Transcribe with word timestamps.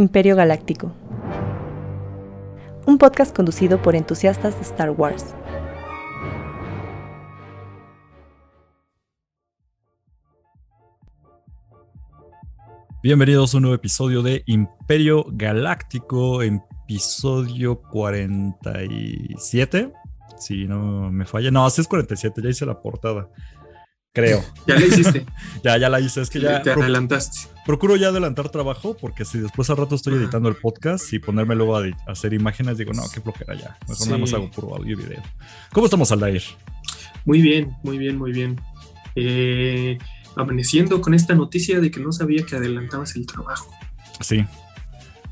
Imperio 0.00 0.34
Galáctico. 0.34 0.94
Un 2.86 2.96
podcast 2.96 3.36
conducido 3.36 3.82
por 3.82 3.94
entusiastas 3.94 4.56
de 4.56 4.62
Star 4.62 4.92
Wars. 4.92 5.34
Bienvenidos 13.02 13.52
a 13.52 13.58
un 13.58 13.64
nuevo 13.64 13.74
episodio 13.74 14.22
de 14.22 14.42
Imperio 14.46 15.26
Galáctico, 15.28 16.40
episodio 16.40 17.82
47. 17.82 19.92
Si 20.38 20.66
no 20.66 21.12
me 21.12 21.26
falla. 21.26 21.50
No, 21.50 21.66
así 21.66 21.82
es 21.82 21.88
47, 21.88 22.40
ya 22.42 22.48
hice 22.48 22.64
la 22.64 22.80
portada. 22.80 23.28
Creo. 24.12 24.44
Ya 24.66 24.74
la 24.76 24.86
hiciste. 24.86 25.26
ya, 25.64 25.78
ya 25.78 25.88
la 25.88 26.00
hice. 26.00 26.20
Es 26.20 26.30
que 26.30 26.40
ya. 26.40 26.62
Te 26.62 26.70
adelantaste. 26.70 27.48
Procuro 27.64 27.96
ya 27.96 28.08
adelantar 28.08 28.48
trabajo 28.48 28.96
porque 28.96 29.24
si 29.24 29.38
después 29.38 29.70
al 29.70 29.76
rato 29.76 29.94
estoy 29.94 30.14
editando 30.14 30.48
el 30.48 30.56
podcast 30.56 31.12
y 31.12 31.18
ponerme 31.18 31.54
luego 31.54 31.76
a, 31.76 31.84
hacer 32.06 32.32
imágenes, 32.32 32.78
digo, 32.78 32.92
no, 32.92 33.02
qué 33.12 33.20
flojera 33.20 33.54
ya. 33.54 33.78
Mejor 33.88 34.06
nada 34.06 34.18
más 34.18 34.32
hago 34.32 34.50
puro 34.50 34.76
audio 34.76 34.98
y 34.98 35.02
video. 35.02 35.22
¿Cómo 35.72 35.86
estamos, 35.86 36.10
Aldair? 36.10 36.42
Muy 37.24 37.40
bien, 37.40 37.76
muy 37.82 37.98
bien, 37.98 38.16
muy 38.16 38.32
bien. 38.32 38.60
Eh, 39.14 39.98
amaneciendo 40.36 41.00
con 41.00 41.14
esta 41.14 41.34
noticia 41.34 41.80
de 41.80 41.90
que 41.90 42.00
no 42.00 42.12
sabía 42.12 42.44
que 42.44 42.56
adelantabas 42.56 43.14
el 43.16 43.26
trabajo. 43.26 43.70
Sí, 44.20 44.44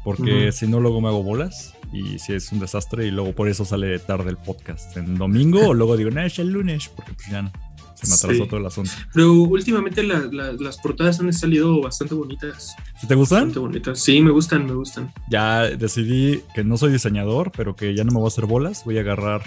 porque 0.05 0.53
si 0.53 0.67
no, 0.67 0.81
luego 0.81 1.01
me 1.01 1.09
hago 1.09 1.23
bolas 1.23 1.75
y 1.93 2.19
si 2.19 2.35
es 2.35 2.53
un 2.53 2.61
desastre 2.61 3.07
y 3.07 3.11
luego 3.11 3.33
por 3.33 3.49
eso 3.49 3.65
sale 3.65 3.99
tarde 3.99 4.31
el 4.31 4.37
podcast 4.37 4.97
en 4.97 5.17
domingo 5.17 5.69
o 5.69 5.75
luego 5.75 5.97
digo, 5.97 6.11
no, 6.11 6.21
es 6.23 6.39
el 6.39 6.51
lunes, 6.51 6.89
porque 6.89 7.13
pues 7.15 7.29
ya 7.29 7.43
no. 7.43 7.53
Se 8.01 8.07
me 8.07 8.15
atrasó 8.15 8.47
todo 8.49 8.61
el 8.61 8.67
asunto. 8.67 8.91
Pero 9.13 9.33
últimamente 9.33 10.03
las 10.03 10.79
portadas 10.79 11.19
han 11.21 11.33
salido 11.33 11.81
bastante 11.81 12.15
bonitas. 12.15 12.77
¿Te 13.07 13.15
gustan? 13.15 13.39
Bastante 13.39 13.59
bonitas. 13.59 13.99
Sí, 13.99 14.21
me 14.21 14.31
gustan, 14.31 14.67
me 14.67 14.75
gustan. 14.75 15.13
Ya 15.31 15.63
decidí 15.63 16.43
que 16.55 16.63
no 16.63 16.77
soy 16.77 16.93
diseñador, 16.93 17.51
pero 17.57 17.75
que 17.75 17.95
ya 17.97 18.05
no 18.05 18.13
me 18.13 18.19
voy 18.19 18.27
a 18.27 18.29
hacer 18.29 18.47
bolas. 18.47 18.85
Voy 18.85 18.99
a 18.99 19.01
agarrar 19.01 19.43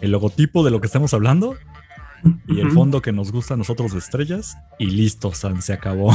el 0.00 0.10
logotipo 0.10 0.64
de 0.64 0.70
lo 0.70 0.80
que 0.80 0.86
estamos 0.86 1.14
hablando 1.14 1.56
y 2.46 2.60
el 2.60 2.70
fondo 2.70 3.02
que 3.02 3.12
nos 3.12 3.32
gusta 3.32 3.54
a 3.54 3.56
nosotros 3.56 3.92
de 3.92 3.98
estrellas 3.98 4.56
y 4.78 4.86
listo, 4.86 5.32
San, 5.32 5.62
se 5.62 5.72
acabó. 5.72 6.14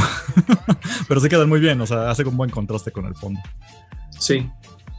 pero 1.08 1.20
se 1.20 1.28
quedan 1.28 1.48
muy 1.48 1.60
bien, 1.60 1.80
o 1.80 1.86
sea, 1.86 2.10
hace 2.10 2.24
un 2.24 2.36
buen 2.36 2.50
contraste 2.50 2.92
con 2.92 3.06
el 3.06 3.14
fondo. 3.14 3.40
Sí. 4.18 4.48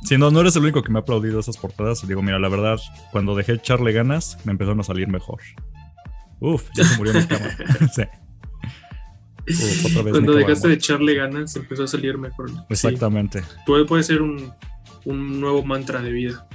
Si 0.03 0.17
no, 0.17 0.31
no 0.31 0.41
eres 0.41 0.55
el 0.55 0.63
único 0.63 0.81
que 0.81 0.91
me 0.91 0.99
ha 0.99 1.01
aplaudido 1.01 1.39
esas 1.39 1.57
portadas. 1.57 2.05
Digo, 2.07 2.21
mira, 2.21 2.39
la 2.39 2.49
verdad, 2.49 2.79
cuando 3.11 3.35
dejé 3.35 3.53
echarle 3.53 3.91
ganas, 3.91 4.37
me 4.45 4.51
empezaron 4.51 4.79
a 4.79 4.83
salir 4.83 5.07
mejor. 5.07 5.41
Uf, 6.41 6.69
ya 6.75 6.83
se 6.83 6.97
murió 6.97 7.13
mi 7.13 7.25
cámara. 7.25 7.55
sí. 7.95 8.03
Cuando 10.09 10.33
dejaste 10.33 10.67
de 10.69 10.73
echarle 10.73 11.15
ganas, 11.15 11.55
empezó 11.55 11.83
a 11.83 11.87
salir 11.87 12.17
mejor. 12.17 12.51
Exactamente. 12.69 13.43
Puede, 13.65 13.85
puede 13.85 14.03
ser 14.03 14.21
un, 14.21 14.51
un, 15.05 15.39
nuevo 15.39 15.63
mantra 15.63 16.01
de 16.01 16.11
vida. 16.11 16.47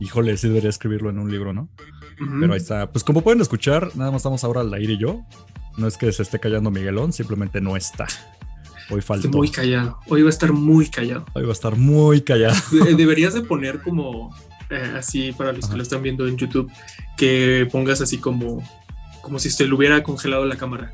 Híjole, 0.00 0.36
sí 0.36 0.48
debería 0.48 0.70
escribirlo 0.70 1.10
en 1.10 1.18
un 1.18 1.30
libro, 1.30 1.52
¿no? 1.52 1.68
Pero 2.18 2.52
ahí 2.52 2.58
está. 2.58 2.90
Pues 2.90 3.04
como 3.04 3.22
pueden 3.22 3.40
escuchar, 3.40 3.90
nada 3.96 4.10
más 4.10 4.20
estamos 4.20 4.42
ahora 4.44 4.62
al 4.62 4.72
aire 4.74 4.94
y 4.94 4.98
yo. 4.98 5.24
No 5.76 5.86
es 5.86 5.96
que 5.96 6.10
se 6.10 6.22
esté 6.22 6.40
callando 6.40 6.70
Miguelón, 6.70 7.12
simplemente 7.12 7.60
no 7.60 7.76
está. 7.76 8.06
Hoy 8.90 9.02
faltó. 9.02 9.28
muy 9.28 9.50
callado. 9.50 9.98
Hoy 10.08 10.22
va 10.22 10.28
a 10.28 10.30
estar 10.30 10.52
muy 10.52 10.88
callado. 10.88 11.26
Hoy 11.34 11.42
va 11.42 11.50
a 11.50 11.52
estar 11.52 11.76
muy 11.76 12.22
callado. 12.22 12.56
Deberías 12.96 13.34
de 13.34 13.42
poner 13.42 13.82
como, 13.82 14.34
eh, 14.70 14.94
así 14.96 15.32
para 15.32 15.52
los 15.52 15.68
que 15.68 15.76
lo 15.76 15.82
están 15.82 16.02
viendo 16.02 16.26
en 16.26 16.36
YouTube, 16.36 16.70
que 17.16 17.68
pongas 17.70 18.00
así 18.00 18.18
como 18.18 18.62
como 19.22 19.38
si 19.38 19.50
se 19.50 19.66
le 19.66 19.74
hubiera 19.74 20.02
congelado 20.02 20.44
la 20.44 20.56
cámara. 20.56 20.92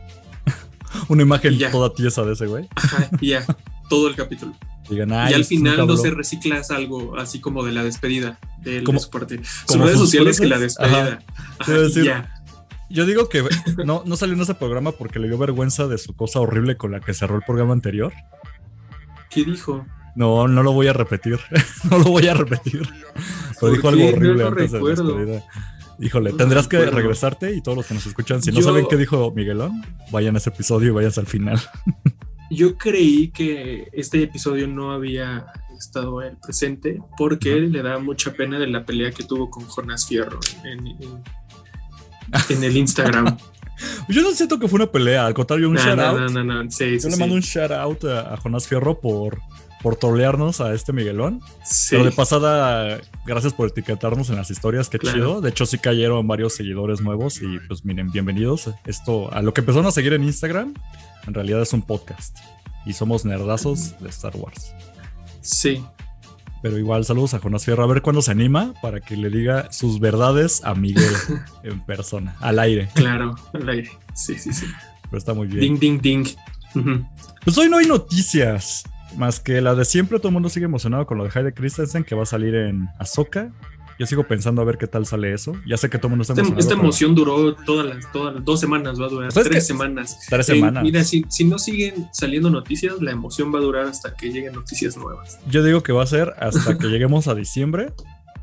Una 1.09 1.23
imagen 1.23 1.59
toda 1.71 1.93
tiesa 1.93 2.23
de 2.25 2.35
ese 2.35 2.47
güey. 2.47 2.69
Ajá, 2.75 3.09
y 3.21 3.29
ya, 3.31 3.45
todo 3.89 4.09
el 4.09 4.17
capítulo. 4.17 4.55
y 4.91 5.01
al 5.01 5.45
final 5.45 5.87
no 5.87 5.97
se 5.97 6.11
reciclas 6.11 6.71
algo 6.71 7.17
así 7.19 7.41
como 7.41 7.65
de 7.65 7.73
la 7.73 7.83
despedida 7.83 8.39
de, 8.63 8.85
su 8.99 9.11
parte. 9.11 9.41
Sus 9.67 9.79
redes 9.79 9.99
sociales 9.99 10.41
que 10.41 10.47
la 10.47 10.59
despedida. 10.59 11.21
Ajá, 11.59 12.45
Yo 12.91 13.07
digo 13.07 13.29
que 13.29 13.45
no, 13.85 14.03
no 14.05 14.17
salió 14.17 14.35
en 14.35 14.41
ese 14.41 14.55
programa 14.55 14.93
porque 14.93 15.19
le 15.19 15.29
dio 15.29 15.39
vergüenza 15.39 15.87
de 15.87 15.99
su 15.99 16.15
cosa 16.15 16.41
horrible 16.41 16.77
con 16.77 16.93
la 16.93 17.01
que 17.01 17.15
cerró 17.15 17.37
el 17.37 17.43
programa 17.43 17.73
anterior. 17.73 18.13
¿Qué 19.31 19.45
dijo? 19.45 19.85
No, 20.15 20.47
no 20.47 20.63
lo 20.63 20.73
voy 20.73 20.87
a 20.87 20.93
repetir. 20.93 21.41
no 21.91 21.99
lo 21.99 22.05
voy 22.05 22.29
a 22.29 22.35
repetir. 22.35 22.89
Pero 23.61 23.73
dijo 23.73 23.89
algo 23.89 24.09
horrible 24.09 24.47
antes 24.47 24.73
de 24.73 24.81
la 24.81 24.89
despedida. 24.91 25.45
Híjole, 26.01 26.33
tendrás 26.33 26.69
que 26.69 26.85
regresarte 26.85 27.55
y 27.55 27.63
todos 27.63 27.77
los 27.77 27.87
que 27.87 27.95
nos 27.95 28.07
escuchan, 28.07 28.43
si 28.43 28.51
no 28.53 28.63
saben 28.63 28.87
qué 28.89 28.97
dijo 28.97 29.33
Miguelón, 29.35 29.83
vayan 30.11 30.35
a 30.35 30.39
ese 30.39 30.51
episodio 30.51 30.89
y 30.89 30.93
vayan 30.93 31.13
al 31.17 31.27
final. 31.27 31.61
Yo 32.51 32.77
creí 32.77 33.29
que 33.29 33.89
este 33.93 34.23
episodio 34.23 34.69
no 34.69 34.93
había 34.93 35.47
estado 35.79 36.23
el 36.23 36.37
presente 36.37 37.01
porque 37.17 37.57
le 37.57 37.83
da 37.83 37.99
mucha 37.99 38.33
pena 38.33 38.59
de 38.59 38.67
la 38.67 38.85
pelea 38.85 39.11
que 39.11 39.25
tuvo 39.25 39.51
con 39.51 39.67
Jonas 39.67 40.07
Fierro 40.07 40.41
en, 40.65 40.87
el 42.63 42.77
Instagram. 42.77 43.37
Yo 44.09 44.23
no 44.23 44.33
siento 44.33 44.59
que 44.59 44.69
fue 44.69 44.77
una 44.77 44.91
pelea, 44.91 45.27
al 45.27 45.35
contrario, 45.35 45.69
un 45.69 45.77
shout 45.77 45.99
out. 45.99 46.31
No, 46.31 46.45
no, 46.45 46.71
sí, 46.71 46.99
Yo 46.99 47.09
le 47.09 47.17
mando 47.17 47.35
un 47.35 47.41
shout 47.41 47.73
out 47.73 48.05
a, 48.05 48.35
a 48.35 48.37
Jonás 48.37 48.69
Fierro 48.69 49.01
por 49.01 49.41
por 49.85 49.97
trolearnos 49.97 50.63
a 50.63 50.73
este 50.73 50.95
Miguelón. 50.95 51.43
Pero 51.91 52.05
de 52.05 52.11
pasada, 52.11 53.03
gracias 53.27 53.53
por 53.53 53.69
etiquetarnos 53.69 54.31
en 54.31 54.37
las 54.37 54.51
historias, 54.51 54.89
qué 54.89 54.99
chido. 54.99 55.43
De 55.43 55.51
hecho, 55.51 55.67
sí 55.67 55.77
cayeron 55.77 56.27
varios 56.27 56.55
seguidores 56.55 57.03
nuevos 57.03 57.43
y 57.43 57.59
pues 57.69 57.85
miren, 57.85 58.11
bienvenidos. 58.11 58.71
Esto, 58.87 59.31
a 59.31 59.43
lo 59.43 59.53
que 59.53 59.61
empezaron 59.61 59.85
a 59.85 59.91
seguir 59.91 60.15
en 60.15 60.25
Instagram, 60.25 60.73
en 61.27 61.35
realidad 61.35 61.61
es 61.61 61.75
un 61.75 61.83
podcast. 61.83 62.39
Y 62.87 62.95
somos 62.95 63.27
nerdazos 63.27 64.01
de 64.01 64.09
Star 64.09 64.35
Wars. 64.37 64.73
Sí. 65.43 65.85
Pero 66.63 66.79
igual, 66.79 67.05
saludos 67.05 67.35
a 67.35 67.41
Jonas 67.41 67.67
Fierro. 67.67 67.85
A 67.85 67.87
ver 67.87 68.01
cuándo 68.01 68.23
se 68.23 68.31
anima 68.31 68.73
para 68.81 69.03
que 69.03 69.19
le 69.19 69.29
diga 69.29 69.71
sus 69.71 70.01
verdades 70.01 70.65
a 70.65 70.75
Miguel 70.75 71.13
en 71.63 71.85
persona, 71.85 72.35
al 72.41 72.59
aire. 72.59 72.89
Claro, 72.95 73.35
al 73.53 73.69
aire. 73.69 73.91
Sí, 74.15 74.39
sí, 74.39 74.51
sí. 74.55 74.65
Pero 75.03 75.19
está 75.19 75.35
muy 75.35 75.47
bien. 75.47 75.79
Ding, 75.79 75.79
ding, 75.79 76.01
ding. 76.01 76.27
Pues 77.45 77.59
hoy 77.59 77.69
no 77.69 77.77
hay 77.77 77.87
noticias. 77.87 78.85
Más 79.17 79.41
que 79.41 79.61
la 79.61 79.75
de 79.75 79.85
siempre, 79.85 80.19
todo 80.19 80.29
el 80.29 80.35
mundo 80.35 80.49
sigue 80.49 80.67
emocionado 80.67 81.07
con 81.07 81.19
lo 81.19 81.25
de 81.25 81.31
Heide 81.31 81.55
Christensen 81.55 82.05
que 82.05 82.15
va 82.15 82.25
a 82.25 82.27
salir 82.27 82.55
en 82.55 82.89
Ahsoka. 82.99 83.53
Yo 83.99 84.07
sigo 84.07 84.25
pensando 84.25 84.61
a 84.61 84.65
ver 84.65 84.77
qué 84.77 84.89
tal 84.89 85.07
sale 85.07 85.33
eso. 85.33 85.53
Ya 85.67 85.77
sé 85.77 85.89
que 85.89 85.99
todo 85.99 86.09
el 86.09 86.11
mundo 86.11 86.23
está 86.23 86.33
emocionado. 86.33 86.61
Esta, 86.61 86.75
emoción 86.75 87.15
duró 87.15 87.55
todas 87.55 87.87
las, 87.87 88.11
todas 88.13 88.45
dos 88.45 88.59
semanas, 88.59 89.01
va 89.01 89.07
a 89.07 89.09
durar 89.09 89.33
tres 89.33 89.67
semanas. 89.67 90.19
Tres 90.29 90.47
semanas. 90.47 90.83
mira, 90.83 91.05
si, 91.05 91.25
no 91.45 91.59
siguen 91.59 92.09
saliendo 92.13 92.51
noticias, 92.51 93.01
la 93.01 93.13
emoción 93.13 93.55
va 93.55 93.59
a 93.59 93.63
durar 93.63 93.87
hasta 93.87 94.15
que 94.15 94.31
lleguen 94.31 94.55
noticias 94.55 94.97
nuevas. 94.97 95.39
Yo 95.49 95.63
digo 95.63 95.83
que 95.83 95.93
va 95.93 96.03
a 96.03 96.07
ser 96.07 96.35
hasta 96.39 96.77
que 96.77 96.89
lleguemos 96.89 97.29
a 97.29 97.35
diciembre 97.35 97.93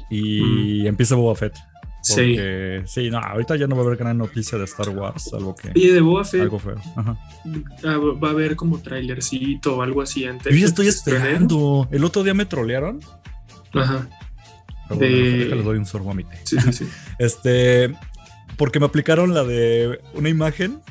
y 0.09 0.87
empiece 0.87 1.15
Boba 1.15 1.35
Fett. 1.35 1.70
Porque, 2.07 2.83
sí. 2.85 3.01
sí, 3.03 3.09
no, 3.11 3.19
ahorita 3.19 3.55
ya 3.55 3.67
no 3.67 3.75
va 3.75 3.83
a 3.83 3.85
haber 3.85 3.97
gran 3.97 4.17
noticia 4.17 4.57
de 4.57 4.63
Star 4.63 4.89
Wars, 4.89 5.31
algo 5.33 5.55
que. 5.55 5.69
De 5.69 6.01
Boba 6.01 6.23
Fett. 6.23 6.41
Algo 6.41 6.57
feo. 6.57 6.75
Ajá. 6.95 7.17
Ah, 7.83 7.97
va 7.97 8.29
a 8.29 8.31
haber 8.31 8.55
como 8.55 8.79
trailercito 8.79 9.77
o 9.77 9.81
algo 9.81 10.01
así 10.01 10.25
antes. 10.25 10.51
Yo 10.51 10.59
ya 10.59 10.65
estoy 10.65 10.87
esperando. 10.87 11.87
El 11.91 12.03
otro 12.03 12.23
día 12.23 12.33
me 12.33 12.45
trolearon. 12.45 13.01
Ajá. 13.73 14.09
de... 14.89 15.07
les 15.55 15.63
doy 15.63 15.77
un 15.77 15.85
sorbo 15.85 16.11
a 16.11 16.13
mi 16.13 16.25
Sí, 16.43 16.59
sí, 16.59 16.73
sí. 16.73 16.87
este. 17.19 17.93
Porque 18.57 18.79
me 18.79 18.87
aplicaron 18.87 19.33
la 19.33 19.43
de 19.43 19.99
una 20.13 20.29
imagen 20.29 20.81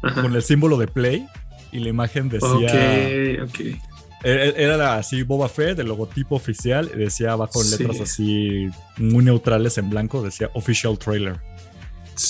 con 0.00 0.34
el 0.34 0.42
símbolo 0.42 0.76
de 0.76 0.88
Play 0.88 1.26
y 1.72 1.78
la 1.78 1.88
imagen 1.88 2.28
decía. 2.28 3.42
Ok, 3.44 3.48
ok. 3.48 3.87
Era 4.22 4.96
así 4.96 5.22
Boba 5.22 5.48
Fett, 5.48 5.78
el 5.78 5.88
logotipo 5.88 6.34
oficial, 6.36 6.90
decía 6.96 7.32
abajo 7.32 7.62
en 7.62 7.70
letras 7.70 8.00
así 8.00 8.68
muy 8.96 9.24
neutrales 9.24 9.78
en 9.78 9.90
blanco, 9.90 10.22
decía 10.22 10.50
Official 10.54 10.98
Trailer. 10.98 11.40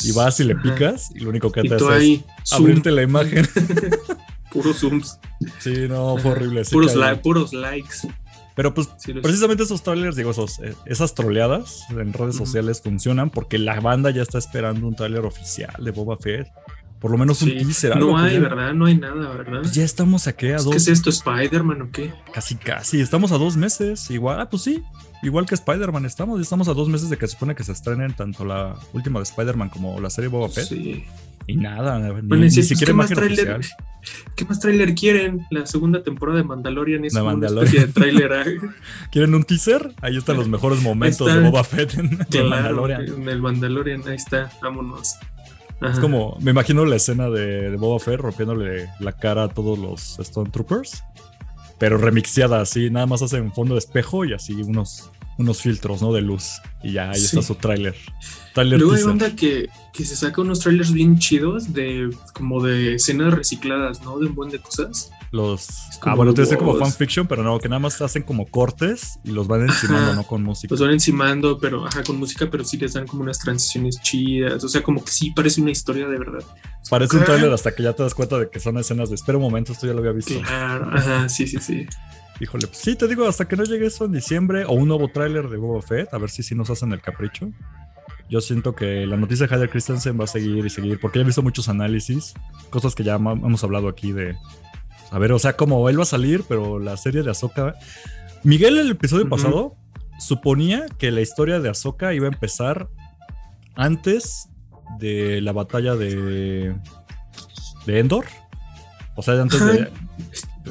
Y 0.04 0.12
vas 0.12 0.38
y 0.40 0.44
le 0.44 0.54
picas 0.54 1.10
y 1.14 1.20
lo 1.20 1.30
único 1.30 1.50
que 1.50 1.62
te 1.62 1.74
hace 1.74 2.12
es 2.14 2.52
abrirte 2.52 2.90
la 2.90 3.02
imagen. 3.02 3.48
puros 4.52 4.78
zooms. 4.78 5.18
Sí, 5.60 5.86
no, 5.88 6.16
fue 6.18 6.32
horrible. 6.32 6.62
puros, 6.64 6.94
puros 7.22 7.52
likes. 7.52 8.08
Pero 8.54 8.74
pues 8.74 8.88
precisamente 9.22 9.62
esos 9.62 9.84
trailers, 9.84 10.16
digo, 10.16 10.32
esos, 10.32 10.58
eh, 10.58 10.74
esas 10.84 11.14
troleadas 11.14 11.84
en 11.90 12.12
redes 12.12 12.34
sociales 12.34 12.82
funcionan 12.82 13.30
porque 13.30 13.56
la 13.56 13.78
banda 13.78 14.10
ya 14.10 14.22
está 14.22 14.38
esperando 14.38 14.88
un 14.88 14.96
trailer 14.96 15.24
oficial 15.24 15.72
de 15.78 15.92
Boba 15.92 16.16
Fett. 16.16 16.48
Por 17.00 17.12
lo 17.12 17.18
menos 17.18 17.42
un 17.42 17.50
teaser. 17.50 17.96
no 17.96 18.18
hay, 18.18 18.38
¿verdad? 18.38 18.74
No 18.74 18.86
hay 18.86 18.96
nada, 18.96 19.30
¿verdad? 19.30 19.60
Pues 19.62 19.72
ya 19.72 19.84
estamos 19.84 20.26
aquí 20.26 20.48
a 20.48 20.56
dos. 20.56 20.70
¿Qué 20.70 20.76
es 20.76 20.88
esto, 20.88 21.10
Spider-Man 21.10 21.82
o 21.82 21.90
qué? 21.92 22.12
Casi, 22.32 22.56
casi. 22.56 23.00
Estamos 23.00 23.30
a 23.30 23.38
dos 23.38 23.56
meses. 23.56 24.10
Igual, 24.10 24.40
ah, 24.40 24.50
pues 24.50 24.62
sí. 24.62 24.82
Igual 25.22 25.46
que 25.46 25.54
Spider-Man 25.54 26.04
estamos. 26.06 26.40
Estamos 26.40 26.66
a 26.68 26.74
dos 26.74 26.88
meses 26.88 27.08
de 27.08 27.16
que 27.16 27.26
se 27.26 27.34
supone 27.34 27.54
que 27.54 27.62
se 27.62 27.72
estrenen 27.72 28.14
tanto 28.14 28.44
la 28.44 28.74
última 28.92 29.20
de 29.20 29.24
Spider-man 29.24 29.68
como 29.68 30.00
la 30.00 30.10
serie 30.10 30.28
Boba 30.28 30.48
Fett. 30.48 30.68
Sí. 30.68 31.04
Y 31.46 31.56
nada, 31.56 31.98
ni, 31.98 32.10
bueno, 32.10 32.36
ni, 32.36 32.50
siquiera 32.50 32.90
¿qué 32.90 32.92
más, 32.92 33.08
trailer, 33.08 33.60
¿Qué 34.36 34.44
más 34.44 34.60
trailer 34.60 34.94
quieren? 34.94 35.46
La 35.50 35.64
segunda 35.64 36.02
temporada 36.02 36.36
de 36.36 36.44
Mandalorian 36.44 37.06
es 37.06 37.14
Mandalorian. 37.14 37.86
de 37.86 37.92
trailer. 37.92 38.32
¿ah? 38.34 38.44
¿Quieren 39.10 39.34
un 39.34 39.44
teaser? 39.44 39.94
Ahí 40.02 40.18
están 40.18 40.36
los 40.36 40.46
mejores 40.46 40.82
momentos 40.82 41.26
de 41.26 41.40
Boba 41.40 41.64
Fett 41.64 41.94
en, 41.94 42.18
el 42.32 42.48
Mandalorian. 42.50 43.02
En 43.06 43.28
el 43.30 43.40
Mandalorian, 43.40 44.02
ahí 44.06 44.16
está, 44.16 44.52
vámonos. 44.60 45.14
Es 45.80 46.00
como, 46.00 46.36
me 46.40 46.50
imagino 46.50 46.84
la 46.84 46.96
escena 46.96 47.30
de, 47.30 47.76
Boba 47.76 48.00
Fett 48.00 48.20
rompiéndole 48.20 48.88
la 48.98 49.12
cara 49.12 49.44
a 49.44 49.48
todos 49.48 49.78
los 49.78 50.18
Stormtroopers. 50.20 51.04
pero 51.78 51.98
remixeada 51.98 52.60
así, 52.60 52.90
nada 52.90 53.06
más 53.06 53.22
hacen 53.22 53.52
fondo 53.52 53.74
de 53.74 53.78
espejo 53.78 54.24
y 54.24 54.32
así 54.32 54.54
unos, 54.54 55.10
unos 55.38 55.62
filtros, 55.62 56.02
¿no? 56.02 56.12
De 56.12 56.20
luz. 56.20 56.60
Y 56.82 56.92
ya 56.92 57.10
ahí 57.10 57.22
está 57.22 57.42
su 57.42 57.54
tráiler. 57.54 57.94
Luego 58.56 58.92
hay 58.92 59.02
onda 59.02 59.36
que, 59.36 59.68
que, 59.92 60.04
se 60.04 60.16
saca 60.16 60.40
unos 60.40 60.60
trailers 60.60 60.92
bien 60.92 61.18
chidos 61.18 61.72
de 61.72 62.10
como 62.34 62.62
de 62.62 62.94
escenas 62.94 63.32
recicladas, 63.34 64.02
¿no? 64.02 64.18
De 64.18 64.26
un 64.26 64.34
buen 64.34 64.50
de 64.50 64.58
cosas. 64.58 65.12
Los. 65.30 65.68
Ah, 66.02 66.14
bueno, 66.14 66.32
te 66.32 66.56
como 66.56 66.76
fanfiction, 66.76 67.26
pero 67.26 67.42
no, 67.42 67.58
que 67.58 67.68
nada 67.68 67.78
más 67.78 68.00
hacen 68.00 68.22
como 68.22 68.46
cortes 68.46 69.18
y 69.24 69.30
los 69.30 69.46
van 69.46 69.62
encimando, 69.62 70.14
¿no? 70.14 70.26
Con 70.26 70.42
música. 70.42 70.72
Los 70.72 70.80
van 70.80 70.92
encimando, 70.92 71.58
pero, 71.58 71.86
ajá, 71.86 72.02
con 72.02 72.16
música, 72.16 72.48
pero 72.50 72.64
sí 72.64 72.78
les 72.78 72.94
dan 72.94 73.06
como 73.06 73.22
unas 73.22 73.38
transiciones 73.38 74.00
chidas. 74.00 74.64
O 74.64 74.68
sea, 74.68 74.82
como 74.82 75.04
que 75.04 75.10
sí 75.10 75.30
parece 75.32 75.60
una 75.60 75.70
historia 75.70 76.08
de 76.08 76.18
verdad. 76.18 76.44
Parece 76.88 77.18
un 77.18 77.24
trailer 77.24 77.52
hasta 77.52 77.74
que 77.74 77.82
ya 77.82 77.92
te 77.92 78.02
das 78.02 78.14
cuenta 78.14 78.38
de 78.38 78.48
que 78.48 78.58
son 78.60 78.78
escenas 78.78 79.10
de 79.10 79.16
espera 79.16 79.36
un 79.36 79.44
momento, 79.44 79.72
esto 79.72 79.86
ya 79.86 79.92
lo 79.92 79.98
había 79.98 80.12
visto. 80.12 80.40
Claro, 80.40 80.90
ajá, 80.92 81.28
sí, 81.28 81.46
sí, 81.46 81.58
sí. 81.60 81.86
Híjole, 82.40 82.68
pues 82.68 82.78
sí, 82.78 82.94
te 82.94 83.08
digo, 83.08 83.26
hasta 83.26 83.46
que 83.46 83.56
no 83.56 83.64
llegue 83.64 83.86
eso 83.86 84.04
en 84.04 84.12
diciembre 84.12 84.64
o 84.64 84.72
un 84.72 84.88
nuevo 84.88 85.08
tráiler 85.08 85.48
de 85.48 85.56
Boba 85.56 85.82
Fett, 85.82 86.14
a 86.14 86.18
ver 86.18 86.30
si 86.30 86.42
sí 86.42 86.54
nos 86.54 86.70
hacen 86.70 86.92
el 86.92 87.00
capricho. 87.00 87.50
Yo 88.30 88.40
siento 88.40 88.74
que 88.74 89.06
la 89.06 89.16
noticia 89.16 89.46
de 89.46 89.54
Hayder 89.54 89.70
Christensen 89.70 90.20
va 90.20 90.24
a 90.24 90.28
seguir 90.28 90.64
y 90.64 90.70
seguir, 90.70 91.00
porque 91.00 91.18
ya 91.18 91.22
he 91.22 91.26
visto 91.26 91.42
muchos 91.42 91.68
análisis, 91.68 92.34
cosas 92.70 92.94
que 92.94 93.02
ya 93.02 93.14
hemos 93.16 93.64
hablado 93.64 93.88
aquí 93.88 94.12
de. 94.12 94.36
A 95.10 95.18
ver, 95.18 95.32
o 95.32 95.38
sea, 95.38 95.54
como 95.56 95.88
él 95.88 95.98
va 95.98 96.02
a 96.02 96.06
salir, 96.06 96.44
pero 96.48 96.78
la 96.78 96.96
serie 96.96 97.22
de 97.22 97.30
Ahsoka. 97.30 97.74
Miguel, 98.44 98.78
el 98.78 98.90
episodio 98.90 99.28
pasado, 99.28 99.74
suponía 100.20 100.86
que 100.98 101.10
la 101.10 101.20
historia 101.20 101.60
de 101.60 101.70
Ahsoka 101.70 102.14
iba 102.14 102.26
a 102.26 102.30
empezar 102.30 102.88
antes 103.74 104.48
de 104.98 105.40
la 105.40 105.52
batalla 105.52 105.96
de. 105.96 106.74
de 107.86 107.98
Endor. 107.98 108.26
O 109.16 109.22
sea, 109.22 109.40
antes 109.40 109.64
de. 109.64 109.90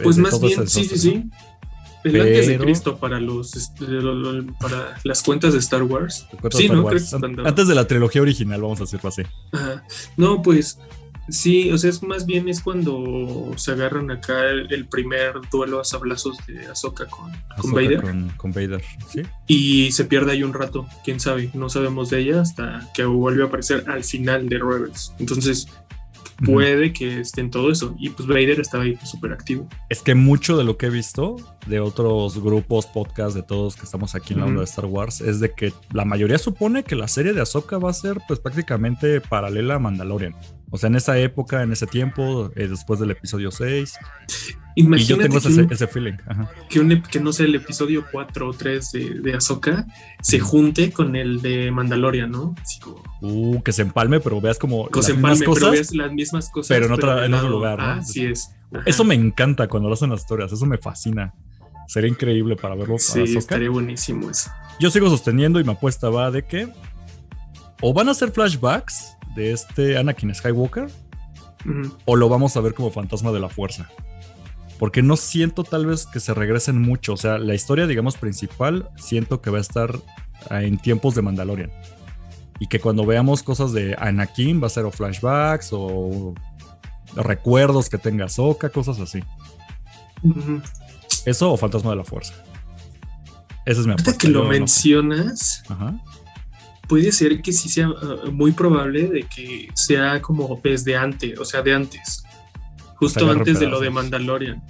Pues 0.04 0.18
más 0.18 0.40
bien, 0.40 0.68
sí, 0.68 0.86
sí, 0.86 0.98
sí. 0.98 1.30
El 2.04 2.22
antes 2.22 2.48
de 2.48 2.58
Cristo 2.58 2.98
para 2.98 3.20
los 3.20 3.56
este, 3.56 3.86
para 4.60 4.98
las 5.04 5.24
cuentas 5.24 5.54
de 5.54 5.60
Star 5.60 5.84
Wars. 5.84 6.28
Sí, 6.52 6.70
¿no? 6.70 6.88
antes 6.88 7.68
de 7.68 7.76
la 7.76 7.88
trilogía 7.88 8.22
original, 8.22 8.62
vamos 8.62 8.80
a 8.80 8.84
decirlo 8.84 9.10
así. 9.10 9.24
No, 10.16 10.42
pues 10.42 10.80
sí, 11.30 11.72
o 11.72 11.78
sea, 11.78 11.90
es 11.90 12.04
más 12.04 12.26
bien 12.26 12.50
es 12.50 12.62
cuando 12.62 13.52
se 13.58 13.72
agarran 13.72 14.12
acá 14.12 14.50
el, 14.50 14.88
primer 14.88 15.34
duelo 15.52 15.80
a 15.80 15.84
sablazos 15.84 16.38
de 16.48 16.66
Ahsoka 16.68 17.06
con, 17.08 17.32
con 17.58 17.72
Vader. 17.72 18.02
Con, 18.38 18.52
Vader, 18.52 18.82
¿sí? 19.10 19.24
Y 19.48 19.92
se 19.92 20.06
pierde 20.06 20.32
ahí 20.32 20.44
un 20.44 20.54
rato, 20.54 20.88
quién 21.04 21.20
sabe, 21.20 21.50
no 21.54 21.70
sabemos 21.70 22.10
de 22.10 22.20
ella 22.20 22.42
hasta 22.42 22.90
que 22.94 23.04
vuelve 23.06 23.44
a 23.44 23.48
aparecer 23.48 23.84
al 23.88 24.04
final 24.04 24.48
de 24.50 24.60
Rebels. 24.60 25.14
Entonces, 25.20 25.68
puede 26.46 26.94
que 26.94 27.22
esté 27.22 27.42
en 27.42 27.52
todo 27.52 27.72
eso. 27.72 27.96
Y 28.00 28.10
pues 28.10 28.28
Vader 28.28 28.60
estaba 28.60 28.84
ahí 28.84 28.98
súper 29.04 29.34
activo. 29.34 29.68
Es 29.90 30.02
que 30.02 30.16
mucho 30.16 30.58
de 30.58 30.64
lo 30.64 30.78
que 30.78 30.88
he 30.88 30.90
visto 30.90 31.38
de 31.68 31.80
otros 31.80 32.42
grupos, 32.42 32.86
podcasts, 32.86 33.34
de 33.34 33.44
todos 33.44 33.76
que 33.76 33.84
estamos 33.84 34.16
aquí 34.16 34.34
en 34.34 34.40
la 34.40 34.46
onda 34.46 34.60
de 34.60 34.66
Star 34.66 34.86
Wars, 34.86 35.22
es 35.22 35.40
de 35.40 35.54
que 35.54 35.74
la 35.92 36.06
mayoría 36.06 36.38
supone 36.38 36.84
que 36.84 36.96
la 36.96 37.08
serie 37.08 37.34
de 37.34 37.42
Ahsoka 37.42 37.78
va 37.78 37.90
a 37.90 37.94
ser 37.94 38.20
pues 38.28 38.40
prácticamente 38.40 39.22
paralela 39.22 39.76
a 39.76 39.80
Mandalorian. 39.80 40.36
O 40.70 40.78
sea, 40.78 40.88
en 40.88 40.96
esa 40.96 41.18
época, 41.18 41.64
en 41.64 41.72
ese 41.72 41.88
tiempo, 41.88 42.52
eh, 42.56 42.68
después 42.68 43.00
del 43.00 43.12
episodio 43.12 43.52
6. 43.52 43.98
Imagínate 44.76 45.04
y 45.04 45.06
yo 45.06 45.18
tengo 45.18 45.38
ese, 45.72 45.88
feeling. 45.88 46.18
Que, 46.70 47.02
que, 47.10 47.20
no 47.20 47.32
sé, 47.34 47.46
el 47.46 47.56
episodio 47.56 48.06
4 48.12 48.50
o 48.50 48.54
3 48.54 48.92
de, 48.92 49.10
de 49.22 49.34
Ahsoka 49.34 49.88
se 50.22 50.40
junte 50.40 50.92
con 50.92 51.16
el 51.16 51.42
de 51.42 51.72
Mandalorian, 51.72 52.30
¿no? 52.30 52.54
uh, 53.22 53.62
que 53.62 53.72
se 53.72 53.82
empalme, 53.82 54.20
pero 54.20 54.42
veas 54.42 54.60
como. 54.60 54.88
Que 54.90 55.00
las 55.00 55.06
se 55.06 55.14
empalme, 55.14 55.46
cosas, 55.46 55.62
pero 55.62 55.72
veas 55.72 55.94
las 55.96 56.12
mismas 56.12 56.50
cosas. 56.50 56.68
Pero 56.68 56.86
en, 56.88 56.92
otra, 56.92 57.26
en 57.26 57.34
otro 57.34 57.50
lugar, 57.50 57.80
¿no? 57.80 57.86
Así 57.86 58.26
es. 58.26 58.52
Eso 58.86 59.04
me 59.04 59.16
encanta 59.16 59.68
cuando 59.68 59.88
lo 59.88 59.96
hacen 59.96 60.10
las 60.10 60.22
historias, 60.22 60.52
eso 60.52 60.66
me 60.66 60.78
fascina. 60.78 61.34
Sería 61.88 62.10
increíble 62.10 62.58
para 62.58 62.76
verlo. 62.76 63.00
Sí, 63.00 63.22
estaría 63.38 63.70
buenísimo 63.70 64.30
eso. 64.30 64.52
Yo 64.80 64.92
sigo 64.92 65.10
sosteniendo 65.10 65.60
y 65.60 65.64
mi 65.64 65.72
apuesta 65.72 66.10
va 66.10 66.30
de 66.30 66.44
que 66.44 66.68
o 67.82 67.94
van 67.94 68.10
a 68.10 68.14
ser 68.14 68.32
flashbacks 68.32 69.17
de 69.38 69.52
este 69.54 69.98
Anakin 69.98 70.34
Skywalker 70.34 70.90
o 72.06 72.16
lo 72.16 72.28
vamos 72.28 72.58
a 72.58 72.62
ver 72.62 72.74
como 72.74 72.92
fantasma 72.92 73.32
de 73.32 73.40
la 73.40 73.50
fuerza. 73.50 73.88
Porque 74.80 75.02
no 75.02 75.16
siento 75.16 75.64
tal 75.64 75.86
vez 75.86 76.06
que 76.06 76.20
se 76.20 76.34
regresen 76.34 76.82
mucho. 76.82 77.14
O 77.14 77.18
sea, 77.18 77.38
la 77.38 77.56
historia, 77.56 77.88
digamos, 77.88 78.18
principal, 78.18 78.90
siento 78.98 79.42
que 79.42 79.50
va 79.50 79.60
a 79.60 79.62
estar 79.62 79.96
en 80.50 80.78
tiempos 80.78 81.16
de 81.16 81.22
Mandalorian. 81.22 81.72
Y 82.60 82.68
que 82.68 82.80
cuando 82.80 83.06
veamos 83.06 83.44
cosas 83.44 83.74
de 83.74 83.96
Anakin 83.98 84.62
va 84.62 84.68
a 84.68 84.72
ser 84.72 84.86
o 84.86 84.92
flashbacks 84.92 85.70
o 85.72 86.34
recuerdos 87.16 87.90
que 87.90 87.98
tenga 87.98 88.28
Soka, 88.30 88.70
cosas 88.70 89.00
así. 89.00 89.24
Eso 91.26 91.52
o 91.52 91.58
Fantasma 91.58 91.92
de 91.92 91.98
la 91.98 92.04
Fuerza. 92.04 92.34
Esa 93.66 93.82
es 93.82 93.88
mi 93.88 93.94
apuesta. 93.94 94.18
que 94.18 94.30
lo 94.30 94.46
mencionas, 94.46 95.64
puede 96.88 97.12
ser 97.12 97.42
que 97.42 97.52
sí 97.52 97.70
sea 97.70 97.90
uh, 97.90 98.32
muy 98.32 98.52
probable 98.52 99.08
de 99.08 99.24
que 99.24 99.70
sea 99.76 100.22
como 100.22 100.60
desde 100.64 100.96
antes, 100.96 101.38
o 101.40 101.46
sea, 101.46 101.62
de 101.62 101.74
antes. 101.74 102.24
Justo 102.96 103.30
antes 103.30 103.60
de 103.60 103.68
lo 103.68 103.80
de 103.80 103.92
Mandalorian. 103.92 104.64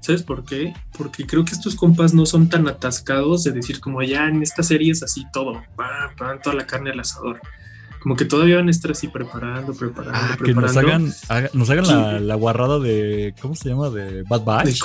¿Sabes 0.00 0.22
por 0.22 0.42
qué? 0.44 0.72
Porque 0.96 1.26
creo 1.26 1.44
que 1.44 1.52
estos 1.52 1.74
compas 1.74 2.14
no 2.14 2.24
son 2.24 2.48
tan 2.48 2.66
atascados 2.66 3.44
de 3.44 3.52
decir 3.52 3.78
como 3.78 4.02
ya 4.02 4.26
en 4.26 4.42
esta 4.42 4.62
serie 4.62 4.90
es 4.90 5.02
así 5.02 5.26
todo, 5.34 5.62
van, 5.76 6.40
toda 6.42 6.56
la 6.56 6.66
carne 6.66 6.92
al 6.92 7.00
asador. 7.00 7.42
Como 8.04 8.16
que 8.16 8.26
todavía 8.26 8.56
van 8.56 8.68
a 8.68 8.70
estar 8.70 8.90
así 8.90 9.08
preparando, 9.08 9.72
preparando, 9.72 10.12
ah, 10.14 10.36
Que 10.36 10.52
nos 10.52 10.76
hagan, 10.76 11.10
nos 11.54 11.70
hagan 11.70 12.26
la, 12.26 12.34
guarrada 12.34 12.78
de, 12.78 13.34
¿cómo 13.40 13.54
se 13.54 13.70
llama? 13.70 13.88
De 13.88 14.24
Bad 14.24 14.44
Batch. 14.44 14.82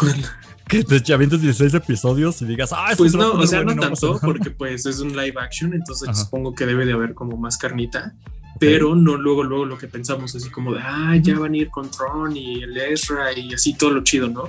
que 0.69 0.85
te 0.85 1.13
avientes 1.13 1.41
16 1.41 1.73
episodios 1.73 2.41
y 2.41 2.45
digas, 2.45 2.71
ah, 2.71 2.93
pues 2.95 3.13
no, 3.15 3.33
o 3.33 3.45
sea, 3.45 3.61
no, 3.65 3.75
tanto, 3.75 4.17
porque 4.21 4.51
pues 4.51 4.85
es 4.85 5.01
un 5.01 5.17
live 5.17 5.33
action, 5.37 5.73
entonces 5.73 6.17
supongo 6.17 6.55
que 6.55 6.65
debe 6.65 6.85
de 6.85 6.93
haber 6.93 7.13
como 7.13 7.35
más 7.35 7.57
carnita, 7.57 8.15
pero 8.57 8.95
no 8.95 9.17
luego, 9.17 9.43
luego 9.43 9.65
lo 9.65 9.77
que 9.77 9.89
pensamos, 9.89 10.33
así 10.33 10.49
como 10.49 10.73
de, 10.73 10.79
ah, 10.81 11.17
ya 11.21 11.37
van 11.37 11.55
a 11.55 11.57
ir 11.57 11.69
con 11.69 11.91
Tron 11.91 12.37
y 12.37 12.63
el 12.63 12.77
Ezra 12.77 13.37
y 13.37 13.53
así 13.53 13.73
todo 13.73 13.89
lo 13.89 14.01
chido, 14.01 14.29
¿no? 14.29 14.43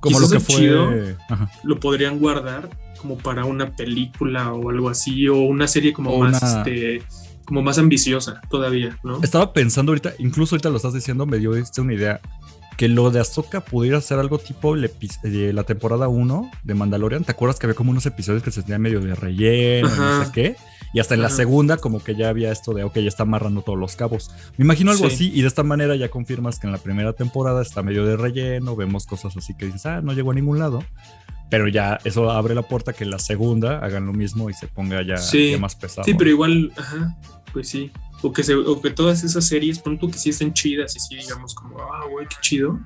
Como 0.00 0.20
lo 0.20 0.28
que 0.28 0.38
fue. 0.38 0.56
Chido, 0.56 0.90
lo 1.64 1.80
podrían 1.80 2.18
guardar 2.18 2.68
como 2.98 3.16
para 3.16 3.46
una 3.46 3.74
película 3.74 4.52
o 4.52 4.68
algo 4.68 4.90
así, 4.90 5.28
o 5.28 5.38
una 5.38 5.66
serie 5.66 5.94
como 5.94 6.18
más, 6.18 6.42
este, 6.42 7.02
como 7.52 7.62
más 7.62 7.76
ambiciosa 7.76 8.40
todavía, 8.48 8.98
¿no? 9.02 9.22
Estaba 9.22 9.52
pensando 9.52 9.92
ahorita, 9.92 10.14
incluso 10.18 10.54
ahorita 10.54 10.70
lo 10.70 10.76
estás 10.76 10.94
diciendo, 10.94 11.26
me 11.26 11.36
dio 11.36 11.54
este 11.54 11.82
una 11.82 11.92
idea 11.92 12.18
que 12.78 12.88
lo 12.88 13.10
de 13.10 13.20
Ahsoka 13.20 13.60
pudiera 13.60 14.00
ser 14.00 14.18
algo 14.18 14.38
tipo 14.38 14.74
eh, 14.74 15.52
la 15.52 15.64
temporada 15.64 16.08
1 16.08 16.50
de 16.64 16.74
Mandalorian. 16.74 17.24
¿Te 17.24 17.32
acuerdas 17.32 17.58
que 17.58 17.66
había 17.66 17.74
como 17.74 17.90
unos 17.90 18.06
episodios 18.06 18.42
que 18.42 18.50
se 18.50 18.62
tenían 18.62 18.80
medio 18.80 19.02
de 19.02 19.14
relleno, 19.14 19.94
no 19.94 20.24
sé 20.24 20.32
qué? 20.32 20.56
Y 20.94 21.00
hasta 21.00 21.14
en 21.14 21.20
la 21.20 21.28
segunda 21.28 21.76
como 21.76 22.02
que 22.02 22.14
ya 22.14 22.30
había 22.30 22.50
esto 22.50 22.72
de, 22.72 22.84
ok, 22.84 22.94
ya 22.94 23.08
está 23.08 23.24
amarrando 23.24 23.60
todos 23.60 23.78
los 23.78 23.96
cabos. 23.96 24.30
Me 24.56 24.64
imagino 24.64 24.90
algo 24.90 25.04
así 25.06 25.30
y 25.34 25.42
de 25.42 25.48
esta 25.48 25.62
manera 25.62 25.94
ya 25.94 26.08
confirmas 26.08 26.58
que 26.58 26.68
en 26.68 26.72
la 26.72 26.78
primera 26.78 27.12
temporada 27.12 27.60
está 27.60 27.82
medio 27.82 28.06
de 28.06 28.16
relleno, 28.16 28.76
vemos 28.76 29.04
cosas 29.04 29.36
así 29.36 29.54
que 29.54 29.66
dices, 29.66 29.84
ah, 29.84 30.00
no 30.00 30.14
llegó 30.14 30.30
a 30.30 30.34
ningún 30.34 30.58
lado. 30.58 30.82
Pero 31.52 31.68
ya 31.68 31.98
eso 32.04 32.30
abre 32.30 32.54
la 32.54 32.62
puerta 32.62 32.94
que 32.94 33.04
en 33.04 33.10
la 33.10 33.18
segunda 33.18 33.80
hagan 33.80 34.06
lo 34.06 34.14
mismo 34.14 34.48
y 34.48 34.54
se 34.54 34.68
ponga 34.68 35.02
ya, 35.02 35.16
más 35.58 35.76
pesado. 35.76 36.02
Sí, 36.06 36.14
pero 36.14 36.30
igual, 36.30 36.72
ajá, 36.78 37.14
pues 37.52 37.68
sí 37.68 37.90
o 38.22 38.32
que, 38.32 38.42
se, 38.42 38.54
o 38.54 38.80
que 38.80 38.90
todas 38.90 39.24
esas 39.24 39.46
series, 39.46 39.78
pronto 39.80 40.08
que 40.08 40.18
sí 40.18 40.30
estén 40.30 40.52
chidas 40.52 40.96
y 40.96 41.00
sí 41.00 41.16
digamos 41.16 41.54
como, 41.54 41.80
ah, 41.80 42.06
güey, 42.08 42.26
qué 42.28 42.36
chido, 42.40 42.80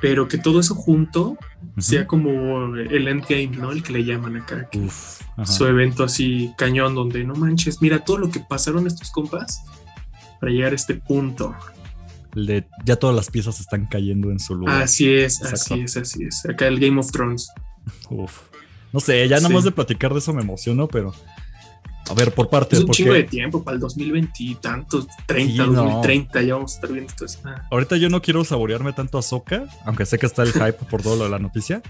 pero 0.00 0.28
que 0.28 0.36
todo 0.36 0.60
eso 0.60 0.74
junto 0.74 1.38
sea 1.78 2.06
como 2.06 2.74
el 2.76 3.08
endgame, 3.08 3.56
¿no? 3.56 3.72
El 3.72 3.82
que 3.82 3.92
le 3.92 4.04
llaman 4.04 4.36
acá, 4.36 4.68
su 5.44 5.66
evento 5.66 6.04
así 6.04 6.52
cañón 6.58 6.94
donde 6.94 7.24
no 7.24 7.34
manches, 7.34 7.80
mira 7.80 8.04
todo 8.04 8.18
lo 8.18 8.30
que 8.30 8.40
pasaron 8.40 8.86
estos 8.86 9.10
compas 9.10 9.64
para 10.40 10.52
llegar 10.52 10.72
a 10.72 10.74
este 10.74 10.94
punto. 10.94 11.54
de, 12.34 12.66
ya 12.84 12.96
todas 12.96 13.16
las 13.16 13.30
piezas 13.30 13.60
están 13.60 13.86
cayendo 13.86 14.30
en 14.30 14.38
su 14.38 14.54
lugar. 14.54 14.82
Así 14.82 15.12
es, 15.14 15.42
así 15.42 15.80
es, 15.80 15.96
así 15.96 16.24
es. 16.24 16.44
Acá 16.46 16.66
el 16.66 16.80
Game 16.80 16.98
of 16.98 17.10
Thrones. 17.10 17.48
Uf. 18.10 18.40
No 18.92 19.00
sé, 19.00 19.26
ya 19.28 19.36
nada 19.36 19.48
más 19.48 19.64
de 19.64 19.70
platicar 19.70 20.12
de 20.12 20.18
eso 20.18 20.34
me 20.34 20.42
emociono, 20.42 20.88
pero 20.88 21.14
a 22.10 22.14
ver, 22.14 22.32
por 22.32 22.48
parte 22.48 22.76
Es 22.76 22.82
un 22.82 22.90
chingo 22.90 23.12
de 23.12 23.24
tiempo 23.24 23.62
para 23.62 23.76
el 23.76 23.80
2020 23.80 24.32
y 24.38 24.54
tantos, 24.56 25.06
30, 25.26 25.64
2030, 25.64 26.42
ya 26.42 26.54
vamos 26.54 26.72
a 26.72 26.74
estar 26.74 26.92
viendo 26.92 27.12
esto. 27.12 27.40
Ahorita 27.70 27.96
yo 27.96 28.08
no 28.08 28.20
quiero 28.20 28.44
saborearme 28.44 28.92
tanto 28.92 29.18
a 29.18 29.22
Soca, 29.22 29.64
aunque 29.84 30.04
sé 30.04 30.18
que 30.18 30.26
está 30.26 30.42
el 30.42 30.52
hype 30.52 30.72
por 30.90 31.02
todo 31.02 31.16
lo 31.16 31.24
de 31.24 31.30
la 31.30 31.38
noticia. 31.38 31.82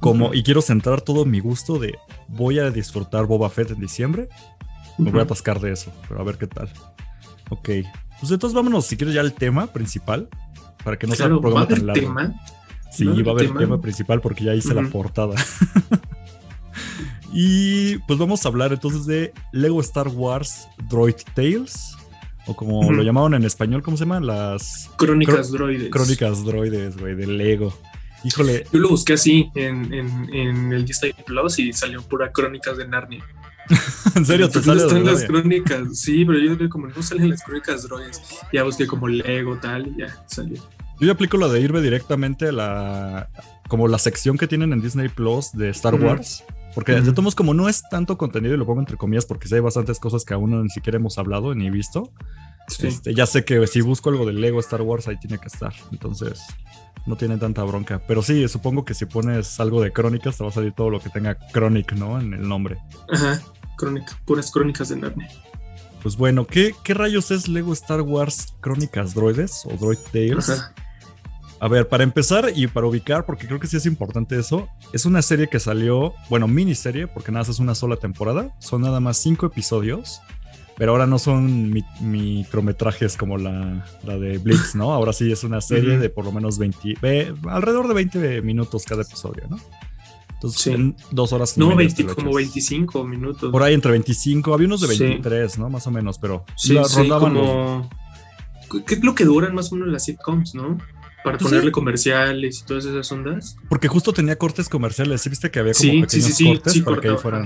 Como, 0.00 0.34
y 0.34 0.42
quiero 0.42 0.60
centrar 0.60 1.00
todo 1.00 1.24
mi 1.24 1.40
gusto 1.40 1.78
de 1.78 1.94
voy 2.28 2.58
a 2.58 2.70
disfrutar 2.70 3.26
Boba 3.26 3.48
Fett 3.48 3.70
en 3.70 3.80
diciembre. 3.80 4.28
Me 4.98 5.10
voy 5.10 5.20
a 5.20 5.22
atascar 5.22 5.60
de 5.60 5.72
eso, 5.72 5.92
pero 6.08 6.20
a 6.20 6.24
ver 6.24 6.36
qué 6.36 6.46
tal. 6.46 6.68
Ok. 7.48 7.70
Pues 8.20 8.30
entonces 8.30 8.54
vámonos, 8.54 8.86
si 8.86 8.96
quieres, 8.96 9.14
ya 9.14 9.22
al 9.22 9.32
tema 9.32 9.68
principal. 9.68 10.28
Para 10.84 10.98
que 10.98 11.06
no 11.06 11.14
sea 11.14 11.28
un 11.28 11.40
programa 11.40 11.66
tan 11.66 11.86
largo. 11.86 12.02
Tema? 12.02 12.34
Sí, 12.92 13.06
va 13.06 13.32
a 13.32 13.34
haber 13.34 13.46
tema? 13.46 13.60
tema 13.60 13.80
principal 13.80 14.20
porque 14.20 14.44
ya 14.44 14.54
hice 14.54 14.74
la 14.74 14.82
portada. 14.88 15.36
Y 17.36 17.98
pues 18.06 18.16
vamos 18.18 18.46
a 18.46 18.48
hablar 18.48 18.72
entonces 18.72 19.06
de 19.06 19.32
Lego 19.52 19.80
Star 19.80 20.06
Wars 20.06 20.68
Droid 20.88 21.16
Tales. 21.34 21.96
O 22.46 22.54
como 22.54 22.92
lo 22.92 23.02
llamaban 23.02 23.34
en 23.34 23.44
español, 23.44 23.82
¿cómo 23.82 23.96
se 23.96 24.04
llaman? 24.04 24.26
Las 24.26 24.90
crónicas 24.96 25.50
droides. 25.50 25.90
Crónicas 25.90 26.44
droides, 26.44 26.96
güey, 26.96 27.16
de 27.16 27.26
Lego. 27.26 27.76
Híjole. 28.22 28.66
Yo 28.72 28.78
lo 28.78 28.90
busqué 28.90 29.14
así 29.14 29.50
en, 29.54 29.92
en, 29.92 30.72
el 30.72 30.84
Disney 30.84 31.12
Plus 31.26 31.58
y 31.58 31.72
salió 31.72 32.02
pura 32.02 32.30
Crónicas 32.30 32.76
de 32.76 32.86
Narnia. 32.86 33.24
¿En 34.14 34.24
serio? 34.24 34.48
¿Te 34.48 34.62
sale 34.62 34.82
están 34.82 35.04
las 35.04 35.24
crónicas? 35.24 35.98
Sí, 35.98 36.24
pero 36.24 36.38
yo 36.38 36.54
creo 36.54 36.58
que 36.58 36.68
como 36.68 36.86
no 36.86 37.02
salen 37.02 37.30
las 37.30 37.42
crónicas 37.42 37.82
droides, 37.82 38.22
ya 38.52 38.62
busqué 38.62 38.86
como 38.86 39.08
Lego 39.08 39.58
tal 39.58 39.88
y 39.88 40.00
ya 40.00 40.24
salió. 40.26 40.62
Yo 41.00 41.06
ya 41.06 41.12
aplico 41.12 41.36
la 41.36 41.48
de 41.48 41.60
irme 41.60 41.80
directamente 41.80 42.48
a 42.48 42.52
la 42.52 43.28
como 43.68 43.88
la 43.88 43.98
sección 43.98 44.38
que 44.38 44.46
tienen 44.46 44.72
en 44.72 44.80
Disney 44.80 45.08
Plus 45.08 45.52
de 45.52 45.70
Star 45.70 45.94
Wars. 45.94 46.44
Porque 46.74 46.92
de 46.92 47.12
todos 47.12 47.34
como 47.34 47.54
no 47.54 47.68
es 47.68 47.82
tanto 47.88 48.18
contenido, 48.18 48.54
y 48.54 48.58
lo 48.58 48.66
pongo 48.66 48.80
entre 48.80 48.96
comillas 48.96 49.26
porque 49.26 49.48
sí 49.48 49.54
hay 49.54 49.60
bastantes 49.60 50.00
cosas 50.00 50.24
que 50.24 50.34
aún 50.34 50.62
ni 50.62 50.70
siquiera 50.70 50.96
hemos 50.96 51.18
hablado 51.18 51.54
ni 51.54 51.70
visto. 51.70 52.10
Este, 52.80 53.14
ya 53.14 53.26
sé 53.26 53.44
que 53.44 53.66
si 53.66 53.80
busco 53.80 54.10
algo 54.10 54.26
de 54.26 54.32
Lego 54.32 54.58
Star 54.58 54.82
Wars 54.82 55.06
ahí 55.06 55.18
tiene 55.18 55.38
que 55.38 55.48
estar. 55.48 55.72
Entonces, 55.92 56.42
no 57.06 57.16
tiene 57.16 57.36
tanta 57.36 57.62
bronca. 57.62 58.00
Pero 58.06 58.22
sí, 58.22 58.48
supongo 58.48 58.84
que 58.84 58.94
si 58.94 59.06
pones 59.06 59.60
algo 59.60 59.82
de 59.82 59.92
crónicas, 59.92 60.36
te 60.36 60.44
va 60.44 60.50
a 60.50 60.52
salir 60.52 60.72
todo 60.72 60.90
lo 60.90 61.00
que 61.00 61.10
tenga 61.10 61.36
Chronic, 61.52 61.92
¿no? 61.92 62.18
En 62.20 62.32
el 62.32 62.48
nombre. 62.48 62.78
Ajá, 63.12 63.40
crónica, 63.76 64.18
puras 64.24 64.50
crónicas 64.50 64.88
de 64.88 64.96
Narnia. 64.96 65.28
Pues 66.02 66.16
bueno, 66.16 66.46
¿qué, 66.46 66.74
¿qué, 66.82 66.92
rayos 66.92 67.30
es 67.30 67.48
Lego 67.48 67.72
Star 67.72 68.02
Wars 68.02 68.54
Crónicas 68.60 69.14
Droides 69.14 69.64
o 69.64 69.74
Droid 69.76 69.98
Tales? 70.12 70.70
A 71.60 71.68
ver, 71.68 71.88
para 71.88 72.04
empezar 72.04 72.52
y 72.54 72.66
para 72.66 72.86
ubicar, 72.86 73.24
porque 73.24 73.46
creo 73.46 73.60
que 73.60 73.66
sí 73.66 73.76
es 73.76 73.86
importante 73.86 74.38
eso, 74.38 74.68
es 74.92 75.06
una 75.06 75.22
serie 75.22 75.48
que 75.48 75.60
salió, 75.60 76.12
bueno, 76.28 76.46
miniserie, 76.48 77.06
porque 77.06 77.32
nada 77.32 77.42
más 77.42 77.48
es 77.48 77.58
una 77.58 77.74
sola 77.74 77.96
temporada, 77.96 78.54
son 78.58 78.82
nada 78.82 79.00
más 79.00 79.16
cinco 79.18 79.46
episodios 79.46 80.20
pero 80.76 80.92
ahora 80.92 81.06
no 81.06 81.18
son 81.18 81.72
micrometrajes 82.00 83.16
como 83.16 83.38
la, 83.38 83.84
de 84.02 84.38
Blitz, 84.38 84.74
¿no? 84.74 84.92
Ahora 84.92 85.12
sí 85.12 85.30
es 85.30 85.44
una 85.44 85.60
serie 85.60 85.98
de 85.98 86.10
por 86.10 86.24
lo 86.24 86.32
menos 86.32 86.58
20, 86.58 87.34
alrededor 87.48 87.88
de 87.88 87.94
20 87.94 88.42
minutos 88.42 88.84
cada 88.84 89.02
episodio, 89.02 89.44
¿no? 89.48 89.58
Entonces, 90.34 90.66
en 90.74 90.96
dos 91.10 91.32
horas. 91.32 91.56
No, 91.56 91.74
20, 91.74 92.04
como 92.06 92.34
25 92.34 93.04
minutos. 93.04 93.50
Por 93.50 93.62
ahí 93.62 93.72
entre 93.72 93.92
25, 93.92 94.52
había 94.52 94.66
unos 94.66 94.80
de 94.80 94.88
23, 94.88 95.58
¿no? 95.58 95.70
Más 95.70 95.86
o 95.86 95.90
menos, 95.90 96.18
pero 96.18 96.44
sí, 96.56 96.76
rondaban 96.76 97.34
como... 97.34 97.90
¿Qué 98.86 98.94
es 98.94 99.04
lo 99.04 99.14
que 99.14 99.24
duran 99.24 99.54
más 99.54 99.70
o 99.70 99.76
menos 99.76 99.92
las 99.92 100.04
sitcoms, 100.04 100.54
no? 100.54 100.78
Para 101.24 101.38
pues 101.38 101.50
ponerle 101.50 101.72
comerciales 101.72 102.60
y 102.60 102.66
todas 102.66 102.84
esas 102.84 103.10
ondas. 103.10 103.56
Porque 103.68 103.88
justo 103.88 104.12
tenía 104.12 104.36
cortes 104.36 104.68
comerciales, 104.68 105.22
¿sí 105.22 105.30
viste 105.30 105.50
que 105.50 105.58
había 105.58 105.72
como 105.72 106.02
pequeños 106.02 106.38
cortes 106.38 106.80
para 106.82 107.00
que 107.00 107.08
ahí 107.08 107.16
fueran? 107.16 107.44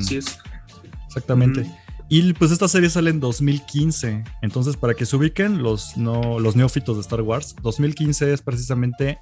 Exactamente. 1.07 1.71
Y 2.11 2.33
pues 2.33 2.51
esta 2.51 2.69
serie 2.69 2.91
sale 2.91 3.11
en 3.11 3.21
2015. 3.21 4.25
Entonces, 4.43 4.77
para 4.77 4.95
que 4.95 5.07
se 5.07 5.15
ubiquen 5.15 5.63
los, 5.63 5.97
no, 5.97 6.41
los 6.41 6.57
neófitos 6.57 6.97
de 6.97 7.03
Star 7.03 7.21
Wars, 7.21 7.55
2015 7.63 8.33
es 8.33 8.43
precisamente 8.43 9.19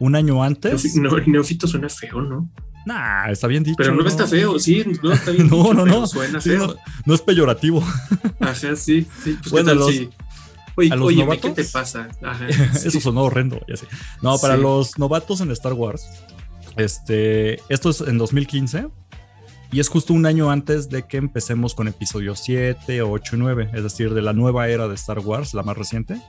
un 0.00 0.16
año 0.16 0.42
antes. 0.42 0.96
No, 0.96 1.16
el 1.16 1.30
neófito 1.30 1.66
suena 1.68 1.88
feo, 1.88 2.22
¿no? 2.22 2.50
Nah, 2.86 3.30
está 3.30 3.46
bien 3.46 3.62
dicho. 3.62 3.76
Pero 3.78 3.94
no, 3.94 4.06
está 4.06 4.26
feo, 4.26 4.58
sí, 4.58 4.82
no 5.02 5.12
está 5.12 5.30
bien. 5.32 5.48
no, 5.48 5.72
no, 5.72 5.86
no. 5.86 6.06
Suena 6.06 6.40
feo. 6.40 6.76
No, 7.06 7.14
es 7.14 7.20
peyorativo. 7.20 7.84
Ajá, 8.40 8.74
sí. 8.76 9.06
sí 9.22 9.38
pues 9.40 9.50
bueno, 9.50 9.74
los, 9.74 9.94
Oye, 10.76 10.92
a 10.92 10.96
los 10.96 11.14
novatos, 11.14 11.50
¿qué 11.54 11.62
te 11.62 11.68
pasa? 11.68 12.08
Ajá, 12.22 12.46
Eso 12.74 13.00
sonó 13.00 13.24
horrendo, 13.24 13.60
ya 13.68 13.76
sé. 13.76 13.86
No, 14.22 14.38
para 14.38 14.56
los 14.56 14.98
novatos 14.98 15.40
en 15.40 15.50
Star 15.50 15.74
Wars, 15.74 16.08
este, 16.76 17.60
esto 17.68 17.90
es 17.90 18.00
en 18.00 18.18
2015 18.18 18.88
y 19.72 19.80
es 19.80 19.88
justo 19.88 20.12
un 20.12 20.26
año 20.26 20.50
antes 20.50 20.90
de 20.90 21.04
que 21.04 21.16
empecemos 21.16 21.74
con 21.74 21.88
episodios 21.88 22.40
7, 22.40 23.02
8 23.02 23.36
y 23.36 23.38
9, 23.38 23.70
es 23.72 23.82
decir, 23.82 24.12
de 24.12 24.22
la 24.22 24.34
nueva 24.34 24.68
era 24.68 24.86
de 24.86 24.94
Star 24.94 25.20
Wars, 25.20 25.54
la 25.54 25.62
más 25.62 25.76
reciente. 25.76 26.20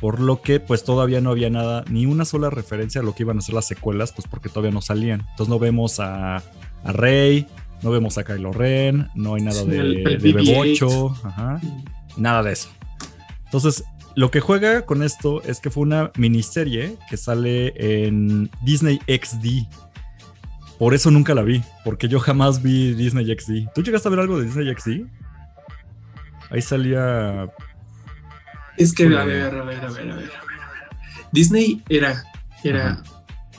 Por 0.00 0.18
lo 0.18 0.42
que 0.42 0.58
pues 0.58 0.82
todavía 0.82 1.20
no 1.20 1.30
había 1.30 1.48
nada, 1.48 1.84
ni 1.88 2.06
una 2.06 2.24
sola 2.24 2.50
referencia 2.50 3.00
a 3.00 3.04
lo 3.04 3.14
que 3.14 3.22
iban 3.22 3.38
a 3.38 3.40
ser 3.40 3.54
las 3.54 3.68
secuelas, 3.68 4.12
pues 4.12 4.26
porque 4.26 4.48
todavía 4.48 4.72
no 4.72 4.82
salían. 4.82 5.20
Entonces 5.20 5.48
no 5.48 5.60
vemos 5.60 6.00
a, 6.00 6.38
a 6.38 6.92
Rey, 6.92 7.46
no 7.82 7.90
vemos 7.92 8.18
a 8.18 8.24
Kylo 8.24 8.52
Ren, 8.52 9.08
no 9.14 9.34
hay 9.36 9.42
nada 9.42 9.64
de, 9.64 10.18
de 10.18 10.32
Bebocho, 10.32 11.14
nada 12.16 12.42
de 12.42 12.52
eso. 12.52 12.68
Entonces, 13.52 13.84
lo 14.14 14.30
que 14.30 14.40
juega 14.40 14.86
con 14.86 15.02
esto 15.02 15.42
es 15.42 15.60
que 15.60 15.68
fue 15.68 15.82
una 15.82 16.10
miniserie 16.16 16.96
que 17.10 17.18
sale 17.18 17.74
en 17.76 18.50
Disney 18.62 18.98
XD, 19.06 19.68
por 20.78 20.94
eso 20.94 21.10
nunca 21.10 21.34
la 21.34 21.42
vi, 21.42 21.62
porque 21.84 22.08
yo 22.08 22.18
jamás 22.18 22.62
vi 22.62 22.94
Disney 22.94 23.26
XD. 23.26 23.70
¿Tú 23.74 23.82
llegaste 23.82 24.08
a 24.08 24.10
ver 24.10 24.20
algo 24.20 24.38
de 24.38 24.46
Disney 24.46 24.74
XD? 24.74 25.06
Ahí 26.48 26.62
salía. 26.62 27.46
Es 28.78 28.94
que, 28.94 29.04
a 29.04 29.08
ver, 29.08 29.20
a 29.20 29.26
ver, 29.26 29.54
a 29.54 29.64
ver, 29.64 29.84
a 29.84 29.90
ver, 29.90 30.10
a 30.12 30.16
ver. 30.16 30.32
Disney 31.32 31.82
era, 31.90 32.24
era 32.64 33.02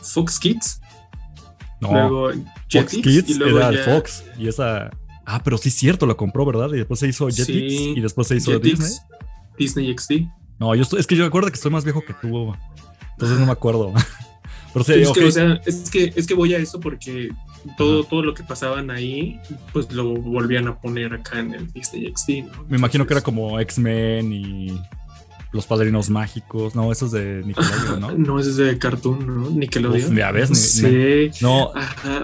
Fox 0.01 0.39
Kids. 0.39 0.81
No, 1.81 1.91
luego 1.91 2.31
Fox 2.67 2.93
Kids 2.93 3.29
y 3.29 3.33
luego 3.35 3.59
era 3.59 3.83
Fox. 3.83 4.23
Y 4.39 4.47
esa. 4.47 4.89
Ah, 5.23 5.43
pero 5.43 5.59
sí 5.59 5.69
es 5.69 5.75
cierto, 5.75 6.07
lo 6.07 6.17
compró, 6.17 6.47
¿verdad? 6.47 6.69
Y 6.73 6.77
después 6.77 7.00
se 7.00 7.07
hizo 7.07 7.27
Jetix 7.29 7.73
y 7.95 8.01
después 8.01 8.27
se 8.27 8.38
hizo 8.38 8.57
Disney. 8.57 8.89
Disney 9.57 9.95
XD. 9.98 10.27
No, 10.60 10.75
yo 10.75 10.83
es 10.98 11.07
que 11.07 11.15
yo 11.15 11.25
recuerdo 11.25 11.50
que 11.50 11.55
estoy 11.55 11.72
más 11.72 11.83
viejo 11.83 12.03
que 12.05 12.13
tú. 12.13 12.53
Entonces 13.12 13.39
no 13.39 13.45
me 13.45 13.51
acuerdo. 13.51 13.93
es, 14.75 15.89
que, 15.91 16.13
es, 16.15 16.27
que, 16.27 16.33
voy 16.33 16.53
a 16.53 16.57
eso 16.57 16.79
porque 16.79 17.29
todo, 17.77 18.03
todo 18.03 18.24
lo 18.24 18.33
que 18.33 18.43
pasaban 18.43 18.89
ahí, 18.89 19.39
pues 19.72 19.91
lo 19.91 20.15
volvían 20.15 20.67
a 20.67 20.79
poner 20.79 21.13
acá 21.13 21.39
en 21.39 21.53
el 21.53 21.72
Disney 21.72 22.12
XD, 22.15 22.51
¿no? 22.51 22.65
Me 22.67 22.77
imagino 22.77 23.05
que 23.05 23.13
era 23.13 23.22
como 23.22 23.60
X-Men 23.60 24.33
y 24.33 24.81
los 25.53 25.67
padrinos 25.67 26.10
mágicos, 26.10 26.74
no, 26.74 26.91
eso 26.91 27.05
es 27.05 27.12
de 27.12 27.43
Nickelodeon, 27.45 28.00
¿no? 28.00 28.12
no, 28.17 28.39
eso 28.39 28.50
es 28.50 28.57
de 28.57 28.77
Cartoon, 28.79 29.25
¿no? 29.25 29.50
Nickelodeon. 29.51 30.15
ya 30.15 30.31
ves, 30.31 30.50
sí. 30.50 31.29
no, 31.41 31.72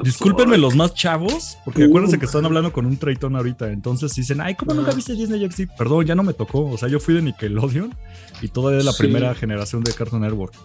discúlpenme 0.03 0.57
los 0.57 0.75
más 0.75 0.95
chavos, 0.95 1.57
porque 1.63 1.85
acuérdense 1.85 2.17
que 2.17 2.25
están 2.25 2.45
hablando 2.45 2.73
con 2.73 2.87
un 2.87 2.97
traitón 2.97 3.35
ahorita, 3.35 3.71
entonces 3.71 4.13
dicen, 4.15 4.41
ay, 4.41 4.55
¿cómo 4.55 4.73
nunca 4.73 4.91
viste 4.91 5.13
Disney 5.13 5.47
XD? 5.47 5.75
Perdón, 5.77 6.05
ya 6.05 6.15
no 6.15 6.23
me 6.23 6.33
tocó, 6.33 6.65
o 6.65 6.77
sea, 6.77 6.89
yo 6.89 6.99
fui 6.99 7.13
de 7.13 7.21
Nickelodeon 7.21 7.95
y 8.41 8.47
todavía 8.47 8.79
de 8.79 8.83
la 8.83 8.93
primera 8.93 9.35
generación 9.35 9.83
de 9.83 9.93
Cartoon 9.93 10.23
Network. 10.23 10.55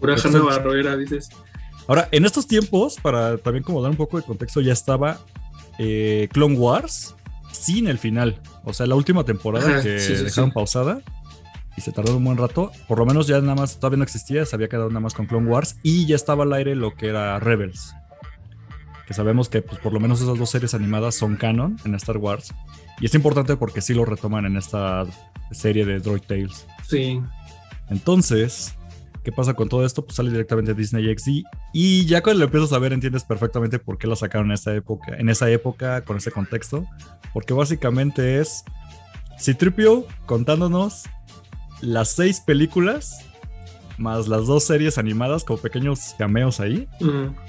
Pura 0.00 0.16
Hanna 0.16 0.96
dices. 0.96 1.28
Ahora, 1.86 2.08
en 2.12 2.24
estos 2.24 2.46
tiempos, 2.46 2.96
para 3.00 3.36
también 3.38 3.62
como 3.62 3.82
dar 3.82 3.90
un 3.90 3.96
poco 3.96 4.16
de 4.16 4.24
contexto, 4.24 4.60
ya 4.60 4.72
estaba 4.72 5.20
eh, 5.78 6.28
Clone 6.32 6.56
Wars 6.56 7.14
sin 7.52 7.88
el 7.88 7.98
final. 7.98 8.40
O 8.64 8.72
sea, 8.72 8.86
la 8.86 8.94
última 8.94 9.24
temporada 9.24 9.82
que 9.82 9.90
dejaron 9.90 10.50
pausada 10.50 11.02
y 11.76 11.80
se 11.80 11.92
tardó 11.92 12.16
un 12.16 12.24
buen 12.24 12.38
rato. 12.38 12.70
Por 12.88 12.98
lo 12.98 13.06
menos 13.06 13.26
ya 13.26 13.40
nada 13.40 13.54
más, 13.54 13.78
todavía 13.78 13.98
no 13.98 14.04
existía, 14.04 14.44
se 14.46 14.56
había 14.56 14.68
quedado 14.68 14.88
nada 14.88 15.00
más 15.00 15.14
con 15.14 15.26
Clone 15.26 15.48
Wars 15.48 15.76
y 15.82 16.06
ya 16.06 16.16
estaba 16.16 16.44
al 16.44 16.52
aire 16.52 16.74
lo 16.74 16.94
que 16.94 17.08
era 17.08 17.38
Rebels. 17.38 17.94
Que 19.06 19.14
sabemos 19.14 19.48
que 19.48 19.62
pues, 19.62 19.78
por 19.80 19.92
lo 19.92 20.00
menos 20.00 20.20
esas 20.20 20.38
dos 20.38 20.50
series 20.50 20.74
animadas 20.74 21.14
son 21.14 21.36
canon 21.36 21.76
en 21.84 21.94
Star 21.94 22.16
Wars. 22.16 22.52
Y 23.00 23.06
es 23.06 23.14
importante 23.14 23.56
porque 23.56 23.80
sí 23.80 23.94
lo 23.94 24.04
retoman 24.04 24.46
en 24.46 24.56
esta 24.56 25.04
serie 25.52 25.84
de 25.84 26.00
Droid 26.00 26.22
Tales. 26.22 26.66
Sí. 26.88 27.20
Entonces, 27.88 28.74
¿Qué 29.26 29.32
pasa 29.32 29.54
con 29.54 29.68
todo 29.68 29.84
esto? 29.84 30.04
Pues 30.04 30.14
sale 30.14 30.30
directamente 30.30 30.72
de 30.72 30.80
Disney 30.80 31.12
XD 31.12 31.42
y 31.72 32.06
ya 32.06 32.22
cuando 32.22 32.38
lo 32.38 32.44
empiezas 32.44 32.72
a 32.72 32.78
ver 32.78 32.92
entiendes 32.92 33.24
perfectamente 33.24 33.80
por 33.80 33.98
qué 33.98 34.06
la 34.06 34.14
sacaron 34.14 34.46
en 34.46 34.52
esa 34.52 34.72
época, 34.72 35.16
en 35.18 35.28
esa 35.28 35.50
época 35.50 36.02
con 36.02 36.16
ese 36.16 36.30
contexto, 36.30 36.86
porque 37.32 37.52
básicamente 37.52 38.38
es 38.38 38.62
Citripio 39.36 40.06
contándonos 40.26 41.06
las 41.80 42.10
seis 42.10 42.40
películas 42.40 43.20
más 43.98 44.28
las 44.28 44.46
dos 44.46 44.64
series 44.64 44.98
animadas 44.98 45.44
como 45.44 45.58
pequeños 45.58 46.14
cameos 46.18 46.60
ahí 46.60 46.86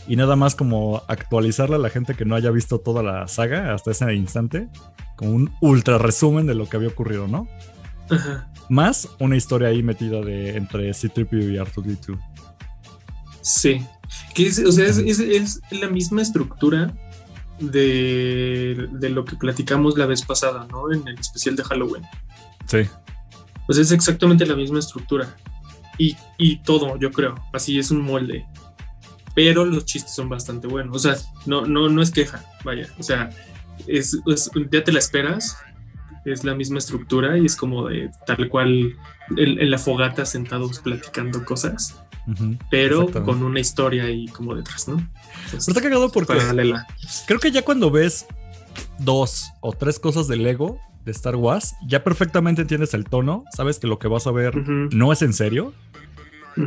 y 0.07 0.15
nada 0.15 0.35
más 0.35 0.55
como 0.55 1.03
actualizarle 1.07 1.75
a 1.75 1.79
la 1.79 1.89
gente 1.89 2.13
que 2.13 2.23
no 2.23 2.35
haya 2.35 2.51
visto 2.51 2.79
toda 2.79 3.03
la 3.03 3.27
saga 3.27 3.73
hasta 3.73 3.91
ese 3.91 4.13
instante 4.13 4.69
como 5.17 5.31
un 5.31 5.51
ultra 5.61 5.97
resumen 5.97 6.45
de 6.45 6.55
lo 6.55 6.69
que 6.69 6.77
había 6.77 6.89
ocurrido, 6.89 7.27
¿no? 7.27 7.47
Más 8.69 9.09
una 9.19 9.35
historia 9.35 9.69
ahí 9.69 9.83
metida 9.83 10.21
de 10.21 10.55
entre 10.55 10.93
C-3PO 10.93 11.53
y 11.53 11.57
R2D2. 11.57 12.19
Sí. 13.41 13.85
Que 14.33 14.47
o 14.47 14.71
sea, 14.71 14.85
es, 14.85 15.61
la 15.71 15.89
misma 15.89 16.21
estructura 16.21 16.93
de, 17.59 18.87
lo 19.09 19.25
que 19.25 19.35
platicamos 19.35 19.97
la 19.97 20.05
vez 20.05 20.21
pasada, 20.21 20.67
¿no? 20.69 20.91
En 20.93 21.05
el 21.07 21.19
especial 21.19 21.55
de 21.55 21.63
Halloween. 21.63 22.03
Sí. 22.65 22.79
Pues 23.67 23.77
es 23.77 23.91
exactamente 23.91 24.45
la 24.45 24.55
misma 24.55 24.79
estructura. 24.79 25.35
Y, 25.99 26.15
y, 26.37 26.57
todo, 26.57 26.97
yo 26.97 27.11
creo. 27.11 27.35
Así 27.53 27.77
es 27.77 27.91
un 27.91 28.01
molde. 28.01 28.45
Pero 29.35 29.65
los 29.65 29.85
chistes 29.85 30.15
son 30.15 30.29
bastante 30.29 30.67
buenos. 30.67 30.95
O 30.95 30.99
sea, 30.99 31.15
no, 31.45 31.65
no, 31.65 31.89
no 31.89 32.01
es 32.01 32.09
queja, 32.09 32.43
vaya. 32.63 32.87
O 32.97 33.03
sea, 33.03 33.29
es, 33.85 34.19
ya 34.71 34.83
te 34.83 34.91
la 34.91 34.99
esperas 34.99 35.57
es 36.31 36.43
la 36.43 36.55
misma 36.55 36.77
estructura 36.79 37.37
y 37.37 37.45
es 37.45 37.55
como 37.55 37.87
de 37.87 38.09
tal 38.25 38.49
cual 38.49 38.95
en, 39.37 39.71
la 39.71 39.77
fogata 39.77 40.25
sentados 40.25 40.79
platicando 40.79 41.45
cosas, 41.45 42.01
pero 42.69 43.09
con 43.23 43.43
una 43.43 43.59
historia 43.59 44.05
ahí 44.05 44.27
como 44.27 44.53
detrás, 44.53 44.87
¿no? 44.87 44.97
pero 45.45 45.57
está 45.57 45.81
cagado 45.81 46.11
porque 46.11 46.37
creo 47.25 47.39
que 47.39 47.51
ya 47.51 47.63
cuando 47.63 47.91
ves 47.91 48.25
dos 48.99 49.45
o 49.61 49.71
tres 49.71 49.99
cosas 49.99 50.27
de 50.27 50.35
Lego 50.35 50.79
de 51.07 51.13
Star 51.13 51.35
Wars, 51.37 51.75
ya 51.87 52.03
perfectamente 52.03 52.61
entiendes 52.61 52.93
el 52.93 53.05
tono, 53.05 53.45
sabes 53.55 53.79
que 53.79 53.87
lo 53.87 53.97
que 53.97 54.07
vas 54.07 54.27
a 54.27 54.31
ver 54.31 54.55
no 54.57 55.11
es 55.11 55.21
en 55.23 55.33
serio. 55.33 55.73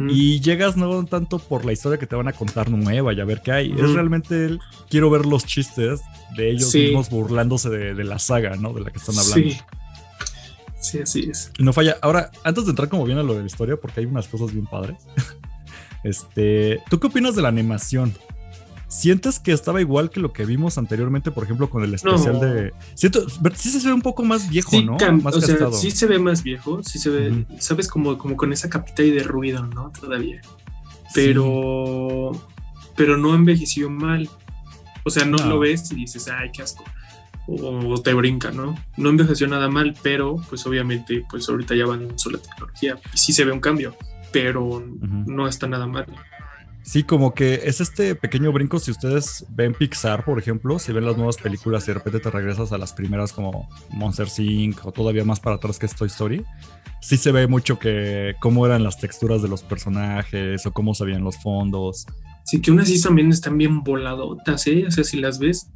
Y 0.08 0.40
llegas 0.40 0.76
no 0.76 1.04
tanto 1.04 1.40
por 1.40 1.64
la 1.64 1.72
historia 1.72 1.98
que 1.98 2.06
te 2.06 2.14
van 2.14 2.28
a 2.28 2.32
contar 2.32 2.70
nueva 2.70 3.12
y 3.12 3.20
a 3.20 3.24
ver 3.24 3.42
qué 3.42 3.50
hay. 3.50 3.72
Es 3.72 3.90
realmente 3.90 4.46
el, 4.46 4.60
quiero 4.88 5.10
ver 5.10 5.26
los 5.26 5.44
chistes 5.44 6.00
de 6.36 6.52
ellos 6.52 6.72
mismos 6.72 7.10
burlándose 7.10 7.70
de, 7.70 8.04
la 8.04 8.20
saga, 8.20 8.54
¿no? 8.54 8.72
De 8.72 8.82
la 8.82 8.92
que 8.92 8.98
están 8.98 9.18
hablando. 9.18 9.50
Sí. 9.50 9.58
Sí, 10.80 10.98
así 11.00 11.28
es. 11.28 11.52
No 11.58 11.72
falla. 11.72 11.96
Ahora, 12.02 12.30
antes 12.44 12.66
de 12.66 12.70
entrar 12.70 12.88
como 12.88 13.04
bien 13.04 13.18
a 13.18 13.24
lo 13.24 13.34
de 13.34 13.40
la 13.40 13.46
historia, 13.46 13.76
porque 13.76 13.98
hay 14.00 14.06
unas 14.06 14.28
cosas 14.28 14.52
bien 14.52 14.66
padres. 14.66 14.96
este, 16.04 16.80
¿tú 16.88 17.00
qué 17.00 17.08
opinas 17.08 17.34
de 17.34 17.42
la 17.42 17.48
animación? 17.48 18.14
¿Sientes 18.90 19.38
que 19.38 19.52
estaba 19.52 19.80
igual 19.80 20.10
que 20.10 20.18
lo 20.18 20.32
que 20.32 20.44
vimos 20.44 20.76
anteriormente, 20.76 21.30
por 21.30 21.44
ejemplo, 21.44 21.70
con 21.70 21.84
el 21.84 21.94
especial 21.94 22.40
de. 22.40 22.74
Siento, 22.94 23.24
sí 23.54 23.70
se 23.70 23.86
ve 23.86 23.94
un 23.94 24.02
poco 24.02 24.24
más 24.24 24.50
viejo, 24.50 24.82
¿no? 24.82 24.96
Más 25.22 25.36
o 25.36 25.40
sea, 25.40 25.70
sí 25.70 25.92
se 25.92 26.06
ve 26.06 26.18
más 26.18 26.42
viejo, 26.42 26.82
sí 26.82 26.98
se 26.98 27.08
ve, 27.08 27.46
sabes, 27.60 27.86
como, 27.86 28.18
como 28.18 28.36
con 28.36 28.52
esa 28.52 28.68
capita 28.68 29.04
y 29.04 29.12
de 29.12 29.22
ruido, 29.22 29.64
¿no? 29.64 29.92
Todavía. 29.92 30.40
Pero. 31.14 32.32
Pero 32.96 33.16
no 33.16 33.32
envejeció 33.32 33.88
mal. 33.88 34.28
O 35.04 35.10
sea, 35.10 35.24
no, 35.24 35.38
lo 35.38 35.60
ves 35.60 35.92
y 35.92 35.94
dices, 35.94 36.26
ay, 36.26 36.50
qué 36.52 36.62
asco. 36.62 36.82
O, 37.46 38.02
te 38.02 38.12
brinca, 38.12 38.50
¿no? 38.50 38.74
No 38.96 39.08
envejeció 39.08 39.46
nada 39.46 39.68
mal, 39.68 39.94
pero 40.02 40.34
pues 40.48 40.66
obviamente, 40.66 41.24
pues 41.30 41.48
ahorita 41.48 41.76
ya 41.76 41.86
van 41.86 42.08
la 42.08 42.38
tecnología. 42.38 42.98
Y 43.14 43.18
sí 43.18 43.32
se 43.32 43.44
ve 43.44 43.52
un 43.52 43.60
cambio, 43.60 43.96
pero 44.32 44.84
no 45.26 45.46
está 45.46 45.68
nada 45.68 45.86
mal. 45.86 46.06
Sí, 46.90 47.04
como 47.04 47.34
que 47.34 47.60
es 47.66 47.80
este 47.80 48.16
pequeño 48.16 48.50
brinco. 48.50 48.80
Si 48.80 48.90
ustedes 48.90 49.46
ven 49.50 49.74
Pixar, 49.74 50.24
por 50.24 50.40
ejemplo, 50.40 50.76
si 50.80 50.92
ven 50.92 51.06
las 51.06 51.16
nuevas 51.16 51.36
películas 51.36 51.84
y 51.84 51.86
de 51.86 51.94
repente 51.94 52.18
te 52.18 52.32
regresas 52.32 52.72
a 52.72 52.78
las 52.78 52.92
primeras 52.92 53.32
como 53.32 53.68
Monster 53.90 54.26
Inc. 54.38 54.84
o 54.84 54.90
todavía 54.90 55.24
más 55.24 55.38
para 55.38 55.54
atrás 55.54 55.78
que 55.78 55.86
Toy 55.86 56.08
Story, 56.08 56.44
sí 57.00 57.16
se 57.16 57.30
ve 57.30 57.46
mucho 57.46 57.78
que 57.78 58.34
cómo 58.40 58.66
eran 58.66 58.82
las 58.82 58.98
texturas 58.98 59.40
de 59.40 59.46
los 59.46 59.62
personajes 59.62 60.66
o 60.66 60.72
cómo 60.72 60.92
se 60.96 61.04
veían 61.04 61.22
los 61.22 61.40
fondos. 61.40 62.06
Sí, 62.44 62.60
que 62.60 62.72
unas 62.72 62.88
sí 62.88 63.00
también 63.00 63.30
están 63.30 63.56
bien 63.56 63.84
voladotas, 63.84 64.66
¿eh? 64.66 64.86
O 64.88 64.90
sea, 64.90 65.04
si 65.04 65.20
las 65.20 65.38
ves, 65.38 65.68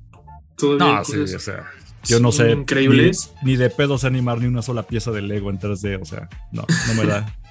todavía. 0.57 0.97
No, 0.97 1.05
sí, 1.05 1.19
o 1.19 1.39
sea. 1.39 1.65
Yo 2.03 2.19
no 2.19 2.33
sé. 2.33 2.51
Increíbles. 2.51 3.33
Ni, 3.45 3.53
ni, 3.53 3.57
de 3.57 3.71
pedo 3.71 3.99
sé 3.99 4.09
animar 4.09 4.41
ni 4.41 4.47
una 4.47 4.63
sola 4.63 4.83
pieza 4.83 5.13
de 5.13 5.23
Lego 5.23 5.51
en 5.51 5.61
3D, 5.61 6.03
o 6.03 6.05
sea, 6.05 6.29
no, 6.51 6.67
no 6.89 6.95
me 7.01 7.07
da 7.07 7.39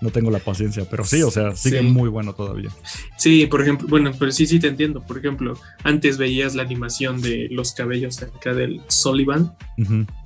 no 0.00 0.10
tengo 0.10 0.30
la 0.30 0.38
paciencia, 0.38 0.86
pero 0.88 1.04
sí, 1.04 1.22
o 1.22 1.30
sea, 1.30 1.54
sigue 1.54 1.82
muy 1.82 2.08
bueno 2.08 2.34
todavía. 2.34 2.70
Sí, 3.16 3.46
por 3.46 3.62
ejemplo, 3.62 3.86
bueno, 3.88 4.12
pero 4.18 4.32
sí, 4.32 4.46
sí 4.46 4.58
te 4.58 4.68
entiendo. 4.68 5.02
Por 5.02 5.18
ejemplo, 5.18 5.58
antes 5.84 6.16
veías 6.16 6.54
la 6.54 6.62
animación 6.62 7.20
de 7.20 7.48
los 7.50 7.72
cabellos 7.72 8.22
acá 8.22 8.54
del 8.54 8.80
Sullivan 8.88 9.54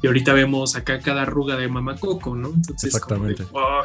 y 0.02 0.06
ahorita 0.06 0.32
vemos 0.32 0.76
acá 0.76 0.98
cada 0.98 1.22
arruga 1.22 1.56
de 1.56 1.68
Mamacoco, 1.68 2.34
¿no? 2.34 2.48
Entonces, 2.48 2.94
Exactamente. 2.94 3.44
Oh, 3.52 3.82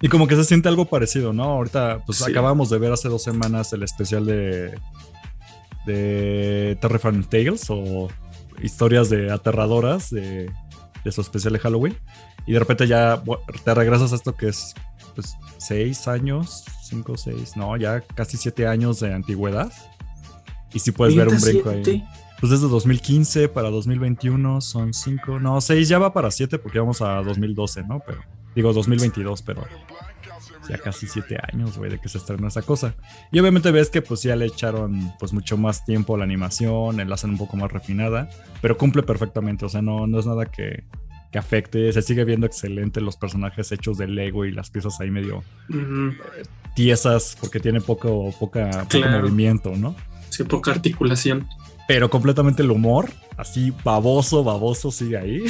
y 0.00 0.08
como 0.08 0.26
que 0.26 0.36
se 0.36 0.44
siente 0.44 0.68
algo 0.68 0.86
parecido, 0.86 1.32
¿no? 1.32 1.44
Ahorita, 1.44 2.02
pues 2.06 2.22
acabamos 2.22 2.70
de 2.70 2.78
ver 2.78 2.92
hace 2.92 3.08
dos 3.08 3.22
semanas 3.22 3.72
el 3.72 3.82
especial 3.82 4.26
de, 4.26 4.78
de 5.86 6.78
Terrifying 6.80 7.24
Tales 7.24 7.66
o 7.68 8.08
historias 8.62 9.10
de 9.10 9.30
aterradoras 9.30 10.10
de, 10.10 10.50
de 11.04 11.12
su 11.12 11.20
especial 11.20 11.52
de 11.52 11.58
Halloween. 11.58 11.96
Y 12.46 12.52
de 12.52 12.58
repente 12.58 12.86
ya 12.86 13.22
te 13.64 13.74
regresas 13.74 14.12
a 14.12 14.16
esto 14.16 14.34
que 14.34 14.48
es 14.48 14.74
pues 15.16 15.36
seis 15.58 16.06
años, 16.06 16.64
cinco, 16.84 17.16
seis, 17.16 17.56
no, 17.56 17.76
ya 17.76 18.00
casi 18.00 18.36
siete 18.36 18.68
años 18.68 19.00
de 19.00 19.12
antigüedad. 19.12 19.72
Y 20.72 20.78
si 20.78 20.92
puedes 20.92 21.16
ver 21.16 21.28
un 21.28 21.40
brinco 21.40 21.70
ahí. 21.70 22.04
Pues 22.38 22.50
desde 22.50 22.68
2015 22.68 23.48
para 23.48 23.70
2021 23.70 24.60
son 24.60 24.92
cinco, 24.92 25.40
no, 25.40 25.60
seis 25.62 25.88
ya 25.88 25.98
va 25.98 26.12
para 26.12 26.30
siete 26.30 26.58
porque 26.58 26.78
vamos 26.78 27.00
a 27.00 27.22
2012, 27.22 27.84
¿no? 27.84 28.00
Pero 28.06 28.20
digo 28.54 28.74
2022, 28.74 29.40
pero 29.40 29.64
ya 30.68 30.78
casi 30.78 31.06
siete 31.06 31.38
años, 31.50 31.78
güey, 31.78 31.90
de 31.90 31.98
que 31.98 32.08
se 32.08 32.18
estrenó 32.18 32.48
esa 32.48 32.60
cosa. 32.60 32.94
Y 33.32 33.40
obviamente 33.40 33.70
ves 33.70 33.88
que 33.88 34.02
pues 34.02 34.22
ya 34.22 34.36
le 34.36 34.46
echaron 34.46 35.14
pues 35.18 35.32
mucho 35.32 35.56
más 35.56 35.84
tiempo 35.86 36.14
a 36.14 36.18
la 36.18 36.24
animación, 36.24 36.96
la 36.96 37.14
hacen 37.14 37.30
un 37.30 37.38
poco 37.38 37.56
más 37.56 37.72
refinada, 37.72 38.28
pero 38.60 38.76
cumple 38.76 39.02
perfectamente, 39.02 39.64
o 39.64 39.68
sea, 39.68 39.80
no, 39.80 40.06
no 40.06 40.18
es 40.18 40.26
nada 40.26 40.46
que, 40.46 40.84
que 41.36 41.40
afecte. 41.40 41.92
Se 41.92 42.00
sigue 42.00 42.24
viendo 42.24 42.46
excelente 42.46 43.02
los 43.02 43.18
personajes 43.18 43.70
hechos 43.70 43.98
de 43.98 44.08
Lego 44.08 44.46
y 44.46 44.52
las 44.52 44.70
piezas 44.70 44.98
ahí 45.00 45.10
medio 45.10 45.44
tiesas 46.74 47.36
porque 47.38 47.60
tiene 47.60 47.82
poco, 47.82 48.34
poca, 48.40 48.86
poco 48.90 49.06
movimiento, 49.06 49.76
¿no? 49.76 49.94
Sí, 50.30 50.44
poca 50.44 50.70
articulación. 50.70 51.46
Pero 51.86 52.08
completamente 52.08 52.62
el 52.62 52.70
humor, 52.70 53.10
así 53.36 53.70
baboso, 53.84 54.44
baboso, 54.44 54.90
sigue 54.90 55.18
ahí. 55.18 55.44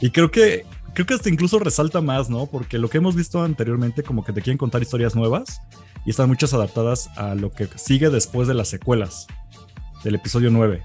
y 0.00 0.10
creo 0.10 0.30
que 0.30 0.64
creo 0.94 1.04
que 1.04 1.14
hasta 1.14 1.28
incluso 1.28 1.58
resalta 1.58 2.00
más, 2.00 2.30
¿no? 2.30 2.46
Porque 2.46 2.78
lo 2.78 2.88
que 2.88 2.96
hemos 2.96 3.14
visto 3.14 3.42
anteriormente, 3.42 4.02
como 4.02 4.24
que 4.24 4.32
te 4.32 4.40
quieren 4.40 4.56
contar 4.56 4.80
historias 4.80 5.14
nuevas 5.14 5.60
y 6.06 6.10
están 6.10 6.28
muchas 6.28 6.54
adaptadas 6.54 7.10
a 7.18 7.34
lo 7.34 7.52
que 7.52 7.68
sigue 7.76 8.08
después 8.08 8.48
de 8.48 8.54
las 8.54 8.68
secuelas 8.68 9.26
del 10.04 10.14
episodio 10.14 10.50
9. 10.50 10.82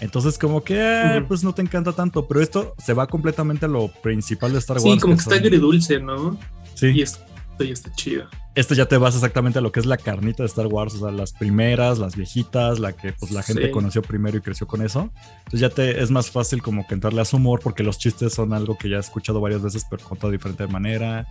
Entonces, 0.00 0.38
como 0.38 0.62
que, 0.62 0.80
ah, 0.80 1.24
pues 1.26 1.44
no 1.44 1.54
te 1.54 1.62
encanta 1.62 1.92
tanto, 1.92 2.26
pero 2.26 2.40
esto 2.40 2.74
se 2.78 2.92
va 2.92 3.06
completamente 3.06 3.66
a 3.66 3.68
lo 3.68 3.88
principal 3.88 4.52
de 4.52 4.58
Star 4.58 4.78
Wars. 4.78 4.94
Sí, 4.94 4.98
como 4.98 5.14
que, 5.14 5.20
está 5.20 5.36
agridulce, 5.36 6.00
¿no? 6.00 6.38
Sí. 6.74 6.88
Y 6.88 7.02
esto 7.02 7.22
ya 7.60 7.72
está 7.72 7.92
chido. 7.92 8.24
Esto 8.54 8.74
ya 8.74 8.86
te 8.86 8.96
vas 8.96 9.14
exactamente 9.14 9.58
a 9.58 9.62
lo 9.62 9.72
que 9.72 9.80
es 9.80 9.86
la 9.86 9.96
carnita 9.96 10.42
de 10.42 10.46
Star 10.46 10.66
Wars, 10.66 10.94
o 10.94 10.98
sea, 10.98 11.10
las 11.10 11.32
primeras, 11.32 11.98
las 11.98 12.16
viejitas, 12.16 12.78
la 12.78 12.92
que 12.92 13.12
pues 13.12 13.32
la 13.32 13.42
gente 13.42 13.70
conoció 13.70 14.02
primero 14.02 14.36
y 14.36 14.40
creció 14.40 14.66
con 14.66 14.82
eso. 14.82 15.10
Entonces 15.38 15.60
ya 15.60 15.70
te 15.70 16.02
es 16.02 16.10
más 16.10 16.30
fácil 16.30 16.62
como 16.62 16.86
que 16.86 16.94
entrarle 16.94 17.20
a 17.20 17.24
su 17.24 17.36
humor 17.36 17.60
porque 17.62 17.82
los 17.82 17.98
chistes 17.98 18.32
son 18.32 18.52
algo 18.52 18.78
que 18.78 18.88
ya 18.88 18.96
he 18.96 19.00
escuchado 19.00 19.40
varias 19.40 19.62
veces, 19.62 19.84
pero 19.90 20.04
contado 20.04 20.30
de 20.30 20.36
diferente 20.36 20.66
manera. 20.68 21.26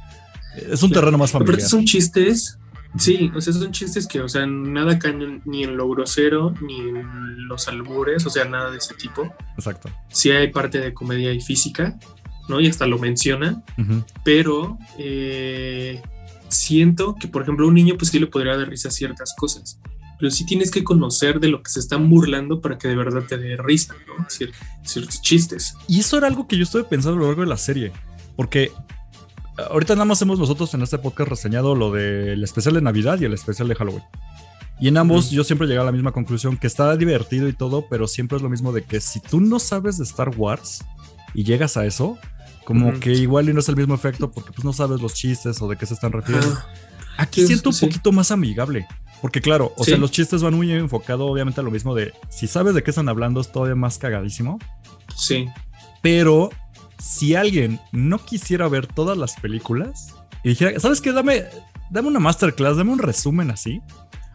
Es 0.69 0.84
un 0.84 0.91
terreno 0.91 1.17
más 1.17 1.32
familiar. 1.32 1.56
Pero 1.58 1.69
son 1.69 1.86
chistes 1.86 2.60
Sí, 2.98 3.32
o 3.36 3.42
sea, 3.42 3.54
son 3.54 3.72
chistes 3.72 4.08
que, 4.08 4.22
o 4.22 4.30
sea, 4.30 4.46
nada 4.46 5.00
caen 5.00 5.42
ni 5.46 5.64
en 5.64 5.76
lo 5.78 5.90
grosero, 5.90 6.54
ni 6.62 6.80
en 6.80 7.48
los 7.48 7.68
albures, 7.68 8.26
o 8.26 8.30
sea, 8.30 8.46
nada 8.46 8.70
de 8.70 8.78
ese 8.78 8.94
tipo. 8.94 9.34
Exacto. 9.58 9.90
Sí 10.10 10.32
hay 10.32 10.52
parte 10.52 10.80
de 10.80 10.94
comedia 10.94 11.34
y 11.34 11.42
física, 11.42 11.98
¿no? 12.48 12.60
Y 12.60 12.68
hasta 12.68 12.86
lo 12.86 13.00
menciona, 13.00 13.64
pero 14.24 14.78
eh, 14.98 16.02
siento 16.50 17.16
que, 17.16 17.28
por 17.28 17.42
ejemplo, 17.42 17.68
un 17.68 17.74
niño, 17.74 17.96
pues 17.98 18.12
sí 18.12 18.20
le 18.20 18.28
podría 18.28 18.58
dar 18.58 18.70
risa 18.70 18.90
a 18.90 18.92
ciertas 18.92 19.34
cosas, 19.36 19.80
pero 20.20 20.30
sí 20.30 20.46
tienes 20.46 20.70
que 20.70 20.84
conocer 20.84 21.40
de 21.40 21.48
lo 21.48 21.64
que 21.64 21.72
se 21.72 21.80
están 21.80 22.10
burlando 22.10 22.62
para 22.62 22.78
que 22.78 22.88
de 22.88 22.96
verdad 22.96 23.24
te 23.28 23.38
dé 23.38 23.58
risa, 23.58 23.96
¿no? 24.08 24.26
ciertos 24.30 25.22
chistes. 25.22 25.76
Y 25.88 26.00
eso 26.00 26.18
era 26.18 26.28
algo 26.28 26.48
que 26.48 26.58
yo 26.58 26.64
estuve 26.64 26.84
pensando 26.84 27.18
a 27.18 27.22
lo 27.22 27.28
largo 27.28 27.42
de 27.42 27.48
la 27.48 27.58
serie, 27.58 27.92
porque 28.36 28.72
ahorita 29.58 29.94
nada 29.94 30.06
más 30.06 30.22
hemos 30.22 30.39
nosotros 30.39 30.74
en 30.74 30.82
este 30.82 30.98
podcast 30.98 31.30
reseñado 31.30 31.76
lo 31.76 31.92
del 31.92 32.44
especial 32.44 32.76
de 32.76 32.82
Navidad 32.82 33.20
y 33.20 33.26
el 33.26 33.34
especial 33.34 33.68
de 33.68 33.76
Halloween. 33.76 34.04
Y 34.80 34.88
en 34.88 34.98
ambos 34.98 35.30
yo 35.30 35.44
siempre 35.44 35.68
llegué 35.68 35.80
a 35.80 35.84
la 35.84 35.92
misma 35.92 36.12
conclusión, 36.12 36.58
que 36.58 36.68
está 36.68 36.96
divertido 36.98 37.48
y 37.48 37.54
todo, 37.54 37.86
pero 37.89 38.08
siempre 38.08 38.38
es 38.38 38.42
lo 38.42 38.50
mismo 38.50 38.72
de 38.72 38.84
que 38.84 39.00
si 39.00 39.20
tú 39.20 39.39
no 39.39 39.60
sabes 39.60 39.98
de 39.98 40.04
Star 40.04 40.30
Wars 40.36 40.84
y 41.34 41.44
llegas 41.44 41.78
a 41.78 41.86
eso, 41.86 42.18
como 42.66 43.00
que 43.00 43.12
igual 43.12 43.50
y 43.50 43.54
no 43.54 43.60
es 43.60 43.70
el 43.70 43.76
mismo 43.76 43.94
efecto 43.94 44.32
porque 44.32 44.52
pues 44.52 44.66
no 44.66 44.74
sabes 44.74 45.02
los 45.02 45.13
chistes 45.13 45.62
o 45.62 45.68
de 45.68 45.78
qué 45.78 45.86
se 45.86 45.94
están 45.94 46.12
refiriendo. 46.12 46.58
Aquí 47.18 47.46
siento 47.46 47.70
un 47.70 47.80
poquito 47.80 48.12
más 48.12 48.32
amigable. 48.32 48.88
Porque 49.22 49.39
claro, 49.39 49.74
o 49.78 49.86
sea, 49.86 49.98
los 49.98 50.12
chistes 50.12 50.44
van 50.44 50.54
muy 50.54 50.70
enfocados 50.74 51.30
obviamente 51.30 51.62
a 51.62 51.63
lo 51.63 51.72
mismo 51.72 51.96
de 51.96 52.12
si 52.28 52.46
sabes 52.46 52.74
de 52.76 52.84
qué 52.84 52.92
están 52.92 53.08
hablando 53.08 53.39
es 53.39 53.52
todavía 53.54 53.76
más 53.76 53.98
cagadísimo. 53.98 54.60
Sí. 55.16 55.48
Pero 56.02 56.50
si 57.04 57.36
alguien 57.36 57.82
no 57.92 58.18
quisiera 58.18 58.68
ver 58.70 58.88
todas 58.88 59.18
las 59.18 59.36
películas 59.36 60.16
y 60.42 60.50
dijera, 60.50 60.80
¿sabes 60.80 61.02
qué? 61.02 61.12
Dame, 61.12 61.44
dame 61.92 62.08
una 62.08 62.20
masterclass, 62.20 62.78
dame 62.78 62.94
un 62.94 63.00
resumen 63.00 63.52
así. 63.52 63.82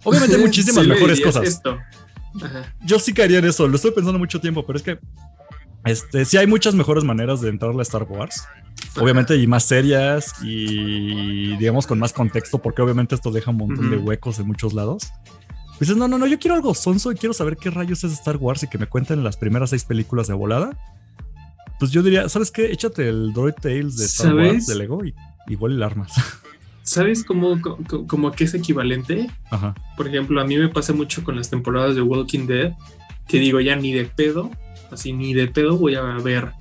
Obviamente 0.04 0.36
hay 0.36 0.42
muchísimas 0.44 0.86
mejores 0.86 1.20
cosas. 1.20 1.62
Yo 2.84 2.98
sí 2.98 3.14
caería 3.14 3.38
en 3.38 3.46
eso, 3.46 3.66
lo 3.66 3.76
estoy 3.76 3.92
pensando 3.92 4.18
mucho 4.18 4.38
tiempo, 4.40 4.66
pero 4.66 4.76
es 4.76 4.82
que 4.82 4.98
este, 5.86 6.26
sí 6.26 6.36
hay 6.36 6.46
muchas 6.46 6.74
mejores 6.74 7.04
maneras 7.04 7.40
de 7.40 7.48
entrarle 7.48 7.80
a 7.80 7.82
Star 7.82 8.02
Wars. 8.02 8.46
Obviamente, 9.00 9.36
y 9.36 9.46
más 9.46 9.64
serias 9.64 10.34
y 10.42 11.56
digamos 11.56 11.86
con 11.86 11.98
más 11.98 12.12
contexto, 12.12 12.58
porque 12.58 12.82
obviamente 12.82 13.14
esto 13.14 13.30
deja 13.30 13.50
un 13.50 13.56
montón 13.56 13.90
de 13.90 13.96
huecos 13.96 14.38
en 14.40 14.46
muchos 14.46 14.74
lados. 14.74 15.10
Dices, 15.80 15.96
no, 15.96 16.06
no, 16.06 16.18
no, 16.18 16.26
yo 16.26 16.38
quiero 16.38 16.54
algo 16.54 16.74
sonso 16.74 17.12
y 17.12 17.14
quiero 17.14 17.32
saber 17.32 17.56
qué 17.56 17.70
rayos 17.70 18.04
es 18.04 18.12
Star 18.12 18.36
Wars 18.36 18.62
y 18.64 18.68
que 18.68 18.76
me 18.76 18.86
cuenten 18.86 19.24
las 19.24 19.36
primeras 19.36 19.70
seis 19.70 19.84
películas 19.84 20.26
de 20.26 20.34
volada 20.34 20.76
pues 21.78 21.90
yo 21.90 22.02
diría, 22.02 22.28
¿sabes 22.28 22.50
qué? 22.50 22.72
Échate 22.72 23.08
el 23.08 23.32
Droid 23.32 23.54
Tales 23.54 23.96
de 23.96 24.04
Star 24.06 24.34
Wars 24.34 24.66
de 24.66 24.74
Lego 24.74 25.04
y 25.04 25.14
igual 25.48 25.72
el 25.72 25.82
armas. 25.82 26.12
¿Sabes 26.82 27.22
cómo, 27.22 27.60
cómo, 28.06 28.32
que 28.32 28.44
es 28.44 28.54
equivalente? 28.54 29.30
Ajá. 29.50 29.74
Por 29.96 30.08
ejemplo, 30.08 30.40
a 30.40 30.44
mí 30.44 30.56
me 30.56 30.68
pasa 30.68 30.94
mucho 30.94 31.22
con 31.22 31.36
las 31.36 31.50
temporadas 31.50 31.94
de 31.94 32.02
Walking 32.02 32.46
Dead, 32.46 32.72
que 33.26 33.38
digo 33.38 33.60
ya 33.60 33.76
ni 33.76 33.92
de 33.92 34.06
pedo, 34.06 34.50
así 34.90 35.12
ni 35.12 35.34
de 35.34 35.48
pedo 35.48 35.76
voy 35.76 35.96
a 35.96 36.02
ver 36.02 36.52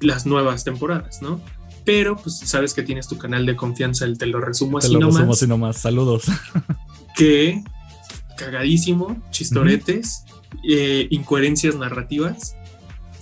las 0.00 0.26
nuevas 0.26 0.64
temporadas, 0.64 1.22
¿no? 1.22 1.40
Pero 1.84 2.16
pues 2.16 2.38
sabes 2.38 2.74
que 2.74 2.82
tienes 2.82 3.06
tu 3.06 3.16
canal 3.16 3.46
de 3.46 3.54
confianza, 3.54 4.04
el 4.04 4.18
te 4.18 4.26
lo 4.26 4.40
resumo 4.40 4.78
así 4.78 4.88
te 4.88 4.98
lo 4.98 5.06
resumo 5.06 5.32
así 5.32 5.46
nomás, 5.46 5.76
saludos. 5.76 6.24
que 7.16 7.62
cagadísimo, 8.36 9.22
chistoretes, 9.30 10.24
eh, 10.68 11.06
incoherencias 11.10 11.76
narrativas, 11.76 12.56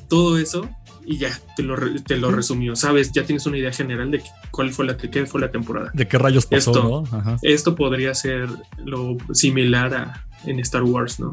todo 0.09 0.39
eso 0.39 0.69
y 1.05 1.19
ya 1.19 1.39
te 1.57 1.63
lo, 1.63 1.77
te 2.03 2.17
lo 2.17 2.31
resumió. 2.31 2.77
Sabes, 2.77 3.13
ya 3.13 3.25
tienes 3.25 3.47
una 3.47 3.59
idea 3.59 3.73
general 3.73 4.11
de 4.11 4.23
cuál 4.51 4.73
fue 4.73 4.87
la, 4.87 4.97
qué 4.97 5.27
fue 5.27 5.41
la 5.41 5.51
temporada. 5.51 5.91
De 5.95 6.07
qué 6.07 6.19
rayos 6.19 6.47
pasó, 6.47 6.71
esto, 6.71 7.05
¿no? 7.13 7.39
Esto 7.43 7.75
podría 7.75 8.15
ser 8.15 8.49
lo 8.85 9.17
similar 9.33 9.95
a 9.95 10.27
en 10.45 10.59
Star 10.61 10.83
Wars, 10.83 11.21
¿no? 11.21 11.33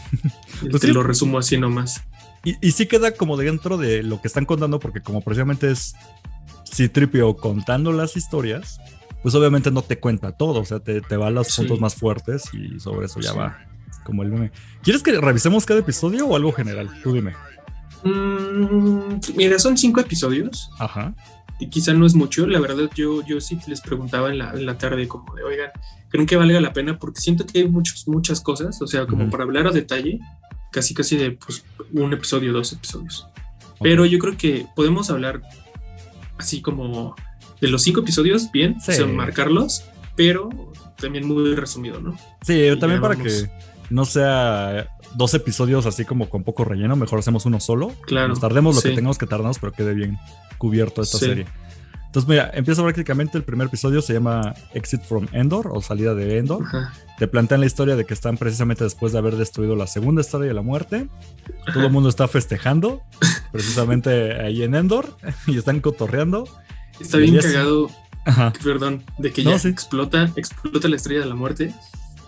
pues 0.70 0.82
te 0.82 0.88
lo 0.88 1.02
resumo 1.02 1.38
así 1.38 1.58
nomás. 1.58 2.02
Y, 2.44 2.56
y, 2.60 2.72
sí 2.72 2.86
queda 2.86 3.12
como 3.12 3.36
dentro 3.36 3.78
de 3.78 4.02
lo 4.02 4.20
que 4.20 4.26
están 4.26 4.46
contando, 4.46 4.80
porque 4.80 5.00
como 5.00 5.20
precisamente 5.20 5.70
es 5.70 5.94
Citripio 6.72 7.36
contando 7.36 7.92
las 7.92 8.16
historias, 8.16 8.80
pues 9.22 9.34
obviamente 9.36 9.70
no 9.70 9.82
te 9.82 10.00
cuenta 10.00 10.32
todo, 10.32 10.60
o 10.60 10.64
sea, 10.64 10.80
te, 10.80 11.00
te 11.00 11.16
va 11.16 11.28
a 11.28 11.30
los 11.30 11.54
puntos 11.54 11.80
más 11.80 11.94
fuertes 11.94 12.50
y 12.52 12.80
sobre 12.80 13.06
eso 13.06 13.20
ya 13.20 13.32
va 13.32 13.58
como 14.02 14.22
el 14.22 14.30
meme. 14.30 14.50
¿Quieres 14.82 15.02
que 15.02 15.12
revisemos 15.20 15.64
cada 15.64 15.80
episodio 15.80 16.26
o 16.26 16.36
algo 16.36 16.52
general? 16.52 16.90
Tú 17.02 17.12
dime. 17.12 17.34
Mm, 18.04 19.20
mira, 19.36 19.58
son 19.58 19.76
cinco 19.76 20.00
episodios. 20.00 20.70
Ajá. 20.78 21.14
Y 21.58 21.68
quizá 21.68 21.92
no 21.92 22.06
es 22.06 22.14
mucho, 22.14 22.46
la 22.46 22.58
verdad 22.58 22.90
yo, 22.94 23.24
yo 23.24 23.40
sí 23.40 23.56
les 23.68 23.80
preguntaba 23.80 24.30
en 24.30 24.38
la, 24.38 24.78
tarde 24.78 25.06
como 25.06 25.32
de, 25.34 25.44
oigan, 25.44 25.70
¿creen 26.08 26.26
que 26.26 26.34
valga 26.34 26.60
la 26.60 26.72
pena? 26.72 26.98
Porque 26.98 27.20
siento 27.20 27.46
que 27.46 27.60
hay 27.60 27.68
muchos, 27.68 28.08
muchas 28.08 28.40
cosas, 28.40 28.82
o 28.82 28.86
sea, 28.88 29.06
como 29.06 29.30
para 29.30 29.44
hablar 29.44 29.68
a 29.68 29.70
detalle, 29.70 30.18
casi 30.72 30.92
casi 30.92 31.16
de 31.16 31.32
pues, 31.32 31.64
un 31.92 32.12
episodio, 32.12 32.52
dos 32.52 32.72
episodios. 32.72 33.28
Pero 33.80 34.04
yo 34.06 34.18
creo 34.18 34.36
que 34.36 34.66
podemos 34.74 35.08
hablar 35.10 35.42
así 36.36 36.60
como 36.60 37.14
de 37.60 37.68
los 37.68 37.82
cinco 37.82 38.00
episodios, 38.00 38.50
bien, 38.50 38.78
marcarlos, 39.14 39.84
pero 40.16 40.48
también 40.96 41.28
muy 41.28 41.54
resumido, 41.54 42.00
¿no? 42.00 42.16
Sí, 42.42 42.70
también 42.80 43.00
para 43.00 43.14
que 43.14 43.48
no 43.88 44.04
sea 44.04 44.88
dos 45.14 45.34
episodios 45.34 45.86
así 45.86 46.04
como 46.04 46.28
con 46.28 46.44
poco 46.44 46.64
relleno, 46.64 46.96
mejor 46.96 47.18
hacemos 47.18 47.46
uno 47.46 47.60
solo. 47.60 47.92
Claro. 48.06 48.28
Nos 48.28 48.40
tardemos 48.40 48.76
lo 48.76 48.82
que 48.82 48.90
tengamos 48.90 49.18
que 49.18 49.26
tardarnos, 49.26 49.58
pero 49.58 49.72
quede 49.72 49.94
bien 49.94 50.18
cubierto 50.58 51.02
esta 51.02 51.18
serie. 51.18 51.46
Entonces, 52.12 52.28
mira, 52.28 52.50
empieza 52.52 52.82
prácticamente 52.82 53.38
el 53.38 53.44
primer 53.44 53.68
episodio, 53.68 54.02
se 54.02 54.12
llama 54.12 54.54
Exit 54.74 55.00
from 55.00 55.28
Endor 55.32 55.70
o 55.72 55.80
Salida 55.80 56.14
de 56.14 56.36
Endor. 56.36 56.62
Te 57.18 57.26
plantean 57.26 57.60
la 57.60 57.66
historia 57.66 57.96
de 57.96 58.04
que 58.04 58.12
están 58.12 58.36
precisamente 58.36 58.84
después 58.84 59.12
de 59.12 59.18
haber 59.18 59.36
destruido 59.36 59.76
la 59.76 59.86
segunda 59.86 60.20
historia 60.20 60.46
de 60.48 60.52
la 60.52 60.60
muerte. 60.60 61.08
Todo 61.72 61.86
el 61.86 61.90
mundo 61.90 62.10
está 62.10 62.28
festejando, 62.28 63.00
precisamente 63.50 64.34
ahí 64.42 64.62
en 64.62 64.74
Endor, 64.74 65.16
y 65.46 65.56
están 65.56 65.80
cotorreando. 65.80 66.46
Está 67.00 67.16
bien 67.16 67.38
cagado, 67.38 67.90
perdón, 68.62 69.02
de 69.16 69.32
que 69.32 69.42
ya 69.42 69.56
explota, 69.56 70.30
explota 70.36 70.88
la 70.88 70.96
estrella 70.96 71.20
de 71.20 71.26
la 71.26 71.34
muerte 71.34 71.74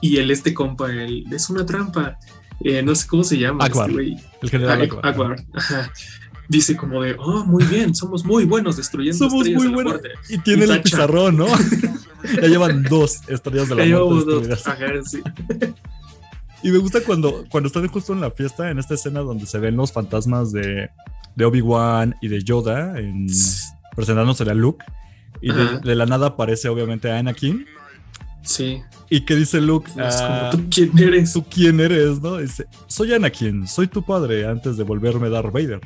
y 0.00 0.16
el 0.16 0.30
este 0.30 0.54
compa, 0.54 0.90
el, 0.90 1.24
es 1.30 1.50
una 1.50 1.66
trampa. 1.66 2.18
Eh, 2.60 2.82
no 2.82 2.94
sé 2.94 3.06
cómo 3.06 3.24
se 3.24 3.38
llama. 3.38 3.66
Este 3.66 4.16
el 4.42 4.50
general 4.50 4.88
ah, 5.02 5.90
Dice 6.48 6.76
como 6.76 7.02
de, 7.02 7.16
oh, 7.18 7.44
muy 7.44 7.64
bien, 7.64 7.94
somos 7.94 8.24
muy 8.24 8.44
buenos 8.44 8.76
destruyendo 8.76 9.16
somos 9.16 9.46
estrellas 9.46 9.62
muy 9.62 9.72
buenos. 9.72 10.00
Y 10.28 10.38
tiene 10.38 10.64
el 10.64 10.82
pizarrón, 10.82 11.38
¿no? 11.38 11.46
ya 12.34 12.48
llevan 12.48 12.82
dos 12.82 13.20
estrellas 13.28 13.68
de 13.70 13.74
la 13.74 13.86
ya 13.86 13.98
muerte. 13.98 14.48
Dos. 14.48 14.66
Ajá, 14.66 14.86
sí. 15.04 15.22
Y 16.62 16.70
me 16.70 16.78
gusta 16.78 17.00
cuando, 17.02 17.46
cuando 17.50 17.68
están 17.68 17.86
justo 17.88 18.12
en 18.12 18.20
la 18.20 18.30
fiesta, 18.30 18.70
en 18.70 18.78
esta 18.78 18.94
escena 18.94 19.20
donde 19.20 19.46
se 19.46 19.58
ven 19.58 19.76
los 19.76 19.92
fantasmas 19.92 20.52
de, 20.52 20.90
de 21.34 21.44
Obi-Wan 21.44 22.16
y 22.20 22.28
de 22.28 22.42
Yoda 22.42 22.98
en, 22.98 23.26
presentándose 23.96 24.44
a 24.44 24.54
Luke. 24.54 24.84
Y 25.40 25.52
de, 25.52 25.80
de, 25.80 25.94
la 25.94 26.06
nada 26.06 26.28
aparece 26.28 26.68
obviamente 26.68 27.10
a 27.10 27.18
Anakin 27.18 27.66
Sí. 28.44 28.82
Y 29.10 29.22
que 29.22 29.36
dice 29.36 29.60
Luke, 29.60 29.90
ah, 29.98 30.50
¿tú 30.52 30.64
quién 30.70 30.96
eres? 30.98 31.32
¿Tú 31.32 31.44
quién 31.44 31.80
eres? 31.80 32.20
¿No? 32.20 32.38
Dice, 32.38 32.66
soy 32.86 33.12
Anakin, 33.14 33.66
soy 33.66 33.88
tu 33.88 34.04
padre 34.04 34.46
antes 34.46 34.76
de 34.76 34.84
volverme 34.84 35.30
Darth 35.30 35.52
Vader. 35.52 35.80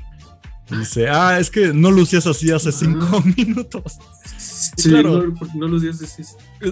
dice, 0.71 1.09
ah, 1.09 1.39
es 1.39 1.51
que 1.51 1.73
no 1.73 1.91
lucías 1.91 2.27
así 2.27 2.51
hace 2.51 2.73
cinco 2.73 3.23
minutos. 3.37 3.99
Sí, 4.37 4.91
claro, 4.91 5.33
no, 5.55 5.69
lucías 5.69 6.03
así. 6.03 6.23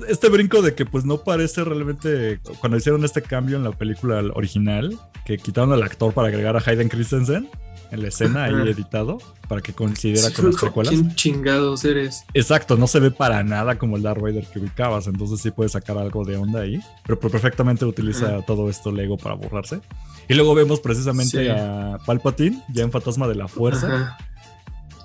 Este 0.09 0.29
brinco 0.29 0.61
de 0.63 0.75
que 0.75 0.85
pues 0.87 1.05
no 1.05 1.19
parece 1.19 1.65
realmente, 1.65 2.41
cuando 2.61 2.77
hicieron 2.79 3.05
este 3.05 3.23
cambio 3.23 3.57
en 3.57 3.65
la 3.65 3.73
película 3.73 4.23
original, 4.35 4.99
que 5.25 5.39
quitaron 5.39 5.73
al 5.73 5.83
actor 5.83 6.13
para 6.13 6.29
agregar 6.29 6.57
a 6.57 6.63
Hayden 6.65 6.89
Christensen, 6.89 7.49
en 7.91 8.03
la 8.03 8.09
escena 8.09 8.45
ahí 8.45 8.55
editado 8.69 9.19
para 9.49 9.61
que 9.61 9.73
considera 9.73 10.31
con 10.31 10.47
las 10.47 10.57
precuelas. 10.57 10.93
¿Quién 10.93 11.15
chingados 11.15 11.85
eres? 11.85 12.25
Exacto, 12.35 12.77
no 12.77 12.87
se 12.87 13.01
ve 13.01 13.11
para 13.11 13.43
nada 13.43 13.79
como 13.79 13.97
el 13.97 14.03
Darth 14.03 14.21
Vader 14.21 14.47
que 14.47 14.59
ubicabas, 14.59 15.07
entonces 15.07 15.41
sí 15.41 15.51
puede 15.51 15.69
sacar 15.69 15.99
algo 15.99 16.25
de 16.25 16.37
onda 16.37 16.61
ahí, 16.61 16.81
pero 17.07 17.19
perfectamente 17.19 17.85
utiliza 17.85 18.43
todo 18.43 18.69
esto 18.69 18.91
Lego 18.91 19.17
para 19.17 19.35
borrarse. 19.35 19.81
Y 20.29 20.35
luego 20.35 20.55
vemos 20.55 20.81
precisamente 20.81 21.51
a 21.51 21.99
Palpatine 22.05 22.63
ya 22.73 22.83
en 22.83 22.91
Fantasma 22.91 23.29
de 23.29 23.37
la 23.37 23.49
Fuerza. 23.49 24.19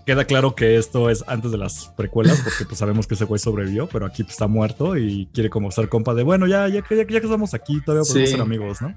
Queda 0.06 0.26
claro 0.26 0.56
que 0.56 0.78
esto 0.78 1.12
es 1.12 1.24
antes 1.28 1.52
de 1.52 1.60
las 1.60 1.94
precuelas, 1.96 2.42
porque 2.44 2.66
pues 2.66 2.80
sabemos 2.80 3.06
que 3.06 3.14
ese 3.14 3.26
güey 3.26 3.38
sobrevivió, 3.38 3.88
pero 3.88 4.08
aquí 4.08 4.24
pues, 4.24 4.34
está 4.34 4.48
muerto 4.48 4.98
y 4.98 5.30
quiere 5.32 5.52
como 5.52 5.70
ser 5.70 5.90
compa 5.90 6.16
de, 6.16 6.24
bueno, 6.24 6.48
ya, 6.48 6.68
ya, 6.68 6.84
ya, 6.90 6.96
ya 6.96 7.06
que 7.06 7.18
estamos 7.18 7.54
aquí, 7.54 7.80
todavía 7.82 8.04
podemos 8.08 8.30
ser 8.32 8.42
amigos, 8.42 8.82
¿no? 8.82 8.96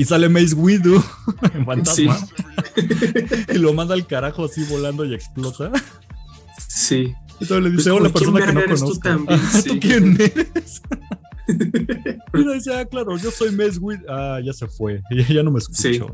Y 0.00 0.04
sale 0.06 0.30
Mace 0.30 0.54
Windu 0.54 0.94
en 1.52 1.66
fantasma 1.66 2.18
y 3.54 3.58
lo 3.58 3.74
manda 3.74 3.92
al 3.92 4.06
carajo 4.06 4.46
así 4.46 4.64
volando 4.64 5.04
y 5.04 5.12
explota. 5.12 5.70
Sí. 6.68 7.12
Y 7.38 7.44
todo 7.44 7.60
le 7.60 7.68
dice, 7.68 7.90
pues, 7.90 8.00
hola, 8.00 8.08
persona 8.08 8.46
que 8.46 8.52
no 8.54 8.62
conozco. 8.62 8.88
Tú, 8.92 8.98
también, 9.00 9.40
¿Tú 9.66 9.78
quién 9.78 10.14
eres? 10.18 10.80
y 11.48 12.54
dice, 12.54 12.74
ah, 12.74 12.86
claro, 12.86 13.18
yo 13.18 13.30
soy 13.30 13.54
Mace 13.54 13.78
Windu. 13.78 14.06
Ah, 14.08 14.40
ya 14.42 14.54
se 14.54 14.68
fue. 14.68 15.02
Ya, 15.10 15.28
ya 15.28 15.42
no 15.42 15.50
me 15.50 15.58
escucho. 15.58 16.10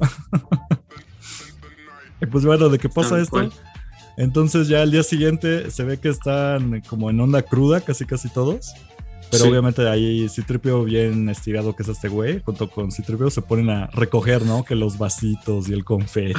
y 2.20 2.26
pues 2.26 2.44
bueno, 2.44 2.68
¿de 2.68 2.80
qué 2.80 2.88
pasa 2.88 3.20
esto? 3.20 3.48
Entonces 4.16 4.66
ya 4.66 4.82
al 4.82 4.90
día 4.90 5.04
siguiente 5.04 5.70
se 5.70 5.84
ve 5.84 6.00
que 6.00 6.08
están 6.08 6.80
como 6.88 7.08
en 7.08 7.20
onda 7.20 7.42
cruda, 7.42 7.82
casi 7.82 8.04
casi 8.04 8.30
todos. 8.30 8.74
Pero 9.30 9.48
obviamente 9.48 9.88
ahí 9.88 10.28
Citripio, 10.28 10.84
bien 10.84 11.28
estirado 11.28 11.74
que 11.74 11.82
es 11.82 11.88
este 11.88 12.08
güey, 12.08 12.40
junto 12.44 12.70
con 12.70 12.92
Citripio, 12.92 13.30
se 13.30 13.42
ponen 13.42 13.70
a 13.70 13.86
recoger, 13.88 14.44
¿no? 14.44 14.64
Que 14.64 14.74
los 14.74 14.98
vasitos 14.98 15.68
y 15.68 15.72
el 15.72 15.84
confeti. 15.84 16.34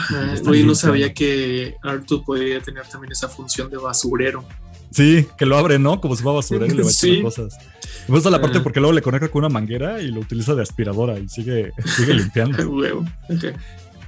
Oye, 0.48 0.64
no 0.64 0.76
sabía 0.76 1.14
que 1.14 1.76
Arthur 1.84 2.24
podía 2.24 2.62
tener 2.62 2.86
también 2.88 3.12
esa 3.12 3.28
función 3.28 3.70
de 3.70 3.78
basurero. 3.78 4.44
Sí, 4.92 5.28
que 5.38 5.46
lo 5.46 5.58
abre, 5.58 5.80
¿no? 5.80 6.00
Como 6.00 6.16
si 6.16 6.24
fuera 6.24 6.38
basurero 6.38 6.66
y 6.66 6.78
le 6.78 6.84
va 6.84 6.90
echando 6.90 7.24
cosas. 7.24 7.58
Me 8.08 8.16
gusta 8.16 8.30
la 8.30 8.42
parte 8.42 8.62
porque 8.62 8.80
luego 8.80 8.94
le 8.94 9.02
conecta 9.02 9.28
con 9.28 9.40
una 9.40 9.50
manguera 9.50 10.02
y 10.02 10.08
lo 10.08 10.22
utiliza 10.22 10.56
de 10.56 10.62
aspiradora 10.62 11.20
y 11.20 11.28
sigue, 11.28 11.72
sigue 11.86 12.14
limpiando. 12.14 12.58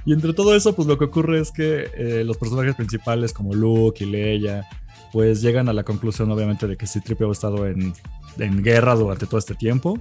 Y 0.06 0.14
entre 0.14 0.32
todo 0.32 0.56
eso, 0.56 0.74
pues 0.74 0.88
lo 0.88 0.96
que 0.96 1.04
ocurre 1.04 1.40
es 1.40 1.52
que 1.52 1.90
eh, 1.94 2.24
los 2.24 2.38
personajes 2.38 2.74
principales 2.74 3.34
como 3.34 3.54
Luke 3.54 4.02
y 4.02 4.06
Leia, 4.06 4.66
pues 5.12 5.42
llegan 5.42 5.68
a 5.68 5.74
la 5.74 5.84
conclusión 5.84 6.30
obviamente 6.30 6.66
de 6.66 6.76
que 6.78 6.86
Citripio 6.86 7.28
ha 7.28 7.32
estado 7.32 7.66
en 7.66 7.92
en 8.42 8.62
guerra 8.62 8.94
durante 8.94 9.26
todo 9.26 9.38
este 9.38 9.54
tiempo 9.54 9.98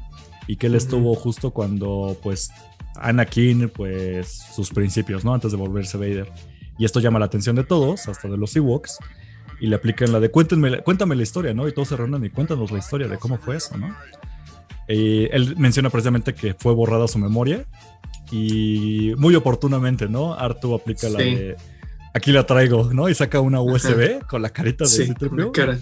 y 0.48 0.56
que 0.56 0.68
él 0.68 0.76
estuvo 0.76 1.14
justo 1.16 1.52
cuando 1.52 2.18
pues 2.24 2.52
Anakin 2.96 3.70
pues 3.70 4.46
sus 4.54 4.70
principios, 4.72 5.24
¿no? 5.24 5.34
Antes 5.34 5.52
de 5.52 5.58
volverse 5.58 5.98
Vader. 5.98 6.32
Y 6.78 6.86
esto 6.86 7.00
llama 7.00 7.20
la 7.20 7.26
atención 7.26 7.56
de 7.56 7.64
todos, 7.64 8.08
hasta 8.08 8.30
de 8.30 8.38
los 8.38 8.56
Ewoks, 8.56 9.00
y 9.60 9.68
le 9.68 9.76
aplican 9.76 10.12
la 10.12 10.20
de 10.20 10.32
cuéntenme, 10.32 10.80
cuéntame 10.82 11.16
la 11.16 11.24
historia, 11.24 11.54
¿no? 11.54 11.68
Y 11.68 11.74
todos 11.74 11.90
se 11.90 11.98
reúnen 11.98 12.24
y 12.24 12.30
cuéntanos 12.30 12.72
la 12.72 12.80
historia 12.80 13.08
de 13.08 13.18
cómo 13.18 13.38
fue 13.38 13.58
eso, 13.58 13.78
¿no? 13.78 13.94
Y 14.88 15.26
él 15.26 15.56
menciona 15.58 15.90
precisamente 15.90 16.34
que 16.34 16.54
fue 16.54 16.74
borrada 16.74 17.08
su 17.08 17.20
memoria 17.20 17.66
y 18.32 19.14
muy 19.18 19.36
oportunamente, 19.36 20.08
¿no? 20.08 20.34
Artu 20.34 20.74
aplica 20.74 21.10
la 21.10 21.20
de 21.20 21.58
aquí 22.14 22.32
la 22.32 22.46
traigo, 22.46 22.92
¿no? 22.94 23.10
Y 23.10 23.14
saca 23.14 23.40
una 23.40 23.62
USB 23.62 24.26
con 24.26 24.42
la 24.42 24.50
carita 24.50 24.86
de 24.86 24.90
sí, 24.90 25.14
cara. 25.54 25.78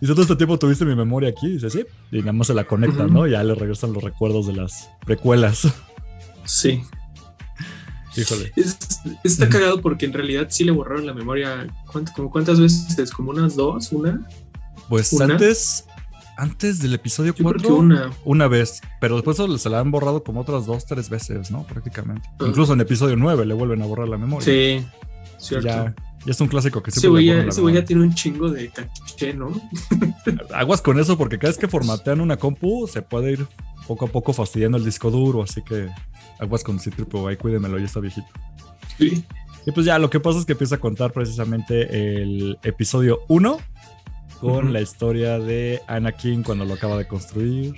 Dice, 0.00 0.12
todo 0.12 0.22
este 0.22 0.36
tiempo 0.36 0.58
tuviste 0.58 0.84
mi 0.84 0.94
memoria 0.94 1.30
aquí. 1.30 1.52
Dice, 1.52 1.70
sí. 1.70 1.84
Y 2.12 2.18
nada 2.20 2.32
más 2.32 2.48
se 2.48 2.54
la 2.54 2.64
conecta, 2.64 3.06
¿no? 3.06 3.26
Y 3.26 3.30
ya 3.30 3.42
le 3.42 3.54
regresan 3.54 3.92
los 3.92 4.02
recuerdos 4.02 4.46
de 4.46 4.54
las 4.54 4.90
precuelas. 5.04 5.68
Sí. 6.44 6.82
Híjole. 8.16 8.52
está 9.24 9.48
cagado 9.48 9.80
porque 9.82 10.06
en 10.06 10.12
realidad 10.12 10.46
sí 10.50 10.64
le 10.64 10.72
borraron 10.72 11.06
la 11.06 11.14
memoria. 11.14 11.66
como 12.14 12.30
¿Cuántas 12.30 12.58
veces? 12.60 13.10
¿Como 13.10 13.30
unas 13.30 13.56
dos? 13.56 13.92
¿Una? 13.92 14.26
Pues 14.88 15.18
antes. 15.20 15.84
Antes 16.38 16.80
del 16.80 16.92
episodio 16.92 17.34
4, 17.34 17.74
una. 17.74 18.10
una 18.26 18.46
vez, 18.46 18.82
pero 19.00 19.16
después 19.16 19.38
se 19.58 19.70
la 19.70 19.80
han 19.80 19.90
borrado 19.90 20.22
como 20.22 20.42
otras 20.42 20.66
dos, 20.66 20.84
tres 20.84 21.08
veces, 21.08 21.50
¿no? 21.50 21.62
Prácticamente. 21.62 22.28
Ah. 22.38 22.44
Incluso 22.46 22.74
en 22.74 22.82
episodio 22.82 23.16
9 23.16 23.46
le 23.46 23.54
vuelven 23.54 23.80
a 23.80 23.86
borrar 23.86 24.06
la 24.06 24.18
memoria. 24.18 24.44
Sí, 24.44 24.86
cierto. 25.38 25.66
Ya, 25.66 25.94
ya 26.26 26.32
es 26.32 26.40
un 26.40 26.48
clásico 26.48 26.82
que 26.82 26.90
siempre. 26.90 27.48
Ese 27.48 27.60
güey 27.60 27.74
ya, 27.74 27.84
tiene 27.84 28.02
un 28.02 28.12
chingo 28.12 28.50
de 28.50 28.68
caché, 28.68 29.32
¿no? 29.32 29.52
Aguas 30.54 30.82
con 30.82 30.98
eso, 30.98 31.16
porque 31.16 31.38
cada 31.38 31.50
vez 31.50 31.58
que 31.58 31.68
formatean 31.68 32.20
una 32.20 32.36
compu 32.36 32.88
se 32.88 33.00
puede 33.00 33.32
ir 33.32 33.46
poco 33.86 34.06
a 34.06 34.08
poco 34.08 34.32
fastidiando 34.32 34.76
el 34.76 34.84
disco 34.84 35.10
duro, 35.12 35.42
así 35.42 35.62
que 35.62 35.88
aguas 36.40 36.64
con 36.64 36.76
ese 36.76 36.90
triple 36.90 37.20
ahí 37.28 37.36
cuídemelo, 37.36 37.78
ya 37.78 37.84
está 37.84 38.00
viejito. 38.00 38.26
Sí. 38.98 39.24
Y 39.64 39.70
pues 39.70 39.86
ya 39.86 39.98
lo 40.00 40.10
que 40.10 40.18
pasa 40.18 40.40
es 40.40 40.44
que 40.44 40.52
empieza 40.52 40.76
a 40.76 40.78
contar 40.78 41.12
precisamente 41.12 42.20
el 42.20 42.58
episodio 42.64 43.20
1 43.28 43.58
con 44.40 44.72
la 44.72 44.80
historia 44.80 45.38
de 45.38 45.80
Anakin 45.86 46.42
cuando 46.42 46.64
lo 46.64 46.74
acaba 46.74 46.98
de 46.98 47.06
construir. 47.06 47.74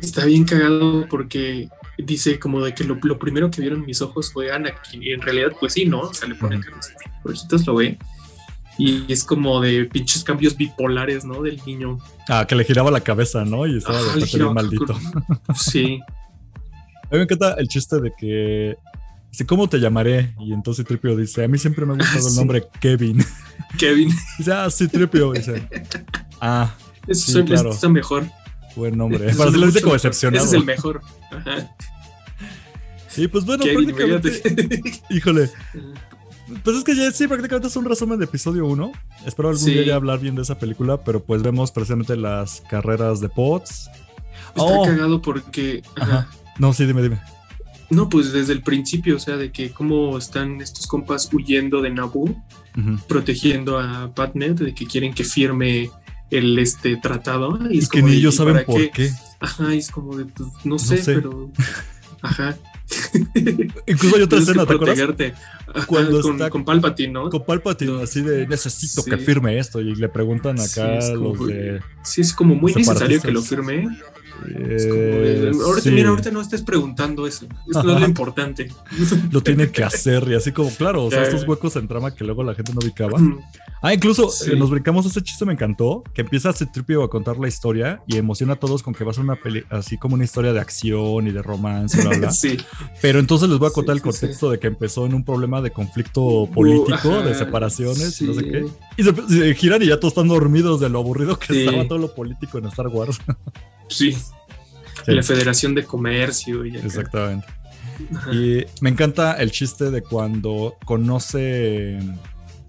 Está 0.00 0.24
bien 0.24 0.44
cagado 0.44 1.06
porque 1.08 1.68
dice 1.98 2.38
como 2.38 2.64
de 2.64 2.74
que 2.74 2.84
lo, 2.84 3.18
primero 3.18 3.50
que 3.50 3.60
vieron 3.60 3.84
mis 3.84 4.00
ojos 4.02 4.32
fue 4.32 4.52
Anakin 4.52 5.02
y 5.02 5.10
en 5.10 5.20
realidad 5.20 5.52
pues 5.58 5.72
sí, 5.72 5.84
¿no? 5.84 6.00
O 6.02 6.14
sea, 6.14 6.28
le 6.28 6.36
ponen 6.36 6.62
orejitas 7.24 7.66
lo 7.66 7.76
ve. 7.76 7.98
Y 8.78 9.10
es 9.12 9.22
como 9.22 9.60
de 9.60 9.84
pinches 9.84 10.24
cambios 10.24 10.56
bipolares, 10.56 11.24
¿no? 11.24 11.42
Del 11.42 11.60
niño. 11.66 11.98
Ah, 12.28 12.46
que 12.46 12.54
le 12.54 12.64
giraba 12.64 12.90
la 12.90 13.00
cabeza, 13.00 13.44
¿no? 13.44 13.66
Y 13.66 13.78
estaba 13.78 14.00
de 14.00 14.44
maldito. 14.52 14.98
Sí. 15.54 16.00
A 17.12 17.14
mí 17.14 17.18
me 17.18 17.24
encanta 17.24 17.52
el 17.58 17.68
chiste 17.68 18.00
de 18.00 18.10
que 18.18 18.74
dice, 19.30 19.44
¿cómo 19.44 19.68
te 19.68 19.78
llamaré? 19.78 20.34
Y 20.40 20.54
entonces 20.54 20.86
Tripio 20.86 21.14
dice, 21.14 21.44
a 21.44 21.48
mí 21.48 21.58
siempre 21.58 21.84
me 21.84 21.92
ha 21.92 21.96
gustado 21.96 22.26
el 22.26 22.34
nombre 22.36 22.64
Kevin. 22.80 23.22
Kevin. 23.78 24.08
dice, 24.38 24.50
ah, 24.50 24.70
sí, 24.70 24.88
Tripio. 24.88 25.32
Dice, 25.32 25.68
ah. 26.40 26.74
Eso 27.06 27.32
sí, 27.32 27.44
claro. 27.44 27.70
es 27.72 27.90
mejor. 27.90 28.24
Buen 28.76 28.96
nombre. 28.96 29.34
Para 29.34 29.50
lo 29.50 29.66
dice 29.66 29.82
como 29.82 29.94
excepcionado. 29.94 30.42
Ese 30.42 30.56
es 30.56 30.60
el 30.62 30.66
mejor. 30.66 31.02
Ajá. 31.30 31.76
Y 33.18 33.28
pues 33.28 33.44
bueno, 33.44 33.62
prácticamente. 33.62 34.42
híjole. 35.10 35.50
Pues 36.62 36.76
es 36.76 36.84
que 36.84 36.94
ya 36.94 37.10
sí, 37.10 37.26
prácticamente 37.26 37.68
es 37.68 37.76
un 37.76 37.84
resumen 37.84 38.18
de 38.18 38.24
episodio 38.26 38.66
1. 38.66 38.92
Espero 39.26 39.48
algún 39.48 39.64
día 39.64 39.82
ya 39.82 39.96
hablar 39.96 40.18
bien 40.18 40.34
de 40.34 40.42
esa 40.42 40.58
película, 40.58 41.02
pero 41.02 41.22
pues 41.22 41.42
vemos 41.42 41.70
precisamente 41.72 42.16
las 42.16 42.62
carreras 42.68 43.20
de 43.20 43.28
pods. 43.28 43.90
Está 44.48 44.62
oh. 44.62 44.84
cagado 44.84 45.22
porque. 45.22 45.82
Ajá. 45.96 46.28
No, 46.58 46.72
sí, 46.72 46.84
dime, 46.86 47.02
dime. 47.02 47.20
No, 47.90 48.08
pues 48.08 48.32
desde 48.32 48.52
el 48.54 48.62
principio, 48.62 49.16
o 49.16 49.18
sea, 49.18 49.36
de 49.36 49.52
que 49.52 49.70
cómo 49.70 50.16
están 50.16 50.60
estos 50.60 50.86
compas 50.86 51.28
huyendo 51.32 51.82
de 51.82 51.90
Naboo, 51.90 52.34
protegiendo 53.06 53.78
a 53.78 54.12
Patnet, 54.14 54.58
de 54.58 54.74
que 54.74 54.86
quieren 54.86 55.12
que 55.12 55.24
firme 55.24 55.90
el 56.30 56.58
este 56.58 56.96
tratado. 56.96 57.58
Y, 57.70 57.78
es 57.78 57.88
que 57.88 58.02
ni 58.02 58.12
ellos 58.12 58.36
saben 58.36 58.64
por 58.64 58.90
qué? 58.90 59.10
Ajá, 59.40 59.74
es 59.74 59.90
como 59.90 60.16
de, 60.16 60.24
pues, 60.24 60.48
no, 60.64 60.78
sé, 60.78 61.02
pero. 61.04 61.50
Ajá. 62.22 62.56
Incluso 63.86 64.16
hay 64.16 64.22
otra 64.22 64.38
escena, 64.38 64.66
¿te 64.66 64.74
acuerdas? 64.74 64.98
Cuando 65.86 66.20
con, 66.20 66.32
está 66.32 66.50
con 66.50 66.64
Palpatine, 66.64 67.12
¿no? 67.12 67.30
Con 67.30 67.44
Palpatine, 67.44 68.02
así 68.02 68.22
de 68.22 68.46
necesito 68.46 69.04
que 69.04 69.16
firme 69.18 69.58
esto. 69.58 69.80
Y 69.80 69.94
le 69.94 70.08
preguntan 70.08 70.60
acá 70.60 70.98
los 71.14 71.46
de. 71.46 71.80
Sí, 72.02 72.20
es 72.20 72.32
como 72.32 72.54
muy 72.54 72.74
necesario 72.74 73.20
que 73.20 73.30
lo 73.30 73.42
firme. 73.42 73.88
Eh, 74.48 75.50
ahorita, 75.64 75.90
Mira, 75.90 76.10
ahorita 76.10 76.30
no 76.30 76.40
estés 76.40 76.62
preguntando 76.62 77.26
eso. 77.26 77.46
Esto 77.66 77.82
no 77.82 77.94
es 77.94 78.00
lo 78.00 78.06
importante. 78.08 78.70
Lo 79.30 79.42
tiene 79.42 79.70
que 79.70 79.84
hacer 79.84 80.26
y 80.28 80.34
así 80.34 80.52
como, 80.52 80.70
claro, 80.70 81.04
o 81.04 81.10
sea, 81.10 81.22
estos 81.22 81.46
huecos 81.46 81.76
en 81.76 81.88
trama 81.88 82.14
que 82.14 82.24
luego 82.24 82.42
la 82.42 82.54
gente 82.54 82.72
no 82.72 82.80
ubicaba. 82.80 83.18
Ah, 83.82 83.92
incluso 83.92 84.30
eh, 84.46 84.54
nos 84.54 84.70
brincamos 84.70 85.06
ese 85.06 85.22
chiste, 85.22 85.44
me 85.44 85.54
encantó, 85.54 86.04
que 86.14 86.20
empieza 86.20 86.50
a 86.50 86.52
tripio 86.52 87.02
a 87.02 87.10
contar 87.10 87.38
la 87.38 87.48
historia 87.48 88.00
y 88.06 88.16
emociona 88.16 88.52
a 88.52 88.56
todos 88.56 88.82
con 88.82 88.94
que 88.94 89.02
va 89.02 89.10
a 89.10 89.14
ser 89.14 89.24
una 89.24 89.34
peli, 89.34 89.64
así 89.70 89.98
como 89.98 90.14
una 90.14 90.22
historia 90.22 90.52
de 90.52 90.60
acción 90.60 91.26
y 91.26 91.32
de 91.32 91.42
romance, 91.42 92.00
bla, 92.00 92.16
bla. 92.16 92.30
sí. 92.32 92.56
Pero 93.00 93.18
entonces 93.18 93.48
les 93.48 93.58
voy 93.58 93.68
a 93.68 93.72
contar 93.72 93.96
el 93.96 94.02
contexto 94.02 94.50
de 94.50 94.60
que 94.60 94.68
empezó 94.68 95.04
en 95.04 95.14
un 95.14 95.24
problema 95.24 95.60
de 95.60 95.72
conflicto 95.72 96.22
uh, 96.22 96.50
político, 96.50 97.22
de 97.22 97.34
separaciones 97.34 98.20
y 98.20 98.26
no 98.26 98.34
sé 98.34 98.44
qué. 98.44 98.66
Y 98.96 99.02
se, 99.02 99.54
giran 99.54 99.82
y 99.82 99.86
ya 99.86 99.98
todos 99.98 100.12
están 100.12 100.28
dormidos 100.28 100.78
de 100.80 100.88
lo 100.88 101.00
aburrido 101.00 101.36
que 101.38 101.64
estaba 101.64 101.86
todo 101.88 101.98
lo 101.98 102.14
político 102.14 102.58
en 102.58 102.66
Star 102.66 102.86
Wars. 102.86 103.20
Sí. 103.88 104.16
La 105.06 105.22
Federación 105.22 105.74
de 105.74 105.84
Comercio. 105.84 106.64
Y 106.64 106.76
Exactamente. 106.76 107.46
Y 108.32 108.64
me 108.80 108.90
encanta 108.90 109.34
el 109.34 109.50
chiste 109.50 109.90
de 109.90 110.02
cuando 110.02 110.76
conoce, 110.84 111.98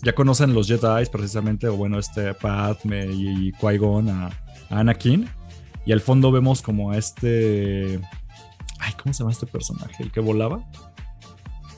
ya 0.01 0.13
conocen 0.13 0.53
los 0.53 0.67
Jedi 0.67 1.05
precisamente, 1.11 1.67
o 1.67 1.75
bueno, 1.75 1.99
este 1.99 2.33
Padme 2.33 3.07
y 3.07 3.51
Qui-Gon 3.53 4.09
a, 4.09 4.29
Anakin. 4.69 5.29
Y 5.85 5.91
al 5.91 6.01
fondo 6.01 6.31
vemos 6.31 6.61
como 6.61 6.91
a 6.91 6.97
este... 6.97 7.99
Ay, 8.79 8.93
¿cómo 9.01 9.13
se 9.13 9.19
llama 9.19 9.31
este 9.31 9.45
personaje? 9.45 10.03
¿El 10.03 10.11
que 10.11 10.19
volaba? 10.19 10.63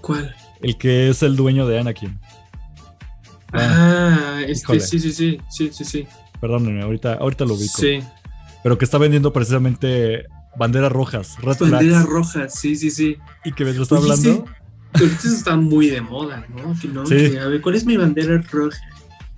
¿Cuál? 0.01 0.35
El 0.61 0.77
que 0.77 1.09
es 1.09 1.23
el 1.23 1.35
dueño 1.35 1.67
de 1.67 1.79
Anakin. 1.79 2.19
Ah, 3.51 4.41
este, 4.47 4.79
sí, 4.79 4.99
sí, 4.99 5.11
sí, 5.11 5.39
sí, 5.49 5.69
sí, 5.71 5.85
sí. 5.85 6.07
Perdónenme, 6.39 6.83
ahorita, 6.83 7.15
ahorita 7.15 7.45
lo 7.45 7.53
ubico. 7.55 7.79
Sí. 7.79 7.99
Pero 8.65 8.79
que 8.79 8.85
está 8.85 8.97
vendiendo 8.97 9.31
precisamente 9.31 10.25
banderas 10.57 10.91
rojas, 10.91 11.37
red 11.39 11.55
Banderas 11.59 12.03
rojas, 12.07 12.59
sí, 12.59 12.75
sí, 12.75 12.89
sí. 12.89 13.15
¿Y 13.43 13.51
que 13.51 13.63
me 13.63 13.71
lo 13.73 13.83
está 13.83 13.97
hablando? 13.97 14.43
ahorita 14.91 15.19
eso 15.19 15.35
está 15.35 15.55
muy 15.55 15.85
de 15.91 16.01
moda, 16.01 16.47
¿no? 16.49 16.75
Que 16.81 16.87
no, 16.87 17.05
sí. 17.05 17.37
a 17.37 17.45
ver, 17.45 17.61
¿cuál 17.61 17.75
es 17.75 17.85
mi 17.85 17.95
bandera 17.95 18.41
roja? 18.51 18.79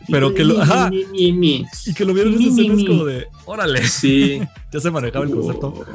Pero 0.09 0.33
que 0.33 0.45
lo, 0.45 0.61
ajá, 0.61 0.89
y 0.93 1.93
que 1.93 2.05
lo 2.05 2.13
vieron 2.13 2.35
en 2.35 2.41
escena 2.41 2.73
es 2.73 2.87
como 2.87 3.03
de, 3.03 3.27
órale, 3.43 3.85
sí, 3.85 4.39
ya 4.71 4.79
se 4.79 4.91
manejaba 4.91 5.25
el 5.25 5.31
concepto. 5.31 5.85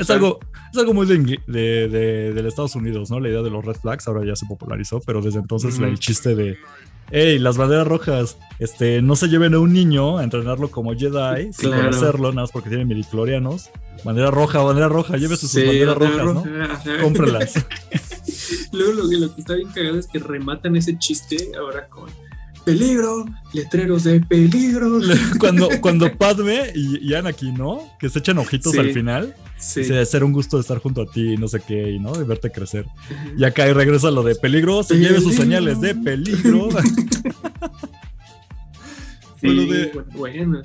Es 0.00 0.10
algo, 0.10 0.40
es 0.72 0.76
algo 0.76 0.94
muy 0.94 1.06
de, 1.06 1.38
de, 1.46 2.32
de, 2.34 2.48
Estados 2.48 2.74
Unidos, 2.74 3.08
¿no? 3.08 3.20
La 3.20 3.28
idea 3.28 3.42
de 3.42 3.50
los 3.50 3.64
red 3.64 3.76
flags 3.76 4.08
ahora 4.08 4.26
ya 4.26 4.34
se 4.34 4.46
popularizó, 4.46 4.98
pero 4.98 5.22
desde 5.22 5.38
entonces 5.38 5.78
el 5.78 5.96
chiste 6.00 6.34
de 6.34 6.58
hey, 7.10 7.38
las 7.38 7.56
banderas 7.56 7.86
rojas, 7.86 8.36
este, 8.58 9.02
no 9.02 9.16
se 9.16 9.28
lleven 9.28 9.54
a 9.54 9.58
un 9.58 9.72
niño 9.72 10.18
a 10.18 10.24
entrenarlo 10.24 10.70
como 10.70 10.94
Jedi 10.94 11.52
sin 11.52 11.70
conocerlo, 11.70 12.30
nada 12.30 12.42
más 12.42 12.52
porque 12.52 12.68
tiene 12.68 12.84
midichlorianos. 12.84 13.70
Bandera 14.04 14.30
roja, 14.30 14.60
bandera 14.60 14.88
roja, 14.88 15.16
llévese 15.16 15.48
sus 15.48 15.64
banderas 15.64 15.96
rojas, 15.96 16.24
¿no? 16.26 16.44
Cómprelas. 17.02 17.54
Luego 18.72 18.92
lo, 18.92 19.04
lo, 19.04 19.34
que 19.34 19.40
está 19.40 19.54
bien 19.54 19.68
cagado 19.70 19.98
es 19.98 20.06
que 20.06 20.18
rematan 20.18 20.76
ese 20.76 20.98
chiste 20.98 21.52
ahora 21.58 21.88
con 21.88 22.10
peligro, 22.64 23.24
letreros 23.52 24.04
de 24.04 24.20
peligro. 24.20 25.00
Cuando, 25.38 25.68
cuando 25.80 26.12
Padme 26.18 26.72
y, 26.74 27.06
y 27.06 27.14
Anakin, 27.14 27.54
¿no? 27.54 27.80
Que 27.98 28.08
se 28.08 28.18
echan 28.18 28.38
ojitos 28.38 28.76
al 28.78 28.92
final. 28.92 29.34
Sí. 29.64 29.80
Dice, 29.80 30.04
ser 30.04 30.24
un 30.24 30.32
gusto 30.32 30.60
estar 30.60 30.78
junto 30.78 31.02
a 31.02 31.06
ti, 31.06 31.36
no 31.36 31.48
sé 31.48 31.60
qué, 31.60 31.92
y 31.92 31.98
no, 31.98 32.12
de 32.12 32.24
verte 32.24 32.50
crecer. 32.50 32.86
Y 33.36 33.44
acá 33.44 33.66
y 33.66 33.72
regresa 33.72 34.10
lo 34.10 34.22
de 34.22 34.34
peligro, 34.34 34.82
se 34.82 34.96
lleve 34.96 35.20
sus 35.20 35.34
señales 35.34 35.80
de 35.80 35.94
peligro. 35.94 36.68
sí, 39.40 39.66
de, 39.66 40.04
bueno. 40.14 40.62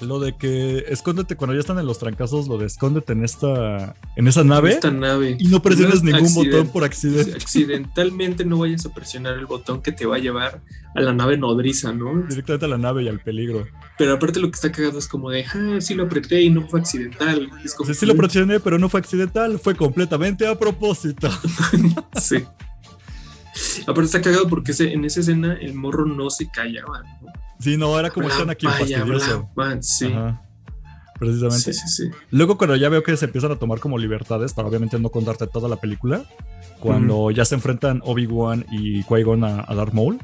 Lo 0.00 0.18
de 0.18 0.36
que 0.36 0.84
escóndete 0.88 1.36
cuando 1.36 1.54
ya 1.54 1.60
están 1.60 1.78
en 1.78 1.86
los 1.86 1.98
trancazos, 1.98 2.48
lo 2.48 2.56
de 2.58 2.66
escóndete 2.66 3.12
en 3.12 3.24
esta 3.24 3.94
en 4.16 4.28
esa 4.28 4.44
nave. 4.44 4.70
esta 4.72 4.90
nave. 4.90 5.36
Y 5.38 5.48
no 5.48 5.62
presiones 5.62 6.02
ningún 6.02 6.32
botón 6.34 6.68
por 6.68 6.84
accidente. 6.84 7.32
Accidentalmente 7.32 8.44
no 8.44 8.58
vayas 8.58 8.86
a 8.86 8.94
presionar 8.94 9.34
el 9.34 9.46
botón 9.46 9.82
que 9.82 9.92
te 9.92 10.06
va 10.06 10.16
a 10.16 10.18
llevar 10.18 10.62
a 10.94 11.00
la 11.00 11.12
nave 11.12 11.36
nodriza, 11.36 11.92
¿no? 11.92 12.22
Directamente 12.28 12.64
a 12.64 12.68
la 12.68 12.78
nave 12.78 13.02
y 13.04 13.08
al 13.08 13.20
peligro. 13.20 13.66
Pero 13.98 14.14
aparte 14.14 14.40
lo 14.40 14.50
que 14.50 14.54
está 14.54 14.72
cagado 14.72 14.98
es 14.98 15.06
como 15.06 15.30
de, 15.30 15.44
ah, 15.44 15.80
sí 15.80 15.94
lo 15.94 16.04
apreté 16.04 16.42
y 16.42 16.50
no 16.50 16.66
fue 16.66 16.80
accidental. 16.80 17.50
sí, 17.64 17.94
sí 17.94 18.06
lo 18.06 18.16
presioné, 18.16 18.60
pero 18.60 18.78
no 18.78 18.88
fue 18.88 19.00
accidental, 19.00 19.58
fue 19.58 19.74
completamente 19.74 20.46
a 20.46 20.58
propósito. 20.58 21.28
sí. 22.20 22.44
Aparte 23.82 24.04
está 24.04 24.22
cagado 24.22 24.48
porque 24.48 24.72
en 24.78 25.04
esa 25.04 25.20
escena 25.20 25.54
el 25.60 25.74
morro 25.74 26.06
no 26.06 26.30
se 26.30 26.48
callaba, 26.48 27.02
¿no? 27.20 27.32
Sí, 27.60 27.76
no, 27.76 27.98
era 27.98 28.10
como 28.10 28.28
están 28.28 28.50
aquí 28.50 28.66
fastidioso. 28.66 29.48
sí. 29.80 30.12
Precisamente. 31.18 31.74
Sí, 31.74 31.74
sí, 31.74 31.88
sí. 31.88 32.10
Luego 32.30 32.56
cuando 32.56 32.76
ya 32.76 32.88
veo 32.88 33.02
que 33.02 33.14
se 33.14 33.26
empiezan 33.26 33.52
a 33.52 33.56
tomar 33.56 33.78
como 33.78 33.98
libertades, 33.98 34.54
para 34.54 34.68
obviamente 34.68 34.98
no 34.98 35.10
contarte 35.10 35.46
toda 35.46 35.68
la 35.68 35.76
película, 35.76 36.24
cuando 36.78 37.30
ya 37.30 37.44
se 37.44 37.54
enfrentan 37.54 38.00
Obi-Wan 38.04 38.64
y 38.72 39.02
Qui-Gon 39.02 39.44
a, 39.44 39.74
Darth 39.74 39.92
Maul, 39.92 40.18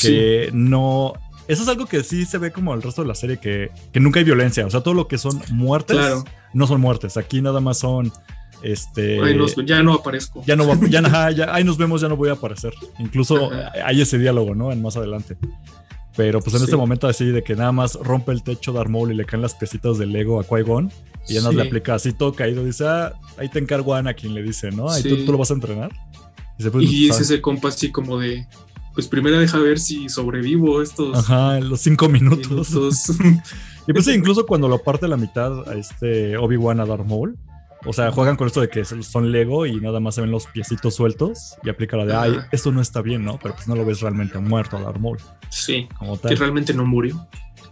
que 0.00 0.48
no... 0.54 1.12
Eso 1.46 1.62
es 1.62 1.68
algo 1.68 1.84
que 1.84 2.02
sí 2.02 2.24
se 2.24 2.38
ve 2.38 2.52
como 2.52 2.72
el 2.72 2.80
resto 2.80 3.02
de 3.02 3.08
la 3.08 3.14
serie, 3.14 3.36
que, 3.36 3.70
que 3.92 4.00
nunca 4.00 4.18
hay 4.18 4.24
violencia. 4.24 4.64
O 4.64 4.70
sea, 4.70 4.80
todo 4.80 4.94
lo 4.94 5.08
que 5.08 5.18
son 5.18 5.42
muertes 5.50 6.24
no 6.54 6.66
son 6.66 6.80
muertes. 6.80 7.18
Aquí 7.18 7.42
nada 7.42 7.60
más 7.60 7.80
son 7.80 8.10
este, 8.64 9.20
ya 9.66 9.82
no 9.82 9.92
aparezco. 9.92 10.42
Ya 10.46 10.56
no, 10.56 10.64
ya, 10.86 11.30
ya, 11.30 11.54
ahí 11.54 11.64
nos 11.64 11.76
vemos, 11.76 12.00
ya 12.00 12.08
no 12.08 12.16
voy 12.16 12.30
a 12.30 12.32
aparecer. 12.32 12.72
Incluso 12.98 13.50
hay 13.84 14.00
ese 14.00 14.16
diálogo, 14.18 14.54
¿no? 14.54 14.72
En 14.72 14.80
más 14.80 14.96
adelante. 14.96 15.36
Pero 16.16 16.40
pues 16.40 16.54
en 16.54 16.62
este 16.62 16.76
momento 16.76 17.08
así 17.08 17.26
de 17.26 17.42
que 17.42 17.56
nada 17.56 17.72
más 17.72 17.94
rompe 17.94 18.32
el 18.32 18.42
techo 18.42 18.72
de 18.72 18.80
Armol 18.80 19.10
y 19.10 19.16
le 19.16 19.24
caen 19.24 19.42
las 19.42 19.54
piecitas 19.54 19.98
de 19.98 20.06
Lego 20.06 20.38
a 20.38 20.44
Qui-Gon 20.44 20.92
y 21.28 21.34
ya 21.34 21.40
nos 21.40 21.54
le 21.54 21.62
aplica 21.62 21.94
así 21.94 22.12
todo 22.12 22.32
caído. 22.34 22.64
Dice, 22.64 22.86
ah, 22.86 23.14
ahí 23.36 23.48
te 23.48 23.58
encargo 23.58 23.94
a 23.94 23.98
Ana 23.98 24.14
quien 24.14 24.34
le 24.34 24.42
dice, 24.42 24.70
¿no? 24.70 24.90
Ahí 24.90 25.02
tú, 25.02 25.30
lo 25.30 25.38
vas 25.38 25.50
a 25.50 25.54
entrenar. 25.54 25.90
Y, 26.58 26.68
pues, 26.70 27.20
es 27.20 27.20
ese 27.20 27.40
compa 27.40 27.68
así 27.68 27.90
como 27.90 28.20
de, 28.20 28.46
pues 28.94 29.08
primero 29.08 29.38
deja 29.38 29.58
ver 29.58 29.80
si 29.80 30.08
sobrevivo 30.08 30.80
estos. 30.80 31.16
Ajá, 31.18 31.58
los 31.58 31.80
cinco 31.80 32.08
minutos. 32.08 32.70
y 33.88 33.92
pues 33.92 34.06
incluso 34.14 34.46
cuando 34.46 34.68
lo 34.68 34.78
parte 34.82 35.08
la 35.08 35.16
mitad 35.16 35.68
a 35.68 35.74
este 35.74 36.36
Obi-Wan 36.36 36.78
a 36.78 36.86
Darth 36.86 37.06
Maul, 37.06 37.36
o 37.84 37.92
sea, 37.92 38.10
juegan 38.10 38.36
con 38.36 38.46
esto 38.46 38.60
de 38.60 38.68
que 38.68 38.84
son 38.84 39.32
Lego 39.32 39.66
y 39.66 39.80
nada 39.80 40.00
más 40.00 40.14
se 40.14 40.20
ven 40.20 40.30
los 40.30 40.46
piecitos 40.46 40.94
sueltos 40.94 41.54
y 41.62 41.68
aplica 41.68 41.96
la 41.96 42.06
de, 42.06 42.14
ay, 42.14 42.36
esto 42.52 42.72
no 42.72 42.80
está 42.80 43.02
bien, 43.02 43.24
¿no? 43.24 43.38
Pero 43.42 43.54
pues 43.54 43.68
no 43.68 43.76
lo 43.76 43.84
ves 43.84 44.00
realmente 44.00 44.38
muerto 44.38 44.76
a 44.76 44.80
Darth 44.80 44.98
Maul. 44.98 45.18
Sí, 45.50 45.88
como 45.98 46.16
tal. 46.16 46.30
que 46.30 46.36
realmente 46.36 46.72
no 46.72 46.84
murió. 46.86 47.26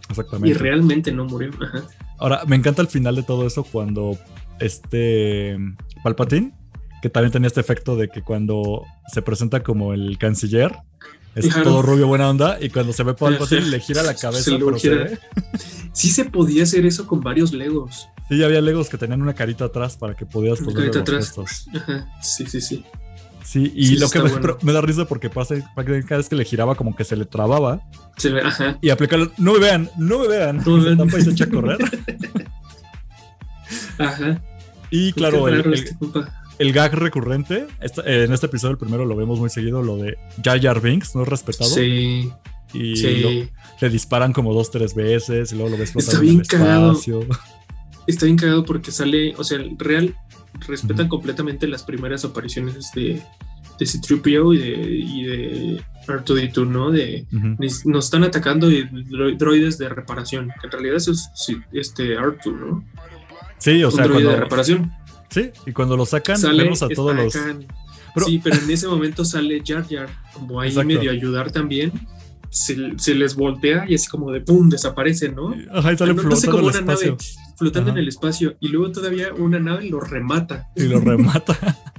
Exactamente. 0.09 0.49
Y 0.49 0.53
realmente 0.53 1.11
no 1.11 1.25
murió. 1.25 1.51
Ajá. 1.61 1.83
Ahora, 2.17 2.43
me 2.45 2.55
encanta 2.55 2.81
el 2.81 2.87
final 2.87 3.15
de 3.15 3.23
todo 3.23 3.47
eso 3.47 3.63
cuando 3.63 4.17
este 4.59 5.57
Palpatine, 6.03 6.53
que 7.01 7.09
también 7.09 7.31
tenía 7.31 7.47
este 7.47 7.61
efecto 7.61 7.95
de 7.95 8.09
que 8.09 8.21
cuando 8.21 8.85
se 9.07 9.21
presenta 9.21 9.63
como 9.63 9.93
el 9.93 10.17
canciller, 10.17 10.73
es 11.35 11.49
todo 11.49 11.81
rubio, 11.81 12.07
buena 12.07 12.29
onda, 12.29 12.59
y 12.61 12.69
cuando 12.69 12.93
se 12.93 13.03
ve 13.03 13.13
Palpatine 13.13 13.65
le 13.65 13.79
gira 13.79 14.03
la 14.03 14.13
cabeza. 14.21 14.51
Se 14.51 15.19
Sí 15.93 16.09
se 16.09 16.25
podía 16.25 16.63
hacer 16.63 16.85
eso 16.85 17.07
con 17.07 17.21
varios 17.21 17.53
Legos. 17.53 18.07
Sí, 18.29 18.43
había 18.43 18.61
Legos 18.61 18.89
que 18.89 18.97
tenían 18.97 19.21
una 19.21 19.33
carita 19.33 19.65
atrás 19.65 19.97
para 19.97 20.15
que 20.15 20.25
pudieras 20.25 20.59
poner 20.59 20.91
carita 20.91 20.99
atrás. 20.99 21.35
Sí, 22.21 22.45
sí, 22.45 22.61
sí. 22.61 22.85
Sí, 23.43 23.71
y 23.75 23.97
lo 23.97 24.09
que 24.09 24.21
me, 24.61 24.73
da 24.73 24.81
risa 24.81 25.05
porque 25.05 25.29
pasa 25.29 25.55
cada 25.75 26.17
vez 26.17 26.29
que 26.29 26.35
le 26.35 26.45
giraba 26.45 26.75
como 26.75 26.95
que 26.95 27.03
se 27.03 27.15
le 27.15 27.25
trababa. 27.25 27.81
ajá. 28.43 28.77
Y 28.81 28.89
aplicarlo, 28.89 29.31
no 29.37 29.53
me 29.53 29.59
vean, 29.59 29.89
no 29.97 30.19
me 30.19 30.27
vean. 30.27 30.63
No 30.65 30.77
me 30.77 30.95
vean. 30.95 31.07
y 31.07 31.21
se 31.21 31.31
echa 31.31 31.45
a 31.45 31.49
correr. 31.49 31.77
ajá. 33.97 34.41
Y 34.89 35.11
claro, 35.13 35.47
el, 35.47 35.73
este 35.73 35.97
el, 36.59 36.71
gag 36.71 36.93
recurrente, 36.93 37.67
en 38.05 38.31
este 38.31 38.45
episodio 38.45 38.73
el 38.73 38.77
primero 38.77 39.05
lo 39.05 39.15
vemos 39.15 39.39
muy 39.39 39.49
seguido, 39.49 39.81
lo 39.81 39.97
de 39.97 40.17
Jar 40.43 40.61
Jar 40.61 40.81
Binks, 40.81 41.15
¿no 41.15 41.23
es 41.23 41.27
respetado? 41.27 41.69
Sí. 41.69 42.31
Y 42.73 43.49
le 43.81 43.89
disparan 43.89 44.33
como 44.33 44.53
dos, 44.53 44.71
tres 44.71 44.95
veces 44.95 45.51
y 45.51 45.55
luego 45.55 45.71
lo 45.71 45.77
ves 45.77 45.95
Está 45.95 46.19
bien 46.19 46.41
cagado. 46.41 46.99
Está 48.07 48.25
bien 48.25 48.37
cagado 48.37 48.65
porque 48.65 48.91
sale, 48.91 49.33
o 49.37 49.43
sea, 49.43 49.57
el 49.57 49.77
real 49.77 50.15
respetan 50.67 51.07
completamente 51.07 51.67
las 51.67 51.83
primeras 51.83 52.25
apariciones 52.25 52.91
de, 52.93 53.21
de 53.79 53.85
C-3PO 53.85 54.55
y 54.55 54.57
de, 54.57 54.89
y 54.89 55.23
de 55.23 55.83
R2D2, 56.07 56.67
¿no? 56.67 56.91
De, 56.91 57.25
Nos 57.85 58.05
están 58.05 58.23
atacando 58.23 58.71
y 58.71 58.83
droides 59.37 59.77
de 59.77 59.89
reparación. 59.89 60.51
En 60.63 60.71
realidad 60.71 60.95
eso 60.95 61.11
es 61.11 61.29
este 61.71 62.17
R2, 62.17 62.59
¿no? 62.59 62.85
Sí, 63.57 63.83
o 63.83 63.91
sea, 63.91 64.07
cuando, 64.07 64.29
de 64.29 64.35
reparación. 64.35 64.91
Sí, 65.29 65.51
y 65.65 65.71
cuando 65.71 65.97
lo 65.97 66.05
sacan, 66.05 66.39
vemos 66.41 66.83
a 66.83 66.89
todos 66.89 67.15
los. 67.15 67.33
sí, 68.25 68.41
pero 68.43 68.57
en 68.57 68.69
ese 68.69 68.87
momento 68.87 69.23
sale 69.25 69.63
Jar 69.65 69.87
Jar, 69.87 70.09
como 70.33 70.59
ahí 70.59 70.75
medio 70.83 71.11
ayudar 71.11 71.51
también. 71.51 71.91
Se, 72.49 72.75
les 73.15 73.33
voltea 73.33 73.85
y 73.87 73.95
así 73.95 74.07
como 74.07 74.31
de 74.31 74.41
pum, 74.41 74.69
desaparece, 74.69 75.29
¿no? 75.29 75.55
Ajá, 75.71 75.93
y 75.93 75.97
sale 75.97 76.13
flotando 76.13 76.51
como 76.51 76.67
una 76.67 76.81
nave 76.81 77.17
flotando 77.55 77.91
en 77.91 77.97
el 77.97 78.07
espacio 78.07 78.55
y 78.59 78.69
luego 78.69 78.91
todavía 78.91 79.33
una 79.33 79.59
nave 79.59 79.89
lo 79.89 79.99
remata. 79.99 80.67
Y 80.75 80.83
lo 80.83 80.99
remata. 80.99 81.57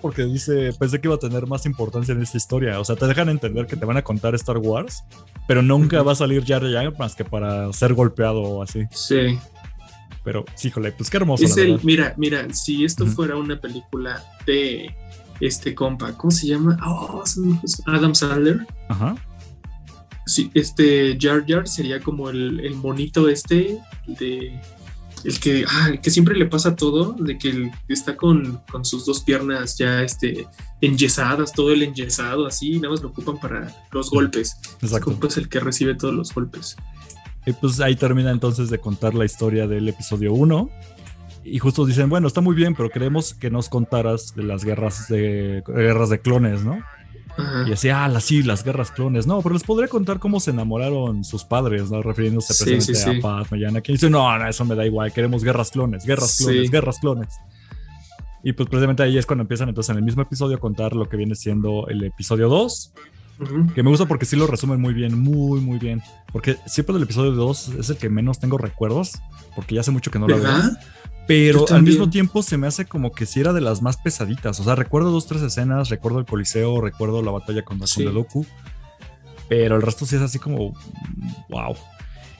porque 0.00 0.24
dice, 0.24 0.72
pensé 0.78 1.00
que 1.00 1.08
iba 1.08 1.16
a 1.16 1.18
tener 1.18 1.46
más 1.46 1.66
importancia 1.66 2.12
en 2.12 2.22
esta 2.22 2.36
historia. 2.36 2.78
O 2.80 2.84
sea, 2.84 2.96
te 2.96 3.06
dejan 3.06 3.28
entender 3.28 3.66
que 3.66 3.76
te 3.76 3.84
van 3.84 3.96
a 3.96 4.02
contar 4.02 4.34
Star 4.34 4.58
Wars, 4.58 5.04
pero 5.48 5.62
nunca 5.62 6.02
va 6.02 6.12
a 6.12 6.14
salir 6.14 6.44
Jar 6.44 6.62
Jar 6.70 6.96
más 6.98 7.14
que 7.14 7.24
para 7.24 7.72
ser 7.72 7.94
golpeado 7.94 8.42
o 8.42 8.62
así. 8.62 8.84
Sí. 8.90 9.38
Pero, 10.24 10.44
híjole, 10.62 10.92
pues 10.92 11.08
qué 11.08 11.18
hermoso. 11.18 11.44
mira, 11.82 12.14
mira, 12.16 12.52
si 12.52 12.84
esto 12.84 13.06
fuera 13.06 13.36
una 13.36 13.60
película 13.60 14.22
de 14.44 14.94
este 15.40 15.74
compa, 15.74 16.12
¿cómo 16.16 16.30
se 16.30 16.48
llama? 16.48 16.76
Oh, 16.84 17.22
Adam 17.86 18.14
Sandler. 18.14 18.66
Ajá. 18.88 19.14
Sí, 20.26 20.50
este 20.54 21.16
Jar 21.20 21.44
Jar 21.46 21.66
sería 21.68 22.00
como 22.00 22.28
el, 22.28 22.60
el 22.60 22.74
monito 22.74 23.28
este 23.28 23.78
de 24.06 24.60
el 25.24 25.40
que, 25.40 25.64
ah, 25.68 25.88
el 25.90 26.00
que 26.00 26.10
siempre 26.10 26.36
le 26.36 26.46
pasa 26.46 26.76
todo, 26.76 27.12
de 27.18 27.36
que 27.36 27.70
está 27.88 28.16
con, 28.16 28.60
con, 28.70 28.84
sus 28.84 29.06
dos 29.06 29.22
piernas 29.22 29.76
ya 29.76 30.02
este, 30.02 30.46
enyesadas, 30.80 31.52
todo 31.52 31.72
el 31.72 31.82
enyesado, 31.82 32.46
así, 32.46 32.76
nada 32.76 32.90
más 32.90 33.02
lo 33.02 33.08
ocupan 33.08 33.38
para 33.38 33.74
los 33.90 34.10
golpes. 34.10 34.56
Exacto. 34.80 35.18
Es 35.26 35.36
el 35.36 35.48
que 35.48 35.58
recibe 35.58 35.94
todos 35.94 36.14
los 36.14 36.32
golpes. 36.32 36.76
Y 37.44 37.52
pues 37.52 37.80
ahí 37.80 37.96
termina 37.96 38.30
entonces 38.30 38.70
de 38.70 38.78
contar 38.78 39.14
la 39.14 39.24
historia 39.24 39.66
del 39.66 39.88
episodio 39.88 40.32
1. 40.32 40.70
Y 41.44 41.58
justo 41.58 41.86
dicen, 41.86 42.08
bueno, 42.08 42.26
está 42.26 42.40
muy 42.40 42.54
bien, 42.54 42.74
pero 42.74 42.90
queremos 42.90 43.34
que 43.34 43.50
nos 43.50 43.68
contaras 43.68 44.34
de 44.34 44.42
las 44.42 44.64
guerras 44.64 45.08
de 45.08 45.62
guerras 45.66 46.10
de 46.10 46.20
clones, 46.20 46.64
¿no? 46.64 46.82
Y 47.66 47.70
decía, 47.70 48.04
ah, 48.04 48.20
sí, 48.20 48.42
las 48.42 48.64
guerras 48.64 48.90
clones. 48.90 49.26
No, 49.26 49.42
pero 49.42 49.52
les 49.54 49.62
podría 49.62 49.88
contar 49.88 50.18
cómo 50.18 50.40
se 50.40 50.50
enamoraron 50.50 51.24
sus 51.24 51.44
padres, 51.44 51.90
¿no? 51.90 52.02
Refiriéndose 52.02 52.64
precisamente 52.64 53.18
a 53.18 53.22
Paz, 53.22 53.50
Mayana. 53.50 53.80
Que 53.80 53.92
dice, 53.92 54.08
no, 54.08 54.38
no, 54.38 54.48
eso 54.48 54.64
me 54.64 54.74
da 54.74 54.86
igual, 54.86 55.12
queremos 55.12 55.44
guerras 55.44 55.70
clones, 55.70 56.04
guerras 56.04 56.38
clones, 56.38 56.70
guerras 56.70 56.98
clones. 56.98 57.28
Y 58.42 58.52
pues 58.52 58.68
precisamente 58.68 59.02
ahí 59.02 59.18
es 59.18 59.26
cuando 59.26 59.42
empiezan 59.42 59.68
entonces 59.68 59.90
en 59.90 59.96
el 59.98 60.04
mismo 60.04 60.22
episodio 60.22 60.56
a 60.56 60.60
contar 60.60 60.94
lo 60.94 61.08
que 61.08 61.16
viene 61.16 61.34
siendo 61.34 61.88
el 61.88 62.04
episodio 62.04 62.48
2. 62.48 62.92
Que 63.74 63.82
me 63.82 63.90
gusta 63.90 64.06
porque 64.06 64.24
sí 64.24 64.34
lo 64.34 64.46
resumen 64.46 64.80
muy 64.80 64.94
bien, 64.94 65.18
muy, 65.18 65.60
muy 65.60 65.78
bien. 65.78 66.02
Porque 66.32 66.56
siempre 66.66 66.94
del 66.94 67.02
episodio 67.02 67.32
2 67.32 67.68
es 67.80 67.90
el 67.90 67.96
que 67.96 68.08
menos 68.08 68.38
tengo 68.38 68.56
recuerdos, 68.56 69.18
porque 69.54 69.74
ya 69.74 69.82
hace 69.82 69.90
mucho 69.90 70.10
que 70.10 70.18
no 70.18 70.26
lo 70.28 70.40
veo. 70.40 70.52
Pero 71.26 71.66
al 71.70 71.82
mismo 71.82 72.08
tiempo 72.08 72.42
se 72.42 72.56
me 72.56 72.66
hace 72.66 72.84
como 72.84 73.12
que 73.12 73.26
si 73.26 73.40
era 73.40 73.52
de 73.52 73.60
las 73.60 73.82
más 73.82 73.96
pesaditas. 73.96 74.60
O 74.60 74.64
sea, 74.64 74.74
recuerdo 74.76 75.10
dos, 75.10 75.26
tres 75.26 75.42
escenas, 75.42 75.88
recuerdo 75.88 76.20
el 76.20 76.26
Coliseo, 76.26 76.80
recuerdo 76.80 77.22
la 77.22 77.32
batalla 77.32 77.62
con 77.62 77.78
la 77.78 77.86
de 77.96 78.04
Doku. 78.04 78.46
Pero 79.48 79.76
el 79.76 79.82
resto 79.82 80.06
sí 80.06 80.16
es 80.16 80.22
así 80.22 80.38
como 80.38 80.74
wow. 81.48 81.76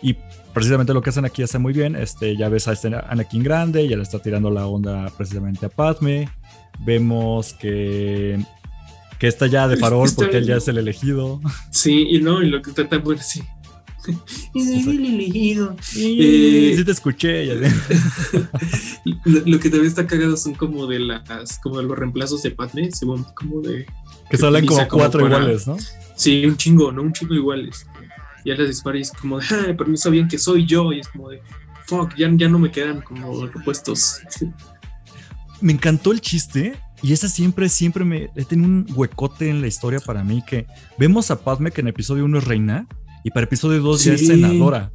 Y 0.02 0.16
precisamente 0.52 0.94
lo 0.94 1.02
que 1.02 1.10
hacen 1.10 1.24
aquí 1.24 1.42
hace 1.42 1.58
muy 1.58 1.72
bien. 1.72 1.96
Este, 1.96 2.36
ya 2.36 2.48
ves 2.48 2.68
a 2.68 2.72
este 2.72 2.88
Anakin 2.94 3.42
grande, 3.42 3.88
ya 3.88 3.96
le 3.96 4.02
está 4.02 4.20
tirando 4.20 4.50
la 4.50 4.66
onda 4.66 5.10
precisamente 5.16 5.66
a 5.66 5.68
Padme. 5.68 6.28
Vemos 6.80 7.54
que 7.54 8.38
que 9.18 9.28
está 9.28 9.46
ya 9.46 9.66
de 9.66 9.76
farol 9.76 10.10
porque 10.14 10.36
él 10.36 10.46
ya 10.46 10.56
es 10.56 10.68
el 10.68 10.78
elegido. 10.78 11.40
Sí, 11.70 12.06
y 12.10 12.20
no, 12.20 12.42
y 12.42 12.50
lo 12.50 12.60
que 12.62 12.70
está 12.70 12.88
tan 12.88 13.02
bueno, 13.02 13.22
sí. 13.22 13.42
Es 14.54 14.86
el 14.86 15.04
elegido. 15.04 15.76
Eh, 15.96 16.74
sí 16.76 16.84
te 16.84 16.90
escuché. 16.90 17.54
lo, 19.24 19.58
que 19.60 19.70
también 19.70 19.86
está 19.86 20.06
cagado 20.06 20.36
son 20.36 20.54
como 20.54 20.86
de 20.86 21.00
las, 21.00 21.58
como 21.58 21.78
de 21.78 21.84
los 21.84 21.98
reemplazos 21.98 22.42
de 22.42 22.50
Padme, 22.50 22.90
según 22.92 23.24
como 23.34 23.60
de. 23.60 23.86
Que 24.30 24.36
salen 24.36 24.66
como 24.66 24.86
cuatro 24.88 25.26
iguales, 25.26 25.66
¿no? 25.66 25.76
Sí, 26.14 26.44
un 26.46 26.56
chingo, 26.56 26.92
¿no? 26.92 27.02
Un 27.02 27.12
chingo 27.12 27.34
iguales. 27.34 27.86
Y 28.44 28.50
a 28.50 28.56
las 28.56 28.68
disparas 28.68 28.98
y 28.98 29.02
es 29.02 29.12
como 29.12 29.38
de, 29.38 29.74
pero 29.76 29.88
no 29.88 29.96
sabían 29.96 30.28
que 30.28 30.38
soy 30.38 30.66
yo. 30.66 30.92
Y 30.92 31.00
es 31.00 31.08
como 31.08 31.30
de, 31.30 31.42
fuck, 31.86 32.14
ya, 32.16 32.30
ya 32.32 32.48
no 32.48 32.58
me 32.58 32.70
quedan 32.70 33.00
como 33.00 33.46
repuestos. 33.46 34.20
Me 35.60 35.72
encantó 35.72 36.12
el 36.12 36.20
chiste 36.20 36.76
y 37.02 37.12
ese 37.12 37.28
siempre, 37.28 37.68
siempre 37.68 38.04
me 38.04 38.30
he 38.34 38.44
tenido 38.44 38.68
un 38.68 38.86
huecote 38.94 39.48
en 39.48 39.60
la 39.60 39.66
historia 39.66 40.00
para 40.00 40.24
mí 40.24 40.42
que 40.46 40.66
vemos 40.98 41.30
a 41.30 41.42
Padme 41.42 41.70
que 41.70 41.80
en 41.80 41.88
episodio 41.88 42.24
1 42.24 42.38
es 42.38 42.44
reina 42.44 42.86
y 43.26 43.30
para 43.32 43.42
episodio 43.42 43.80
2 43.80 44.04
ya 44.04 44.12
es 44.12 44.24
senadora. 44.24 44.92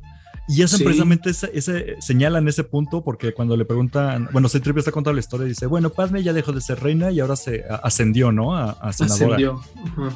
Y 0.47 0.63
hacen 0.63 0.85
precisamente 0.85 1.31
ese, 1.31 1.97
señalan 1.99 2.47
ese 2.47 2.63
punto 2.63 3.03
porque 3.03 3.33
cuando 3.33 3.57
le 3.57 3.65
preguntan, 3.65 4.29
bueno, 4.31 4.47
se 4.47 4.59
está 4.59 4.91
contando 4.91 5.15
la 5.15 5.19
historia 5.19 5.47
y 5.47 5.49
dice, 5.49 5.65
bueno, 5.65 5.89
Padme 5.89 6.23
ya 6.23 6.31
dejó 6.31 6.53
de 6.53 6.61
ser 6.61 6.79
reina 6.79 7.11
y 7.11 7.19
ahora 7.19 7.35
se 7.35 7.65
ascendió, 7.83 8.31
¿no? 8.31 8.55
A, 8.55 8.93
senadora. 8.93 9.35
Ascendió. 9.35 9.61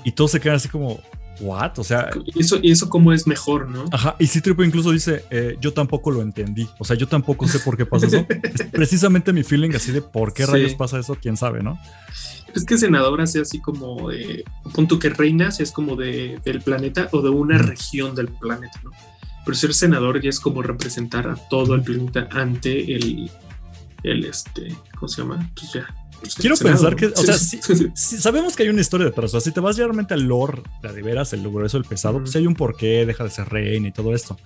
Y 0.06 0.13
todos 0.13 0.32
se 0.32 0.39
quedan 0.39 0.56
así 0.56 0.69
como, 0.69 1.01
¿what? 1.39 1.78
O 1.78 1.84
sea... 1.84 2.10
¿Y 2.26 2.41
eso, 2.41 2.58
y 2.62 2.71
eso 2.71 2.89
cómo 2.89 3.13
es 3.13 3.28
mejor, 3.28 3.69
no? 3.69 3.86
Ajá, 3.91 4.15
y 4.19 4.28
Citripe 4.28 4.65
incluso 4.65 4.91
dice, 4.91 5.26
eh, 5.30 5.58
yo 5.60 5.74
tampoco 5.74 6.12
lo 6.12 6.21
entendí. 6.21 6.67
O 6.80 6.86
sea, 6.86 6.95
yo 6.95 7.08
tampoco 7.08 7.48
sé 7.48 7.60
por 7.60 7.78
qué 7.78 7.86
pasa 7.86 8.08
eso. 8.08 8.26
es 8.30 8.63
precisamente 8.71 9.34
mi 9.34 9.43
feeling 9.43 9.71
así 9.76 9.91
de 9.91 10.02
por 10.02 10.34
qué 10.34 10.45
rayos 10.45 10.76
pasa 10.76 11.00
eso, 11.00 11.17
quién 11.21 11.38
sabe, 11.38 11.63
¿no? 11.63 11.80
Es 12.54 12.63
que 12.63 12.78
senadora 12.78 13.28
sea 13.28 13.41
así 13.41 13.60
como 13.60 14.10
de, 14.10 14.45
punto 14.74 14.98
que 14.98 15.10
reina 15.10 15.50
es 15.60 15.71
como 15.71 15.95
de, 15.95 16.39
del 16.45 16.62
planeta 16.62 17.10
o 17.12 17.21
de 17.21 17.30
una 17.30 17.58
región 17.58 18.15
del 18.15 18.30
planeta, 18.30 18.80
¿no? 18.84 18.91
Pero 19.43 19.56
ser 19.56 19.74
senador 19.74 20.21
ya 20.21 20.30
es 20.30 20.39
como 20.39 20.63
representar 20.63 21.28
a 21.28 21.36
todo 21.36 21.76
el 21.76 21.82
planeta 21.82 22.30
ante 22.32 22.95
el, 22.95 23.30
el 24.04 24.26
este, 24.26 24.76
¿cómo 24.98 25.08
se 25.08 25.21
llama? 25.21 25.52
Pues 25.54 25.74
ya, 25.74 25.93
pues 26.19 26.36
Quiero 26.36 26.56
pensar 26.56 26.95
que, 26.95 27.08
o 27.08 27.15
sea, 27.15 27.36
sabemos 27.95 28.56
que 28.56 28.63
hay 28.63 28.69
una 28.69 28.82
historia 28.82 29.06
detrás. 29.06 29.34
O 29.34 29.39
sea, 29.39 29.41
si 29.41 29.51
te 29.51 29.60
vas 29.60 29.78
realmente 29.78 30.13
al 30.13 30.23
lore, 30.23 30.63
la 30.82 30.91
de 30.91 31.01
veras, 31.01 31.34
el 31.34 31.41
grueso, 31.41 31.78
el 31.78 31.86
pesado, 31.86 32.19
pues 32.19 32.36
hay 32.36 32.47
un 32.47 32.56
porqué, 32.56 33.06
deja 33.06 33.23
de 33.23 33.30
ser 33.30 33.49
reina 33.49 33.88
y 33.88 33.91
todo 33.91 34.13
esto. 34.13 34.38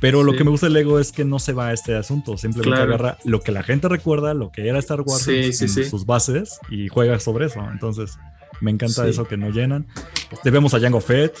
Pero 0.00 0.22
lo 0.22 0.34
que 0.34 0.44
me 0.44 0.50
gusta 0.50 0.66
del 0.66 0.74
Lego 0.74 1.00
es 1.00 1.12
que 1.12 1.24
no 1.24 1.38
se 1.38 1.52
va 1.52 1.68
a 1.68 1.72
este 1.72 1.96
asunto, 1.96 2.36
simplemente 2.36 2.82
agarra 2.82 3.18
lo 3.24 3.40
que 3.40 3.50
la 3.50 3.62
gente 3.62 3.88
recuerda, 3.88 4.34
lo 4.34 4.52
que 4.52 4.68
era 4.68 4.78
Star 4.78 5.00
Wars 5.00 5.26
en, 5.28 5.52
sus 5.52 6.04
bases 6.04 6.58
y 6.70 6.88
juega 6.88 7.18
sobre 7.18 7.46
eso. 7.46 7.60
Entonces, 7.72 8.18
me 8.60 8.70
encanta 8.70 9.06
eso 9.08 9.26
que 9.26 9.36
no 9.36 9.50
llenan. 9.50 9.86
Este, 10.30 10.50
vemos 10.50 10.74
a 10.74 10.80
Jango 10.80 11.00
Fett, 11.00 11.34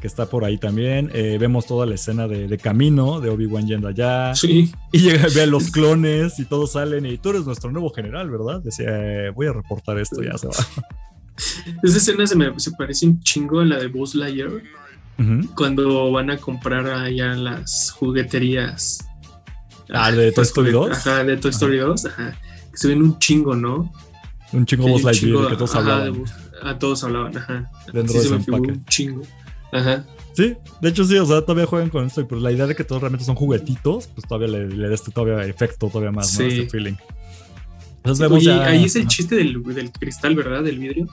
que 0.00 0.06
está 0.06 0.26
por 0.26 0.44
ahí 0.44 0.58
también. 0.58 1.10
Eh, 1.12 1.38
vemos 1.40 1.66
toda 1.66 1.86
la 1.86 1.94
escena 1.94 2.28
de, 2.28 2.58
camino 2.58 3.20
de 3.20 3.30
Obi-Wan 3.30 3.66
yendo 3.66 3.88
allá. 3.88 4.34
Sí. 4.34 4.72
Y 4.92 4.98
llega, 4.98 5.26
ve 5.34 5.42
a 5.42 5.46
los 5.46 5.70
clones 5.70 6.38
y 6.38 6.44
todos 6.44 6.72
salen 6.72 7.06
y 7.06 7.18
tú 7.18 7.30
eres 7.30 7.44
nuestro 7.44 7.70
nuevo 7.70 7.90
general, 7.90 8.30
¿verdad? 8.30 8.60
Decía, 8.62 8.86
eh, 8.88 9.30
voy 9.30 9.46
a 9.46 9.52
reportar 9.52 9.98
esto, 9.98 10.22
ya 10.22 10.36
se 10.38 10.46
va. 10.46 10.54
Esa 11.82 11.98
escena 11.98 12.26
se 12.26 12.34
me 12.34 12.58
se 12.58 12.72
parece 12.72 13.06
un 13.06 13.20
chingo 13.20 13.60
a 13.60 13.64
la 13.64 13.78
de 13.78 13.86
Buzz 13.86 14.14
Lightyear 14.14 14.50
cuando 15.56 16.12
van 16.12 16.30
a 16.30 16.36
comprar 16.36 16.86
allá 16.88 17.34
las 17.34 17.90
jugueterías. 17.90 19.04
Ah, 19.92 20.12
de 20.12 20.30
Toy 20.32 20.44
Story 20.44 20.70
2. 20.70 20.90
Ajá, 20.92 21.24
de 21.24 21.36
Toy 21.36 21.50
Story 21.50 21.78
2, 21.78 22.06
ajá. 22.06 22.36
Que 22.70 22.76
se 22.76 22.88
ven 22.88 23.02
un 23.02 23.18
chingo, 23.18 23.56
¿no? 23.56 23.92
Un 24.52 24.64
chingo 24.64 24.88
Buzz 24.88 25.02
Lightyear, 25.02 25.48
que 25.48 25.56
todos 25.56 25.74
hablaban. 25.74 26.24
a 26.62 26.78
todos 26.78 27.04
hablaban, 27.04 27.36
ajá. 27.36 27.70
Dentro 27.92 28.14
de 28.14 28.26
ese 28.26 28.50
un 28.50 28.84
chingo. 28.86 29.22
Ajá. 29.72 30.04
Sí, 30.38 30.56
de 30.80 30.88
hecho 30.88 31.04
sí, 31.04 31.16
o 31.18 31.26
sea, 31.26 31.40
todavía 31.42 31.66
juegan 31.66 31.90
con 31.90 32.06
esto, 32.06 32.26
pero 32.28 32.40
la 32.40 32.52
idea 32.52 32.66
de 32.66 32.76
que 32.76 32.84
todos 32.84 33.02
realmente 33.02 33.26
son 33.26 33.34
juguetitos, 33.34 34.06
pues 34.06 34.26
todavía 34.26 34.46
le, 34.46 34.68
le 34.68 34.88
da 34.88 34.94
este 34.94 35.10
todavía 35.10 35.44
efecto 35.44 35.88
todavía 35.88 36.12
más, 36.12 36.38
¿no? 36.38 36.46
Este 36.46 36.68
feeling. 36.68 36.94
Entonces 37.96 38.20
vemos 38.20 38.38
Oye, 38.38 38.52
ahí 38.52 38.84
es 38.84 38.94
el 38.94 39.08
chiste 39.08 39.34
del, 39.34 39.62
del, 39.64 39.90
cristal, 39.90 40.36
¿verdad? 40.36 40.62
Del 40.62 40.78
vidrio. 40.78 41.08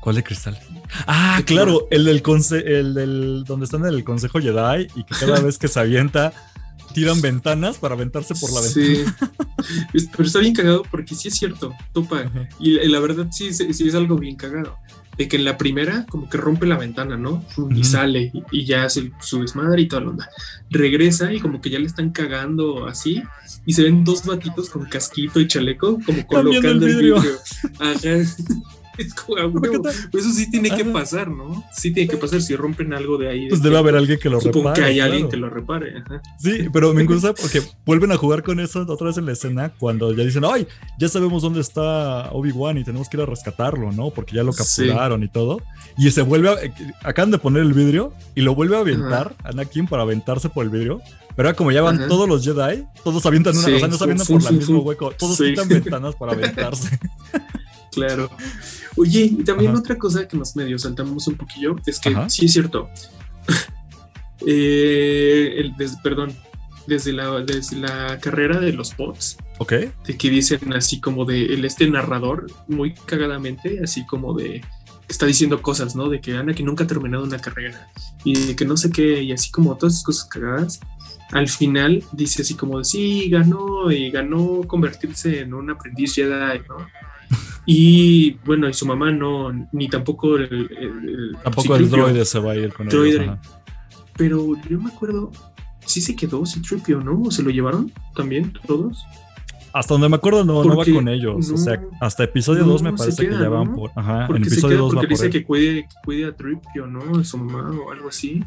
¿Cuál 0.00 0.16
de 0.16 0.24
cristal? 0.24 0.58
Ah, 1.06 1.40
claro, 1.46 1.86
el 1.92 2.04
del, 2.04 2.20
el 2.66 2.94
del 2.94 3.44
donde 3.46 3.64
están 3.64 3.82
en 3.82 3.94
el 3.94 4.02
Consejo 4.02 4.40
Jedi 4.40 4.88
y 4.96 5.04
que 5.04 5.14
cada 5.14 5.40
vez 5.42 5.56
que 5.56 5.68
se 5.68 5.78
avienta 5.78 6.32
tiran 6.92 7.20
ventanas 7.20 7.78
para 7.78 7.94
aventarse 7.94 8.34
por 8.34 8.52
la 8.52 8.60
ventana. 8.60 9.16
Sí. 9.92 10.08
Pero 10.10 10.24
está 10.24 10.40
bien 10.40 10.52
cagado 10.52 10.82
porque 10.90 11.14
sí 11.14 11.28
es 11.28 11.34
cierto, 11.34 11.72
topa. 11.92 12.28
Y 12.58 12.72
la 12.88 12.98
verdad 12.98 13.28
sí, 13.30 13.54
sí 13.54 13.88
es 13.88 13.94
algo 13.94 14.16
bien 14.16 14.34
cagado 14.34 14.76
de 15.16 15.28
que 15.28 15.36
en 15.36 15.44
la 15.44 15.58
primera 15.58 16.06
como 16.08 16.28
que 16.28 16.38
rompe 16.38 16.66
la 16.66 16.78
ventana, 16.78 17.16
¿no? 17.16 17.44
Y 17.70 17.84
sale 17.84 18.32
y, 18.50 18.64
ya 18.64 18.84
hace 18.84 19.12
su 19.20 19.40
desmadre 19.40 19.82
y 19.82 19.88
toda 19.88 20.02
la 20.02 20.10
onda. 20.10 20.30
Regresa 20.70 21.32
y 21.32 21.40
como 21.40 21.60
que 21.60 21.70
ya 21.70 21.78
le 21.78 21.86
están 21.86 22.10
cagando 22.10 22.86
así 22.86 23.22
y 23.66 23.74
se 23.74 23.82
ven 23.82 24.04
dos 24.04 24.24
batitos 24.24 24.70
con 24.70 24.86
casquito 24.86 25.40
y 25.40 25.46
chaleco 25.46 25.98
como 26.04 26.26
colocando 26.26 26.86
el 26.86 26.94
vidrio. 26.94 27.16
Ajá. 27.78 27.98
Es 28.98 29.14
como, 29.14 29.36
eso 29.38 30.30
sí 30.32 30.50
tiene 30.50 30.70
que 30.70 30.84
pasar, 30.84 31.28
¿no? 31.28 31.64
Sí 31.74 31.92
tiene 31.92 32.10
que 32.10 32.16
pasar 32.16 32.42
si 32.42 32.54
rompen 32.56 32.92
algo 32.92 33.16
de 33.18 33.28
ahí. 33.28 33.48
Pues 33.48 33.62
debe 33.62 33.78
haber 33.78 33.96
alguien 33.96 34.18
que 34.18 34.28
lo 34.28 34.38
repare. 34.38 34.74
que 34.74 34.84
hay 34.84 35.00
alguien 35.00 35.28
que 35.28 35.36
lo 35.36 35.48
repare. 35.48 36.02
Sí, 36.38 36.68
pero 36.72 36.92
me 36.92 37.04
gusta 37.04 37.32
porque 37.32 37.62
vuelven 37.86 38.12
a 38.12 38.16
jugar 38.16 38.42
con 38.42 38.60
eso 38.60 38.84
otra 38.86 39.08
vez 39.08 39.16
en 39.16 39.26
la 39.26 39.32
escena 39.32 39.72
cuando 39.78 40.12
ya 40.12 40.24
dicen, 40.24 40.44
ay, 40.44 40.66
ya 40.98 41.08
sabemos 41.08 41.42
dónde 41.42 41.60
está 41.60 42.30
Obi-Wan 42.32 42.78
y 42.78 42.84
tenemos 42.84 43.08
que 43.08 43.16
ir 43.16 43.22
a 43.22 43.26
rescatarlo, 43.26 43.92
¿no? 43.92 44.10
Porque 44.10 44.36
ya 44.36 44.42
lo 44.42 44.52
capturaron 44.52 45.22
y 45.22 45.28
todo. 45.28 45.60
Y 45.96 46.10
se 46.10 46.22
vuelve 46.22 46.50
a, 46.50 46.56
acaban 47.08 47.30
de 47.30 47.38
poner 47.38 47.62
el 47.62 47.72
vidrio 47.72 48.12
y 48.34 48.42
lo 48.42 48.54
vuelve 48.54 48.76
a 48.76 48.80
aventar 48.80 49.34
Anakin 49.44 49.86
para 49.86 50.02
aventarse 50.02 50.48
por 50.48 50.64
el 50.64 50.70
vidrio. 50.70 51.00
Pero 51.34 51.54
como 51.56 51.72
ya 51.72 51.82
van 51.82 52.08
todos 52.08 52.28
los 52.28 52.44
Jedi, 52.44 52.84
todos 53.04 53.24
avientan 53.24 53.56
una, 53.56 53.66
o 53.66 53.88
no 53.88 53.96
se 53.96 54.04
avientan 54.04 54.26
por 54.26 54.42
el 54.50 54.58
mismo 54.58 54.80
hueco, 54.80 55.12
todos 55.12 55.38
quitan 55.38 55.68
ventanas 55.68 56.14
para 56.14 56.32
aventarse. 56.32 56.98
claro. 57.92 58.30
Oye, 58.96 59.20
y 59.20 59.44
también 59.44 59.74
otra 59.74 59.96
cosa 59.96 60.26
que 60.26 60.36
nos 60.36 60.56
medio 60.56 60.78
saltamos 60.78 61.26
un 61.28 61.36
poquillo 61.36 61.76
es 61.86 62.00
que 62.00 62.14
sí 62.28 62.46
es 62.46 62.52
cierto. 62.52 62.88
eh, 64.46 65.54
el, 65.58 65.74
perdón, 66.02 66.34
desde 66.86 67.12
la, 67.12 67.40
desde 67.40 67.76
la 67.76 68.18
carrera 68.18 68.60
de 68.60 68.72
los 68.72 68.96
bots. 68.96 69.38
Ok. 69.58 69.72
De 70.06 70.16
que 70.18 70.30
dicen 70.30 70.72
así 70.72 71.00
como 71.00 71.24
de 71.24 71.46
el, 71.46 71.64
este 71.64 71.88
narrador, 71.88 72.46
muy 72.68 72.94
cagadamente, 72.94 73.80
así 73.82 74.04
como 74.06 74.34
de 74.34 74.60
que 75.06 75.12
está 75.12 75.26
diciendo 75.26 75.62
cosas, 75.62 75.96
¿no? 75.96 76.08
De 76.08 76.20
que 76.20 76.36
Ana 76.36 76.54
que 76.54 76.62
nunca 76.62 76.84
ha 76.84 76.86
terminado 76.86 77.24
una 77.24 77.38
carrera 77.38 77.88
y 78.24 78.46
de 78.46 78.56
que 78.56 78.64
no 78.64 78.76
sé 78.76 78.90
qué, 78.90 79.22
y 79.22 79.32
así 79.32 79.50
como 79.50 79.76
todas 79.76 79.94
esas 79.94 80.04
cosas 80.04 80.24
cagadas. 80.26 80.80
Al 81.30 81.48
final 81.48 82.04
dice 82.12 82.42
así 82.42 82.54
como 82.54 82.78
de 82.78 82.84
sí, 82.84 83.30
ganó 83.30 83.90
y 83.90 84.10
ganó 84.10 84.62
convertirse 84.66 85.40
en 85.40 85.54
un 85.54 85.70
aprendiz 85.70 86.14
Jedi, 86.14 86.60
¿no? 86.68 86.86
Y 87.64 88.32
bueno, 88.44 88.68
y 88.68 88.74
su 88.74 88.86
mamá 88.86 89.12
no, 89.12 89.52
ni 89.72 89.88
tampoco 89.88 90.36
el. 90.36 91.36
tampoco 91.42 91.76
el 91.76 91.90
droide 91.90 92.24
se 92.24 92.38
va 92.40 92.52
a 92.52 92.56
ir 92.56 92.72
con 92.72 92.90
él. 92.90 93.38
Pero 94.16 94.54
yo 94.68 94.80
me 94.80 94.90
acuerdo, 94.90 95.30
sí 95.86 96.00
se 96.00 96.16
quedó 96.16 96.44
Citripio, 96.44 97.00
¿no? 97.00 97.22
¿O 97.22 97.30
se 97.30 97.42
lo 97.42 97.50
llevaron 97.50 97.92
también 98.14 98.52
todos? 98.66 99.04
Hasta 99.72 99.94
donde 99.94 100.10
me 100.10 100.16
acuerdo 100.16 100.44
no, 100.44 100.62
no 100.62 100.76
va 100.76 100.84
con 100.84 101.08
ellos. 101.08 101.50
o 101.50 101.56
sea, 101.56 101.80
hasta 102.00 102.24
episodio 102.24 102.64
2 102.64 102.82
me 102.82 102.92
parece 102.92 103.26
que 103.26 103.32
ya 103.32 103.48
van 103.48 103.74
por. 103.74 103.90
Ajá, 103.94 104.26
en 104.26 104.36
episodio 104.36 104.78
2 104.78 104.96
va 104.96 105.00
por. 105.00 105.08
dice 105.08 105.30
que 105.30 105.44
cuide, 105.44 105.86
cuide 106.04 106.26
a 106.26 106.36
Tripio, 106.36 106.86
¿no? 106.86 107.20
A 107.20 107.24
su 107.24 107.38
mamá 107.38 107.70
o 107.70 107.90
algo 107.92 108.08
así. 108.08 108.44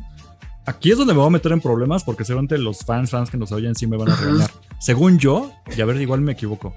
Aquí 0.67 0.91
es 0.91 0.97
donde 0.97 1.13
me 1.13 1.19
voy 1.19 1.27
a 1.27 1.31
meter 1.31 1.51
en 1.51 1.61
problemas 1.61 2.03
porque 2.03 2.25
seguramente 2.25 2.57
los 2.57 2.79
fans, 2.79 3.11
fans 3.11 3.29
que 3.29 3.37
nos 3.37 3.51
oyen 3.51 3.75
sí 3.75 3.87
me 3.87 3.97
van 3.97 4.09
a 4.09 4.15
regañar. 4.15 4.51
Según 4.79 5.19
yo, 5.19 5.51
y 5.75 5.81
a 5.81 5.85
ver, 5.85 5.99
igual 6.01 6.21
me 6.21 6.33
equivoco 6.33 6.73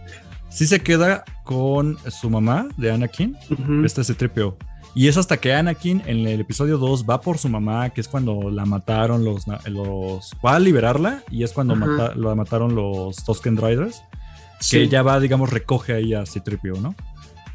sí 0.49 0.67
se 0.67 0.81
queda 0.81 1.25
con 1.45 1.99
su 2.11 2.31
mamá 2.31 2.69
de 2.77 2.91
Anakin, 2.91 3.37
este 3.85 4.01
es 4.01 4.17
tripeo. 4.17 4.57
Y 4.95 5.07
es 5.07 5.17
hasta 5.17 5.37
que 5.37 5.53
Anakin 5.53 6.03
en 6.07 6.27
el 6.27 6.41
episodio 6.41 6.79
2 6.79 7.05
va 7.09 7.21
por 7.21 7.39
su 7.39 7.49
mamá, 7.49 7.91
que 7.91 8.01
es 8.01 8.09
cuando 8.09 8.51
la 8.51 8.65
mataron 8.65 9.25
los... 9.25 9.45
los 9.67 10.33
va 10.45 10.57
a 10.57 10.59
liberarla 10.59 11.23
y 11.31 11.45
es 11.45 11.53
cuando 11.53 11.77
la 11.77 12.35
mataron 12.35 12.75
los 12.75 13.17
Tusken 13.25 13.57
Riders. 13.57 14.03
Que 14.71 14.83
ella 14.83 15.03
va, 15.03 15.21
digamos, 15.21 15.51
recoge 15.51 15.93
ahí 15.93 16.15
a 16.15 16.27
Citripio, 16.27 16.81
¿no? 16.81 16.97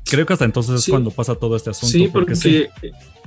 Creo 0.06 0.26
que 0.26 0.34
hasta 0.34 0.46
entonces 0.46 0.80
es 0.80 0.90
cuando 0.90 1.12
pasa 1.12 1.36
todo 1.36 1.58
este 1.58 1.72
asunto. 1.72 1.92
Sí, 1.92 2.08
porque, 2.08 2.70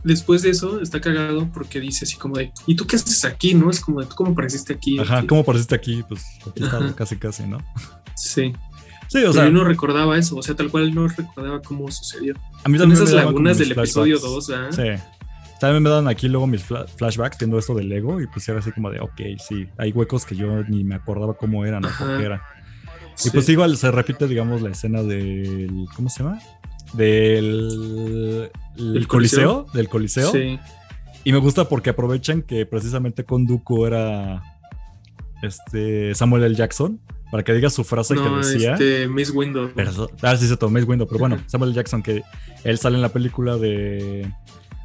después 0.02 0.42
de 0.42 0.50
eso 0.50 0.80
está 0.80 1.00
cagado 1.00 1.48
porque 1.52 1.80
dice 1.80 2.04
así 2.06 2.16
como 2.16 2.36
de, 2.36 2.52
¿y 2.66 2.74
tú 2.74 2.86
qué 2.86 2.96
haces 2.96 3.24
aquí? 3.26 3.54
¿No? 3.54 3.68
Es 3.68 3.80
como 3.80 4.00
de, 4.00 4.06
¿tú 4.06 4.14
cómo 4.14 4.30
apareciste 4.30 4.72
aquí? 4.72 4.98
Ajá, 4.98 5.26
¿cómo 5.26 5.42
apareciste 5.42 5.74
aquí? 5.74 6.02
Pues 6.08 6.22
aquí 6.48 6.64
está 6.64 6.94
casi, 6.94 7.16
casi, 7.16 7.46
¿no? 7.46 7.58
Sí. 8.14 8.54
Sí, 9.08 9.22
o 9.24 9.32
sea. 9.32 9.44
Yo 9.44 9.52
no 9.52 9.64
recordaba 9.64 10.18
eso, 10.18 10.36
o 10.36 10.42
sea, 10.42 10.54
tal 10.54 10.70
cual 10.70 10.94
no 10.94 11.08
recordaba 11.08 11.60
cómo 11.62 11.90
sucedió. 11.90 12.34
A 12.64 12.68
mí 12.68 12.78
también 12.78 13.00
esas 13.00 13.12
lagunas 13.12 13.58
del 13.58 13.72
episodio 13.72 14.18
2, 14.18 14.50
¿ah? 14.50 14.68
Sí. 14.70 15.02
También 15.60 15.82
me 15.82 15.88
dan 15.88 16.06
aquí 16.06 16.28
luego 16.28 16.46
mis 16.46 16.62
flashbacks 16.62 17.38
viendo 17.38 17.58
esto 17.58 17.74
del 17.74 17.88
Lego 17.88 18.20
y 18.20 18.26
pues 18.26 18.46
era 18.46 18.58
así 18.58 18.72
como 18.72 18.90
de, 18.90 19.00
ok, 19.00 19.20
sí, 19.38 19.66
hay 19.78 19.90
huecos 19.90 20.26
que 20.26 20.36
yo 20.36 20.62
ni 20.64 20.84
me 20.84 20.94
acordaba 20.94 21.34
cómo 21.34 21.64
eran 21.64 21.84
o 21.84 21.88
por 21.98 22.18
qué 22.18 22.24
eran. 22.24 22.40
Y 23.24 23.30
pues 23.30 23.48
igual 23.48 23.76
se 23.76 23.90
repite, 23.90 24.28
digamos, 24.28 24.60
la 24.60 24.70
escena 24.70 25.02
del. 25.02 25.86
¿Cómo 25.94 26.10
se 26.10 26.22
llama? 26.22 26.38
Del. 26.92 28.50
El 28.76 29.08
coliseo? 29.08 29.66
Del 29.72 29.88
Coliseo. 29.88 30.30
Sí. 30.32 30.58
Y 31.24 31.32
me 31.32 31.38
gusta 31.38 31.68
porque 31.68 31.90
aprovechan 31.90 32.42
que 32.42 32.66
precisamente 32.66 33.24
con 33.24 33.46
Dooku 33.46 33.86
era. 33.86 34.42
Este. 35.42 36.14
Samuel 36.14 36.44
L. 36.44 36.54
Jackson 36.54 37.00
para 37.30 37.42
que 37.42 37.52
diga 37.52 37.70
su 37.70 37.84
frase 37.84 38.14
que 38.14 38.20
decía. 38.20 38.72
Este, 38.74 39.08
Miss 39.08 39.30
Window. 39.30 39.70
Pero, 39.74 40.10
ah, 40.22 40.36
sí, 40.36 40.46
se 40.46 40.56
tomó 40.56 40.78
Miss 40.78 40.88
Window, 40.88 41.06
pero 41.06 41.18
bueno, 41.18 41.38
Samuel 41.46 41.74
Jackson, 41.74 42.02
que 42.02 42.22
él 42.64 42.78
sale 42.78 42.96
en 42.96 43.02
la 43.02 43.10
película 43.10 43.56
de. 43.56 44.30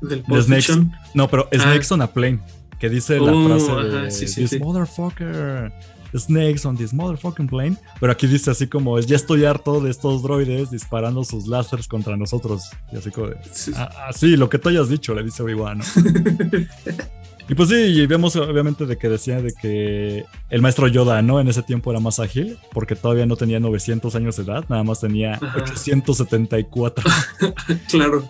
Del 0.01 0.23
de 0.23 0.41
Snakes. 0.41 0.73
No, 1.13 1.27
pero 1.27 1.47
ah. 1.51 1.55
Snakes 1.55 1.93
on 1.93 2.01
a 2.01 2.07
Plane, 2.07 2.39
que 2.79 2.89
dice 2.89 3.19
la 3.19 3.31
oh, 3.31 3.47
frase 3.47 3.71
de. 3.87 4.11
sí, 4.11 4.27
sí, 4.27 4.45
this 4.45 4.59
motherfucker. 4.59 5.71
Snakes 6.13 6.65
on 6.65 6.75
this 6.75 6.93
motherfucking 6.93 7.47
plane. 7.47 7.77
Pero 7.99 8.11
aquí 8.11 8.27
dice 8.27 8.51
así 8.51 8.67
como: 8.67 8.99
Ya 8.99 9.15
estoy 9.15 9.45
harto 9.45 9.79
de 9.79 9.91
estos 9.91 10.21
droides 10.23 10.69
disparando 10.69 11.23
sus 11.23 11.47
láseres 11.47 11.87
contra 11.87 12.17
nosotros. 12.17 12.69
Y 12.91 12.97
así 12.97 13.11
como: 13.11 13.27
ah, 13.75 13.89
ah, 13.95 14.13
sí, 14.13 14.35
lo 14.35 14.49
que 14.49 14.59
tú 14.59 14.67
hayas 14.67 14.89
dicho, 14.89 15.13
le 15.13 15.23
dice 15.23 15.41
Obi-Wan. 15.41 15.77
¿no? 15.77 15.83
Y 17.51 17.53
pues 17.53 17.67
sí, 17.67 17.75
y 17.75 18.07
vemos 18.07 18.33
obviamente 18.37 18.85
de 18.85 18.97
que 18.97 19.09
decía 19.09 19.41
de 19.41 19.51
que 19.51 20.23
el 20.49 20.61
maestro 20.61 20.87
Yoda, 20.87 21.21
¿no? 21.21 21.41
En 21.41 21.49
ese 21.49 21.61
tiempo 21.61 21.91
era 21.91 21.99
más 21.99 22.21
ágil, 22.21 22.57
porque 22.71 22.95
todavía 22.95 23.25
no 23.25 23.35
tenía 23.35 23.59
900 23.59 24.15
años 24.15 24.37
de 24.37 24.43
edad, 24.43 24.63
nada 24.69 24.85
más 24.85 25.01
tenía 25.01 25.37
874. 25.57 27.03
claro. 27.89 28.23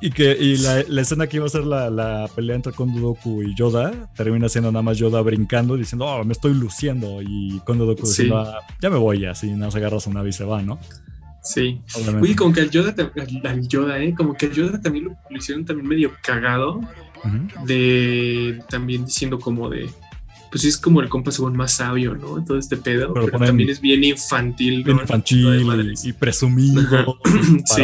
Y 0.00 0.08
que 0.08 0.32
y 0.40 0.56
la, 0.56 1.02
escena 1.02 1.26
que 1.26 1.36
iba 1.36 1.44
a 1.44 1.50
ser 1.50 1.64
la, 1.64 2.30
pelea 2.34 2.56
entre 2.56 2.72
Kondodoku 2.72 3.42
y 3.42 3.54
Yoda 3.54 4.10
termina 4.16 4.48
siendo 4.48 4.72
nada 4.72 4.82
más 4.82 4.96
Yoda 4.96 5.20
brincando 5.20 5.76
diciendo, 5.76 6.06
oh, 6.06 6.24
me 6.24 6.32
estoy 6.32 6.54
luciendo. 6.54 7.20
Y 7.20 7.60
Kondodoku 7.66 8.06
diciendo, 8.06 8.38
ah, 8.38 8.60
ya 8.80 8.88
me 8.88 8.96
voy, 8.96 9.26
así 9.26 9.50
nada 9.50 9.66
más 9.66 9.76
agarra 9.76 10.00
su 10.00 10.10
nave 10.10 10.30
y 10.30 10.32
se 10.32 10.44
va, 10.44 10.62
¿no? 10.62 10.80
Sí. 11.42 11.82
Obviamente. 11.94 12.36
como 12.36 12.54
que 12.54 12.62
al 12.62 12.70
Yoda, 12.70 12.94
al 13.44 13.68
Yoda, 13.68 14.02
¿eh? 14.02 14.14
Como 14.14 14.32
que 14.32 14.46
al 14.46 14.52
Yoda 14.52 14.80
también 14.80 15.14
lo 15.28 15.36
hicieron 15.36 15.66
también 15.66 15.86
medio 15.86 16.10
cagado 16.22 16.80
de 17.66 18.62
también 18.68 19.04
diciendo 19.04 19.38
como 19.38 19.68
de, 19.68 19.88
pues 20.50 20.64
es 20.64 20.76
como 20.76 21.00
el 21.00 21.08
compa 21.08 21.30
según 21.30 21.56
más 21.56 21.72
sabio, 21.72 22.14
¿no? 22.14 22.44
Todo 22.44 22.58
este 22.58 22.76
pedo, 22.76 23.14
pero, 23.14 23.38
también 23.38 23.70
es 23.70 23.80
bien 23.80 24.04
infantil. 24.04 24.84
Infantil 24.86 25.94
y, 26.02 26.12
presumido. 26.12 27.18
sí. 27.64 27.82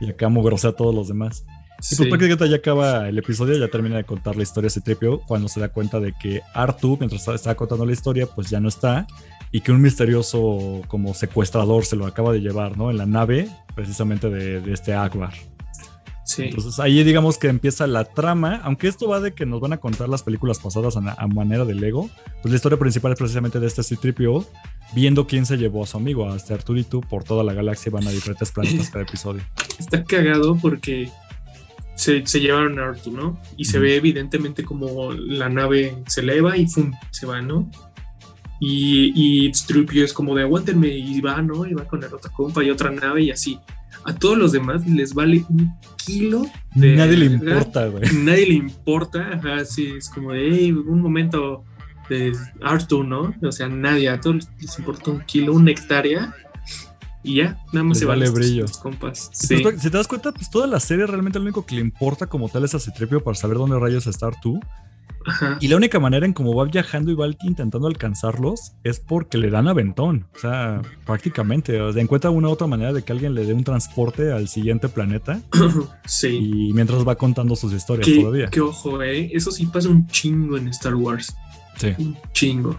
y, 0.00 0.08
acá 0.08 0.28
mugrosea 0.28 0.70
a 0.70 0.72
todos 0.74 0.94
los 0.94 1.08
demás. 1.08 1.44
Y 1.90 1.94
pues 1.94 2.08
prácticamente 2.08 2.48
ya 2.48 2.56
acaba 2.56 3.08
el 3.08 3.18
episodio, 3.18 3.56
ya 3.56 3.68
termina 3.68 3.96
de 3.96 4.04
contar 4.04 4.36
la 4.36 4.42
historia 4.42 4.68
de 4.72 4.80
Tripio 4.80 5.20
cuando 5.20 5.48
se 5.48 5.60
da 5.60 5.68
cuenta 5.68 6.00
de 6.00 6.12
que 6.12 6.40
Artu, 6.52 6.96
mientras 6.98 7.26
estaba 7.28 7.54
contando 7.54 7.86
la 7.86 7.92
historia, 7.92 8.26
pues 8.26 8.50
ya 8.50 8.58
no 8.58 8.68
está 8.68 9.06
y 9.52 9.60
que 9.60 9.72
un 9.72 9.80
misterioso 9.80 10.82
como 10.88 11.14
secuestrador 11.14 11.84
se 11.84 11.96
lo 11.96 12.06
acaba 12.06 12.32
de 12.32 12.40
llevar, 12.40 12.76
¿no? 12.76 12.90
En 12.90 12.98
la 12.98 13.06
nave 13.06 13.48
precisamente 13.74 14.28
de, 14.28 14.60
de 14.60 14.72
este 14.72 14.92
Akbar. 14.92 15.32
Entonces 16.36 16.78
ahí 16.78 17.02
digamos 17.04 17.38
que 17.38 17.48
empieza 17.48 17.86
la 17.86 18.04
trama, 18.04 18.60
aunque 18.62 18.88
esto 18.88 19.08
va 19.08 19.20
de 19.20 19.32
que 19.32 19.46
nos 19.46 19.60
van 19.60 19.72
a 19.72 19.78
contar 19.78 20.08
las 20.08 20.22
películas 20.22 20.58
pasadas 20.58 20.96
a, 20.96 21.26
manera 21.26 21.64
de 21.64 21.74
Lego, 21.74 22.10
pues 22.42 22.50
la 22.50 22.56
historia 22.56 22.78
principal 22.78 23.12
es 23.12 23.18
precisamente 23.18 23.60
de 23.60 23.66
este 23.66 23.82
C-3PO 23.82 24.46
viendo 24.94 25.26
quién 25.26 25.46
se 25.46 25.56
llevó 25.56 25.84
a 25.84 25.86
su 25.86 25.96
amigo, 25.96 26.30
a 26.30 26.36
este 26.36 26.54
Arturito, 26.54 27.00
por 27.00 27.24
toda 27.24 27.44
la 27.44 27.54
galaxia, 27.54 27.90
van 27.90 28.06
a 28.06 28.10
diferentes 28.10 28.52
planetas 28.52 28.90
cada 28.90 29.04
episodio. 29.04 29.42
Está 29.78 30.04
cagado 30.04 30.56
porque 30.56 31.10
se, 31.94 32.22
llevaron 32.22 32.78
a 32.78 32.88
Artu, 32.88 33.10
¿no? 33.10 33.40
Y 33.56 33.64
se 33.64 33.78
ve 33.78 33.96
evidentemente 33.96 34.64
como 34.64 35.12
la 35.12 35.48
nave 35.48 35.96
se 36.06 36.20
eleva 36.20 36.56
y 36.56 36.66
¡fum! 36.66 36.92
se 37.10 37.26
va, 37.26 37.42
¿no? 37.42 37.70
Y, 38.60 39.12
y 39.14 39.52
es 40.02 40.12
como 40.12 40.34
de 40.34 40.42
aguántenme 40.42 40.88
y 40.88 41.20
va, 41.20 41.40
¿no? 41.42 41.64
Y 41.64 41.74
va 41.74 41.84
con 41.84 42.02
el 42.02 42.12
otro 42.12 42.30
compa 42.32 42.64
y 42.64 42.70
otra 42.70 42.90
nave 42.90 43.22
y 43.22 43.30
así 43.30 43.58
a 44.04 44.14
todos 44.14 44.38
los 44.38 44.52
demás 44.52 44.86
les 44.86 45.12
vale 45.14 45.44
un 45.50 45.72
kilo 45.96 46.46
de. 46.74 46.96
Nadie 46.96 47.16
le 47.16 47.26
importa, 47.26 47.86
güey. 47.88 48.04
Nadie 48.14 48.46
le 48.46 48.54
importa. 48.54 49.34
Ajá, 49.34 49.64
sí, 49.64 49.92
es 49.98 50.08
como 50.08 50.32
de, 50.32 50.72
un 50.72 51.00
momento 51.00 51.64
de 52.08 52.32
Arthur, 52.62 53.04
¿no? 53.04 53.34
O 53.42 53.52
sea, 53.52 53.68
nadie, 53.68 54.08
a 54.08 54.18
todos 54.18 54.48
les 54.60 54.78
importa 54.78 55.10
un 55.10 55.20
kilo, 55.20 55.52
una 55.52 55.70
hectárea. 55.70 56.34
Y 57.22 57.36
ya, 57.36 57.58
nada 57.72 57.84
más 57.84 57.98
se 57.98 58.06
vale 58.06 58.30
brillo. 58.30 58.64
compas. 58.80 59.28
Sí. 59.32 59.58
si 59.58 59.90
te 59.90 59.96
das 59.96 60.08
cuenta, 60.08 60.32
pues 60.32 60.48
toda 60.48 60.66
la 60.66 60.80
serie 60.80 61.04
realmente 61.04 61.38
lo 61.38 61.44
único 61.44 61.66
que 61.66 61.74
le 61.74 61.82
importa 61.82 62.26
como 62.26 62.48
tal 62.48 62.64
es 62.64 62.74
a 62.74 62.80
Citripio 62.80 63.22
para 63.22 63.34
saber 63.34 63.58
dónde 63.58 63.78
rayos 63.78 64.06
está 64.06 64.28
Y 65.60 65.68
la 65.68 65.76
única 65.76 65.98
manera 66.00 66.26
en 66.26 66.32
cómo 66.32 66.54
va 66.54 66.64
viajando 66.64 67.10
y 67.10 67.14
va 67.14 67.26
intentando 67.42 67.86
alcanzarlos 67.86 68.72
es 68.84 69.00
porque 69.00 69.38
le 69.38 69.50
dan 69.50 69.68
aventón. 69.68 70.26
O 70.34 70.38
sea, 70.38 70.80
prácticamente. 71.04 71.80
O 71.80 71.92
sea, 71.92 72.02
encuentra 72.02 72.30
una 72.30 72.48
u 72.48 72.52
otra 72.52 72.66
manera 72.66 72.92
de 72.92 73.02
que 73.02 73.12
alguien 73.12 73.34
le 73.34 73.44
dé 73.44 73.52
un 73.52 73.64
transporte 73.64 74.32
al 74.32 74.48
siguiente 74.48 74.88
planeta. 74.88 75.40
sí. 76.06 76.28
Y 76.28 76.72
mientras 76.72 77.06
va 77.06 77.16
contando 77.16 77.56
sus 77.56 77.72
historias 77.72 78.08
todavía. 78.08 78.48
Qué 78.48 78.60
ojo, 78.60 79.02
eh. 79.02 79.30
Eso 79.32 79.50
sí 79.50 79.66
pasa 79.66 79.88
un 79.88 80.06
chingo 80.06 80.56
en 80.56 80.68
Star 80.68 80.94
Wars. 80.94 81.34
Sí. 81.76 81.94
Un 81.98 82.16
chingo. 82.32 82.78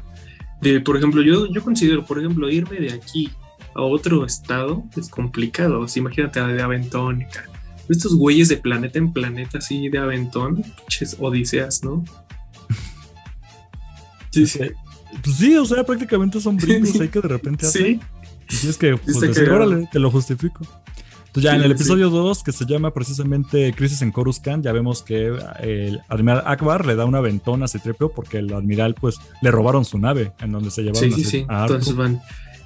De, 0.62 0.82
por 0.82 0.98
ejemplo, 0.98 1.22
yo, 1.22 1.48
yo 1.48 1.64
considero, 1.64 2.06
por 2.06 2.20
ejemplo, 2.20 2.50
irme 2.50 2.80
de 2.80 2.94
aquí 2.94 3.30
a 3.76 3.82
otro 3.82 4.26
estado 4.26 4.84
es 4.98 5.10
complicado. 5.10 5.82
O 5.82 5.88
sea, 5.88 6.02
imagínate 6.02 6.42
de 6.42 6.62
aventón. 6.62 7.26
Estos 7.90 8.16
güeyes 8.16 8.48
de 8.48 8.58
planeta 8.58 9.00
en 9.00 9.12
planeta 9.12 9.58
así 9.58 9.90
de 9.90 9.98
aventón, 9.98 10.64
odiseas, 11.20 11.84
¿no? 11.84 12.04
Sí, 14.32 14.46
sí. 14.46 14.60
Pues 15.24 15.38
sí, 15.38 15.58
o 15.58 15.66
sea, 15.66 15.84
prácticamente 15.84 16.40
son 16.40 16.56
brincos 16.58 17.00
ahí 17.02 17.08
que 17.08 17.20
de 17.20 17.28
repente 17.28 17.66
hacen. 17.66 18.00
Sí. 18.48 18.66
Y 18.66 18.70
es 18.70 18.78
que, 18.78 18.96
pues, 18.96 19.18
órale, 19.50 19.90
te 19.92 19.98
lo 19.98 20.12
justifico. 20.12 20.66
Entonces 21.30 21.44
ya 21.44 21.56
en 21.56 21.62
el 21.62 21.72
episodio 21.72 22.10
2, 22.10 22.44
que 22.44 22.52
se 22.52 22.66
llama 22.66 22.92
precisamente 22.92 23.72
Crisis 23.74 24.02
en 24.02 24.12
Coruscant, 24.12 24.66
ya 24.66 24.72
vemos 24.72 25.04
que 25.04 25.32
el 25.60 26.02
admiral 26.08 26.42
Akbar 26.48 26.88
le 26.88 26.96
da 26.96 27.06
una 27.06 27.22
ventona 27.22 27.66
a 27.66 27.68
Citripio 27.68 28.12
porque 28.12 28.40
el 28.40 28.52
admiral 28.52 28.96
pues 28.96 29.18
le 29.44 29.52
robaron 29.52 29.86
su 29.86 30.00
nave 30.00 30.32
en 30.40 30.52
donde 30.52 30.72
se 30.72 30.82
llevaron 30.82 31.12
sí, 31.12 31.24
sí, 31.24 31.24
sí. 31.24 31.46
Entonces 31.48 31.96
van, 31.96 32.20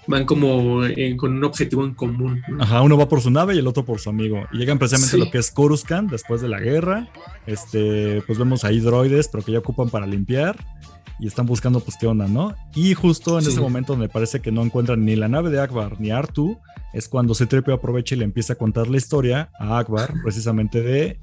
van 0.07 0.25
como 0.25 0.81
con 1.17 1.37
un 1.37 1.43
objetivo 1.43 1.83
en 1.85 1.93
común. 1.93 2.41
Ajá, 2.59 2.81
uno 2.81 2.97
va 2.97 3.07
por 3.07 3.21
su 3.21 3.31
nave 3.31 3.55
y 3.55 3.59
el 3.59 3.67
otro 3.67 3.85
por 3.85 3.99
su 3.99 4.09
amigo. 4.09 4.45
Y 4.51 4.57
llegan 4.57 4.79
precisamente 4.79 5.15
a 5.15 5.19
lo 5.19 5.31
que 5.31 5.37
es 5.37 5.51
Coruscant 5.51 6.11
después 6.11 6.41
de 6.41 6.49
la 6.49 6.59
guerra. 6.59 7.07
Este, 7.47 8.21
pues 8.27 8.37
vemos 8.37 8.63
ahí 8.63 8.79
droides, 8.79 9.27
pero 9.27 9.43
que 9.43 9.51
ya 9.51 9.59
ocupan 9.59 9.89
para 9.89 10.05
limpiar 10.05 10.57
y 11.19 11.27
están 11.27 11.45
buscando 11.45 11.79
pues 11.79 11.97
qué 11.97 12.07
onda, 12.07 12.27
¿no? 12.27 12.55
Y 12.75 12.93
justo 12.95 13.39
en 13.39 13.47
ese 13.47 13.61
momento 13.61 13.93
donde 13.93 14.09
parece 14.09 14.41
que 14.41 14.51
no 14.51 14.63
encuentran 14.63 15.05
ni 15.05 15.15
la 15.15 15.27
nave 15.27 15.49
de 15.51 15.61
Akbar 15.61 15.99
ni 15.99 16.11
Artu, 16.11 16.57
es 16.93 17.07
cuando 17.07 17.33
c 17.33 17.47
aprovecha 17.71 18.15
y 18.15 18.17
le 18.17 18.25
empieza 18.25 18.53
a 18.53 18.55
contar 18.55 18.87
la 18.87 18.97
historia 18.97 19.49
a 19.59 19.77
Akbar, 19.77 20.13
precisamente 20.23 20.81
de 20.81 21.19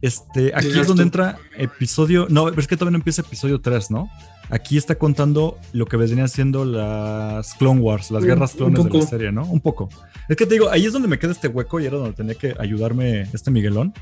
este, 0.00 0.52
aquí 0.54 0.78
es 0.78 0.86
donde 0.86 1.02
entra 1.02 1.38
episodio, 1.56 2.26
no, 2.30 2.48
es 2.48 2.66
que 2.66 2.76
todavía 2.76 2.92
no 2.92 2.98
empieza 2.98 3.22
episodio 3.22 3.60
3, 3.60 3.90
¿no? 3.90 4.08
Aquí 4.50 4.76
está 4.76 4.94
contando 4.96 5.58
lo 5.72 5.86
que 5.86 5.96
venían 5.96 6.28
siendo 6.28 6.64
las 6.64 7.54
Clone 7.54 7.80
Wars, 7.80 8.10
las 8.10 8.24
guerras 8.24 8.52
clones 8.54 8.84
de 8.84 8.90
la 8.90 9.06
serie, 9.06 9.32
¿no? 9.32 9.44
Un 9.44 9.60
poco. 9.60 9.88
Es 10.28 10.36
que 10.36 10.46
te 10.46 10.54
digo, 10.54 10.70
ahí 10.70 10.86
es 10.86 10.92
donde 10.92 11.08
me 11.08 11.18
queda 11.18 11.32
este 11.32 11.48
hueco 11.48 11.80
y 11.80 11.86
era 11.86 11.96
donde 11.96 12.12
tenía 12.12 12.34
que 12.34 12.54
ayudarme 12.58 13.22
este 13.32 13.50
Miguelón. 13.50 13.92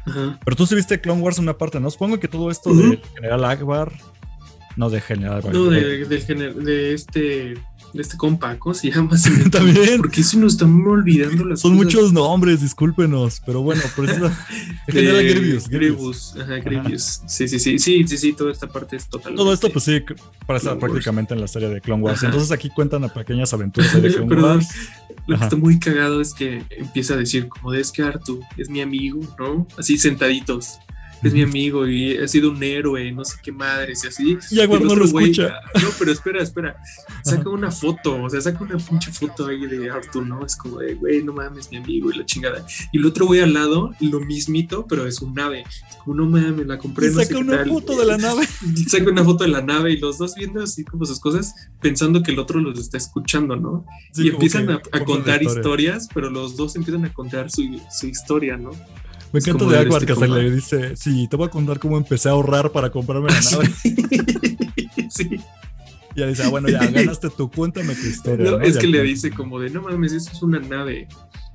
Pero 0.44 0.56
tú 0.56 0.66
sí 0.66 0.74
viste 0.74 1.00
Clone 1.00 1.22
Wars 1.22 1.38
una 1.38 1.58
parte, 1.58 1.80
¿no? 1.80 1.90
Supongo 1.90 2.20
que 2.20 2.28
todo 2.28 2.50
esto 2.50 2.74
del 2.74 3.00
general 3.14 3.44
Akbar 3.44 3.92
no 4.76 4.90
de 4.90 5.00
general. 5.00 5.42
No, 5.52 5.64
de, 5.70 6.04
de, 6.04 6.94
este 6.94 7.54
de 7.96 8.02
este 8.02 8.16
compa, 8.16 8.58
¿cómo 8.58 8.74
se 8.74 8.90
llama? 8.90 9.16
También. 9.50 9.98
Porque 9.98 10.22
si 10.22 10.36
nos 10.36 10.52
estamos 10.52 10.86
olvidando 10.86 11.44
las 11.44 11.60
Son 11.60 11.74
muchos 11.74 12.12
nombres, 12.12 12.60
discúlpenos, 12.60 13.40
pero 13.44 13.62
bueno, 13.62 13.82
por 13.94 14.08
eso. 14.08 14.30
General 14.88 15.24
Grievous. 15.24 15.68
Grievous. 15.68 16.34
Ajá, 16.40 16.58
Grievous. 16.58 17.22
Sí, 17.26 17.48
sí, 17.48 17.58
sí, 17.58 17.78
sí, 17.78 18.06
sí, 18.06 18.18
sí, 18.18 18.32
toda 18.32 18.52
esta 18.52 18.68
parte 18.68 18.96
es 18.96 19.08
totalmente. 19.08 19.42
Todo 19.42 19.52
esto, 19.52 19.70
pues 19.70 19.84
sí, 19.84 20.02
pasa 20.46 20.78
prácticamente 20.78 21.34
en 21.34 21.40
la 21.40 21.48
serie 21.48 21.68
de 21.68 21.80
Clone 21.80 22.02
Wars. 22.02 22.22
Entonces 22.22 22.52
aquí 22.52 22.70
cuentan 22.70 23.04
a 23.04 23.08
pequeñas 23.08 23.52
aventuras 23.52 24.00
de 24.00 24.08
Clone 24.14 24.28
Perdón, 24.28 24.56
Wars. 24.56 24.68
Lo 25.26 25.38
que 25.38 25.44
está 25.44 25.56
muy 25.56 25.78
cagado 25.78 26.20
es 26.20 26.34
que 26.34 26.62
empieza 26.70 27.14
a 27.14 27.16
decir, 27.16 27.48
como 27.48 27.72
de 27.72 27.80
es 27.80 27.90
que 27.90 28.02
Artu 28.02 28.40
es 28.56 28.68
mi 28.68 28.80
amigo, 28.80 29.20
¿no? 29.38 29.66
Así 29.76 29.98
sentaditos 29.98 30.78
es 31.26 31.34
mi 31.34 31.42
amigo 31.42 31.86
y 31.86 32.16
ha 32.16 32.28
sido 32.28 32.50
un 32.50 32.62
héroe, 32.62 33.10
no 33.12 33.24
sé 33.24 33.36
qué 33.42 33.52
madres 33.52 34.04
y 34.04 34.08
así. 34.08 34.38
Y 34.50 34.60
Aguar 34.60 34.82
no 34.82 34.94
lo 34.94 35.04
escucha. 35.04 35.60
no, 35.74 35.88
pero 35.98 36.12
espera, 36.12 36.42
espera. 36.42 36.76
Saca 37.24 37.48
una 37.48 37.70
foto, 37.70 38.22
o 38.22 38.30
sea, 38.30 38.40
saca 38.40 38.62
una 38.62 38.76
pinche 38.76 39.12
foto 39.12 39.46
ahí 39.46 39.66
de 39.66 39.90
Arthur, 39.90 40.26
¿no? 40.26 40.44
Es 40.44 40.56
como 40.56 40.78
de, 40.78 40.94
güey, 40.94 41.22
no 41.22 41.32
mames, 41.32 41.70
mi 41.70 41.78
amigo 41.78 42.10
y 42.10 42.18
la 42.18 42.26
chingada. 42.26 42.66
Y 42.92 42.98
el 42.98 43.06
otro 43.06 43.26
güey 43.26 43.40
al 43.40 43.52
lado, 43.52 43.92
lo 44.00 44.20
mismito, 44.20 44.86
pero 44.86 45.06
es 45.06 45.20
un 45.20 45.34
nave. 45.34 45.64
como, 46.04 46.16
no 46.16 46.26
mames, 46.26 46.66
la 46.66 46.78
compré. 46.78 47.08
Y 47.08 47.10
no 47.10 47.22
saca 47.22 47.38
una 47.38 47.64
foto 47.64 47.98
de 47.98 48.04
la 48.04 48.16
nave. 48.16 48.46
Y 48.76 48.84
saca 48.84 49.10
una 49.10 49.24
foto 49.24 49.44
de 49.44 49.50
la 49.50 49.62
nave 49.62 49.92
y 49.92 49.98
los 49.98 50.18
dos 50.18 50.34
viendo 50.34 50.62
así 50.62 50.84
como 50.84 51.04
sus 51.04 51.20
cosas, 51.20 51.54
pensando 51.80 52.22
que 52.22 52.32
el 52.32 52.38
otro 52.38 52.60
los 52.60 52.78
está 52.78 52.96
escuchando, 52.96 53.56
¿no? 53.56 53.86
y 54.14 54.28
empiezan 54.28 54.70
a, 54.70 54.80
contar 55.04 55.42
historias, 55.42 56.08
pero 56.12 56.30
los 56.30 56.56
dos 56.56 56.76
empiezan 56.76 57.04
a 57.04 57.12
contar 57.12 57.50
su, 57.50 57.62
su 57.90 58.06
historia, 58.06 58.56
¿no? 58.56 58.70
Me 59.32 59.40
encanta 59.40 59.64
de 59.66 59.78
Aguar 59.78 60.06
que 60.06 60.14
se 60.14 60.28
le 60.28 60.50
dice, 60.50 60.96
sí, 60.96 61.28
te 61.28 61.36
voy 61.36 61.46
a 61.46 61.50
contar 61.50 61.78
cómo 61.78 61.96
empecé 61.96 62.28
a 62.28 62.32
ahorrar 62.32 62.72
para 62.72 62.90
comprarme 62.90 63.28
la 63.28 63.40
nave. 63.50 63.70
sí. 65.10 65.40
Y 66.14 66.20
ya 66.20 66.26
dice, 66.26 66.44
ah, 66.44 66.48
bueno, 66.48 66.68
ya 66.68 66.86
ganaste 66.90 67.28
tú, 67.30 67.50
cuéntame 67.50 67.94
tu 67.94 68.06
historia. 68.06 68.50
No, 68.52 68.60
es 68.60 68.78
que 68.78 68.86
le 68.86 69.02
dice 69.02 69.30
como 69.30 69.60
de, 69.60 69.70
no 69.70 69.82
mames, 69.82 70.12
eso 70.12 70.30
es 70.32 70.42
una 70.42 70.58
nave. 70.58 71.08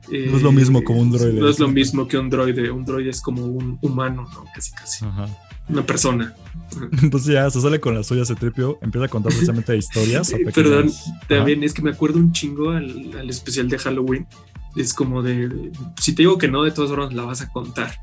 no 0.10 0.38
es 0.38 0.44
lo 0.44 0.52
mismo 0.52 0.84
como 0.84 1.02
un 1.02 1.12
droide. 1.12 1.40
No 1.40 1.50
es 1.50 1.60
lo 1.60 1.68
mismo 1.68 2.08
que 2.08 2.18
un 2.18 2.30
droide. 2.30 2.70
Un 2.70 2.86
droide 2.86 3.10
es 3.10 3.22
como 3.22 3.46
un 3.46 3.80
humano, 3.82 4.28
¿no? 4.34 4.46
Casi, 4.54 4.72
casi. 4.74 5.06
Ajá. 5.06 5.28
Una 5.68 5.86
persona. 5.86 6.36
Entonces 7.02 7.34
ya 7.34 7.50
se 7.50 7.62
sale 7.62 7.80
con 7.80 7.96
las 7.96 8.08
suyas 8.08 8.28
de 8.28 8.36
tripio, 8.36 8.78
empieza 8.82 9.06
a 9.06 9.10
contar 9.10 9.32
precisamente 9.32 9.76
historias. 9.78 10.34
Perdón, 10.54 10.92
también 11.28 11.64
es 11.64 11.74
que 11.74 11.82
me 11.82 11.92
acuerdo 11.92 12.20
un 12.20 12.32
chingo 12.32 12.72
al, 12.72 13.12
al 13.18 13.30
especial 13.30 13.70
de 13.70 13.78
Halloween 13.78 14.28
es 14.76 14.94
como 14.94 15.22
de, 15.22 15.72
si 16.00 16.14
te 16.14 16.24
digo 16.24 16.38
que 16.38 16.48
no, 16.48 16.64
de 16.64 16.72
todas 16.72 16.90
formas 16.90 17.14
la 17.14 17.24
vas 17.24 17.42
a 17.42 17.50
contar. 17.50 17.96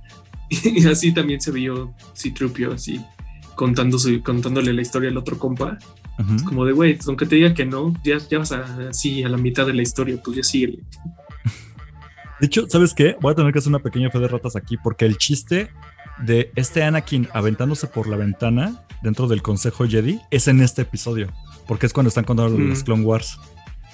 Y 0.51 0.87
así 0.87 1.13
también 1.13 1.43
se 1.43 1.51
vio 1.53 1.95
Citrupio, 2.15 2.73
así 2.73 3.05
contando 3.59 3.99
contándole 4.23 4.73
la 4.73 4.83
historia 4.83 5.11
al 5.11 5.17
otro 5.17 5.37
compa. 5.37 5.77
Es 6.35 6.43
como 6.43 6.65
de, 6.65 6.73
güey, 6.73 6.99
aunque 7.07 7.27
te 7.27 7.37
diga 7.37 7.55
que 7.55 7.65
no, 7.65 7.93
ya, 8.03 8.19
ya 8.19 8.39
vas 8.39 8.51
así 8.53 9.23
a 9.23 9.29
la 9.29 9.37
mitad 9.37 9.67
de 9.67 9.75
la 9.75 9.83
historia, 9.83 10.21
pues 10.25 10.37
ya 10.37 10.43
sigue. 10.43 10.81
De 12.41 12.47
hecho, 12.47 12.67
¿sabes 12.69 12.95
qué? 12.95 13.17
Voy 13.21 13.33
a 13.33 13.35
tener 13.35 13.53
que 13.53 13.59
hacer 13.59 13.71
una 13.71 13.81
pequeña 13.81 14.11
fe 14.11 14.19
de 14.19 14.29
ratas 14.29 14.57
aquí 14.57 14.77
porque 14.77 15.05
el 15.07 15.17
chiste 15.19 15.71
de 16.25 16.51
este 16.57 16.83
Anakin 16.83 17.29
aventándose 17.33 17.87
por 17.89 18.09
la 18.09 18.17
ventana 18.17 18.85
dentro 19.03 19.27
del 19.29 19.43
Consejo 19.43 19.87
Jedi 19.87 20.21
es 20.31 20.49
en 20.49 20.61
este 20.61 20.83
episodio, 20.83 21.33
porque 21.67 21.87
es 21.87 21.93
cuando 21.93 22.09
están 22.09 22.25
contando 22.25 22.57
los 22.59 22.83
Clone 22.85 23.05
Wars. 23.05 23.39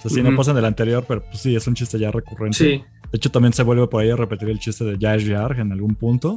Si 0.08 0.22
no 0.22 0.36
pasa 0.36 0.50
en 0.50 0.58
el 0.58 0.64
anterior, 0.64 1.04
pero 1.06 1.24
pues 1.24 1.38
sí, 1.40 1.54
es 1.56 1.66
un 1.66 1.74
chiste 1.74 1.98
ya 1.98 2.10
recurrente. 2.10 2.58
Sí. 2.58 2.84
De 3.10 3.16
hecho, 3.16 3.30
también 3.30 3.52
se 3.52 3.62
vuelve 3.62 3.86
por 3.86 4.02
ahí 4.02 4.10
a 4.10 4.16
repetir 4.16 4.48
el 4.48 4.58
chiste 4.58 4.84
de 4.84 4.98
Jar 4.98 5.20
Jar 5.22 5.60
en 5.60 5.72
algún 5.72 5.94
punto, 5.94 6.36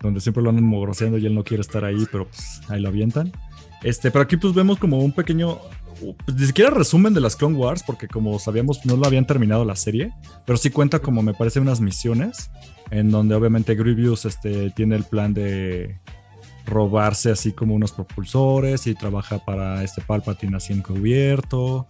donde 0.00 0.20
siempre 0.20 0.42
lo 0.42 0.50
andan 0.50 0.64
mogroseando 0.64 1.18
y 1.18 1.26
él 1.26 1.34
no 1.34 1.44
quiere 1.44 1.60
estar 1.60 1.84
ahí, 1.84 2.06
pero 2.10 2.26
pues 2.26 2.60
ahí 2.68 2.80
lo 2.80 2.88
avientan. 2.88 3.32
Este, 3.82 4.10
pero 4.10 4.22
aquí 4.22 4.36
pues 4.36 4.54
vemos 4.54 4.78
como 4.78 4.98
un 4.98 5.12
pequeño, 5.12 5.58
pues, 6.24 6.38
ni 6.38 6.46
siquiera 6.46 6.70
resumen 6.70 7.14
de 7.14 7.20
las 7.20 7.36
Clone 7.36 7.56
Wars, 7.56 7.82
porque 7.82 8.06
como 8.06 8.38
sabíamos 8.38 8.84
no 8.86 8.96
lo 8.96 9.06
habían 9.06 9.26
terminado 9.26 9.64
la 9.64 9.76
serie, 9.76 10.12
pero 10.46 10.56
sí 10.56 10.70
cuenta 10.70 11.00
como 11.00 11.22
me 11.22 11.34
parece 11.34 11.58
unas 11.58 11.80
misiones, 11.80 12.50
en 12.90 13.10
donde 13.10 13.34
obviamente 13.34 13.74
Grievous 13.74 14.24
este, 14.24 14.70
tiene 14.70 14.96
el 14.96 15.04
plan 15.04 15.34
de 15.34 15.98
robarse 16.64 17.30
así 17.30 17.52
como 17.52 17.74
unos 17.74 17.92
propulsores 17.92 18.86
y 18.86 18.94
trabaja 18.94 19.44
para 19.44 19.82
este 19.82 20.00
Palpatine 20.00 20.56
así 20.56 20.72
encubierto. 20.72 21.86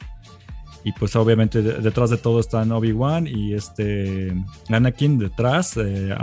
Y 0.85 0.93
pues 0.93 1.15
obviamente 1.15 1.63
detrás 1.63 2.11
de 2.11 2.17
todo 2.17 2.41
están 2.41 2.73
Obi-Wan 2.73 3.29
y 3.29 3.55
este 3.55 4.35
Anakin 4.69 5.19
detrás, 5.19 5.77
eh, 5.77 6.15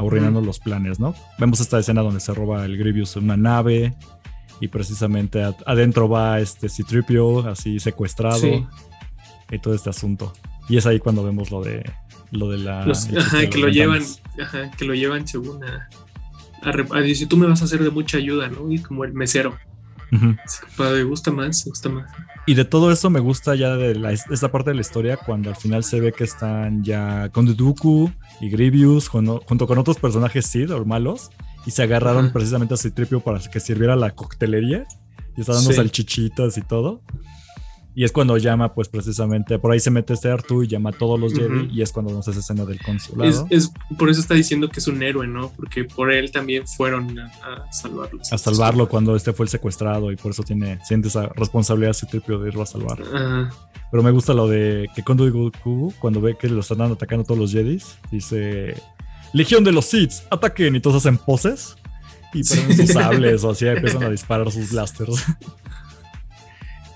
los 0.44 0.60
planes, 0.60 1.00
¿no? 1.00 1.16
Vemos 1.38 1.62
esta 1.62 1.80
escena 1.80 2.02
donde 2.02 2.20
se 2.20 2.34
roba 2.34 2.66
el 2.66 2.78
Grievous 2.78 3.16
una 3.16 3.38
nave 3.38 3.94
y 4.60 4.68
precisamente 4.68 5.44
adentro 5.66 6.10
va 6.10 6.40
este 6.42 6.68
Citripio 6.68 7.48
así 7.48 7.80
secuestrado 7.80 8.68
y 9.50 9.60
todo 9.60 9.74
este 9.74 9.90
asunto. 9.90 10.34
Y 10.68 10.78
es 10.78 10.86
ahí 10.86 11.00
cuando 11.00 11.24
vemos 11.24 11.52
lo 11.52 11.64
de 11.64 11.90
lo 12.32 12.50
de 12.50 12.58
la 12.60 12.84
ajá, 12.84 13.50
que 13.50 13.58
lo 13.58 13.70
llevan, 13.70 14.04
ajá, 14.40 14.70
que 14.72 14.86
lo 14.86 14.94
llevan 14.94 15.28
según 15.28 15.64
a, 15.64 15.90
a, 16.62 17.02
decir 17.02 17.28
tú 17.28 17.38
me 17.38 17.48
vas 17.48 17.62
a 17.62 17.66
hacer 17.66 17.84
de 17.84 17.90
mucha 17.90 18.18
ayuda, 18.18 18.50
¿no? 18.50 18.72
Y 18.72 18.80
como 18.80 19.04
el 19.04 19.14
mesero. 19.14 19.58
Me 20.12 21.04
gusta 21.04 21.32
más, 21.32 21.66
me 21.66 21.70
gusta 21.70 21.90
más. 21.90 22.12
Y 22.46 22.56
de 22.56 22.66
todo 22.66 22.92
eso 22.92 23.10
me 23.10 23.20
gusta 23.20 23.56
ya 23.56 23.76
de 23.76 23.96
la, 23.96 24.12
esta 24.12 24.52
parte 24.52 24.72
de 24.72 24.76
la 24.76 24.82
historia 24.82 25.18
cuando 25.18 25.50
al 25.50 25.56
final 25.56 25.84
se 25.84 26.00
ve 26.00 26.12
que 26.12 26.24
están 26.24 26.84
ya 26.84 27.30
con 27.30 27.46
Dooku 27.56 28.12
y 28.42 28.50
Grievous 28.50 29.08
junto 29.08 29.68
con 29.68 29.78
otros 29.78 29.98
personajes 29.98 30.46
Sid 30.46 30.74
o 30.74 30.86
malos 30.86 31.30
y 31.66 31.72
se 31.72 31.84
agarraron 31.84 32.32
precisamente 32.32 32.74
a 32.74 32.78
Citripio 32.78 33.20
para 33.20 33.40
que 33.40 33.60
sirviera 33.60 33.96
la 33.96 34.12
coctelería 34.12 34.88
y 35.38 35.42
está 35.42 35.54
dando 35.54 35.72
salchichitas 35.72 36.58
y 36.58 36.62
todo. 36.62 37.02
Y 38.00 38.06
es 38.06 38.14
cuando 38.14 38.38
llama, 38.38 38.74
pues 38.74 38.88
precisamente, 38.88 39.60
por 39.60 39.74
ahí 39.74 39.82
se 39.82 39.92
mete 39.92 40.14
este 40.14 40.32
Artu 40.32 40.64
y 40.64 40.70
llama 40.70 40.92
a 40.92 40.94
todos 40.94 41.20
los 41.20 41.34
Jedi 41.34 41.68
y 41.70 41.82
es 41.82 41.92
cuando 41.92 42.14
nos 42.14 42.26
hace 42.30 42.40
escena 42.40 42.64
del 42.64 42.80
consulado. 42.80 43.46
Es, 43.50 43.74
por 43.98 44.10
eso 44.10 44.22
está 44.22 44.36
diciendo 44.36 44.70
que 44.70 44.80
es 44.80 44.88
un 44.88 45.04
héroe, 45.04 45.28
¿no? 45.28 45.52
Porque 45.52 45.84
por 45.84 46.10
él 46.10 46.32
también 46.32 46.66
fueron 46.66 47.20
a, 47.20 47.70
salvarlo. 47.74 48.22
A 48.32 48.38
salvarlo 48.38 48.88
cuando 48.88 49.18
este 49.18 49.34
fue 49.34 49.48
el 49.48 49.50
secuestrado 49.50 50.14
y 50.14 50.16
por 50.16 50.32
eso 50.32 50.44
tiene, 50.44 50.80
siente 50.86 51.10
esa 51.10 51.28
responsabilidad 51.36 51.92
Citripio 51.92 52.40
de 52.40 52.48
irlo 52.48 52.62
a 52.62 52.66
salvar. 52.66 53.04
Pero 53.92 54.02
me 54.02 54.12
gusta 54.12 54.34
lo 54.34 54.48
de 54.48 54.88
que 54.96 55.04
cuando 55.04 55.30
Goku, 55.30 55.94
cuando 56.00 56.22
ve 56.22 56.38
que 56.38 56.48
lo 56.48 56.62
están 56.62 56.80
atacando 56.80 57.26
todos 57.26 57.38
los 57.38 57.52
Jedi, 57.52 57.82
dice, 58.10 58.82
Legión 59.34 59.66
de 59.66 59.74
los 59.74 59.84
Sith, 59.84 60.14
ataquen 60.30 60.74
y 60.74 60.80
todos 60.80 61.06
hacen 61.06 61.18
poses. 61.18 61.76
y 62.34 62.46
ponen 62.46 62.78
sus 62.78 62.94
sables 62.94 63.44
o 63.44 63.50
así 63.50 63.68
empiezan 63.68 64.04
a 64.04 64.10
disparar 64.10 64.50
sus 64.54 64.72
blasters. 64.72 65.26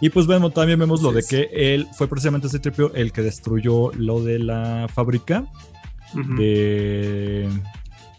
Y 0.04 0.10
pues 0.10 0.28
vemos, 0.28 0.54
también 0.54 0.78
vemos 0.78 1.01
lo 1.01 1.14
de 1.14 1.24
que 1.24 1.49
él 1.54 1.88
fue 1.93 2.10
precisamente 2.10 2.47
ese 2.47 2.60
tripio 2.60 2.93
el 2.93 3.14
que 3.14 3.22
destruyó 3.22 3.89
lo 3.93 4.22
de 4.22 4.38
la 4.38 4.89
fábrica 4.93 5.45
de, 6.14 7.47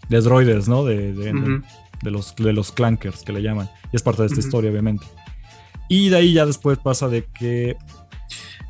de 0.09 0.20
droides, 0.22 0.66
¿no? 0.66 0.82
De, 0.82 1.12
de, 1.12 2.11
los, 2.11 2.35
de 2.37 2.55
los 2.55 2.72
clankers 2.72 3.22
que 3.22 3.35
le 3.35 3.43
llaman. 3.43 3.68
Y 3.93 3.97
es 3.97 4.03
parte 4.03 4.22
de 4.22 4.28
esta 4.28 4.41
historia, 4.41 4.70
obviamente. 4.70 5.05
Y 5.91 6.09
de 6.09 6.16
ahí 6.16 6.32
ya 6.32 6.47
después 6.47 6.78
pasa 6.78 7.07
de 7.09 7.26
que 7.26 7.76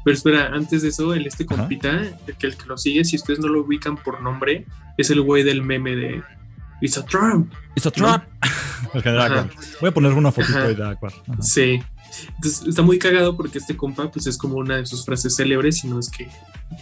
pero 0.03 0.17
espera, 0.17 0.49
antes 0.49 0.83
de 0.83 0.89
eso, 0.89 1.15
el 1.15 1.25
este 1.25 1.47
compita, 1.47 2.03
el 2.27 2.35
que, 2.37 2.49
el 2.49 2.57
que 2.57 2.67
lo 2.67 2.77
sigue, 2.77 3.05
si 3.05 3.15
ustedes 3.15 3.39
no 3.39 3.47
lo 3.47 3.61
ubican 3.61 3.97
por 3.97 4.23
nombre, 4.23 4.67
es 4.99 5.11
el 5.11 5.23
güey 5.23 5.45
del 5.45 5.62
meme 5.62 5.95
de 5.95 6.21
It's 6.81 6.99
a 6.99 7.05
Trump. 7.05 7.55
It's 7.77 7.87
a 7.87 7.93
Trump. 7.93 8.25
Voy 9.81 9.89
a 9.89 9.95
poner 9.95 10.12
una 10.15 10.33
fotito 10.33 10.59
ahí 10.59 10.75
de 10.75 10.85
Aquar. 10.85 11.12
Sí. 11.41 11.81
Entonces 12.37 12.67
está 12.67 12.83
muy 12.83 12.99
cagado 12.99 13.37
porque 13.37 13.59
este 13.59 13.77
compa, 13.77 14.11
pues 14.11 14.27
es 14.27 14.39
como 14.39 14.57
una 14.57 14.79
de 14.79 14.87
sus 14.87 15.05
frases 15.05 15.37
célebres, 15.37 15.85
y 15.85 15.89
no 15.89 15.99
es 15.99 16.11
que 16.11 16.29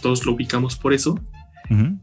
todos 0.01 0.25
lo 0.25 0.33
ubicamos 0.33 0.75
por 0.75 0.93
eso. 0.93 1.19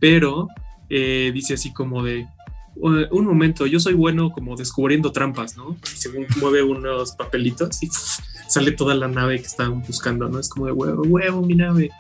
Pero 0.01 0.49
eh, 0.89 1.31
dice 1.33 1.55
así 1.55 1.73
como 1.73 2.03
de 2.03 2.27
un 2.75 3.25
momento, 3.25 3.67
yo 3.67 3.79
soy 3.79 3.95
bueno 3.95 4.33
como 4.33 4.57
descubriendo 4.57 5.13
trampas, 5.13 5.57
¿no? 5.57 5.77
Y 5.85 5.97
según 5.97 6.27
mueve 6.41 6.63
unos 6.63 7.13
papelitos 7.13 7.83
y 7.83 7.89
sale 8.49 8.73
toda 8.73 8.95
la 8.95 9.09
nave 9.09 9.39
que 9.39 9.47
estaban 9.47 9.83
buscando, 9.83 10.29
¿no? 10.29 10.39
Es 10.39 10.49
como 10.49 10.67
de 10.67 10.73
huevo, 10.73 11.03
huevo, 11.03 11.43
mi 11.43 11.55
nave. 11.55 11.91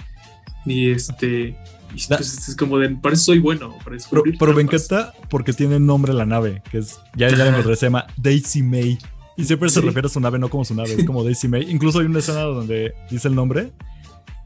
Y 0.64 0.90
este, 0.90 1.56
pues, 1.90 2.48
es 2.48 2.56
como 2.56 2.78
de, 2.78 2.90
parece 2.90 3.24
soy 3.24 3.38
bueno. 3.38 3.76
pero, 3.84 4.22
pero 4.38 4.54
me 4.54 4.62
encanta 4.62 5.12
porque 5.28 5.52
tiene 5.52 5.80
nombre 5.80 6.12
la 6.12 6.26
nave, 6.26 6.62
que 6.70 6.78
es, 6.78 6.98
ya, 7.16 7.28
ya 7.28 7.76
se 7.76 7.86
llama 7.86 8.06
Daisy 8.16 8.62
May. 8.62 8.98
Y 9.36 9.44
siempre 9.44 9.68
se 9.70 9.80
refiere 9.80 10.06
a 10.06 10.10
su 10.10 10.20
nave, 10.20 10.38
no 10.38 10.48
como 10.48 10.64
su 10.64 10.74
nave, 10.74 10.92
es 10.92 11.04
como 11.04 11.24
Daisy 11.24 11.48
May. 11.48 11.70
Incluso 11.70 12.00
hay 12.00 12.06
una 12.06 12.18
escena 12.18 12.42
donde 12.42 12.94
dice 13.10 13.28
el 13.28 13.34
nombre 13.34 13.72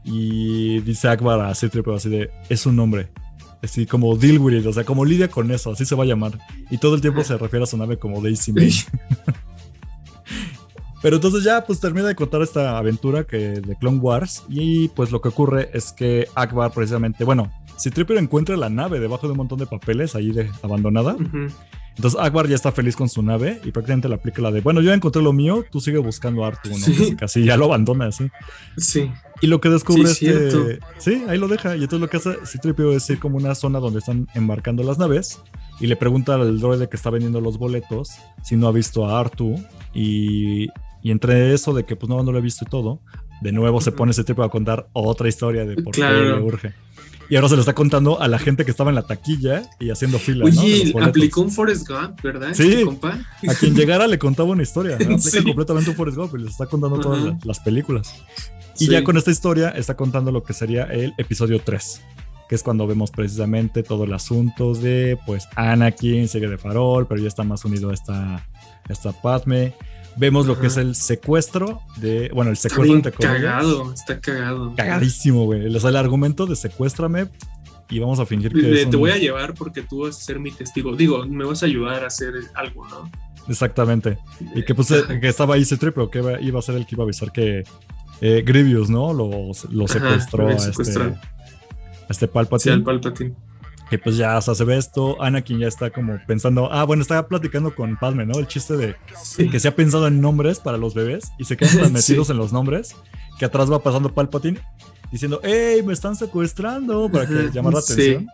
y 0.03 0.79
dice 0.81 1.07
Akbar 1.07 1.41
a 1.41 1.55
Citripe 1.55 1.93
así 1.93 2.09
de, 2.09 2.29
es 2.49 2.65
un 2.65 2.75
nombre. 2.75 3.09
Así 3.61 3.85
como 3.85 4.15
deal 4.15 4.37
with 4.37 4.59
it, 4.59 4.65
o 4.65 4.73
sea, 4.73 4.83
como 4.83 5.03
lidia 5.05 5.27
con 5.27 5.51
eso, 5.51 5.71
así 5.71 5.85
se 5.85 5.95
va 5.95 6.03
a 6.03 6.07
llamar. 6.07 6.37
Y 6.69 6.77
todo 6.77 6.95
el 6.95 7.01
tiempo 7.01 7.23
se 7.23 7.37
refiere 7.37 7.63
a 7.63 7.67
su 7.67 7.77
nave 7.77 7.97
como 7.97 8.21
Daisy 8.21 8.53
May. 8.53 8.71
Pero 11.01 11.17
entonces 11.17 11.43
ya 11.43 11.63
pues 11.65 11.79
termina 11.79 12.07
de 12.07 12.15
contar 12.15 12.41
esta 12.41 12.77
aventura 12.77 13.25
que 13.25 13.37
de 13.37 13.75
Clone 13.75 13.99
Wars 13.99 14.43
y 14.49 14.87
pues 14.89 15.11
lo 15.11 15.21
que 15.21 15.29
ocurre 15.29 15.69
es 15.73 15.91
que 15.91 16.27
Akbar 16.33 16.71
precisamente, 16.71 17.23
bueno, 17.23 17.51
si 17.77 17.91
Tripper 17.91 18.17
encuentra 18.17 18.57
la 18.57 18.69
nave 18.69 18.99
debajo 18.99 19.27
de 19.27 19.33
un 19.33 19.37
montón 19.37 19.59
de 19.59 19.67
papeles 19.67 20.15
ahí 20.15 20.31
de 20.31 20.49
abandonada, 20.63 21.15
entonces 21.95 22.19
Akbar 22.19 22.47
ya 22.47 22.55
está 22.55 22.71
feliz 22.71 22.95
con 22.95 23.09
su 23.09 23.21
nave 23.21 23.59
y 23.63 23.71
prácticamente 23.71 24.09
le 24.09 24.15
aplica 24.15 24.41
la 24.41 24.51
de, 24.51 24.61
bueno, 24.61 24.81
yo 24.81 24.89
ya 24.89 24.95
encontré 24.95 25.21
lo 25.21 25.33
mío, 25.33 25.65
tú 25.71 25.79
sigue 25.79 25.97
buscando 25.97 26.43
a 26.43 26.47
Artu, 26.47 26.69
¿no? 26.69 27.17
Casi, 27.17 27.43
ya 27.43 27.57
lo 27.57 27.65
abandona 27.65 28.07
así. 28.07 28.29
Sí. 28.77 29.11
Y 29.41 29.47
lo 29.47 29.59
que 29.61 29.69
descubre 29.69 30.03
es 30.03 30.19
que, 30.19 30.79
sí, 30.97 31.23
ahí 31.27 31.37
lo 31.37 31.47
deja 31.47 31.75
y 31.75 31.83
entonces 31.83 31.99
lo 31.99 32.09
que 32.09 32.17
hace 32.17 32.37
Citripio 32.45 32.91
es 32.93 33.09
ir 33.09 33.19
como 33.19 33.37
una 33.37 33.53
zona 33.55 33.79
donde 33.79 33.99
están 33.99 34.27
embarcando 34.33 34.83
las 34.83 34.97
naves 34.97 35.39
y 35.79 35.87
le 35.87 35.95
pregunta 35.95 36.35
al 36.35 36.59
droide 36.59 36.87
que 36.87 36.95
está 36.95 37.09
vendiendo 37.09 37.41
los 37.41 37.57
boletos 37.57 38.11
si 38.43 38.55
no 38.55 38.67
ha 38.67 38.71
visto 38.71 39.05
a 39.05 39.19
Artu 39.19 39.55
y 39.93 40.69
y 41.05 41.11
entre 41.11 41.53
eso 41.53 41.71
de 41.71 41.85
que 41.85 41.95
pues 41.95 42.09
no, 42.09 42.23
no 42.23 42.31
lo 42.31 42.39
he 42.39 42.41
visto 42.41 42.65
y 42.65 42.67
todo, 42.67 42.99
de 43.39 43.51
nuevo 43.51 43.79
se 43.79 43.91
pone 43.91 44.09
ese 44.09 44.23
tipo 44.23 44.41
a 44.41 44.49
contar 44.49 44.87
otra 44.91 45.29
historia 45.29 45.63
de 45.63 45.75
por 45.75 45.93
qué 45.93 46.01
le 46.01 46.41
urge. 46.41 46.73
Y 47.29 47.35
ahora 47.35 47.49
se 47.49 47.55
lo 47.55 47.61
está 47.61 47.73
contando 47.73 48.21
a 48.21 48.27
la 48.27 48.39
gente 48.39 48.65
que 48.65 48.71
estaba 48.71 48.91
en 48.91 48.95
la 48.95 49.03
taquilla 49.03 49.63
y 49.79 49.89
haciendo 49.89 50.19
fila. 50.19 50.45
Oye, 50.45 50.93
aplicó 51.01 51.41
un 51.41 51.51
Forrest 51.51 51.87
Gump, 51.87 52.21
¿verdad? 52.21 52.53
Sí, 52.53 52.63
este 52.63 52.85
compa? 52.85 53.19
a 53.47 53.53
quien 53.55 53.75
llegara 53.75 54.07
le 54.07 54.19
contaba 54.19 54.49
una 54.49 54.63
historia. 54.63 54.95
Aplica 54.95 55.43
completamente 55.43 55.89
un 55.89 55.95
Forrest 55.95 56.17
Gump 56.17 56.35
y 56.35 56.39
les 56.39 56.51
está 56.51 56.67
contando 56.67 56.99
todas 56.99 57.45
las, 57.45 57.59
películas. 57.59 58.13
Y 58.79 58.87
ya 58.87 59.03
con 59.03 59.17
esta 59.17 59.31
historia 59.31 59.69
está 59.69 59.95
contando 59.95 60.31
lo 60.31 60.43
que 60.43 60.53
sería 60.53 60.83
el 60.83 61.13
episodio 61.17 61.61
3, 61.61 62.01
que 62.49 62.55
es 62.55 62.63
cuando 62.63 62.85
vemos 62.85 63.11
precisamente 63.11 63.81
todo 63.83 64.03
el 64.03 64.13
asunto 64.13 64.73
de, 64.73 65.17
pues, 65.25 65.47
Anakin 65.55 66.27
sigue 66.27 66.47
de 66.47 66.57
farol, 66.57 67.07
pero 67.07 67.21
ya 67.21 67.27
está 67.27 67.43
más 67.43 67.63
unido 67.65 67.89
a 67.89 67.93
esta, 67.93 68.35
a 68.35 68.43
esta 68.89 69.13
Padme 69.13 69.73
Vemos 70.17 70.45
lo 70.45 70.59
que 70.59 70.67
es 70.67 70.77
el 70.77 70.95
secuestro 70.95 71.81
de. 71.97 72.29
Bueno, 72.33 72.51
el 72.51 72.57
secuestro 72.57 72.97
está 72.97 73.11
cagado, 73.11 73.93
está 73.93 74.19
cagado. 74.19 74.73
Cagadísimo, 74.75 75.45
güey. 75.45 75.75
O 75.75 75.79
sea, 75.79 75.89
el 75.89 75.97
argumento 75.97 76.45
de 76.45 76.55
secuéstrame 76.55 77.27
y 77.89 77.99
vamos 77.99 78.19
a 78.19 78.25
fingir 78.25 78.53
que. 78.53 78.85
te 78.85 78.97
voy 78.97 79.11
a 79.11 79.17
llevar 79.17 79.53
porque 79.53 79.81
tú 79.81 80.03
vas 80.03 80.17
a 80.17 80.21
ser 80.21 80.39
mi 80.39 80.51
testigo. 80.51 80.95
Digo, 80.95 81.25
me 81.25 81.45
vas 81.45 81.63
a 81.63 81.65
ayudar 81.65 82.03
a 82.03 82.07
hacer 82.07 82.33
algo, 82.53 82.87
¿no? 82.87 83.09
Exactamente. 83.47 84.17
Y 84.55 84.63
que 84.63 84.73
pues 84.73 84.87
que 84.89 85.27
estaba 85.27 85.55
ahí 85.55 85.61
ese 85.61 85.77
trip, 85.77 85.93
pero 85.93 86.09
que 86.09 86.19
iba, 86.41 86.59
a 86.59 86.61
ser 86.61 86.75
el 86.75 86.85
que 86.85 86.95
iba 86.95 87.03
a 87.03 87.05
avisar 87.05 87.31
que 87.31 87.63
eh, 88.21 88.43
Grievous, 88.45 88.89
¿no? 88.89 89.13
Lo, 89.13 89.53
secuestró 89.87 90.47
a, 90.47 90.53
este, 90.53 90.99
a 90.99 91.19
este 92.09 92.27
Palpatine. 92.27 92.73
Sí, 92.73 92.79
al 92.79 92.83
Palpatine. 92.83 93.35
Que 93.89 93.99
pues 93.99 94.17
ya, 94.17 94.41
se 94.41 94.63
ve 94.63 94.77
esto, 94.77 95.21
Anakin 95.21 95.59
ya 95.59 95.67
está 95.67 95.91
como 95.91 96.19
pensando, 96.25 96.71
ah, 96.71 96.83
bueno, 96.85 97.03
estaba 97.03 97.27
platicando 97.27 97.75
con 97.75 97.97
Padme, 97.97 98.25
¿no? 98.25 98.39
El 98.39 98.47
chiste 98.47 98.75
de 98.77 98.95
que 99.51 99.59
se 99.59 99.67
ha 99.67 99.75
pensado 99.75 100.07
en 100.07 100.21
nombres 100.21 100.59
para 100.59 100.77
los 100.77 100.95
bebés 100.95 101.31
y 101.37 101.45
se 101.45 101.55
quedan 101.55 101.79
tan 101.79 101.93
metidos 101.93 102.29
en 102.31 102.37
los 102.37 102.51
nombres 102.51 102.95
que 103.37 103.45
atrás 103.45 103.71
va 103.71 103.83
pasando 103.83 104.13
Palpatine 104.13 104.59
diciendo, 105.11 105.39
hey, 105.43 105.81
me 105.85 105.93
están 105.93 106.15
secuestrando 106.15 107.09
para 107.09 107.27
que 107.27 107.49
llamar 107.53 107.73
la 107.73 107.79
atención. 107.79 108.27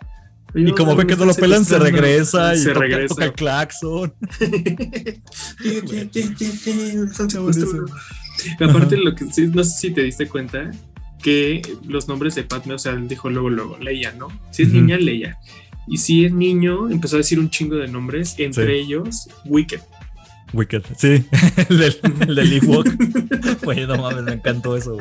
Y 0.54 0.72
como 0.74 0.96
ve 0.96 1.08
que 1.08 1.16
no 1.16 1.26
lo 1.26 1.34
pelan, 1.34 1.64
se 1.64 1.80
regresa 1.80 2.54
y 2.56 2.60
se 2.60 2.74
toca, 2.74 2.80
regresa. 2.80 3.08
toca 3.08 3.26
el 3.26 3.34
claxon. 3.34 4.14
Aparte, 8.60 8.98
lo 8.98 9.16
que 9.16 9.26
no 9.26 9.64
sé 9.64 9.78
si 9.80 9.92
te 9.92 10.02
diste 10.04 10.28
cuenta, 10.28 10.72
que 11.22 11.62
los 11.88 12.08
nombres 12.08 12.36
de 12.36 12.44
Padme, 12.44 12.74
o 12.74 12.80
sea, 12.80 12.96
dijo 12.96 13.30
luego, 13.30 13.50
luego, 13.50 13.78
Leia, 13.78 14.12
¿no? 14.14 14.28
Si 14.52 14.64
es 14.64 14.74
niña, 14.74 14.98
Leia. 14.98 15.38
Y 15.88 15.98
si 15.98 16.26
es 16.26 16.34
niño, 16.34 16.90
empezó 16.90 17.16
a 17.16 17.18
decir 17.18 17.40
un 17.40 17.50
chingo 17.50 17.76
de 17.76 17.88
nombres, 17.88 18.36
entre 18.38 18.80
ellos 18.80 19.30
Wicked. 19.46 19.82
Wicked, 20.54 20.84
sí, 20.98 21.26
el 21.70 21.78
del, 21.78 22.00
el 22.28 22.36
del 22.36 22.54
Ewok. 22.54 22.88
Oye, 23.66 23.88
no 23.88 23.98
mames, 23.98 24.24
me 24.24 24.34
encantó 24.34 24.76
eso. 24.76 24.98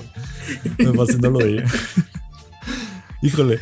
Me 0.78 0.92
fascinó 0.92 1.30
lo 1.30 1.38
de 1.38 1.64
Híjole. 3.22 3.58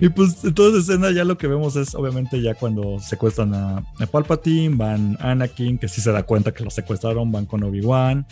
Y 0.00 0.08
pues 0.08 0.42
en 0.42 0.54
toda 0.54 0.70
esa 0.70 0.78
escena 0.78 1.10
ya 1.10 1.24
lo 1.24 1.36
que 1.36 1.46
vemos 1.46 1.76
es 1.76 1.94
obviamente 1.94 2.40
ya 2.40 2.54
cuando 2.54 2.98
secuestran 2.98 3.54
a, 3.54 3.76
a 3.76 4.06
Palpatine, 4.06 4.76
van 4.76 5.18
Anakin, 5.20 5.76
que 5.76 5.88
sí 5.88 6.00
se 6.00 6.12
da 6.12 6.22
cuenta 6.22 6.52
que 6.52 6.64
lo 6.64 6.70
secuestraron, 6.70 7.30
van 7.30 7.44
con 7.44 7.62
Obi-Wan 7.62 8.26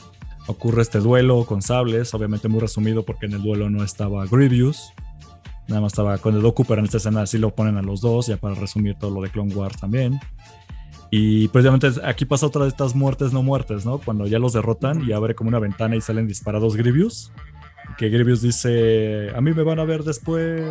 ocurre 0.46 0.82
este 0.82 0.98
duelo 0.98 1.44
con 1.44 1.62
sables, 1.62 2.12
obviamente 2.14 2.48
muy 2.48 2.60
resumido 2.60 3.04
porque 3.04 3.26
en 3.26 3.34
el 3.34 3.42
duelo 3.42 3.70
no 3.70 3.84
estaba 3.84 4.26
Grievous, 4.26 4.92
nada 5.68 5.80
más 5.80 5.92
estaba 5.92 6.18
con 6.18 6.34
el 6.34 6.42
Doku, 6.42 6.64
pero 6.64 6.80
en 6.80 6.86
esta 6.86 6.96
escena 6.96 7.26
sí 7.26 7.38
lo 7.38 7.54
ponen 7.54 7.76
a 7.76 7.82
los 7.82 8.00
dos, 8.00 8.26
ya 8.26 8.36
para 8.36 8.54
resumir 8.54 8.96
todo 8.96 9.10
lo 9.10 9.22
de 9.22 9.30
Clone 9.30 9.54
Wars 9.54 9.78
también. 9.78 10.18
Y 11.10 11.48
precisamente 11.48 11.88
aquí 12.04 12.24
pasa 12.24 12.46
otra 12.46 12.62
de 12.62 12.68
estas 12.68 12.94
muertes 12.94 13.32
no 13.32 13.42
muertes, 13.42 13.84
¿no? 13.84 13.98
Cuando 13.98 14.26
ya 14.26 14.38
los 14.38 14.52
derrotan 14.52 15.02
y 15.08 15.12
abre 15.12 15.34
como 15.34 15.48
una 15.48 15.58
ventana 15.58 15.96
y 15.96 16.00
salen 16.00 16.28
disparados 16.28 16.76
Grievous 16.76 17.32
que 17.96 18.08
Grievous 18.08 18.42
dice, 18.42 19.30
a 19.34 19.40
mí 19.40 19.52
me 19.52 19.62
van 19.62 19.78
a 19.78 19.84
ver 19.84 20.02
después. 20.02 20.62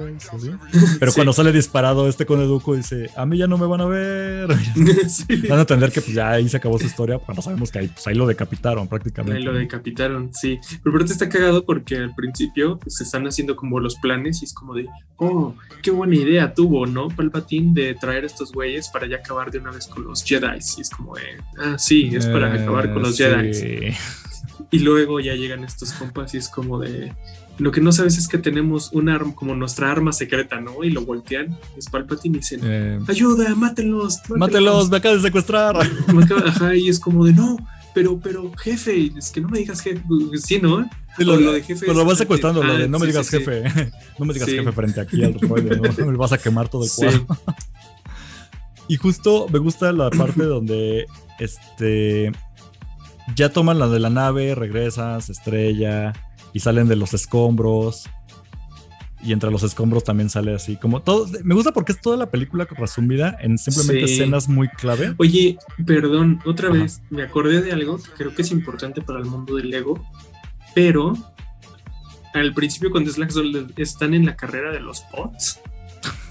Pero 1.00 1.14
cuando 1.14 1.34
sale 1.34 1.52
disparado 1.52 2.08
este 2.08 2.26
con 2.26 2.42
Educo 2.42 2.76
dice, 2.76 3.10
a 3.16 3.26
mí 3.26 3.38
ya 3.38 3.48
no 3.48 3.58
me 3.58 3.68
van 3.68 3.82
a 3.82 3.86
ver. 3.86 4.48
Van 5.50 5.60
a 5.60 5.62
entender 5.62 5.92
que 5.92 6.02
pues, 6.02 6.14
ya 6.14 6.32
ahí 6.32 6.48
se 6.50 6.58
acabó 6.58 6.78
su 6.80 6.86
historia, 6.86 7.20
cuando 7.20 7.42
sabemos 7.42 7.72
que 7.72 7.80
ahí, 7.80 7.88
pues, 7.88 8.06
ahí 8.08 8.16
lo 8.16 8.28
decapitaron 8.28 8.88
prácticamente. 8.88 9.38
Ahí 9.38 9.44
lo 9.44 9.54
decapitaron, 9.54 10.34
sí. 10.34 10.60
Pero 10.84 11.06
te 11.06 11.14
está 11.14 11.30
cagado 11.30 11.66
porque 11.66 11.98
al 11.98 12.14
principio 12.16 12.78
pues, 12.80 12.96
se 12.96 13.04
están 13.04 13.26
haciendo 13.28 13.56
como 13.56 13.80
los 13.80 13.96
planes 13.96 14.42
y 14.42 14.46
es 14.46 14.54
como 14.54 14.74
de, 14.74 14.88
oh, 15.18 15.56
qué 15.82 15.92
buena 15.92 16.16
idea 16.16 16.54
tuvo, 16.54 16.86
¿no? 16.86 17.08
Palpatine 17.10 17.74
de 17.74 17.96
traer 17.96 18.26
estos 18.26 18.52
güeyes 18.52 18.90
para 18.90 19.08
ya 19.08 19.18
acabar 19.18 19.52
de 19.52 19.60
una 19.60 19.72
vez 19.72 19.88
con 19.88 20.04
los 20.04 20.24
Jedi. 20.24 20.60
Y 20.78 20.82
es 20.82 20.90
como 20.90 21.16
de, 21.16 21.24
ah, 21.60 21.78
sí, 21.78 22.10
es 22.14 22.26
para 22.28 22.54
acabar 22.54 22.94
con 22.94 23.04
los 23.04 23.20
eh, 23.20 23.52
Jedi. 23.54 23.96
Y 24.72 24.80
luego 24.80 25.20
ya 25.20 25.34
llegan 25.34 25.64
estos 25.64 25.94
compas 25.94 26.34
y 26.34 26.38
es 26.38 26.50
como 26.50 26.80
de. 26.80 27.14
Lo 27.58 27.72
que 27.72 27.82
no 27.82 27.92
sabes 27.92 28.18
es 28.18 28.28
que 28.28 28.38
tenemos 28.38 28.92
un 28.94 29.10
arma, 29.10 29.36
como 29.36 29.56
nuestra 29.56 29.92
arma 29.92 30.14
secreta, 30.14 30.62
¿no? 30.62 30.84
Y 30.84 30.92
lo 30.92 31.02
voltean, 31.02 31.58
es 31.76 31.90
Palpatine 31.90 32.38
y 32.38 32.40
dicen: 32.40 32.62
eh, 32.64 33.00
¡Ayuda, 33.08 33.56
mátenlos! 33.56 34.20
¡Mátenlos! 34.30 34.90
¡Me 34.90 34.98
acabas 34.98 35.24
de 35.24 35.30
secuestrar! 35.30 35.76
ajá, 36.46 36.76
y 36.76 36.88
es 36.88 37.00
como 37.00 37.26
de: 37.26 37.34
¡No! 37.34 37.58
Pero, 37.94 38.20
pero, 38.20 38.52
jefe, 38.58 39.12
es 39.18 39.32
que 39.32 39.42
no 39.42 39.50
me 39.50 39.60
digas 39.60 39.82
jefe. 39.82 40.02
Sí, 40.38 40.60
¿no? 40.62 40.88
lo, 41.18 41.52
de 41.52 41.64
jefe. 41.64 41.86
Pero 41.86 41.98
lo 41.98 42.06
vas 42.06 42.18
secuestrando, 42.18 42.64
lo 42.64 42.78
de 42.78 42.86
ah, 42.86 42.88
no 42.88 43.00
me 43.00 43.08
digas 43.08 43.30
jefe. 43.30 43.64
no 44.20 44.26
me 44.26 44.34
digas 44.34 44.50
jefe 44.50 44.72
frente 44.72 45.02
aquí 45.02 45.24
al 45.24 45.34
rollo, 45.34 45.76
¿no? 45.76 46.06
Me 46.06 46.18
vas 46.18 46.32
a 46.32 46.38
quemar 46.38 46.70
todo 46.70 46.84
el 46.84 46.92
cuadro. 46.96 47.26
y 48.88 48.96
justo 48.98 49.48
me 49.52 49.60
gusta 49.60 49.92
la 49.92 50.10
parte 50.10 50.44
donde 50.44 51.06
este 51.40 52.32
ya 53.36 53.50
toman 53.50 53.80
la 53.80 53.88
de 53.88 54.00
la 54.00 54.10
nave, 54.10 54.56
regresan, 54.56 55.22
se 55.22 55.32
estrella 55.32 56.14
y 56.54 56.60
salen 56.60 56.88
de 56.88 56.96
los 56.96 57.14
escombros. 57.14 58.10
y 59.22 59.34
entre 59.34 59.52
los 59.52 59.64
escombros 59.64 60.06
también 60.06 60.30
sale 60.30 60.56
así 60.56 60.78
como 60.78 61.02
todo. 61.02 61.28
Me 61.44 61.54
gusta 61.54 61.74
porque 61.74 61.92
es 61.92 62.00
toda 62.00 62.16
la 62.16 62.32
película 62.32 62.66
resumida 62.66 63.38
en 63.42 63.58
simplemente 63.58 64.06
escenas 64.06 64.48
muy 64.48 64.70
clave. 64.70 65.14
Oye, 65.18 65.58
perdón, 65.86 66.40
otra 66.46 66.70
vez 66.70 67.02
me 67.10 67.24
acordé 67.24 67.62
de 67.62 67.74
algo 67.74 67.98
que 67.98 68.12
creo 68.18 68.34
que 68.34 68.44
es 68.44 68.52
importante 68.52 69.02
para 69.02 69.20
el 69.20 69.26
mundo 69.26 69.56
del 69.56 69.72
Lego, 69.72 70.02
pero 70.74 71.14
al 72.34 72.54
principio 72.54 72.92
cuando 72.92 73.12
están 73.76 74.14
en 74.14 74.26
la 74.26 74.38
carrera 74.38 74.72
de 74.72 74.80
los 74.80 75.02
pots, 75.02 75.60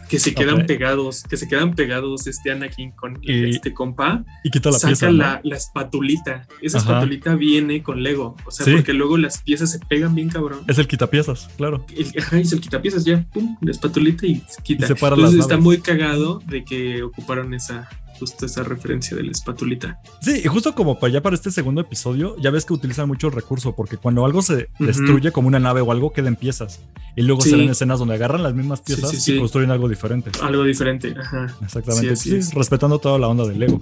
que 0.09 0.19
se 0.19 0.35
quedan 0.35 0.67
pegados, 0.67 1.23
que 1.25 1.37
se 1.37 1.49
quedan 1.49 1.75
pegados 1.75 2.27
este 2.27 2.51
Anakin 2.51 2.93
con 2.93 3.21
este 3.23 3.75
compa 3.75 4.25
y 4.43 4.51
quita 4.51 4.71
la 4.71 4.79
saca 4.79 5.11
la, 5.11 5.41
la, 5.43 5.57
espatulita. 5.57 6.47
Esa 6.63 6.79
espatulita 6.79 7.35
viene 7.35 7.83
con 7.83 8.03
Lego, 8.03 8.37
o 8.45 8.51
sea, 8.51 8.67
porque 8.75 8.93
luego 8.93 9.17
las 9.17 9.43
piezas 9.43 9.71
se 9.73 9.79
pegan 9.79 10.15
bien 10.15 10.29
cabrón. 10.29 10.61
Es 10.67 10.79
el 10.79 10.87
quitapiezas, 10.87 11.49
claro. 11.57 11.85
El, 11.97 12.13
ajá, 12.19 12.39
es 12.39 12.53
el 12.53 12.61
quitapiezas 12.61 13.05
ya, 13.05 13.25
pum, 13.33 13.57
la 13.61 13.71
espatulita 13.71 14.27
y 14.27 14.43
se 14.49 14.63
quita. 14.63 14.87
Y 14.89 14.93
Entonces 14.93 15.41
está 15.41 15.59
muy 15.59 15.79
cagado 15.79 16.41
de 16.47 16.65
que 16.65 17.03
ocuparon 17.03 17.55
esa 17.55 17.89
justo 18.19 18.47
esa 18.47 18.63
referencia 18.63 19.17
de 19.17 19.23
la 19.23 19.31
espatulita. 19.31 20.01
Sí, 20.21 20.41
y 20.45 20.49
justo 20.49 20.75
como 20.75 20.99
para 20.99 21.13
ya 21.13 21.23
para 21.23 21.35
este 21.35 21.51
segundo 21.51 21.81
episodio, 21.81 22.37
ya 22.39 22.51
ves 22.51 22.65
que 22.65 22.73
utilizan 22.73 23.09
mucho 23.09 23.29
el 23.29 23.33
recurso, 23.33 23.75
porque 23.75 23.97
cuando 23.97 24.25
algo 24.25 24.43
se 24.43 24.69
destruye 24.79 25.33
como 25.33 25.49
una 25.49 25.59
nave 25.59 25.81
o 25.81 25.93
algo, 25.93 26.13
queda 26.13 26.29
en 26.29 26.37
piezas. 26.37 26.81
Y 27.17 27.23
luego 27.23 27.41
se 27.41 27.57
ven 27.57 27.69
escenas 27.69 27.99
donde 27.99 28.15
agarran 28.15 28.43
las 28.43 28.55
mismas 28.55 28.81
piezas 28.81 29.29
y 29.29 29.39
construyen 29.39 29.71
algo 29.71 29.89
diferente. 29.89 30.31
Algo 30.43 30.65
diferente, 30.65 31.15
ajá. 31.19 31.55
Exactamente. 31.63 32.17
Sí, 32.17 32.41
respetando 32.55 32.99
toda 32.99 33.19
la 33.19 33.29
onda 33.29 33.47
del 33.47 33.59
Lego. 33.59 33.81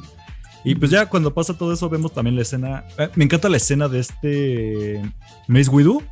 Y 0.64 0.74
pues 0.74 0.91
ya 0.91 1.07
cuando 1.07 1.32
pasa 1.32 1.55
todo 1.57 1.72
eso, 1.72 1.89
vemos 1.89 2.12
también 2.12 2.34
la 2.34 2.43
escena. 2.43 2.84
Eh, 2.99 3.09
me 3.14 3.24
encanta 3.24 3.49
la 3.49 3.57
escena 3.57 3.89
de 3.89 4.01
este 4.01 5.03
Mace 5.47 5.70
Windu, 5.70 6.03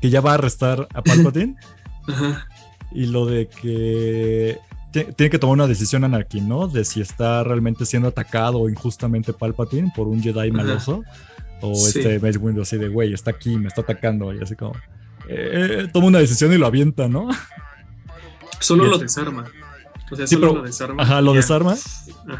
que 0.00 0.08
ya 0.08 0.20
va 0.20 0.30
a 0.30 0.34
arrestar 0.34 0.86
a 0.94 1.02
Palpatine. 1.02 1.56
Ajá. 2.06 2.46
Y 2.92 3.06
lo 3.06 3.26
de 3.26 3.48
que 3.48 4.58
tiene 5.02 5.30
que 5.30 5.38
tomar 5.38 5.54
una 5.54 5.66
decisión 5.66 6.04
Anakin, 6.04 6.48
¿no? 6.48 6.68
De 6.68 6.84
si 6.84 7.00
está 7.00 7.42
realmente 7.42 7.84
siendo 7.84 8.08
atacado 8.08 8.68
injustamente 8.68 9.32
Palpatine 9.32 9.92
por 9.94 10.06
un 10.06 10.22
Jedi 10.22 10.50
maloso. 10.50 11.02
O 11.60 11.72
este 11.72 12.18
Mace 12.18 12.38
Windu 12.38 12.62
así 12.62 12.76
de, 12.76 12.88
güey, 12.88 13.14
está 13.14 13.30
aquí, 13.30 13.56
me 13.56 13.68
está 13.68 13.80
atacando. 13.80 14.32
Y 14.34 14.42
así 14.42 14.54
como, 14.54 14.74
eh, 15.28 15.88
toma 15.92 16.08
una 16.08 16.18
decisión 16.18 16.52
y 16.52 16.58
lo 16.58 16.66
avienta, 16.66 17.08
¿no? 17.08 17.28
Solo 18.60 18.84
lo 18.84 18.98
desarma. 18.98 19.44
O 20.10 20.16
sea, 20.16 20.26
solo 20.26 20.54
lo 20.54 20.62
desarma. 20.62 21.02
Ajá, 21.02 21.20
lo 21.20 21.32
desarma. 21.32 21.76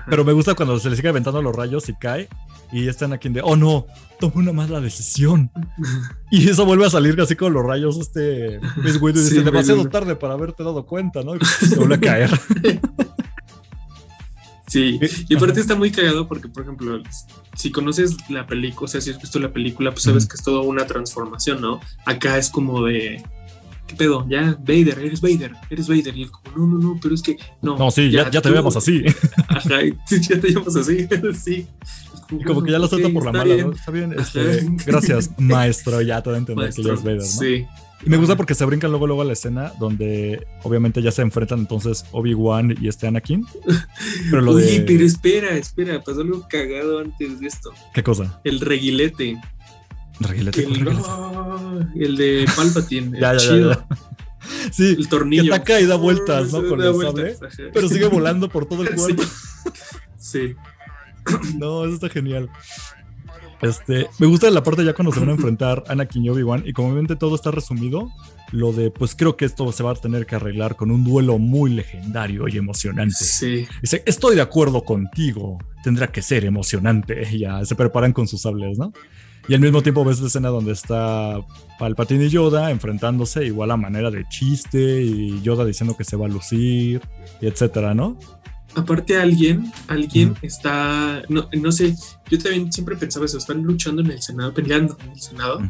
Pero 0.09 0.25
me 0.25 0.33
gusta 0.33 0.55
cuando 0.55 0.79
se 0.79 0.91
le 0.91 0.97
sigue 0.97 1.09
aventando 1.09 1.41
los 1.43 1.55
rayos 1.55 1.89
y 1.89 1.95
cae. 1.95 2.29
Y 2.73 2.89
están 2.89 3.13
aquí 3.13 3.29
de, 3.29 3.41
oh 3.43 3.57
no, 3.57 3.87
toma 4.19 4.35
una 4.37 4.53
mala 4.53 4.81
decisión. 4.81 5.51
y 6.31 6.49
eso 6.49 6.65
vuelve 6.65 6.87
a 6.87 6.91
salir 6.91 7.21
así 7.21 7.37
con 7.37 7.53
los 7.53 7.65
rayos. 7.65 7.97
Este 7.99 8.57
es 8.57 9.01
y 9.01 9.13
dice, 9.13 9.43
demasiado 9.43 9.89
tarde 9.89 10.17
para 10.17 10.35
haberte 10.35 10.65
dado 10.65 10.85
cuenta, 10.85 11.23
¿no? 11.23 11.37
Y 11.37 11.41
se 11.45 11.77
vuelve 11.77 11.97
a 11.97 12.01
caer. 12.01 12.31
Sí, 14.67 14.99
y 15.29 15.37
aparte 15.37 15.61
está 15.61 15.77
muy 15.77 15.93
cagado 15.93 16.27
porque, 16.27 16.49
por 16.49 16.65
ejemplo, 16.65 17.01
si 17.55 17.71
conoces 17.71 18.17
la 18.29 18.45
película, 18.45 18.87
o 18.87 18.89
sea, 18.89 19.01
si 19.01 19.11
has 19.11 19.21
visto 19.21 19.39
la 19.39 19.53
película, 19.53 19.93
pues 19.93 20.03
sabes 20.03 20.27
que 20.27 20.35
es 20.35 20.43
toda 20.43 20.63
una 20.63 20.85
transformación, 20.85 21.61
¿no? 21.61 21.81
Acá 22.05 22.39
es 22.39 22.51
como 22.51 22.83
de, 22.85 23.23
¿qué 23.87 23.97
pedo? 23.97 24.27
Ya, 24.29 24.57
Vader, 24.61 24.99
eres 25.01 25.21
Vader, 25.21 25.53
eres 25.71 25.89
Vader. 25.89 26.17
Y 26.17 26.23
él 26.23 26.31
como, 26.31 26.57
no, 26.57 26.67
no, 26.67 26.79
no, 26.79 27.01
pero 27.01 27.15
es 27.15 27.23
que, 27.23 27.37
no. 27.63 27.77
No, 27.77 27.91
sí, 27.91 28.11
ya, 28.11 28.31
ya, 28.31 28.41
te 28.41 28.51
vemos 28.51 28.77
así. 28.77 29.05
Ajá, 29.49 29.81
ya 30.11 30.41
te 30.41 30.53
vemos 30.53 30.77
así, 30.77 31.07
sí. 31.35 31.67
y 32.31 32.45
como 32.45 32.63
que 32.63 32.73
ya 32.73 32.79
lo 32.79 32.89
suelta 32.89 33.09
por 33.11 33.25
la 33.25 33.33
mala, 33.33 33.57
¿no? 33.57 33.73
Está 33.73 33.91
bien, 33.91 34.15
este, 34.19 34.67
gracias, 34.87 35.31
maestro, 35.39 36.01
ya 36.03 36.23
te 36.23 36.31
voy 36.31 36.37
a 36.37 36.39
entender 36.39 36.73
que 36.73 36.83
ya 36.83 36.93
es 36.93 37.03
Vader, 37.03 37.19
¿no? 37.19 37.25
Sí. 37.25 37.67
Y 38.07 38.11
me 38.11 38.19
gusta 38.19 38.37
porque 38.37 38.55
se 38.55 38.67
brincan 38.67 38.91
luego, 38.91 39.07
luego 39.07 39.23
a 39.23 39.25
la 39.25 39.33
escena 39.33 39.73
donde 39.81 40.47
obviamente 40.63 41.01
ya 41.01 41.11
se 41.11 41.23
enfrentan 41.23 41.61
entonces 41.61 42.05
Obi-Wan 42.13 42.77
y 42.79 42.89
este 42.89 43.07
Anakin. 43.07 43.47
Pero 44.31 44.43
lo 44.43 44.53
Oye, 44.53 44.85
pero 44.87 45.05
espera, 45.05 45.57
espera, 45.57 46.03
pasó 46.03 46.21
algo 46.21 46.47
cagado 46.47 46.99
antes 46.99 47.41
de 47.41 47.47
esto. 47.47 47.73
¿Qué 47.95 48.03
cosa? 48.03 48.41
El 48.45 48.61
reguilete. 48.61 49.41
El, 50.21 50.49
el 51.97 52.17
de 52.17 52.47
Palpatine, 52.55 53.19
ya, 53.21 53.33
el 53.33 53.39
ya, 53.39 53.47
chido. 53.47 53.71
Ya, 53.71 53.87
sí, 54.73 54.97
el 54.99 55.09
tornillo. 55.09 55.43
Que 55.45 55.55
ataca 55.55 55.81
y 55.81 55.87
da 55.87 55.97
vueltas, 55.97 56.53
¿no? 56.53 56.69
Con 56.69 56.81
el 56.81 56.95
sable. 56.95 57.37
Pero 57.73 57.89
sigue 57.89 58.07
volando 58.07 58.49
por 58.49 58.67
todo 58.67 58.83
el 58.83 58.91
cuerpo. 58.95 59.23
sí. 60.19 60.55
No, 61.57 61.87
eso 61.87 61.95
está 61.95 62.11
genial. 62.11 62.51
Este, 63.63 64.09
me 64.19 64.27
gusta 64.27 64.51
la 64.51 64.63
parte 64.63 64.85
ya 64.85 64.93
cuando 64.93 65.11
se 65.11 65.21
van 65.21 65.31
a 65.31 65.33
enfrentar 65.33 65.85
Anakin 65.89 66.23
y 66.23 66.29
Obi-Wan 66.29 66.65
y 66.67 66.75
como 66.75 66.89
obviamente 66.89 67.17
todo 67.17 67.35
está 67.35 67.51
resumido, 67.51 68.11
lo 68.53 68.73
de 68.73 68.91
pues 68.91 69.15
creo 69.15 69.39
que 69.39 69.47
esto 69.47 69.73
se 69.73 69.83
va 69.83 69.93
a 69.93 69.95
tener 69.95 70.27
que 70.27 70.37
arreglar 70.37 70.77
con 70.77 70.91
un 70.91 71.03
duelo 71.03 71.39
muy 71.39 71.71
legendario 71.71 72.47
y 72.47 72.59
emocionante. 72.59 73.15
Sí. 73.15 73.67
Dice, 73.81 74.03
estoy 74.05 74.37
de 74.37 74.43
acuerdo 74.43 74.85
contigo, 74.85 75.59
tendrá 75.83 76.13
que 76.13 76.21
ser 76.21 76.45
emocionante. 76.45 77.27
Y 77.33 77.39
ya 77.39 77.65
se 77.65 77.75
preparan 77.75 78.13
con 78.13 78.29
sus 78.29 78.43
sables, 78.43 78.77
¿no? 78.77 78.93
Y 79.47 79.55
al 79.55 79.61
mismo 79.61 79.83
tiempo 79.83 80.05
ves 80.05 80.21
la 80.21 80.29
escena 80.29 80.49
donde 80.49 80.73
está 80.73 81.37
Palpatine 81.79 82.27
y 82.27 82.29
Yoda 82.31 82.71
enfrentándose 82.71 83.45
igual 83.45 83.71
a 83.71 83.77
manera 83.77 84.11
de 84.11 84.27
chiste 84.29 85.03
y 85.03 85.43
Yoda 85.43 85.65
diciendo 85.65 85.97
que 85.97 86.05
se 86.05 86.17
va 86.17 86.27
a 86.27 86.31
lucir 86.31 87.03
y 87.41 87.47
etcétera, 87.47 87.95
¿no? 87.95 88.17
aparte 88.75 89.17
alguien, 89.17 89.73
alguien 89.89 90.35
está, 90.43 91.23
no, 91.29 91.49
no 91.53 91.73
sé, 91.73 91.95
yo 92.31 92.39
también 92.39 92.73
siempre 92.73 92.97
pensaba 92.97 93.27
eso, 93.27 93.39
están 93.39 93.63
luchando 93.63 94.03
en 94.03 94.11
el 94.11 94.23
Senado, 94.23 94.53
peleando 94.53 94.97
en 95.05 95.13
el 95.13 95.21
Senado, 95.21 95.61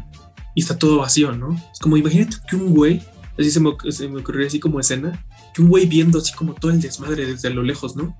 y 0.54 0.62
está 0.62 0.78
todo 0.78 0.98
vacío, 0.98 1.32
¿no? 1.32 1.54
Es 1.72 1.78
como, 1.80 1.96
imagínate 1.96 2.36
que 2.48 2.56
un 2.56 2.74
güey, 2.74 3.02
así 3.38 3.50
se 3.50 3.60
me, 3.60 3.72
se 3.90 4.08
me 4.08 4.20
ocurrió 4.20 4.46
así 4.46 4.60
como 4.60 4.80
escena, 4.80 5.24
que 5.52 5.62
un 5.62 5.68
güey 5.68 5.86
viendo 5.86 6.18
así 6.18 6.32
como 6.32 6.54
todo 6.54 6.70
el 6.70 6.80
desmadre 6.80 7.26
desde 7.26 7.50
lo 7.50 7.62
lejos, 7.62 7.96
¿no? 7.96 8.16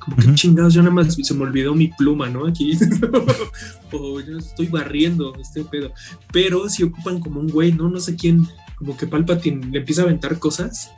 Como 0.00 0.16
que 0.16 0.34
chingados, 0.34 0.74
yo 0.74 0.82
nada 0.82 0.94
más 0.94 1.14
se 1.14 1.34
me 1.34 1.42
olvidó 1.42 1.74
mi 1.74 1.88
pluma, 1.88 2.28
¿no? 2.28 2.46
Aquí. 2.46 2.72
o 3.92 4.20
yo 4.20 4.38
estoy 4.38 4.66
barriendo 4.66 5.34
este 5.40 5.62
pedo. 5.64 5.92
Pero 6.32 6.68
si 6.68 6.82
ocupan 6.82 7.20
como 7.20 7.40
un 7.40 7.48
güey, 7.48 7.72
¿no? 7.72 7.88
No 7.88 8.00
sé 8.00 8.16
quién, 8.16 8.48
como 8.76 8.96
que 8.96 9.06
Palpatine 9.06 9.66
le 9.70 9.80
empieza 9.80 10.02
a 10.02 10.04
aventar 10.04 10.38
cosas 10.38 10.90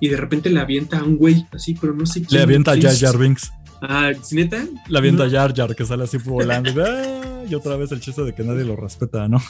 y 0.00 0.08
de 0.08 0.16
repente 0.16 0.50
le 0.50 0.60
avienta 0.60 0.98
a 0.98 1.04
un 1.04 1.16
güey, 1.16 1.46
así, 1.52 1.74
pero 1.74 1.94
no 1.94 2.06
sé 2.06 2.22
quién. 2.22 2.38
Le 2.38 2.42
avienta 2.42 2.72
a 2.72 2.80
Jar 2.80 2.96
Jar 2.96 3.18
Binks. 3.18 3.52
Ah, 3.82 4.12
¿neta? 4.32 4.66
Le 4.88 4.98
avienta 4.98 5.24
a 5.24 5.30
Jar 5.30 5.54
Jar, 5.54 5.76
que 5.76 5.84
sale 5.84 6.04
así 6.04 6.18
volando. 6.18 6.70
Ah", 6.86 7.48
y 7.48 7.54
otra 7.54 7.76
vez 7.76 7.92
el 7.92 8.00
chiste 8.00 8.22
de 8.24 8.34
que 8.34 8.42
nadie 8.42 8.64
lo 8.64 8.74
respeta, 8.74 9.28
¿no? 9.28 9.40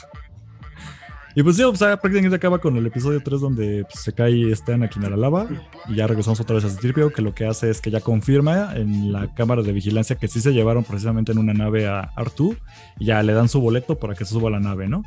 Y 1.37 1.43
pues 1.43 1.55
sí, 1.55 1.61
o 1.61 1.75
sea, 1.75 1.97
prácticamente 1.97 2.35
acaba 2.35 2.57
con 2.57 2.77
el 2.77 2.87
episodio 2.87 3.21
3 3.21 3.39
donde 3.39 3.83
pues, 3.83 4.03
se 4.03 4.11
cae 4.11 4.51
este 4.51 4.73
Anakin 4.73 5.05
a 5.05 5.11
la 5.11 5.17
lava 5.17 5.47
y 5.87 5.93
ya 5.93 6.07
regresamos 6.07 6.39
otra 6.39 6.55
vez 6.55 6.65
a 6.65 6.69
Citripio, 6.71 7.13
que 7.13 7.21
lo 7.21 7.35
que 7.35 7.45
hace 7.45 7.69
es 7.69 7.79
que 7.79 7.91
ya 7.91 8.01
confirma 8.01 8.75
en 8.75 9.11
la 9.11 9.31
cámara 9.35 9.61
de 9.61 9.71
vigilancia 9.71 10.15
que 10.15 10.27
sí 10.27 10.41
se 10.41 10.51
llevaron 10.51 10.83
precisamente 10.83 11.33
en 11.33 11.37
una 11.37 11.53
nave 11.53 11.85
a 11.85 11.99
Artu 12.15 12.57
y 12.97 13.05
ya 13.05 13.21
le 13.21 13.33
dan 13.33 13.49
su 13.49 13.61
boleto 13.61 13.99
para 13.99 14.15
que 14.15 14.25
se 14.25 14.31
suba 14.31 14.49
a 14.49 14.53
la 14.53 14.59
nave, 14.59 14.87
¿no? 14.87 15.03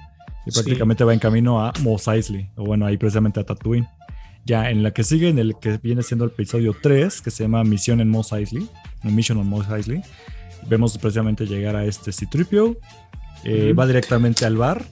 Y 0.46 0.52
prácticamente 0.52 1.02
va 1.02 1.14
en 1.14 1.18
camino 1.18 1.64
a 1.64 1.72
Mos 1.80 2.06
Eisley, 2.06 2.48
o 2.54 2.64
bueno, 2.64 2.86
ahí 2.86 2.96
precisamente 2.96 3.40
a 3.40 3.44
Tatooine. 3.44 3.88
Ya 4.46 4.70
en 4.70 4.84
la 4.84 4.92
que 4.92 5.02
sigue, 5.02 5.30
en 5.30 5.40
el 5.40 5.56
que 5.60 5.78
viene 5.78 6.04
siendo 6.04 6.26
el 6.26 6.30
episodio 6.30 6.76
3, 6.80 7.22
que 7.22 7.32
se 7.32 7.42
llama 7.42 7.64
Misión 7.64 8.00
en 8.00 8.08
Mos 8.08 8.30
Eisley, 8.30 8.68
Mission 9.02 9.36
on 9.38 9.48
Mos 9.48 9.68
Eisley, 9.68 10.00
vemos 10.68 10.96
precisamente 10.96 11.44
llegar 11.44 11.74
a 11.74 11.84
este 11.86 12.12
Citripio, 12.12 12.76
eh, 13.42 13.72
va 13.72 13.84
directamente 13.84 14.44
al 14.44 14.56
bar, 14.56 14.84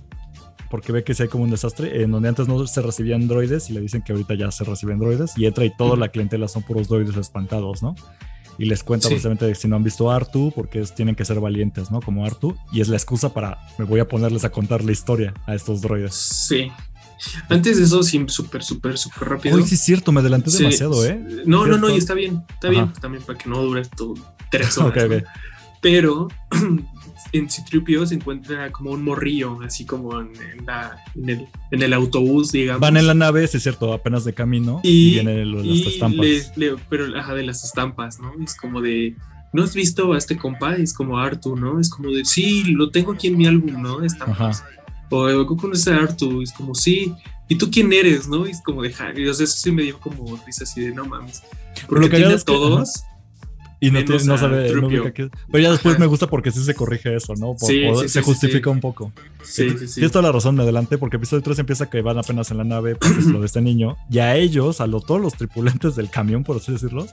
porque 0.71 0.93
ve 0.93 1.05
que 1.05 1.15
si 1.15 1.23
hay 1.23 1.29
como 1.29 1.45
un 1.45 1.51
desastre, 1.51 2.03
en 2.03 2.11
donde 2.11 2.29
antes 2.29 2.49
no 2.49 2.67
se 2.67 2.83
recibían 2.83 3.29
droides 3.29 3.71
y 3.71 3.73
le 3.73 3.81
dicen 3.81 4.03
que 4.03 4.13
ahorita 4.13 4.35
ya 4.35 4.51
se 4.51 4.65
reciben 4.65 4.99
droides, 4.99 5.33
y 5.37 5.47
entra 5.47 5.65
y 5.65 5.75
toda 5.77 5.97
la 5.97 6.09
clientela 6.09 6.49
son 6.49 6.63
puros 6.63 6.89
droides 6.89 7.17
espantados, 7.17 7.83
¿no? 7.83 7.95
Y 8.59 8.65
les 8.65 8.83
cuenta 8.83 9.09
precisamente 9.09 9.47
de 9.47 9.55
si 9.55 9.69
no 9.69 9.77
han 9.77 9.85
visto 9.85 10.11
Artu, 10.11 10.53
porque 10.55 10.83
tienen 10.83 11.15
que 11.15 11.25
ser 11.25 11.39
valientes, 11.39 11.91
¿no? 11.91 12.01
Como 12.01 12.27
Artu, 12.27 12.57
y 12.73 12.81
es 12.81 12.89
la 12.89 12.97
excusa 12.97 13.33
para, 13.33 13.59
me 13.79 13.85
voy 13.85 14.01
a 14.01 14.09
ponerles 14.09 14.45
a 14.45 14.51
contar 14.51 14.83
la 14.85 14.93
historia 14.93 15.33
a 15.47 15.55
estos 15.55 15.81
droides. 15.81 16.15
Sí, 16.15 16.71
antes 17.49 17.79
de 17.79 17.85
eso, 17.85 18.03
sí, 18.03 18.25
súper, 18.29 18.63
súper, 18.63 18.99
súper 18.99 19.29
rápido. 19.29 19.57
Uy, 19.57 19.65
sí 19.65 19.75
es 19.75 19.81
cierto, 19.83 20.13
me 20.13 20.21
adelanté 20.21 20.51
demasiado, 20.51 21.05
¿eh? 21.05 21.21
No, 21.47 21.67
no, 21.67 21.77
no, 21.79 21.91
y 21.91 21.99
está 21.99 22.15
bien, 22.15 22.45
está 22.49 22.69
bien, 22.69 22.93
también 22.95 23.23
para 23.25 23.39
que 23.39 23.49
no 23.49 23.63
dure 23.63 23.83
todo 23.97 24.15
tres 24.51 24.79
horas. 24.79 25.25
Pero 25.81 26.29
en 27.33 27.51
Citripio 27.51 28.07
se 28.07 28.15
encuentra 28.15 28.71
como 28.73 28.91
un 28.91 29.05
morrillo, 29.05 29.61
así 29.63 29.85
como 29.85 30.21
en, 30.21 30.33
el, 31.71 31.93
autobús, 31.93 32.53
digamos. 32.53 32.81
Van 32.81 32.97
en 32.97 33.07
la 33.07 33.15
nave, 33.15 33.45
es 33.45 33.51
cierto, 33.51 33.93
apenas 33.93 34.25
de 34.25 34.35
camino 34.35 34.81
y, 34.83 35.15
vienen 35.15 35.53
las 35.53 35.87
estampas. 35.87 36.53
pero, 36.89 37.17
ajá, 37.19 37.35
de 37.35 37.45
las 37.45 37.65
estampas, 37.65 38.19
¿no? 38.21 38.33
Es 38.43 38.55
como 38.55 38.81
de, 38.81 39.15
¿no 39.53 39.63
has 39.63 39.75
visto 39.75 40.13
a 40.13 40.19
este 40.19 40.37
compa? 40.37 40.77
Es 40.77 40.95
como 40.95 41.19
Artu, 41.19 41.57
¿no? 41.57 41.81
Es 41.81 41.91
como 41.91 42.11
de, 42.11 42.25
sí, 42.25 42.65
lo 42.65 42.91
tengo 42.91 43.13
aquí 43.13 43.29
en 43.29 43.37
mi 43.37 43.47
álbum, 43.47 43.83
¿no? 43.83 44.03
Estampas. 44.03 44.61
Ajá 44.61 44.79
o 45.11 45.47
¿cómo 45.47 45.61
conoces 45.61 45.89
a 45.89 45.97
Artu? 45.97 46.41
Y 46.41 46.45
es 46.45 46.53
como, 46.53 46.75
sí, 46.75 47.15
¿y 47.49 47.57
tú 47.57 47.71
quién 47.71 47.93
eres? 47.93 48.29
¿No? 48.29 48.47
Y 48.47 48.51
es 48.51 48.63
como 48.63 48.83
de, 48.83 48.95
y, 49.17 49.27
o 49.27 49.35
sea, 49.35 49.45
eso 49.45 49.57
sí 49.57 49.73
me 49.73 49.83
dio 49.83 49.99
como 49.99 50.39
risa 50.45 50.65
así 50.65 50.83
de, 50.83 50.93
no 50.93 51.05
mames. 51.05 51.43
Porque 51.87 52.05
lo 52.05 52.11
que 52.11 52.17
tiene 52.17 52.35
a 52.35 52.39
todos, 52.39 53.05
Y 53.81 53.91
no, 53.91 54.01
no 54.01 54.39
sabe, 54.39 54.73
no 54.73 54.89
Pero 54.89 55.59
ya 55.59 55.71
después 55.71 55.99
me 55.99 56.07
gusta 56.07 56.27
porque 56.27 56.51
sí 56.51 56.65
se 56.65 56.75
corrige 56.75 57.15
eso, 57.15 57.35
¿no? 57.37 57.55
se 57.59 58.23
justifica 58.23 58.71
un 58.71 58.81
poco. 58.81 59.13
Sí, 59.43 59.71
sí, 59.71 59.87
sí. 59.87 59.95
Tienes 59.95 60.13
toda 60.13 60.23
la 60.25 60.33
razón, 60.33 60.57
me 60.57 60.63
adelante, 60.63 60.99
porque 60.99 61.17
episodio 61.17 61.43
3 61.43 61.61
empieza 61.61 61.89
que 61.89 62.03
van 62.03 62.19
apenas 62.19 62.51
en 62.51 62.59
la 62.59 62.65
nave, 62.65 62.97
pues 62.97 63.17
es 63.17 63.27
lo 63.27 63.41
de 63.41 63.47
este 63.47 63.61
niño, 63.61 63.97
y 64.11 64.19
a 64.19 64.37
ellos, 64.37 64.81
a 64.81 64.87
lo, 64.87 65.01
todos 65.01 65.21
los 65.21 65.35
tripulantes 65.35 65.95
del 65.97 66.11
camión, 66.11 66.45
por 66.45 66.57
así 66.57 66.73
decirlo, 66.73 67.07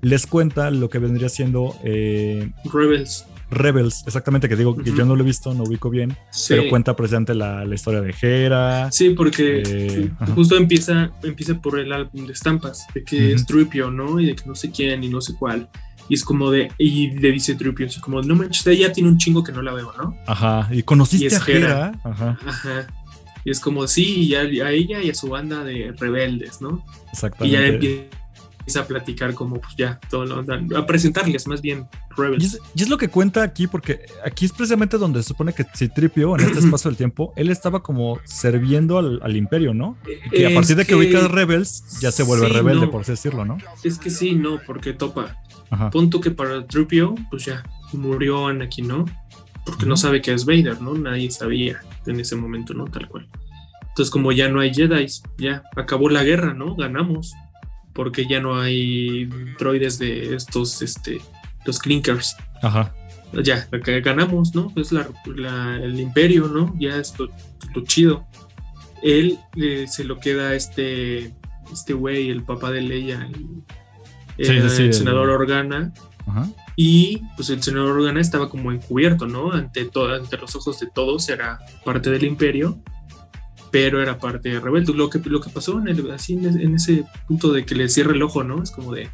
les 0.00 0.26
cuenta 0.26 0.70
lo 0.70 0.90
que 0.90 0.98
vendría 0.98 1.28
siendo... 1.28 1.76
Eh, 1.84 2.50
Rebels. 2.72 3.26
Rebels, 3.50 4.04
exactamente, 4.06 4.48
que 4.48 4.54
digo 4.54 4.76
que 4.76 4.92
yo 4.92 5.04
no 5.04 5.16
lo 5.16 5.22
he 5.22 5.26
visto, 5.26 5.52
no 5.54 5.64
ubico 5.64 5.90
bien, 5.90 6.16
pero 6.48 6.68
cuenta 6.70 6.94
precisamente 6.94 7.34
la, 7.34 7.66
historia 7.74 8.00
de 8.00 8.14
Hera. 8.20 8.92
Sí, 8.92 9.10
porque 9.10 9.62
eh, 9.66 10.10
justo 10.34 10.56
empieza, 10.56 11.10
empieza 11.22 11.60
por 11.60 11.78
el 11.78 11.92
álbum 11.92 12.26
de 12.26 12.32
estampas, 12.32 12.86
de 12.94 13.02
que 13.02 13.32
es 13.32 13.46
Tripio, 13.46 13.90
¿no? 13.90 14.20
Y 14.20 14.26
de 14.26 14.36
que 14.36 14.44
no 14.46 14.54
sé 14.54 14.70
quién 14.70 15.02
y 15.02 15.08
no 15.08 15.20
sé 15.20 15.34
cuál. 15.34 15.68
Y 16.10 16.14
es 16.14 16.24
como 16.24 16.50
de, 16.50 16.72
y 16.76 17.12
le 17.12 17.30
dice 17.30 17.54
Tripio, 17.54 17.86
así 17.86 18.00
como, 18.00 18.20
no 18.20 18.34
manches, 18.34 18.66
ella 18.66 18.92
tiene 18.92 19.08
un 19.08 19.16
chingo 19.16 19.44
que 19.44 19.52
no 19.52 19.62
la 19.62 19.72
veo, 19.72 19.92
¿no? 19.96 20.16
Ajá, 20.26 20.68
y 20.72 20.82
conociste 20.82 21.34
a 21.34 21.42
Hera. 21.46 21.92
Ajá. 22.02 22.36
Ajá. 22.44 22.86
Y 23.44 23.50
es 23.50 23.60
como, 23.60 23.86
sí, 23.86 24.24
y 24.24 24.34
a, 24.34 24.42
ella 24.42 25.00
y 25.00 25.08
a 25.08 25.14
su 25.14 25.28
banda 25.28 25.62
de 25.62 25.94
rebeldes, 25.96 26.60
¿no? 26.60 26.84
Exactamente. 27.12 27.46
Y 27.46 27.60
ya 27.60 27.66
empieza 27.66 28.19
a 28.76 28.86
platicar 28.86 29.34
como 29.34 29.60
pues 29.60 29.74
ya 29.76 29.98
todo 30.08 30.24
lo, 30.24 30.44
a 30.78 30.86
presentarles 30.86 31.46
más 31.46 31.60
bien 31.60 31.88
Rebels. 32.16 32.60
Y 32.74 32.82
es, 32.82 32.88
lo 32.88 32.98
que 32.98 33.08
cuenta 33.08 33.42
aquí 33.42 33.66
porque 33.66 34.00
aquí 34.24 34.44
es 34.44 34.52
precisamente 34.52 34.98
donde 34.98 35.22
se 35.22 35.28
supone 35.28 35.52
que 35.52 35.64
Citripio 35.74 36.36
en 36.36 36.44
este 36.46 36.58
espacio 36.64 36.90
del 36.90 36.96
tiempo 36.96 37.32
él 37.36 37.50
estaba 37.50 37.82
como 37.82 38.20
sirviendo 38.24 38.98
al, 38.98 39.36
imperio, 39.36 39.74
¿no? 39.74 39.96
Y 40.32 40.44
a 40.44 40.54
partir 40.54 40.76
de 40.76 40.84
que, 40.84 40.94
ubica 40.94 41.26
Rebels 41.28 42.00
ya 42.00 42.12
se 42.12 42.22
vuelve 42.22 42.48
rebelde 42.48 42.88
por 42.88 43.02
así 43.02 43.12
decirlo, 43.12 43.44
¿no? 43.44 43.58
Es 43.82 43.98
que 43.98 44.10
sí, 44.10 44.34
no, 44.34 44.60
porque 44.66 44.92
topa. 44.92 45.36
Punto 45.92 46.20
que 46.20 46.30
para 46.30 46.66
Tripio 46.66 47.14
pues 47.30 47.44
ya 47.44 47.62
murió 47.92 48.48
Anakin, 48.48 48.88
¿no? 48.88 49.04
Porque 49.64 49.86
no 49.86 49.96
sabe 49.96 50.20
que 50.20 50.32
es 50.32 50.44
Vader, 50.44 50.80
¿no? 50.80 50.94
Nadie 50.94 51.30
sabía 51.30 51.80
en 52.06 52.18
ese 52.18 52.34
momento, 52.34 52.74
¿no? 52.74 52.84
Tal 52.86 53.08
cual. 53.08 53.28
Entonces, 53.88 54.10
como 54.10 54.32
ya 54.32 54.48
no 54.48 54.60
hay 54.60 54.72
Jedi, 54.72 55.06
ya 55.38 55.62
acabó 55.76 56.08
la 56.08 56.24
guerra, 56.24 56.54
¿no? 56.54 56.74
Ganamos 56.74 57.34
porque 58.00 58.26
ya 58.26 58.40
no 58.40 58.58
hay 58.58 59.26
droides 59.58 59.98
de 59.98 60.34
estos, 60.34 60.80
este, 60.80 61.20
los 61.66 61.78
clinkers. 61.78 62.34
Ajá. 62.62 62.94
Ya, 63.42 63.68
ganamos, 64.02 64.54
¿no? 64.54 64.72
Es 64.74 64.90
la, 64.90 65.06
el 65.76 66.00
imperio, 66.00 66.48
¿no? 66.48 66.74
Ya 66.78 66.96
es 66.96 67.12
lo, 67.18 67.28
chido. 67.84 68.26
Él 69.02 69.38
eh, 69.54 69.84
se 69.86 70.04
lo 70.04 70.18
queda 70.18 70.54
este, 70.54 71.34
este 71.70 71.92
güey, 71.92 72.30
el 72.30 72.42
papá 72.42 72.70
de 72.70 72.80
Leia, 72.80 73.28
el, 74.38 74.94
senador 74.94 75.28
Organa. 75.28 75.92
Ajá. 76.26 76.48
Y 76.76 77.20
pues 77.36 77.50
el 77.50 77.62
senador 77.62 77.98
Organa 77.98 78.22
estaba 78.22 78.48
como 78.48 78.72
encubierto, 78.72 79.26
¿no? 79.26 79.52
Ante, 79.52 79.84
todo, 79.84 80.14
ante 80.14 80.38
los 80.38 80.56
ojos 80.56 80.80
de 80.80 80.86
todos, 80.86 81.28
era 81.28 81.58
parte 81.84 82.08
del 82.08 82.24
imperio 82.24 82.80
pero 83.70 84.02
era 84.02 84.18
parte 84.18 84.48
de 84.48 84.60
rebelde. 84.60 84.92
Lo 84.94 85.10
que, 85.10 85.20
lo 85.24 85.40
que 85.40 85.50
pasó 85.50 85.78
en, 85.78 85.88
el, 85.88 86.10
así 86.10 86.34
en, 86.34 86.74
ese 86.74 87.04
punto 87.26 87.52
de 87.52 87.64
que 87.64 87.74
le 87.74 87.88
cierra 87.88 88.12
el 88.12 88.22
ojo, 88.22 88.44
¿no? 88.44 88.62
Es 88.62 88.70
como 88.70 88.92
de, 88.92 89.08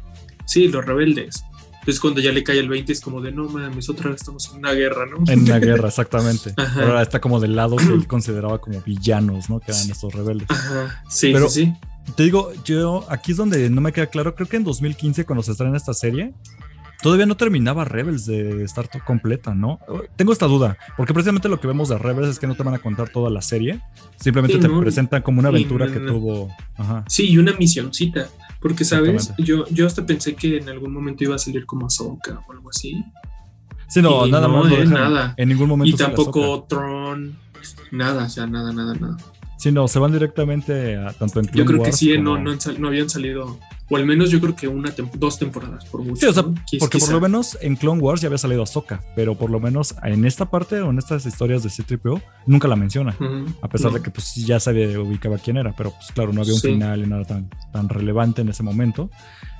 sí, 0.45 0.67
los 0.67 0.85
rebeldes. 0.85 1.43
Entonces 1.79 2.01
cuando 2.01 2.19
ya 2.19 2.33
le 2.33 2.43
cae 2.43 2.59
el 2.59 2.67
20 2.67 2.91
es 2.91 2.99
como 2.99 3.21
de, 3.21 3.31
no 3.31 3.47
mames, 3.47 3.89
otra 3.89 4.09
vez 4.09 4.19
estamos 4.19 4.49
en 4.51 4.57
una 4.57 4.73
guerra, 4.73 5.05
¿no? 5.05 5.23
En 5.31 5.43
una 5.43 5.57
guerra, 5.57 5.87
exactamente. 5.87 6.53
Ahora 6.75 7.01
está 7.01 7.21
como 7.21 7.39
del 7.39 7.55
lado 7.55 7.77
que 7.77 7.85
él 7.85 8.07
consideraba 8.07 8.59
como 8.59 8.81
villanos, 8.81 9.49
¿no? 9.49 9.59
Que 9.61 9.71
eran 9.71 9.89
estos 9.89 10.13
rebeldes. 10.13 10.49
Ajá, 10.49 11.03
sí, 11.09 11.33
sí, 11.33 11.49
sí. 11.49 11.73
Te 12.15 12.23
digo, 12.23 12.51
yo 12.63 13.05
aquí 13.09 13.31
es 13.31 13.37
donde 13.37 13.69
no 13.69 13.81
me 13.81 13.91
queda 13.91 14.07
claro, 14.07 14.33
creo 14.33 14.47
que 14.47 14.57
en 14.57 14.63
2015 14.63 15.25
cuando 15.25 15.43
se 15.43 15.51
estrena 15.51 15.75
esta 15.75 15.93
serie, 15.93 16.33
todavía 17.01 17.25
no 17.25 17.37
terminaba 17.37 17.85
Rebels 17.85 18.25
de 18.25 18.63
estar 18.63 18.89
completa, 19.03 19.53
¿no? 19.53 19.79
Tengo 20.15 20.33
esta 20.33 20.47
duda, 20.47 20.77
porque 20.95 21.13
precisamente 21.13 21.49
lo 21.49 21.59
que 21.59 21.67
vemos 21.67 21.89
de 21.89 21.97
Rebels 21.97 22.29
es 22.29 22.39
que 22.39 22.47
no 22.47 22.55
te 22.55 22.63
van 22.63 22.73
a 22.73 22.79
contar 22.79 23.09
toda 23.09 23.29
la 23.29 23.41
serie, 23.41 23.81
simplemente 24.17 24.57
te 24.57 24.69
presentan 24.69 25.21
como 25.21 25.39
una 25.39 25.49
aventura 25.49 25.87
que 25.87 25.99
tuvo. 25.99 26.49
Sí, 27.07 27.29
y 27.29 27.37
una 27.37 27.53
misioncita, 27.53 28.27
porque 28.61 28.85
sabes, 28.85 29.33
yo, 29.37 29.67
yo 29.69 29.87
hasta 29.87 30.05
pensé 30.05 30.35
que 30.35 30.57
en 30.57 30.69
algún 30.69 30.91
momento 30.93 31.23
iba 31.23 31.35
a 31.35 31.39
salir 31.39 31.65
como 31.65 31.85
Ahsoka 31.85 32.41
o 32.47 32.51
algo 32.51 32.69
así. 32.69 33.03
Sí, 33.87 34.01
no, 34.01 34.27
nada 34.27 34.47
más. 34.47 34.89
nada. 34.89 35.33
En 35.37 35.49
ningún 35.49 35.69
momento. 35.69 35.95
Y 35.95 35.97
tampoco 35.97 36.65
Tron, 36.67 37.37
nada, 37.91 38.25
o 38.25 38.29
sea, 38.29 38.47
nada, 38.47 38.73
nada, 38.73 38.93
nada. 38.95 39.17
Sí, 39.57 39.71
no, 39.71 39.87
se 39.87 39.97
van 39.97 40.11
directamente 40.11 40.97
a 40.97 41.13
tanto 41.13 41.39
en 41.39 41.47
Clone 41.47 41.57
Yo 41.57 41.65
creo 41.65 41.83
que 41.83 41.91
sí, 41.91 42.17
no, 42.17 42.37
no, 42.37 42.51
no 42.77 42.87
habían 42.87 43.09
salido 43.09 43.59
o 43.89 43.95
al 43.95 44.05
menos 44.05 44.29
yo 44.29 44.41
creo 44.41 44.55
que 44.55 44.67
una 44.67 44.93
dos 45.13 45.39
temporadas 45.39 45.85
por 45.85 46.01
mucho. 46.01 46.15
Sí, 46.17 46.25
o 46.25 46.33
sea, 46.33 46.43
porque 46.79 46.99
por 46.99 47.11
lo 47.11 47.21
menos 47.21 47.57
en 47.61 47.75
Clone 47.75 48.01
Wars 48.01 48.21
ya 48.21 48.27
había 48.27 48.37
salido 48.37 48.63
Ahsoka, 48.63 49.01
pero 49.15 49.35
por 49.35 49.49
lo 49.49 49.59
menos 49.59 49.95
en 50.03 50.25
esta 50.25 50.49
parte 50.49 50.81
o 50.81 50.89
en 50.89 50.97
estas 50.97 51.25
historias 51.25 51.63
de 51.63 51.69
C-3PO 51.69 52.21
nunca 52.45 52.67
la 52.67 52.75
menciona. 52.75 53.15
a 53.61 53.69
pesar 53.69 53.91
de 53.91 54.01
que 54.01 54.11
pues 54.11 54.35
ya 54.35 54.59
sabía 54.59 54.99
ubicaba 54.99 55.37
quién 55.37 55.57
era, 55.57 55.73
pero 55.75 55.91
pues 55.91 56.11
claro, 56.11 56.33
no 56.33 56.41
había 56.41 56.53
un 56.53 56.59
final 56.59 57.03
y 57.03 57.07
nada 57.07 57.23
tan, 57.25 57.49
tan 57.71 57.89
relevante 57.89 58.41
en 58.41 58.49
ese 58.49 58.63
momento. 58.63 59.09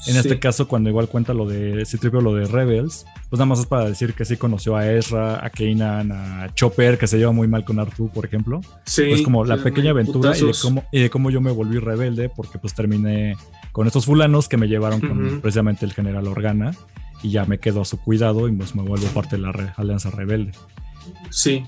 En 0.05 0.15
este 0.15 0.39
caso, 0.39 0.67
cuando 0.67 0.89
igual 0.89 1.07
cuenta 1.07 1.34
lo 1.34 1.47
de 1.47 1.86
C-3PO, 1.86 2.21
lo 2.21 2.36
de 2.36 2.45
Rebels, 2.45 3.05
pues 3.30 3.39
nada 3.39 3.45
más 3.45 3.59
es 3.59 3.65
para 3.65 3.86
decir 3.86 4.13
que 4.13 4.25
sí 4.25 4.38
conoció 4.38 4.75
a 4.75 4.89
Ezra, 4.91 5.43
a 5.43 5.49
Kanan, 5.49 6.11
a 6.11 6.53
Chopper, 6.53 6.97
que 6.97 7.07
se 7.07 7.17
lleva 7.17 7.32
muy 7.32 7.47
mal 7.47 7.65
con 7.65 7.80
Artu, 7.80 8.09
por 8.09 8.25
ejemplo. 8.25 8.61
Sí. 8.86 9.05
Pues 9.09 9.21
como 9.21 9.43
la 9.43 9.57
pequeña 9.57 9.91
aventura 9.91 10.38
y 10.38 10.41
de, 10.41 10.53
cómo, 10.61 10.84
y 10.91 11.01
de 11.01 11.09
cómo 11.09 11.32
yo 11.32 11.41
me 11.41 11.51
volví 11.51 11.80
rebelde, 11.80 12.30
porque 12.30 12.59
pues 12.59 12.73
terminé 12.73 13.36
con 13.78 13.86
estos 13.86 14.07
fulanos 14.07 14.49
que 14.49 14.57
me 14.57 14.67
llevaron 14.67 14.99
con 14.99 15.39
precisamente 15.39 15.86
el 15.86 15.93
general 15.93 16.28
Organa 16.28 16.71
y 17.21 17.30
ya 17.30 17.45
me 17.45 17.59
quedo 17.59 17.82
a 17.82 17.86
su 17.86 17.99
cuidado 17.99 18.49
y 18.49 18.51
pues 18.51 18.73
me 18.73 18.82
vuelvo 18.82 19.05
parte 19.09 19.36
de 19.36 19.43
la 19.43 19.51
Alianza 19.78 20.09
Rebelde. 20.09 20.51
Sí. 21.30 21.63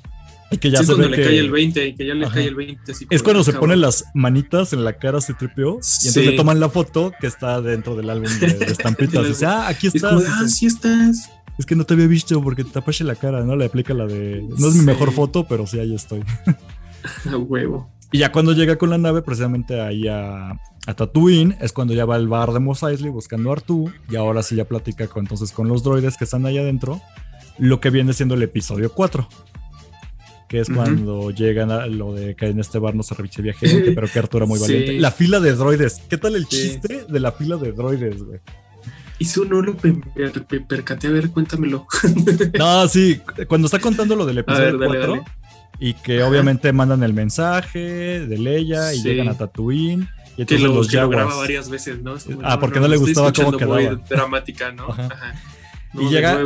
Y 0.50 0.58
que 0.58 0.72
ya 0.72 0.80
se 0.80 0.88
cuando 0.88 1.08
le 1.08 1.24
cae 1.24 1.38
el 1.38 1.52
20 1.52 1.86
y 1.86 1.94
que 1.94 2.08
ya 2.08 2.16
le 2.16 2.28
cae 2.28 2.48
el 2.48 2.56
20. 2.56 2.94
es 3.12 3.22
cuando 3.22 3.44
se 3.44 3.54
ponen 3.54 3.82
las 3.82 4.06
manitas 4.16 4.74
en 4.74 4.84
la 4.84 4.94
cara, 4.94 5.22
se 5.22 5.36
tripeó 5.36 5.74
y 5.74 6.08
entonces 6.08 6.26
le 6.26 6.32
toman 6.32 6.60
la 6.60 6.70
foto 6.70 7.14
que 7.22 7.28
está 7.28 7.62
dentro 7.62 7.96
del 7.96 8.10
álbum 8.10 8.32
de, 8.40 8.48
estampitas. 8.66 9.24
y 9.26 9.28
dice, 9.28 9.46
ah, 9.46 9.68
aquí 9.68 9.86
estás. 9.86 10.24
ah, 10.28 10.48
sí 10.48 10.66
estás. 10.66 11.30
Es 11.60 11.68
que 11.68 11.76
no 11.76 11.84
te 11.84 11.94
había 11.94 12.08
visto 12.08 12.42
porque 12.42 12.64
te 12.64 12.72
tapaste 12.72 13.04
la 13.04 13.14
cara, 13.14 13.44
¿no? 13.44 13.56
Le 13.56 13.66
aplica 13.66 13.94
la 13.94 14.08
de. 14.08 14.44
No 14.58 14.68
es 14.68 14.74
mi 14.74 14.84
mejor 14.84 15.12
foto, 15.12 15.48
pero 15.48 15.68
sí, 15.68 15.80
ahí 15.80 15.94
estoy. 15.94 16.24
A 17.32 17.38
huevo. 17.38 17.99
Y 18.12 18.20
ya 18.20 18.32
cuando 18.32 18.54
llega 18.54 18.78
con 18.78 18.90
la 18.90 18.98
nave, 18.98 19.22
precisamente 19.22 19.80
ahí 19.80 20.08
a, 20.08 20.52
a 20.88 20.94
Tatooine, 20.96 21.56
es 21.62 21.74
cuando 21.74 21.94
ya 21.94 22.06
va 22.06 22.16
al 22.16 22.28
bar 22.28 22.52
de 22.54 22.60
Mos 22.60 22.82
Eisley 22.82 23.12
buscando 23.12 23.50
a 23.50 23.54
Artu. 23.54 23.92
Y 24.10 24.16
ahora 24.16 24.42
sí 24.42 24.56
ya 24.56 24.66
platica 24.66 25.08
con, 25.08 25.26
entonces 25.26 25.52
con 25.52 25.68
los 25.68 25.84
droides 25.84 26.18
que 26.18 26.24
están 26.24 26.46
ahí 26.46 26.58
adentro. 26.58 27.02
Lo 27.60 27.80
que 27.80 27.90
viene 27.90 28.14
siendo 28.14 28.36
el 28.36 28.44
episodio 28.44 28.92
4. 28.94 29.28
Que 30.48 30.62
es 30.62 30.70
cuando 30.70 31.30
llegan 31.30 31.70
a 31.70 31.86
lo 31.86 32.14
de 32.14 32.36
que 32.36 32.48
en 32.48 32.60
este 32.60 32.80
bar 32.80 32.96
no 32.96 33.04
se 33.04 33.14
reviche 33.14 33.44
viaje, 33.44 33.92
pero 33.94 34.08
que 34.08 34.18
Arturo 34.18 34.48
muy 34.48 34.60
valiente. 34.62 34.94
La 35.00 35.12
fila 35.12 35.40
de 35.40 35.54
droides. 35.54 36.02
¿Qué 36.10 36.18
tal 36.18 36.36
el 36.36 36.48
chiste 36.48 37.06
de 37.08 37.20
la 37.20 37.32
fila 37.32 37.58
de 37.58 37.72
droides, 37.72 38.24
güey? 38.24 38.40
Si 39.20 39.42
no 39.42 39.62
lo 39.62 39.76
percaté, 40.68 41.08
a 41.08 41.12
ver, 41.12 41.30
cuéntamelo. 41.30 41.86
no, 42.58 42.88
sí, 42.88 43.22
cuando 43.48 43.66
está 43.66 43.78
contando 43.78 44.16
lo 44.16 44.26
del 44.26 44.40
episodio 44.40 44.80
4, 44.80 45.24
y 45.80 45.94
que 45.94 46.24
obviamente 46.24 46.74
mandan 46.74 47.04
el 47.04 47.14
mensaje 47.14 48.26
de 48.28 48.38
Leia 48.38 48.94
y 48.94 49.02
llegan 49.02 49.30
a 49.30 49.38
Tatooine. 49.38 50.10
Y 50.38 50.46
que 50.46 50.60
lo, 50.60 50.74
los 50.74 50.88
que 50.88 50.98
lo 50.98 51.10
graba 51.10 51.36
varias 51.36 51.70
veces, 51.70 52.02
¿no? 52.02 52.16
ah, 52.44 52.60
porque 52.60 52.80
no, 52.80 52.88
le 52.88 52.98
gustaba 52.98 53.34
cómo 53.34 53.58
quedaba. 53.58 53.96
Dramática, 54.10 54.72
¿no? 54.72 54.88
y 55.94 56.10
llega, 56.10 56.42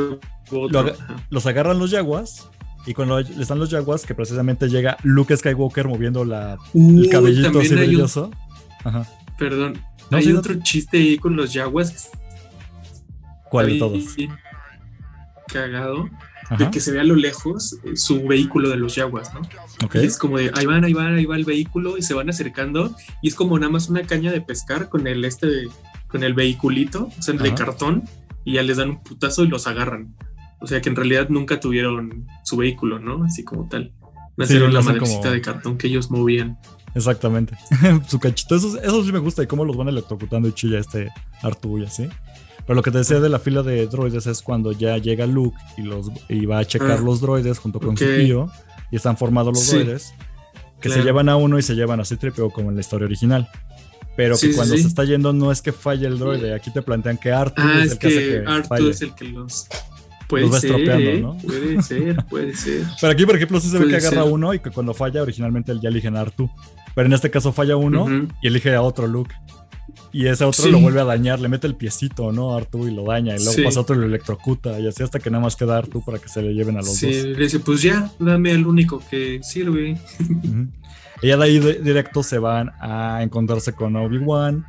los 1.30 1.46
agarran 1.46 1.78
los 1.78 1.92
Jaguars 1.92 2.50
y 2.86 2.94
cuando 2.94 3.20
le 3.20 3.42
están 3.42 3.60
los 3.60 3.70
Jaguars, 3.70 4.06
que 4.06 4.14
precisamente 4.14 4.68
llega 4.68 4.98
Luke 5.04 5.36
Skywalker 5.36 5.88
moviendo 5.88 6.26
la, 6.26 6.58
el 6.74 7.08
cabellito 7.10 7.60
así 7.60 7.76
brilloso. 7.76 8.32
Ajá. 8.84 9.06
Perdón, 9.38 9.80
hay 10.12 10.32
otro 10.34 10.56
chiste 10.62 10.98
ahí 10.98 11.18
con 11.18 11.36
los 11.36 11.54
Jaguars. 11.54 12.10
¿Cuál 13.50 13.68
de 13.68 13.80
todos? 13.80 14.04
Cagado 15.48 16.10
de 16.58 16.72
que 16.72 16.80
se 16.80 16.91
vea 16.91 17.01
a 17.01 17.06
lo 17.06 17.16
lejos 17.16 17.78
eh, 17.84 17.95
su 17.95 18.26
vehículo 18.28 18.70
de 18.70 18.78
los 18.78 18.95
Yaguas, 18.95 19.32
¿no? 19.34 19.41
es 19.93 20.18
como 20.18 20.38
de 20.38 20.51
ahí 20.54 20.66
van, 20.66 20.84
ahí 20.84 20.93
van, 20.93 21.16
ahí 21.16 21.26
va 21.26 21.36
el 21.36 21.45
vehículo 21.45 21.97
y 21.97 22.01
se 22.01 22.14
van 22.14 22.30
acercando 22.30 22.95
y 23.22 23.28
es 23.30 23.36
como 23.36 23.58
nada 23.58 23.72
más 23.72 23.89
una 23.89 24.04
caña 24.04 24.32
de 24.32 24.41
pescar 24.41 24.89
con 24.89 25.08
el 25.08 25.26
este 25.26 25.68
con 26.08 26.24
el 26.24 26.34
vehiculito, 26.34 27.10
o 27.18 27.22
sea, 27.22 27.34
de 27.34 27.54
cartón 27.56 28.04
y 28.45 28.54
ya 28.54 28.64
les 28.64 28.78
dan 28.78 28.91
un 28.91 29.04
putazo 29.04 29.43
y 29.43 29.47
los 29.47 29.68
agarran. 29.68 30.16
O 30.62 30.68
sea 30.68 30.82
que 30.82 30.89
en 30.89 30.95
realidad 30.95 31.28
nunca 31.30 31.60
tuvieron 31.60 32.28
su 32.43 32.56
vehículo, 32.56 32.99
¿no? 32.99 33.24
Así 33.24 33.43
como 33.43 33.68
tal. 33.68 33.91
No 34.38 34.45
sí, 34.45 34.58
la 34.58 34.82
madrecita 34.82 35.32
de 35.32 35.41
cartón 35.41 35.78
que 35.78 35.88
ellos 35.88 36.10
movían. 36.10 36.58
Exactamente. 36.95 37.58
su 38.08 38.20
cachito. 38.20 38.56
Eso, 38.56 38.80
eso 38.82 39.04
sí 39.04 39.12
me 39.12 39.20
gusta 39.20 39.43
y 39.43 39.47
cómo 39.47 39.66
los 39.66 39.76
van 39.76 39.89
electrocutando 39.89 40.47
y 40.47 40.54
chilla 40.54 40.80
este 40.80 41.10
Artu 41.41 41.80
y 41.80 41.86
así. 41.86 42.08
Pero 42.66 42.76
lo 42.76 42.82
que 42.82 42.91
te 42.91 42.99
decía 42.99 43.20
de 43.20 43.30
la 43.30 43.39
fila 43.39 43.61
de 43.61 43.88
droides 43.88 44.26
es 44.26 44.41
cuando 44.41 44.72
ya 44.72 44.97
llega 44.97 45.26
Luke 45.26 45.57
y, 45.78 45.82
los, 45.82 46.09
y 46.30 46.45
va 46.45 46.59
a 46.59 46.66
checar 46.66 46.91
ah, 46.91 47.01
los 47.01 47.20
droides 47.20 47.59
junto 47.59 47.80
con 47.80 47.97
su 47.97 48.05
tío 48.05 48.49
y 48.91 48.95
están 48.95 49.18
formados 49.18 49.53
los 49.53 49.70
droides 49.70 50.14
que 50.80 50.89
se 50.89 51.01
llevan 51.01 51.30
a 51.30 51.38
uno 51.38 51.57
y 51.57 51.61
se 51.61 51.76
llevan 51.76 51.99
a 51.99 52.05
C-3PO 52.05 52.51
como 52.51 52.70
en 52.70 52.76
la 52.76 52.82
historia 52.82 53.05
original. 53.05 53.49
pero 54.18 54.38
que 54.38 54.53
cuando 54.53 54.78
se 54.78 54.88
está 54.88 55.05
yendo 55.05 55.32
no 55.34 55.51
es 55.51 55.61
que 55.61 55.72
falle 55.72 56.07
el 56.07 56.20
droide. 56.20 56.53
Aquí 56.53 56.72
te 56.72 56.82
plantean 56.82 57.18
que 57.18 57.32
Arthur 57.32 57.66
ah, 57.66 57.84
es, 57.84 57.93
el 57.93 57.97
que, 57.97 58.07
hace 58.07 58.18
que 58.18 58.43
Arthur 58.45 58.89
es 58.89 59.01
el 59.01 59.16
que 59.16 59.26
los 59.26 59.68
Puede 60.28 60.43
los 60.43 60.53
va 60.53 60.57
estropeando, 60.57 61.28
¿no? 61.28 61.38
Puede 61.38 61.82
ser, 61.84 62.26
puede 62.26 62.55
ser. 62.55 62.86
Pero 62.99 63.14
aquí, 63.14 63.26
por 63.26 63.36
ejemplo, 63.36 63.59
sí 63.59 63.70
se 63.70 63.78
ve 63.78 63.88
que 63.88 63.97
agarra 63.97 64.24
uno 64.24 64.53
y 64.53 64.59
que 64.59 64.72
cuando 64.72 64.93
falla, 64.93 65.22
originalmente 65.22 65.72
él 65.72 65.80
ya 65.82 65.89
elige 65.89 66.07
a 66.07 66.20
Artu. 66.20 66.49
Pero 66.95 67.07
en 67.07 67.14
este 67.14 67.30
caso 67.30 67.51
falla 67.51 67.76
uno 67.76 68.28
y 68.41 68.47
elige 68.47 68.74
a 68.74 68.82
otro 68.82 69.07
Luke. 69.07 69.34
Y 70.12 70.28
ese 70.28 70.46
otro 70.46 70.70
lo 70.70 70.80
vuelve 70.80 71.02
a 71.02 71.06
dañar, 71.06 71.39
le 71.39 71.50
mete 71.50 71.66
el 71.66 71.76
piecito, 71.76 72.32
¿no? 72.32 72.54
A 72.54 72.58
Artu 72.58 72.88
y 72.88 72.91
lo 72.91 73.04
daña. 73.06 73.36
Y 73.36 73.44
luego 73.44 73.64
pasa 73.64 73.80
otro 73.80 73.96
y 73.96 74.00
lo 74.00 74.06
electrocuta. 74.06 74.80
Y 74.80 74.88
así 74.88 75.02
hasta 75.02 75.20
que 75.20 75.32
nada 75.32 75.44
más 75.44 75.56
queda 75.56 75.78
Artu 75.78 76.06
para 76.06 76.20
que 76.20 76.30
se 76.30 76.41
le 76.44 76.54
lleven 76.54 76.76
a 76.76 76.80
los 76.80 76.88
dos. 76.88 76.98
Sí, 76.98 77.12
le 77.12 77.44
dice, 77.44 77.60
pues 77.60 77.82
ya, 77.82 78.12
dame 78.20 78.52
el 78.52 78.68
único 78.68 79.02
que 79.10 79.39
sirve. 79.41 79.98
Y 81.22 81.28
ya 81.28 81.38
de 81.38 81.44
ahí 81.44 81.60
directo 81.60 82.22
se 82.22 82.38
van 82.38 82.72
a 82.80 83.24
encontrarse 83.24 83.74
con 83.74 83.96
Obi-Wan. 83.96 84.66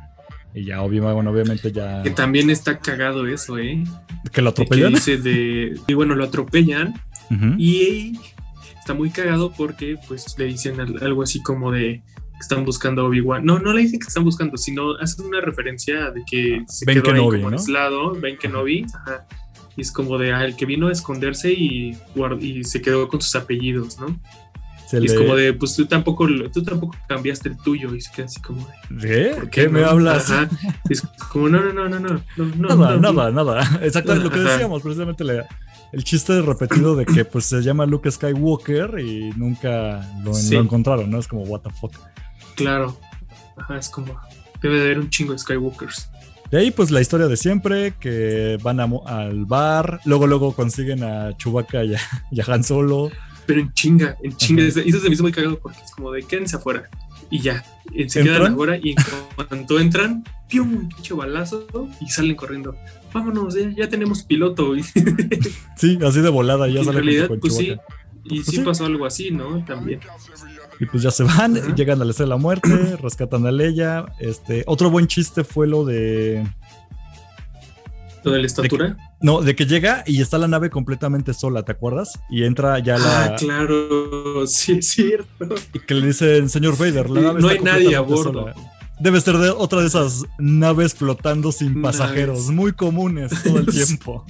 Y 0.55 0.65
ya 0.65 0.81
Obi-Wan, 0.81 1.27
obviamente 1.27 1.71
ya. 1.71 2.01
Que 2.01 2.09
también 2.11 2.49
está 2.49 2.79
cagado 2.79 3.27
eso, 3.27 3.59
¿eh? 3.59 3.83
Que 4.31 4.41
lo 4.41 4.49
atropellan. 4.49 4.93
dice 4.93 5.17
de. 5.17 5.79
Y 5.85 5.93
bueno, 5.93 6.15
lo 6.15 6.23
atropellan. 6.23 6.93
Y 7.57 8.19
está 8.79 8.93
muy 8.93 9.09
cagado 9.09 9.51
porque, 9.51 9.97
pues, 10.07 10.35
le 10.39 10.45
dicen 10.45 10.79
algo 10.79 11.23
así 11.23 11.41
como 11.43 11.71
de 11.71 12.01
que 12.35 12.41
están 12.41 12.65
buscando 12.65 13.01
a 13.01 13.05
Obi-Wan. 13.05 13.45
No, 13.45 13.59
no 13.59 13.73
le 13.73 13.81
dicen 13.81 13.99
que 13.99 14.07
están 14.07 14.23
buscando, 14.23 14.57
sino 14.57 14.95
hacen 14.97 15.25
una 15.25 15.41
referencia 15.41 16.11
de 16.11 16.23
que 16.29 16.63
se 16.67 16.85
quedó 16.85 17.11
ahí 17.11 17.19
como 17.19 17.49
¿no? 17.49 17.57
aislado, 17.57 18.11
ven 18.13 18.37
que 18.37 18.47
no 18.47 18.63
vi. 18.63 18.85
Ajá. 18.93 19.25
Y 19.77 19.81
es 19.81 19.91
como 19.91 20.17
de, 20.17 20.31
ah, 20.33 20.45
el 20.45 20.55
que 20.55 20.65
vino 20.65 20.87
a 20.87 20.91
esconderse 20.91 21.51
y, 21.51 21.97
y 22.39 22.63
se 22.63 22.81
quedó 22.81 23.07
con 23.09 23.21
sus 23.21 23.35
apellidos, 23.35 23.99
¿no? 23.99 24.17
y 24.93 25.05
es 25.05 25.13
como 25.13 25.35
de, 25.35 25.53
pues 25.53 25.75
tú 25.75 25.85
tampoco, 25.85 26.27
tú 26.53 26.63
tampoco 26.63 26.95
cambiaste 27.07 27.49
el 27.49 27.57
tuyo 27.57 27.93
y 27.95 28.01
se 28.01 28.11
queda 28.11 28.25
así 28.25 28.39
como 28.41 28.67
de... 28.89 29.01
¿Qué? 29.01 29.49
qué, 29.49 29.69
me 29.69 29.83
hablas? 29.83 30.31
Es 30.89 31.01
como, 31.31 31.49
no, 31.49 31.63
no, 31.63 31.73
no, 31.73 31.89
no, 31.89 31.99
no. 31.99 32.21
no 32.37 32.75
nada, 32.75 32.97
nada, 32.97 33.31
nada. 33.31 33.79
Exactamente 33.81 34.29
lo 34.29 34.31
que 34.31 34.39
decíamos, 34.39 34.81
precisamente 34.81 35.23
el 35.91 36.03
chiste 36.03 36.41
repetido 36.41 36.95
de 36.95 37.05
que 37.05 37.25
pues 37.25 37.45
se 37.45 37.61
llama 37.61 37.85
Luke 37.85 38.09
Skywalker 38.09 38.99
y 38.99 39.31
nunca 39.35 40.07
lo, 40.23 40.37
encontraron, 40.59 41.09
¿no? 41.09 41.19
Es 41.19 41.27
como, 41.27 41.43
what 41.43 41.61
the 41.61 41.69
fuck. 41.71 41.93
Claro. 42.55 42.99
Ajá, 43.57 43.77
es 43.77 43.89
como, 43.89 44.19
debe 44.61 44.77
de 44.77 44.85
haber 44.85 44.99
un 44.99 45.09
chingo 45.09 45.33
de 45.33 45.39
Skywalkers. 45.39 46.09
De 46.51 46.59
ahí, 46.59 46.71
pues 46.71 46.91
la 46.91 47.01
historia 47.01 47.27
de 47.27 47.37
siempre, 47.37 47.93
que 47.99 48.57
van 48.61 48.79
al 48.79 49.45
bar, 49.45 49.99
luego, 50.05 50.27
luego 50.27 50.53
consiguen 50.53 51.03
a 51.03 51.35
Chewbacca 51.37 51.83
y 51.83 51.95
a 51.95 51.99
Han 52.47 52.63
Solo 52.63 53.11
pero 53.45 53.61
en 53.61 53.73
chinga, 53.73 54.17
en 54.23 54.35
chinga. 54.35 54.63
Y 54.63 54.67
eso 54.67 54.99
se 54.99 55.07
me 55.07 55.13
hizo 55.13 55.23
muy 55.23 55.31
cagado 55.31 55.59
porque 55.59 55.79
es 55.83 55.91
como 55.91 56.11
de 56.11 56.23
quédense 56.23 56.55
afuera. 56.55 56.89
Y 57.29 57.41
ya, 57.41 57.63
se 58.07 58.23
quedan 58.23 58.53
afuera 58.53 58.77
y 58.81 58.91
en 58.91 58.97
cuanto 59.35 59.79
entran, 59.79 60.23
¡pium! 60.47 60.75
Un 60.75 60.89
pinche 60.89 61.13
balazo 61.13 61.67
y 61.99 62.09
salen 62.09 62.35
corriendo. 62.35 62.75
Vámonos, 63.13 63.55
ya, 63.75 63.89
tenemos 63.89 64.23
piloto. 64.23 64.73
sí, 65.77 65.99
así 66.05 66.21
de 66.21 66.29
volada, 66.29 66.67
ya. 66.67 66.81
En 66.81 66.93
realidad, 66.93 67.29
pues 67.39 67.55
sí. 67.55 67.75
Y 68.25 68.41
pues 68.41 68.47
sí, 68.47 68.59
pasó 68.59 68.85
algo 68.85 69.05
así, 69.05 69.31
¿no? 69.31 69.63
También. 69.65 69.99
Y 70.79 70.85
pues 70.85 71.03
ya 71.03 71.11
se 71.11 71.23
van, 71.23 71.75
llegan 71.75 72.01
a 72.01 72.05
la 72.05 72.13
de 72.13 72.25
la 72.25 72.37
muerte, 72.37 72.69
rescatan 73.01 73.45
a 73.45 73.51
Leia. 73.51 74.05
Este, 74.19 74.63
otro 74.67 74.89
buen 74.89 75.07
chiste 75.07 75.43
fue 75.43 75.67
lo 75.67 75.85
de. 75.85 76.45
¿Lo 78.23 78.31
de 78.31 78.39
la 78.39 78.47
estatura? 78.47 78.97
No, 79.21 79.41
de 79.41 79.55
que 79.55 79.65
llega 79.65 80.03
y 80.07 80.21
está 80.21 80.37
la 80.37 80.47
nave 80.47 80.69
completamente 80.69 81.33
sola, 81.33 81.63
¿te 81.63 81.71
acuerdas? 81.71 82.19
Y 82.29 82.43
entra 82.43 82.79
ya 82.79 82.97
la. 82.97 83.25
Ah, 83.25 83.35
claro, 83.35 84.47
sí, 84.47 84.73
es 84.79 84.89
cierto. 84.89 85.55
Y 85.73 85.79
que 85.79 85.93
le 85.93 86.07
dicen, 86.07 86.49
señor 86.49 86.77
Vader, 86.77 87.09
la 87.09 87.21
nave 87.21 87.41
no 87.41 87.47
hay 87.49 87.59
nadie 87.59 87.95
a 87.95 88.01
bordo. 88.01 88.51
Debe 88.99 89.19
ser 89.19 89.37
de 89.37 89.49
otra 89.49 89.81
de 89.81 89.87
esas 89.87 90.23
naves 90.39 90.95
flotando 90.95 91.51
sin 91.51 91.81
pasajeros, 91.81 92.49
muy 92.49 92.71
comunes 92.71 93.31
todo 93.43 93.59
el 93.59 93.65
tiempo. 93.71 94.25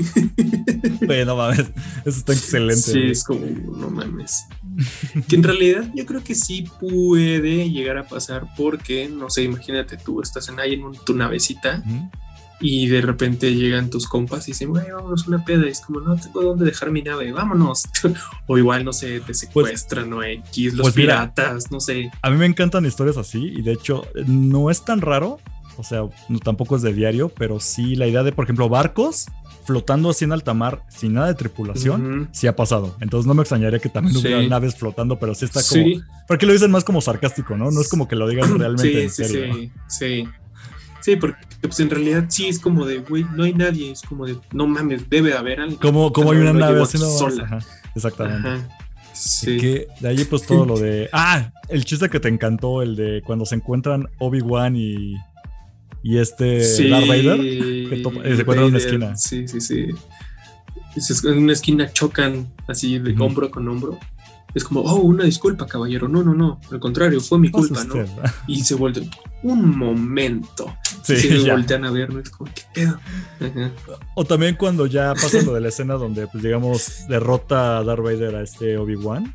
no 1.26 1.36
mames, 1.36 1.66
eso 2.04 2.18
está 2.18 2.32
excelente. 2.32 2.80
Sí, 2.82 3.10
es 3.10 3.24
como, 3.24 3.46
no 3.46 3.90
mames. 3.90 4.46
Que 5.28 5.36
en 5.36 5.42
realidad 5.42 5.90
yo 5.94 6.06
creo 6.06 6.22
que 6.22 6.34
sí 6.34 6.64
puede 6.80 7.70
llegar 7.70 7.98
a 7.98 8.06
pasar 8.06 8.46
porque, 8.56 9.08
no 9.08 9.30
sé, 9.30 9.44
imagínate 9.44 9.96
tú, 9.96 10.22
estás 10.22 10.48
en 10.48 10.60
ahí 10.60 10.74
en 10.74 10.92
tu 11.04 11.14
navecita 11.14 11.82
y 12.60 12.88
de 12.88 13.00
repente 13.00 13.54
llegan 13.54 13.88
tus 13.88 14.06
compas 14.06 14.46
y 14.46 14.52
dicen, 14.52 14.68
güey, 14.68 14.90
vámonos 14.90 15.26
una 15.26 15.44
peda. 15.44 15.66
Y 15.66 15.70
es 15.70 15.80
como, 15.80 16.00
no 16.00 16.16
tengo 16.16 16.42
dónde 16.42 16.66
dejar 16.66 16.90
mi 16.90 17.02
nave, 17.02 17.32
vámonos. 17.32 17.84
o 18.46 18.58
igual, 18.58 18.84
no 18.84 18.92
sé, 18.92 19.20
te 19.20 19.26
pues, 19.26 19.38
secuestran 19.40 20.12
o 20.12 20.22
X, 20.22 20.74
los 20.74 20.84
pues 20.84 20.94
piratas, 20.94 21.70
no 21.70 21.80
sé. 21.80 22.10
A 22.22 22.30
mí 22.30 22.36
me 22.36 22.46
encantan 22.46 22.84
historias 22.84 23.16
así 23.16 23.52
y 23.56 23.62
de 23.62 23.72
hecho 23.72 24.06
no 24.26 24.70
es 24.70 24.84
tan 24.84 25.00
raro. 25.00 25.38
O 25.78 25.84
sea, 25.84 26.02
no, 26.28 26.38
tampoco 26.40 26.76
es 26.76 26.82
de 26.82 26.92
diario, 26.92 27.30
pero 27.30 27.58
sí 27.58 27.96
la 27.96 28.06
idea 28.06 28.22
de, 28.22 28.32
por 28.32 28.44
ejemplo, 28.44 28.68
barcos 28.68 29.28
flotando 29.70 30.10
así 30.10 30.24
en 30.24 30.32
alta 30.32 30.52
mar 30.52 30.82
sin 30.88 31.14
nada 31.14 31.28
de 31.28 31.34
tripulación, 31.34 32.28
sí 32.32 32.48
ha 32.48 32.56
pasado. 32.56 32.96
Entonces 33.00 33.28
no 33.28 33.34
me 33.34 33.42
extrañaría 33.42 33.78
que 33.78 33.88
también 33.88 34.16
hubiera 34.16 34.42
naves 34.42 34.74
flotando, 34.74 35.16
pero 35.20 35.32
sí 35.32 35.44
está 35.44 35.62
como... 35.62 35.84
Sí. 35.84 36.02
Porque 36.26 36.44
lo 36.44 36.52
dicen 36.52 36.72
más 36.72 36.82
como 36.82 37.00
sarcástico, 37.00 37.56
¿no? 37.56 37.70
No 37.70 37.80
es 37.80 37.88
como 37.88 38.08
que 38.08 38.16
lo 38.16 38.26
digan 38.26 38.58
realmente 38.58 39.04
en 39.04 39.10
serio. 39.10 39.54
Sí, 39.54 39.72
sí. 39.86 40.28
Sí, 41.02 41.16
porque 41.16 41.38
pues 41.62 41.78
en 41.78 41.88
realidad 41.88 42.24
sí 42.28 42.48
es 42.48 42.58
como 42.58 42.84
de, 42.84 42.98
güey, 42.98 43.24
no 43.36 43.44
hay 43.44 43.54
nadie, 43.54 43.92
es 43.92 44.02
como 44.02 44.26
de, 44.26 44.36
no 44.52 44.66
mames, 44.66 45.08
debe 45.08 45.34
haber 45.34 45.60
alguien. 45.60 45.78
Como, 45.78 46.12
como 46.12 46.32
hay 46.32 46.38
una 46.38 46.52
nave 46.52 46.82
haciendo 46.82 47.08
sola. 47.08 47.64
exactamente. 47.94 48.66
Sí. 49.12 49.56
Que 49.56 49.86
de 50.00 50.08
ahí 50.08 50.24
pues 50.24 50.44
todo 50.46 50.66
lo 50.66 50.78
de... 50.80 51.08
Ah, 51.12 51.52
el 51.68 51.84
chiste 51.84 52.08
que 52.08 52.18
te 52.18 52.28
encantó, 52.28 52.82
el 52.82 52.96
de 52.96 53.22
cuando 53.24 53.46
se 53.46 53.54
encuentran 53.54 54.08
Obi-Wan 54.18 54.74
y, 54.74 55.14
y 56.02 56.18
este 56.18 56.58
Darth 56.88 57.06
Vader, 57.06 57.40
que 57.40 57.94
eh, 57.94 58.36
se 58.36 58.40
encuentran 58.42 58.58
en 58.58 58.64
una 58.64 58.78
esquina. 58.78 59.16
Sí, 59.16 59.46
sí, 59.48 59.60
sí. 59.60 59.86
En 61.24 61.38
una 61.38 61.52
esquina 61.52 61.92
chocan 61.92 62.52
así 62.66 62.98
de 62.98 63.14
hombro 63.20 63.50
con 63.50 63.68
hombro 63.68 63.98
es 64.54 64.64
como, 64.64 64.80
oh, 64.80 64.96
una 64.96 65.24
disculpa, 65.24 65.66
caballero. 65.66 66.08
No, 66.08 66.22
no, 66.22 66.34
no. 66.34 66.60
Al 66.70 66.80
contrario, 66.80 67.20
fue 67.20 67.38
mi 67.38 67.50
culpa, 67.50 67.84
¿no? 67.84 67.94
Y 68.46 68.62
se 68.62 68.74
vuelven, 68.74 69.08
un 69.42 69.78
momento. 69.78 70.74
Sí, 71.02 71.16
se 71.16 71.50
voltean 71.50 71.84
a 71.84 71.90
verme, 71.90 72.22
es 72.22 72.30
como, 72.30 72.50
¿qué 72.52 72.62
pedo? 72.74 72.98
O 74.14 74.24
también 74.24 74.56
cuando 74.56 74.86
ya 74.86 75.14
pasa 75.20 75.42
lo 75.42 75.54
de 75.54 75.60
la 75.60 75.68
escena 75.68 75.94
donde, 75.94 76.26
pues, 76.26 76.42
digamos, 76.42 77.06
derrota 77.08 77.78
a 77.78 77.84
Darth 77.84 78.02
Vader 78.02 78.36
a 78.36 78.42
este 78.42 78.76
Obi-Wan. 78.76 79.34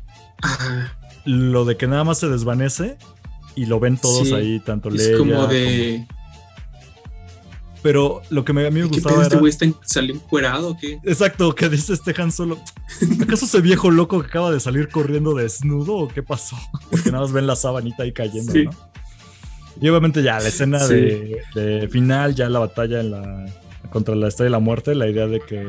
Lo 1.24 1.64
de 1.64 1.76
que 1.76 1.86
nada 1.86 2.04
más 2.04 2.18
se 2.18 2.28
desvanece 2.28 2.98
y 3.54 3.66
lo 3.66 3.80
ven 3.80 3.96
todos 3.96 4.32
ahí, 4.32 4.60
tanto 4.60 4.90
Leia. 4.90 5.12
Es 5.12 5.18
como 5.18 5.46
de. 5.46 6.06
Pero 7.86 8.20
lo 8.30 8.44
que 8.44 8.52
me, 8.52 8.66
a 8.66 8.70
mí 8.72 8.80
me 8.80 8.86
gustaba. 8.86 9.22
¿Este 9.22 9.36
güey 9.36 9.52
salió 9.84 10.12
encuerado 10.12 10.70
o 10.70 10.76
qué? 10.76 10.98
Exacto, 11.04 11.54
que 11.54 11.68
dice 11.68 11.92
este 11.92 12.20
Han 12.20 12.32
Solo. 12.32 12.58
¿Acaso 13.22 13.44
ese 13.44 13.60
viejo 13.60 13.92
loco 13.92 14.20
que 14.20 14.26
acaba 14.26 14.50
de 14.50 14.58
salir 14.58 14.88
corriendo 14.88 15.34
desnudo 15.34 15.94
o 15.94 16.08
qué 16.08 16.20
pasó? 16.20 16.56
Porque 16.90 17.12
nada 17.12 17.22
más 17.22 17.30
ven 17.30 17.46
la 17.46 17.54
sabanita 17.54 18.02
ahí 18.02 18.10
cayendo, 18.10 18.52
¿no? 18.52 18.70
Y 19.80 19.88
obviamente 19.88 20.20
ya 20.20 20.40
la 20.40 20.48
escena 20.48 20.84
de, 20.88 21.88
final, 21.88 22.34
ya 22.34 22.48
la 22.48 22.58
batalla 22.58 22.98
en 22.98 23.12
la, 23.12 23.46
contra 23.90 24.16
la 24.16 24.26
Estrella 24.26 24.46
de 24.46 24.50
la 24.50 24.58
Muerte, 24.58 24.96
la 24.96 25.06
idea 25.06 25.28
de 25.28 25.38
que 25.38 25.68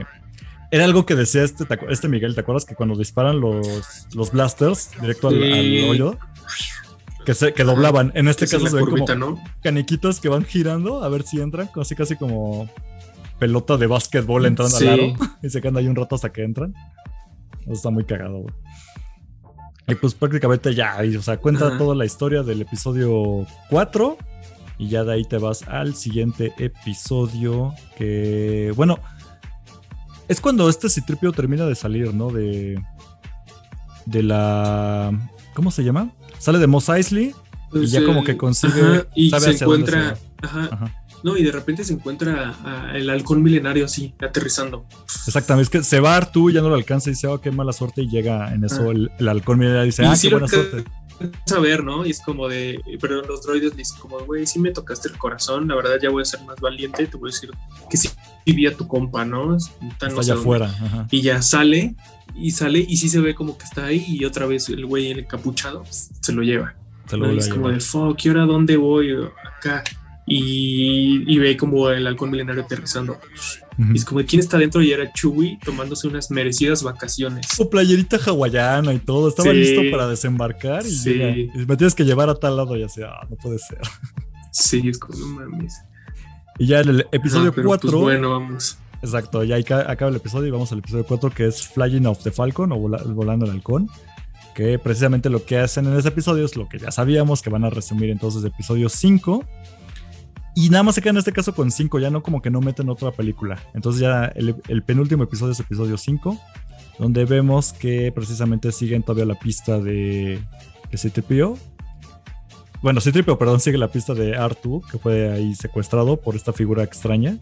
era 0.71 0.85
algo 0.85 1.05
que 1.05 1.13
decía 1.13 1.43
este, 1.43 1.65
este 1.87 2.07
Miguel, 2.07 2.33
¿te 2.33 2.41
acuerdas? 2.41 2.65
Que 2.65 2.73
cuando 2.73 2.95
disparan 2.95 3.39
los, 3.39 4.07
los 4.15 4.31
blasters 4.31 4.89
directo 4.99 5.27
al, 5.27 5.35
al 5.35 5.89
hoyo, 5.91 6.17
que, 7.27 7.33
se, 7.33 7.53
que 7.53 7.65
doblaban. 7.65 8.13
En 8.15 8.29
este 8.29 8.47
caso 8.47 8.65
se 8.67 8.75
ven 8.77 8.85
como 8.85 9.43
caniquitos 9.61 10.21
que 10.21 10.29
van 10.29 10.45
girando 10.45 11.03
a 11.03 11.09
ver 11.09 11.23
si 11.23 11.41
entran, 11.41 11.67
casi 11.67 11.93
casi 11.93 12.15
como 12.15 12.69
pelota 13.37 13.75
de 13.75 13.85
básquetbol 13.85 14.45
entrando 14.45 14.77
al 14.77 14.87
aro 14.87 15.13
y 15.43 15.49
se 15.49 15.59
quedan 15.59 15.75
ahí 15.75 15.89
un 15.89 15.97
rato 15.97 16.15
hasta 16.15 16.31
que 16.31 16.43
entran. 16.43 16.73
Eso 17.63 17.73
está 17.73 17.89
muy 17.89 18.05
cagado, 18.05 18.37
güey. 18.37 18.53
Y 19.89 19.95
pues 19.95 20.13
prácticamente 20.13 20.73
ya, 20.73 20.99
o 21.17 21.21
sea, 21.21 21.35
cuenta 21.35 21.77
toda 21.77 21.95
la 21.95 22.05
historia 22.05 22.43
del 22.43 22.61
episodio 22.61 23.45
4 23.71 24.17
y 24.77 24.87
ya 24.87 25.03
de 25.03 25.13
ahí 25.15 25.25
te 25.25 25.37
vas 25.37 25.67
al 25.67 25.95
siguiente 25.95 26.53
episodio 26.57 27.73
que, 27.97 28.71
bueno, 28.77 28.99
es 30.29 30.39
cuando 30.39 30.69
este 30.69 30.89
Citripio 30.89 31.33
termina 31.33 31.65
de 31.65 31.75
salir, 31.75 32.13
¿no? 32.13 32.29
De, 32.29 32.81
de 34.05 34.23
la, 34.23 35.11
¿cómo 35.53 35.71
se 35.71 35.83
llama? 35.83 36.13
Sale 36.39 36.59
de 36.59 36.67
Mos 36.67 36.89
Eisley 36.89 37.27
y 37.27 37.33
pues, 37.71 37.91
ya 37.91 38.03
como 38.03 38.23
que 38.23 38.37
consigue. 38.37 39.05
y 39.15 39.29
se 39.29 39.51
encuentra. 39.51 40.17
Ajá, 40.41 40.93
No, 41.23 41.35
y 41.35 41.43
de 41.43 41.51
repente 41.51 41.83
se 41.83 41.93
encuentra 41.93 42.91
el 42.93 43.09
halcón 43.09 43.41
milenario 43.43 43.85
así, 43.85 44.13
aterrizando. 44.19 44.85
Exactamente, 45.25 45.63
es 45.63 45.69
que 45.69 45.83
se 45.83 45.99
va 45.99 46.15
Artu, 46.15 46.51
ya 46.51 46.61
no 46.61 46.69
lo 46.69 46.75
alcanza 46.75 47.09
y 47.09 47.13
dice, 47.13 47.27
oh, 47.27 47.41
qué 47.41 47.51
mala 47.51 47.73
suerte, 47.73 48.03
y 48.03 48.09
llega 48.09 48.53
en 48.53 48.63
eso 48.63 48.91
el, 48.91 49.09
halcón 49.27 49.59
milenario 49.59 49.85
y 49.85 49.87
dice, 49.87 50.05
ah, 50.05 50.15
qué 50.19 50.29
buena 50.29 50.47
suerte. 50.47 50.85
Saber, 51.47 51.83
¿no? 51.83 52.05
Y 52.05 52.11
es 52.11 52.21
como 52.21 52.47
de, 52.47 52.79
pero 53.01 53.23
los 53.23 53.41
droides 53.41 53.75
dicen 53.75 53.99
como, 53.99 54.19
güey, 54.19 54.45
si 54.45 54.59
me 54.59 54.71
tocaste 54.71 55.09
el 55.09 55.17
corazón, 55.17 55.67
la 55.67 55.75
verdad 55.75 55.97
ya 55.99 56.11
voy 56.11 56.21
a 56.21 56.25
ser 56.25 56.43
más 56.43 56.59
valiente, 56.59 57.07
te 57.07 57.17
voy 57.17 57.31
a 57.31 57.33
decir 57.33 57.49
que 57.89 57.97
sí 57.97 58.09
vivía 58.45 58.75
tu 58.75 58.87
compa, 58.87 59.25
¿no? 59.25 59.57
Está 59.57 60.07
allá 60.15 60.35
afuera. 60.35 60.71
Y 61.09 61.21
ya 61.21 61.41
sale 61.41 61.95
y 62.37 62.51
sale 62.51 62.85
y 62.87 62.97
sí 62.97 63.09
se 63.09 63.19
ve 63.19 63.35
como 63.35 63.57
que 63.57 63.65
está 63.65 63.85
ahí 63.85 64.05
y 64.07 64.25
otra 64.25 64.45
vez 64.45 64.69
el 64.69 64.85
güey 64.85 65.11
el 65.11 65.19
encapuchado 65.19 65.83
se 65.89 66.31
lo 66.31 66.41
lleva. 66.43 66.75
y 67.11 67.37
es 67.37 67.47
como 67.47 67.69
de 67.69 67.79
fuck, 67.79 68.23
¿y 68.25 68.29
ahora 68.29 68.45
dónde 68.45 68.77
voy? 68.77 69.15
Acá. 69.57 69.83
Y, 70.29 71.39
ve 71.39 71.55
como 71.55 71.89
el 71.89 72.05
halcón 72.05 72.29
milenario 72.29 72.63
aterrizando. 72.63 73.17
Y 73.77 73.95
es 73.95 74.03
como, 74.03 74.21
¿quién 74.25 74.41
está 74.41 74.57
dentro? 74.57 74.81
Y 74.81 74.91
era 74.91 75.09
Chewie 75.13 75.57
tomándose 75.63 76.07
unas 76.07 76.29
merecidas 76.31 76.83
vacaciones. 76.83 77.47
Su 77.55 77.69
playerita 77.69 78.17
hawaiana 78.17 78.93
y 78.93 78.99
todo. 78.99 79.29
Estaba 79.29 79.53
listo 79.53 79.81
para 79.89 80.07
desembarcar 80.07 80.85
y, 80.85 80.91
sí. 80.91 81.49
me 81.65 81.77
tienes 81.77 81.95
que 81.95 82.03
llevar 82.03 82.29
a 82.29 82.35
tal 82.35 82.57
lado. 82.57 82.75
Y 82.75 82.83
así, 82.83 83.01
ah, 83.03 83.25
no 83.29 83.37
puede 83.37 83.57
ser. 83.59 83.79
Sí, 84.51 84.81
es 84.89 84.97
como, 84.97 85.17
no 85.17 85.27
mames. 85.27 85.75
Y 86.59 86.67
ya 86.67 86.81
en 86.81 86.89
el 86.89 87.07
episodio 87.11 87.53
4. 87.53 87.79
Pues 87.79 88.01
bueno, 88.01 88.31
vamos. 88.31 88.77
Exacto, 89.01 89.43
ya 89.43 89.57
acaba 89.57 90.09
el 90.09 90.15
episodio 90.15 90.47
y 90.47 90.51
vamos 90.51 90.71
al 90.71 90.79
episodio 90.79 91.05
4 91.05 91.29
que 91.31 91.45
es 91.47 91.67
Flying 91.67 92.05
of 92.07 92.23
the 92.23 92.31
Falcon 92.31 92.71
o 92.71 92.77
Volando 92.77 93.45
el 93.45 93.51
Halcón. 93.51 93.89
Que 94.55 94.79
precisamente 94.79 95.29
lo 95.29 95.45
que 95.45 95.59
hacen 95.59 95.85
en 95.85 95.95
ese 95.97 96.07
episodio 96.07 96.43
es 96.43 96.55
lo 96.55 96.67
que 96.67 96.79
ya 96.79 96.89
sabíamos, 96.89 97.43
que 97.43 97.51
van 97.51 97.63
a 97.63 97.69
resumir 97.69 98.09
entonces 98.09 98.43
episodio 98.43 98.89
5 98.89 99.45
y 100.57 100.71
nada 100.71 100.81
más 100.81 100.95
se 100.95 101.03
queda 101.03 101.11
en 101.11 101.17
este 101.17 101.31
caso 101.31 101.53
con 101.53 101.69
5, 101.69 101.99
ya 101.99 102.09
no 102.09 102.23
como 102.23 102.41
que 102.41 102.49
no 102.49 102.61
meten 102.61 102.89
otra 102.89 103.11
película. 103.11 103.61
Entonces 103.75 104.01
ya 104.01 104.25
el, 104.25 104.81
penúltimo 104.81 105.21
episodio 105.21 105.51
es 105.51 105.59
episodio 105.59 105.99
5, 105.99 106.35
donde 106.97 107.25
vemos 107.25 107.73
que 107.73 108.11
precisamente 108.11 108.71
siguen 108.71 109.03
todavía 109.03 109.25
la 109.25 109.35
pista 109.35 109.79
de, 109.79 110.39
de 110.89 110.97
C-3PO. 110.97 111.59
Bueno, 112.81 113.01
C-3PO, 113.01 113.37
perdón, 113.37 113.59
sigue 113.59 113.77
la 113.77 113.89
pista 113.89 114.15
de 114.15 114.35
Artu, 114.35 114.81
que 114.91 114.97
fue 114.97 115.31
ahí 115.31 115.53
secuestrado 115.53 116.19
por 116.19 116.35
esta 116.35 116.53
figura 116.53 116.81
extraña. 116.81 117.37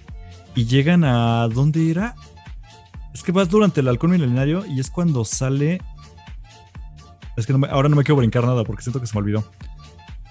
Y 0.55 0.65
llegan 0.65 1.03
a... 1.03 1.47
¿Dónde 1.49 1.91
era? 1.91 2.15
Es 3.13 3.23
que 3.23 3.31
vas 3.31 3.49
durante 3.49 3.81
el 3.81 3.87
halcón 3.87 4.11
milenario 4.11 4.65
y 4.65 4.79
es 4.79 4.89
cuando 4.89 5.23
sale... 5.25 5.81
Es 7.37 7.45
que 7.45 7.53
ahora 7.69 7.89
no 7.89 7.97
me 7.97 8.03
quiero 8.03 8.17
brincar 8.17 8.45
nada 8.45 8.63
porque 8.63 8.81
siento 8.81 9.01
que 9.01 9.07
se 9.07 9.13
me 9.13 9.19
olvidó. 9.19 9.43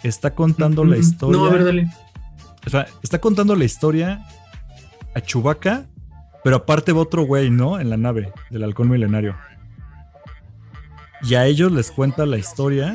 Está 0.03 0.35
contando 0.35 0.85
la 0.85 0.97
historia. 0.97 1.39
No, 1.39 1.47
a 1.47 1.51
ver, 1.51 1.65
dale. 1.65 1.91
O 2.67 2.71
sea, 2.71 2.87
está 3.03 3.21
contando 3.21 3.55
la 3.55 3.65
historia 3.65 4.27
a 5.15 5.21
Chubaca, 5.21 5.87
pero 6.43 6.57
aparte 6.57 6.93
va 6.93 7.01
otro 7.01 7.25
güey, 7.25 7.51
¿no? 7.51 7.79
En 7.79 7.91
la 7.91 7.97
nave 7.99 8.33
del 8.51 8.65
halcón 8.65 8.89
milenario. 8.89 9.37
Y 11.23 11.35
a 11.35 11.47
ellos 11.47 11.73
les 11.73 11.91
cuenta 11.91 12.27
la 12.27 12.39
historia 12.39 12.95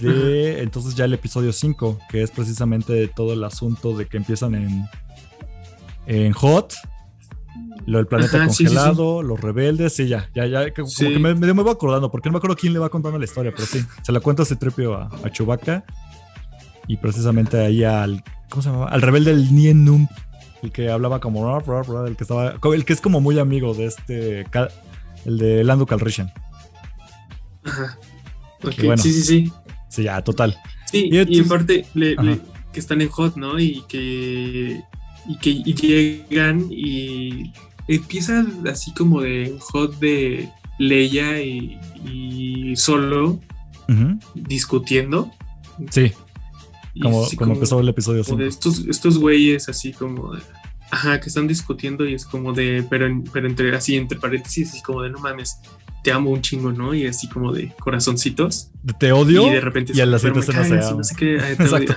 de 0.00 0.62
entonces 0.62 0.94
ya 0.94 1.04
el 1.04 1.14
episodio 1.14 1.52
5, 1.52 1.98
que 2.08 2.22
es 2.22 2.30
precisamente 2.30 3.08
todo 3.08 3.32
el 3.32 3.44
asunto 3.44 3.96
de 3.96 4.06
que 4.06 4.16
empiezan 4.16 4.54
en, 4.54 4.88
en 6.06 6.32
Hot, 6.32 6.74
lo 7.86 7.98
del 7.98 8.06
planeta 8.06 8.44
congelado, 8.44 9.22
los 9.22 9.40
rebeldes, 9.40 9.94
sí, 9.94 10.08
ya, 10.08 10.28
ya, 10.34 10.46
ya, 10.46 10.72
como 10.72 10.88
que 10.96 11.18
me, 11.18 11.34
me, 11.34 11.52
voy 11.52 11.72
acordando, 11.72 12.10
porque 12.10 12.28
no 12.28 12.34
me 12.34 12.38
acuerdo 12.38 12.56
quién 12.56 12.72
le 12.72 12.78
va 12.78 12.88
contando 12.88 13.18
la 13.18 13.24
historia, 13.24 13.52
pero 13.54 13.66
sí, 13.66 13.84
se 14.02 14.12
la 14.12 14.20
cuenta 14.20 14.42
ese 14.42 14.56
tripio 14.56 14.94
a, 14.94 15.10
a 15.24 15.30
Chewbacca 15.30 15.84
y 16.86 16.96
precisamente 16.96 17.58
ahí 17.58 17.84
al, 17.84 18.22
¿cómo 18.48 18.62
se 18.62 18.70
llamaba? 18.70 18.90
Al 18.90 19.02
rebelde 19.02 19.34
del 19.34 19.54
Nien 19.54 19.84
Num, 19.84 20.06
el 20.62 20.72
que 20.72 20.90
hablaba 20.90 21.20
como, 21.20 21.58
el 22.06 22.16
que 22.16 22.24
estaba, 22.24 22.54
el 22.74 22.84
que 22.84 22.92
es 22.92 23.00
como 23.00 23.20
muy 23.20 23.38
amigo 23.38 23.74
de 23.74 23.86
este, 23.86 24.46
el 25.24 25.38
de 25.38 25.64
Lando 25.64 25.86
Calrissian. 25.86 26.32
Ajá. 27.64 27.98
Okay. 28.62 28.96
sí, 28.96 29.12
sí, 29.12 29.22
sí. 29.22 29.52
Sí, 29.88 30.04
ya, 30.04 30.22
total. 30.22 30.56
Sí, 30.86 31.08
y, 31.10 31.38
en 31.38 31.48
parte 31.48 31.84
que 32.72 32.80
están 32.80 33.02
en 33.02 33.08
Hot, 33.08 33.36
¿no? 33.36 33.58
Y 33.58 33.82
que, 33.88 34.82
y 35.26 35.74
que 35.74 36.24
llegan 36.30 36.66
y 36.70 37.52
empieza 37.88 38.44
así 38.70 38.92
como 38.94 39.20
de 39.20 39.56
Hot 39.60 39.98
de 39.98 40.48
Leia 40.78 41.42
y, 41.42 42.74
solo 42.76 43.40
discutiendo. 44.34 45.30
Sí. 45.90 46.12
Como, 47.00 47.26
empezó 47.54 47.80
el 47.80 47.88
episodio 47.88 48.22
5. 48.24 48.42
Estos, 48.42 48.86
estos 48.86 49.18
güeyes 49.18 49.68
así 49.68 49.92
como 49.92 50.32
ajá, 50.92 51.18
que 51.20 51.28
están 51.28 51.48
discutiendo 51.48 52.06
y 52.06 52.14
es 52.14 52.26
como 52.26 52.52
de, 52.52 52.84
pero, 52.88 53.06
pero 53.32 53.48
entre 53.48 53.74
así, 53.74 53.96
entre 53.96 54.18
paréntesis, 54.18 54.70
así 54.70 54.82
como 54.82 55.02
de 55.02 55.08
no 55.08 55.18
mames, 55.20 55.58
te 56.04 56.12
amo 56.12 56.30
un 56.30 56.42
chingo, 56.42 56.70
¿no? 56.70 56.94
Y 56.94 57.06
así 57.06 57.28
como 57.28 57.50
de 57.50 57.72
corazoncitos. 57.80 58.70
Te 58.98 59.10
odio. 59.10 59.46
Y 59.46 59.50
de 59.52 59.60
repente 59.62 59.92
y 59.94 60.00
a 60.00 60.06
la 60.06 60.18
siguiente 60.18 60.40
escena 60.40 60.82
se 60.82 60.94
no 60.94 61.02
sé 61.02 61.16
qué, 61.16 61.36
Exacto. 61.52 61.96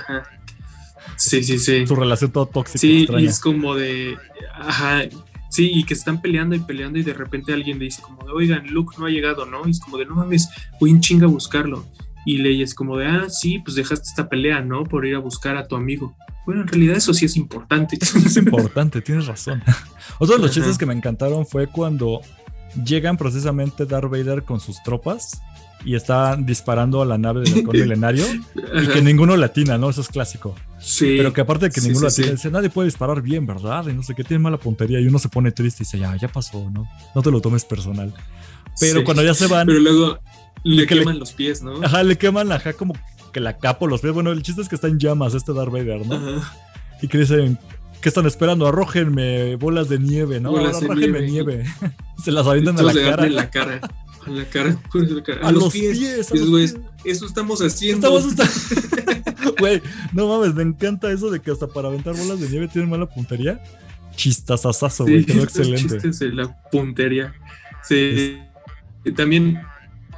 Sí, 1.26 1.42
sí, 1.42 1.58
sí. 1.58 1.86
Su 1.86 1.96
relación 1.96 2.30
todo 2.30 2.46
tóxica. 2.46 2.78
Sí, 2.78 3.06
y 3.18 3.26
es 3.26 3.40
como 3.40 3.74
de, 3.74 4.16
ajá, 4.54 5.02
sí, 5.50 5.70
y 5.72 5.84
que 5.84 5.94
están 5.94 6.20
peleando 6.20 6.54
y 6.54 6.60
peleando 6.60 6.98
y 6.98 7.02
de 7.02 7.14
repente 7.14 7.52
alguien 7.52 7.78
le 7.78 7.86
dice 7.86 8.02
como 8.02 8.24
de, 8.24 8.32
oigan, 8.32 8.66
Luke 8.68 8.94
no 8.98 9.06
ha 9.06 9.10
llegado, 9.10 9.46
¿no? 9.46 9.66
Y 9.66 9.70
es 9.70 9.80
como 9.80 9.98
de, 9.98 10.06
no 10.06 10.14
mames, 10.14 10.48
voy 10.80 10.92
un 10.92 11.00
chinga 11.00 11.26
a 11.26 11.30
buscarlo. 11.30 11.84
Y 12.24 12.38
leyes 12.38 12.74
como 12.74 12.96
de, 12.96 13.06
ah, 13.06 13.26
sí, 13.28 13.60
pues 13.60 13.76
dejaste 13.76 14.08
esta 14.08 14.28
pelea, 14.28 14.60
¿no? 14.60 14.84
Por 14.84 15.06
ir 15.06 15.14
a 15.14 15.20
buscar 15.20 15.56
a 15.56 15.66
tu 15.66 15.76
amigo. 15.76 16.16
Bueno, 16.44 16.62
en 16.62 16.68
realidad 16.68 16.96
eso 16.96 17.14
sí 17.14 17.24
es 17.24 17.36
importante. 17.36 17.96
es 18.00 18.36
importante, 18.36 19.00
tienes 19.00 19.26
razón. 19.26 19.62
Otro 20.18 20.36
de 20.36 20.42
los 20.42 20.52
chistes 20.52 20.78
que 20.78 20.86
me 20.86 20.94
encantaron 20.94 21.46
fue 21.46 21.66
cuando 21.66 22.20
llegan 22.84 23.16
precisamente 23.16 23.86
Darth 23.86 24.10
Vader 24.10 24.42
con 24.42 24.60
sus 24.60 24.82
tropas 24.82 25.40
y 25.84 25.94
está 25.94 26.36
disparando 26.36 27.00
a 27.00 27.06
la 27.06 27.16
nave 27.16 27.42
del 27.42 27.54
halcón 27.54 27.72
milenario 27.78 28.24
y 28.74 28.86
que 28.88 29.02
ninguno 29.02 29.36
latina, 29.36 29.78
¿no? 29.78 29.90
Eso 29.90 30.00
es 30.00 30.08
clásico. 30.08 30.54
Sí. 30.78 31.14
Pero 31.16 31.32
que 31.32 31.40
aparte 31.40 31.66
de 31.66 31.70
que 31.70 31.80
ninguno 31.80 32.06
dice, 32.06 32.50
nadie 32.50 32.70
puede 32.70 32.86
disparar 32.86 33.22
bien, 33.22 33.46
¿verdad? 33.46 33.86
Y 33.88 33.92
no 33.92 34.02
sé 34.02 34.14
qué, 34.14 34.24
tiene 34.24 34.42
mala 34.42 34.58
puntería 34.58 35.00
y 35.00 35.06
uno 35.06 35.18
se 35.18 35.28
pone 35.28 35.50
triste 35.52 35.82
y 35.82 35.84
dice, 35.84 35.98
ya, 35.98 36.14
ya 36.16 36.28
pasó, 36.28 36.70
¿no? 36.70 36.88
No 37.14 37.22
te 37.22 37.30
lo 37.30 37.40
tomes 37.40 37.64
personal. 37.64 38.12
Pero 38.78 39.04
cuando 39.04 39.22
ya 39.22 39.34
se 39.34 39.46
van... 39.46 39.66
Pero 39.66 39.80
luego 39.80 40.18
le 40.64 40.86
queman 40.86 41.18
los 41.18 41.32
pies, 41.32 41.62
¿no? 41.62 41.82
Ajá, 41.82 42.02
le 42.02 42.16
queman, 42.16 42.50
ajá, 42.52 42.72
como 42.72 42.94
que 43.32 43.40
la 43.40 43.56
capo 43.58 43.86
los 43.86 44.00
pies. 44.00 44.12
Bueno, 44.12 44.32
el 44.32 44.42
chiste 44.42 44.62
es 44.62 44.68
que 44.68 44.74
está 44.74 44.88
en 44.88 44.98
llamas 44.98 45.34
este 45.34 45.52
Darth 45.52 45.70
Vader, 45.70 46.06
¿no? 46.06 46.14
Ajá. 46.14 46.54
Y 47.00 47.08
que 47.08 47.18
dicen, 47.18 47.58
¿qué 48.00 48.08
están 48.08 48.26
esperando? 48.26 48.66
Arrójenme 48.66 49.56
bolas 49.56 49.88
de 49.88 49.98
nieve, 49.98 50.40
¿no? 50.40 50.50
Bolas 50.50 50.82
arrójenme 50.82 51.22
nieve. 51.22 51.64
Se 52.22 52.32
las 52.32 52.46
avientan 52.46 52.78
a 52.78 52.82
la 52.82 52.92
cara. 52.92 53.26
En 53.26 53.36
la 53.36 53.50
cara. 53.50 53.80
A 54.26 54.30
la 54.30 54.44
cara. 54.44 54.76
A, 55.42 55.52
los, 55.52 55.72
pies. 55.72 56.24
Eso 57.04 57.26
estamos 57.26 57.60
haciendo. 57.60 58.20
Güey, 59.58 59.80
no 60.12 60.28
mames, 60.28 60.54
me 60.54 60.62
encanta 60.62 61.10
eso 61.10 61.30
de 61.30 61.40
que 61.40 61.50
hasta 61.50 61.66
para 61.66 61.88
aventar 61.88 62.14
bolas 62.14 62.40
de 62.40 62.48
nieve 62.48 62.68
tienen 62.68 62.90
mala 62.90 63.06
puntería. 63.06 63.62
Chistazazazo, 64.14 65.04
güey, 65.04 65.24
quedó 65.24 65.44
excelente. 65.44 65.94
Chistes 65.94 66.18
de 66.18 66.32
la 66.32 66.60
puntería. 66.70 67.34
Sí. 67.82 68.38
También 69.14 69.60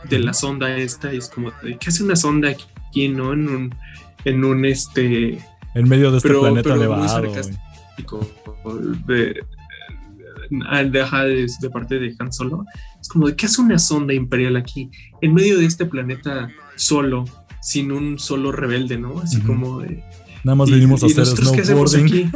de 0.09 0.19
la 0.21 0.33
sonda 0.33 0.77
esta, 0.77 1.13
es 1.13 1.29
como, 1.29 1.53
¿qué 1.61 1.89
hace 1.89 2.03
una 2.03 2.17
sonda 2.17 2.51
aquí, 2.51 3.09
no? 3.09 3.33
En 3.33 3.49
un, 3.49 3.75
en 4.25 4.45
un 4.45 4.65
este... 4.65 5.39
En 5.75 5.89
medio 5.89 6.11
de 6.11 6.19
este 6.19 6.31
planeta 6.31 6.77
nevado. 6.77 7.33
De, 9.07 9.45
de, 10.51 11.47
de, 11.61 11.71
parte 11.71 11.99
de 11.99 12.15
Han 12.19 12.33
Solo. 12.33 12.65
Es 13.01 13.09
como, 13.09 13.27
¿qué 13.35 13.47
hace 13.47 13.61
una 13.61 13.79
sonda 13.79 14.15
imperial 14.15 14.57
aquí? 14.57 14.91
En 15.21 15.35
medio 15.35 15.59
de 15.59 15.67
este 15.67 15.87
planeta 15.87 16.51
solo, 16.77 17.25
sin 17.61 17.93
un 17.93 18.19
solo 18.19 18.53
rebelde, 18.53 18.99
¿no? 18.99 19.21
Así 19.21 19.41
como 19.41 19.81
de... 19.81 20.03
Nada 20.45 20.57
más 20.57 20.71
venimos 20.71 21.03
a 21.03 21.07
hacer 21.07 21.27
snowboarding. 21.27 22.31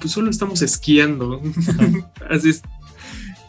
Pues 0.00 0.12
solo 0.12 0.30
estamos 0.30 0.62
esquiando. 0.62 1.40
Así 2.30 2.50
es 2.50 2.62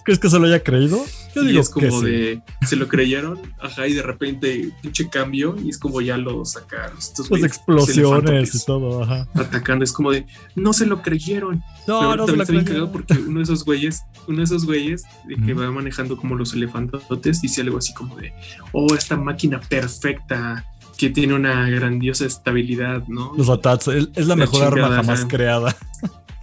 ¿Crees 0.03 0.19
que 0.19 0.29
se 0.29 0.37
lo 0.37 0.45
haya 0.45 0.61
creído? 0.61 1.03
Yo 1.35 1.41
digo 1.43 1.61
es 1.61 1.69
como 1.69 2.01
de, 2.01 2.41
se 2.65 2.75
lo 2.75 2.87
creyeron, 2.87 3.39
ajá, 3.59 3.87
y 3.87 3.93
de 3.93 4.01
repente 4.03 4.71
pinche 4.81 5.09
cambio 5.09 5.55
y 5.63 5.69
es 5.69 5.77
como 5.77 6.01
ya 6.01 6.17
lo 6.17 6.45
sacaron. 6.45 6.97
Estos 6.97 7.29
Las 7.31 7.43
explosiones 7.43 8.55
y 8.55 8.65
todo, 8.65 9.03
ajá. 9.03 9.27
Atacando, 9.33 9.83
es 9.83 9.91
como 9.91 10.11
de, 10.11 10.25
no 10.55 10.73
se 10.73 10.85
lo 10.85 11.01
creyeron. 11.01 11.63
No, 11.87 12.15
no 12.15 12.27
se 12.27 12.35
lo 12.35 12.45
creyeron. 12.45 12.91
Porque 12.91 13.13
uno 13.13 13.39
de 13.39 13.43
esos 13.43 13.65
güeyes, 13.65 14.03
uno 14.27 14.37
de 14.37 14.43
esos 14.43 14.65
güeyes 14.65 15.03
que 15.45 15.53
va 15.53 15.71
manejando 15.71 16.17
como 16.17 16.35
los 16.35 16.53
elefantotes 16.53 17.41
dice 17.41 17.61
algo 17.61 17.77
así 17.77 17.93
como 17.93 18.15
de, 18.17 18.33
oh, 18.71 18.93
esta 18.93 19.17
máquina 19.17 19.59
perfecta 19.59 20.65
que 20.97 21.09
tiene 21.09 21.33
una 21.33 21.69
grandiosa 21.69 22.25
estabilidad, 22.25 23.07
¿no? 23.07 23.33
Los 23.35 23.49
atats, 23.49 23.87
es 23.87 24.27
la 24.27 24.35
mejor 24.35 24.63
arma 24.63 24.95
jamás 24.95 25.25
creada. 25.25 25.75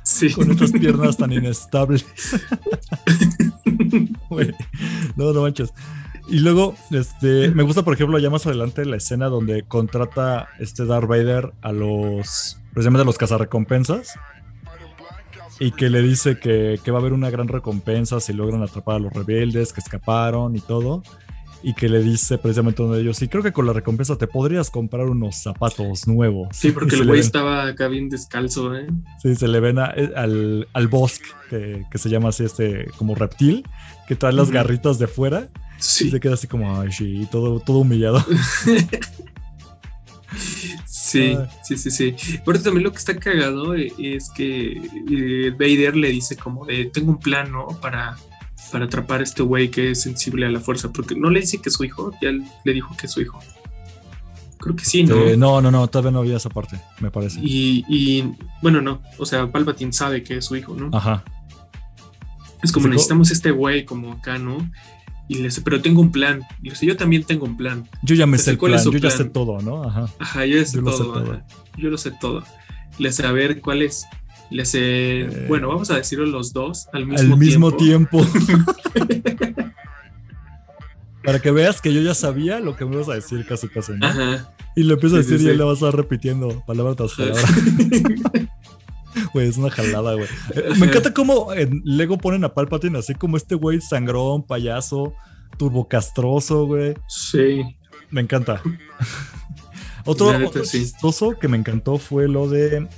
Sí. 0.02 0.30
Con 0.34 0.50
estas 0.50 0.72
piernas 0.72 1.16
tan 1.16 1.32
inestables. 1.32 2.04
no, 5.16 5.32
no 5.32 5.42
manches. 5.42 5.72
Y 6.28 6.38
luego, 6.38 6.74
este, 6.90 7.50
me 7.50 7.62
gusta, 7.62 7.82
por 7.82 7.94
ejemplo, 7.94 8.18
ya 8.18 8.30
más 8.30 8.46
adelante 8.46 8.84
la 8.84 8.96
escena 8.96 9.26
donde 9.26 9.64
contrata 9.64 10.48
este 10.58 10.84
Darth 10.86 11.08
Vader 11.08 11.52
a 11.62 11.72
los, 11.72 12.60
precisamente 12.72 13.02
a 13.02 13.04
los 13.04 13.18
cazarrecompensas. 13.18 14.14
Y 15.58 15.72
que 15.72 15.90
le 15.90 16.00
dice 16.00 16.38
que, 16.38 16.80
que 16.82 16.90
va 16.90 16.98
a 16.98 17.00
haber 17.00 17.12
una 17.12 17.28
gran 17.28 17.48
recompensa 17.48 18.20
si 18.20 18.32
logran 18.32 18.62
atrapar 18.62 18.96
a 18.96 18.98
los 18.98 19.12
rebeldes 19.12 19.74
que 19.74 19.80
escaparon 19.80 20.56
y 20.56 20.60
todo 20.60 21.02
y 21.62 21.74
que 21.74 21.88
le 21.88 22.02
dice 22.02 22.38
precisamente 22.38 22.82
uno 22.82 22.94
de 22.94 23.02
ellos, 23.02 23.16
sí, 23.16 23.28
creo 23.28 23.42
que 23.42 23.52
con 23.52 23.66
la 23.66 23.72
recompensa 23.72 24.16
te 24.16 24.26
podrías 24.26 24.70
comprar 24.70 25.06
unos 25.06 25.42
zapatos 25.42 26.06
nuevos. 26.06 26.48
Sí, 26.52 26.72
porque 26.72 26.96
el 26.96 27.06
güey 27.06 27.20
estaba 27.20 27.66
acá 27.66 27.88
bien 27.88 28.08
descalzo, 28.08 28.74
¿eh? 28.76 28.86
Sí, 29.22 29.34
se 29.34 29.48
le 29.48 29.60
ven 29.60 29.78
eh, 29.78 30.10
al, 30.16 30.68
al 30.72 30.88
Bosk, 30.88 31.22
que, 31.48 31.84
se 31.94 32.08
llama 32.08 32.30
así 32.30 32.44
este, 32.44 32.86
como 32.96 33.14
reptil, 33.14 33.66
que 34.08 34.16
trae 34.16 34.32
las 34.32 34.50
garritas 34.50 34.98
de 34.98 35.06
fuera. 35.06 35.48
Sí. 35.78 36.08
Y 36.08 36.10
se 36.10 36.20
queda 36.20 36.34
así 36.34 36.46
como, 36.46 36.78
ay, 36.78 36.92
sí, 36.92 37.26
todo, 37.30 37.60
todo 37.60 37.78
humillado. 37.78 38.24
Sí, 40.86 41.36
sí, 41.64 41.76
sí, 41.76 41.90
sí. 41.90 42.14
Pero 42.44 42.62
también 42.62 42.84
lo 42.84 42.92
que 42.92 42.98
está 42.98 43.16
cagado 43.16 43.74
eh, 43.74 43.92
es 43.98 44.30
que 44.30 44.80
eh, 45.10 45.50
Vader 45.50 45.96
le 45.96 46.08
dice 46.10 46.36
como 46.36 46.64
de, 46.66 46.84
tengo 46.84 47.10
un 47.10 47.18
plan, 47.18 47.50
¿no? 47.50 47.66
Para, 47.80 48.16
para 48.70 48.86
atrapar 48.86 49.20
a 49.20 49.24
este 49.24 49.42
güey 49.42 49.70
que 49.70 49.90
es 49.90 50.02
sensible 50.02 50.46
a 50.46 50.50
la 50.50 50.60
fuerza, 50.60 50.92
porque 50.92 51.14
no 51.14 51.30
le 51.30 51.40
dice 51.40 51.58
que 51.58 51.68
es 51.68 51.74
su 51.74 51.84
hijo, 51.84 52.12
ya 52.20 52.30
le 52.30 52.72
dijo 52.72 52.96
que 52.96 53.06
es 53.06 53.12
su 53.12 53.20
hijo. 53.20 53.38
Creo 54.58 54.76
que 54.76 54.84
sí, 54.84 55.04
¿no? 55.04 55.16
no, 55.36 55.60
no, 55.62 55.70
no, 55.70 55.88
todavía 55.88 56.10
no 56.10 56.18
había 56.18 56.36
esa 56.36 56.50
parte, 56.50 56.78
me 57.00 57.10
parece. 57.10 57.40
Y, 57.42 57.84
y, 57.88 58.34
bueno, 58.60 58.82
no, 58.82 59.00
o 59.18 59.24
sea, 59.24 59.50
Palpatine 59.50 59.92
sabe 59.92 60.22
que 60.22 60.36
es 60.36 60.44
su 60.44 60.56
hijo, 60.56 60.74
¿no? 60.74 60.90
Ajá. 60.96 61.24
Es 62.62 62.72
como 62.72 62.88
necesitamos 62.88 63.30
este 63.30 63.52
güey 63.52 63.86
como 63.86 64.12
acá, 64.12 64.38
¿no? 64.38 64.58
Y 65.28 65.36
le 65.36 65.44
dice, 65.44 65.62
pero 65.62 65.80
tengo 65.80 66.00
un 66.00 66.12
plan. 66.12 66.42
Y 66.60 66.64
le 66.64 66.70
dice, 66.70 66.84
yo 66.84 66.96
también 66.96 67.24
tengo 67.24 67.46
un 67.46 67.56
plan. 67.56 67.88
Yo 68.02 68.14
ya 68.14 68.26
me 68.26 68.36
sé 68.36 68.50
el 68.50 68.58
plan, 68.58 68.82
yo 68.84 68.98
ya 68.98 69.10
sé 69.10 69.24
todo, 69.24 69.60
¿no? 69.60 69.84
Ajá. 69.84 70.08
Ajá, 70.18 70.44
yo 70.44 70.58
ya 70.58 70.66
sé, 70.66 70.82
todo, 70.82 70.92
sé 70.92 71.04
todo. 71.04 71.42
Yo 71.78 71.88
lo 71.88 71.96
sé 71.96 72.10
todo. 72.10 72.42
Le 72.98 73.08
hace, 73.08 73.24
a 73.24 73.32
ver, 73.32 73.60
¿cuál 73.60 73.80
es? 73.80 74.04
Le 74.50 74.62
hace, 74.62 75.20
eh, 75.20 75.46
bueno, 75.48 75.68
vamos 75.68 75.90
a 75.90 75.96
decirlo 75.96 76.26
los 76.26 76.52
dos 76.52 76.88
al 76.92 77.06
mismo, 77.06 77.34
al 77.34 77.40
mismo 77.40 77.76
tiempo. 77.76 78.26
Para 81.24 81.38
que 81.38 81.50
veas 81.50 81.80
que 81.80 81.92
yo 81.92 82.00
ya 82.00 82.14
sabía 82.14 82.60
lo 82.60 82.76
que 82.76 82.84
me 82.84 82.94
ibas 82.94 83.08
a 83.08 83.14
decir 83.14 83.46
casi 83.46 83.68
casi, 83.68 83.92
¿no? 83.92 84.06
Ajá. 84.06 84.54
Y 84.74 84.84
lo 84.84 84.94
empiezo 84.94 85.16
a 85.16 85.18
decir 85.18 85.40
y 85.40 85.48
él 85.48 85.58
le 85.58 85.64
va 85.64 85.70
a 85.70 85.74
estar 85.74 85.94
repitiendo 85.94 86.64
palabra 86.66 86.94
tras 86.94 87.12
palabra. 87.14 87.42
Güey, 89.32 89.48
es 89.48 89.56
una 89.56 89.70
jalada, 89.70 90.14
güey. 90.14 90.28
Eh, 90.54 90.72
me 90.78 90.86
encanta 90.86 91.12
cómo 91.12 91.52
en 91.52 91.82
Lego 91.84 92.18
ponen 92.18 92.44
a 92.44 92.54
Palpatine 92.54 92.98
así 92.98 93.14
como 93.14 93.36
este 93.36 93.54
güey 93.54 93.80
sangrón, 93.80 94.44
payaso, 94.44 95.14
turbocastroso, 95.56 96.66
güey. 96.66 96.94
Sí. 97.08 97.62
Me 98.10 98.20
encanta. 98.20 98.62
otro, 100.04 100.28
otro 100.46 100.62
chistoso 100.64 101.38
que 101.38 101.48
me 101.48 101.56
encantó 101.56 101.98
fue 101.98 102.28
lo 102.28 102.48
de 102.48 102.88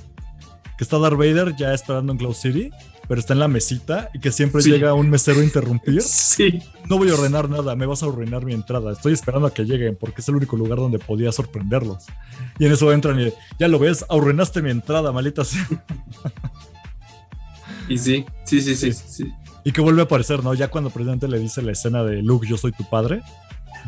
que 0.77 0.83
está 0.83 0.99
Darth 0.99 1.17
Vader 1.17 1.55
ya 1.55 1.73
esperando 1.73 2.11
en 2.11 2.17
Cloud 2.17 2.35
City 2.35 2.71
pero 3.07 3.19
está 3.19 3.33
en 3.33 3.39
la 3.39 3.47
mesita 3.47 4.09
y 4.13 4.19
que 4.19 4.31
siempre 4.31 4.61
llega 4.61 4.93
un 4.93 5.09
mesero 5.09 5.41
a 5.41 5.43
interrumpir. 5.43 6.01
Sí. 6.13 6.61
No 6.89 6.97
voy 6.97 7.09
a 7.09 7.13
ordenar 7.13 7.49
nada, 7.49 7.75
me 7.75 7.85
vas 7.85 8.01
a 8.01 8.07
arruinar 8.07 8.45
mi 8.45 8.53
entrada. 8.53 8.91
Estoy 8.91 9.13
esperando 9.13 9.47
a 9.47 9.53
que 9.53 9.63
lleguen 9.63 9.95
porque 9.95 10.21
es 10.21 10.29
el 10.29 10.35
único 10.35 10.57
lugar 10.57 10.79
donde 10.79 10.99
podía 10.99 11.31
sorprenderlos. 11.31 12.05
Y 12.59 12.65
en 12.65 12.71
eso 12.71 12.91
entran 12.91 13.19
y 13.19 13.31
ya 13.59 13.67
lo 13.67 13.79
ves, 13.79 14.05
arruinaste 14.09 14.61
mi 14.61 14.71
entrada, 14.71 15.11
malita 15.11 15.43
Y 17.89 17.97
sí, 17.97 18.25
sí, 18.45 18.61
sí, 18.61 18.75
sí, 18.75 18.93
sí. 18.93 19.33
Y 19.63 19.71
que 19.71 19.81
vuelve 19.81 20.01
a 20.01 20.05
aparecer, 20.05 20.43
¿no? 20.43 20.53
Ya 20.53 20.69
cuando 20.69 20.89
presidente 20.89 21.27
le 21.27 21.39
dice 21.39 21.61
la 21.61 21.73
escena 21.73 22.03
de 22.03 22.21
Luke, 22.21 22.47
yo 22.47 22.57
soy 22.57 22.71
tu 22.71 22.89
padre, 22.89 23.21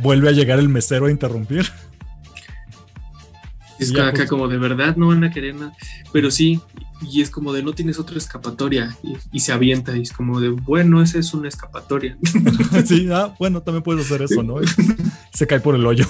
vuelve 0.01 0.29
a 0.29 0.33
llegar 0.33 0.59
el 0.59 0.69
mesero 0.69 1.07
a 1.07 1.11
interrumpir. 1.11 1.65
Es 3.79 3.95
acá 3.95 4.27
como 4.27 4.47
de 4.47 4.57
verdad 4.57 4.95
no 4.95 5.07
van 5.07 5.23
a 5.23 5.31
querer 5.31 5.55
nada. 5.55 5.73
Pero 6.11 6.31
sí, 6.31 6.61
y 7.01 7.21
es 7.21 7.29
como 7.29 7.53
de 7.53 7.63
no 7.63 7.73
tienes 7.73 7.99
otra 7.99 8.17
escapatoria 8.17 8.95
y, 9.31 9.39
se 9.39 9.51
avienta 9.51 9.95
y 9.97 10.01
es 10.01 10.11
como 10.11 10.39
de 10.39 10.49
bueno, 10.49 11.01
esa 11.01 11.19
es 11.19 11.33
una 11.33 11.47
escapatoria. 11.47 12.17
sí, 12.85 13.07
ah, 13.11 13.35
bueno, 13.39 13.61
también 13.61 13.83
puedes 13.83 14.05
hacer 14.05 14.21
eso, 14.21 14.43
¿no? 14.43 14.55
se 15.33 15.47
cae 15.47 15.59
por 15.59 15.75
el 15.75 15.85
hoyo. 15.85 16.05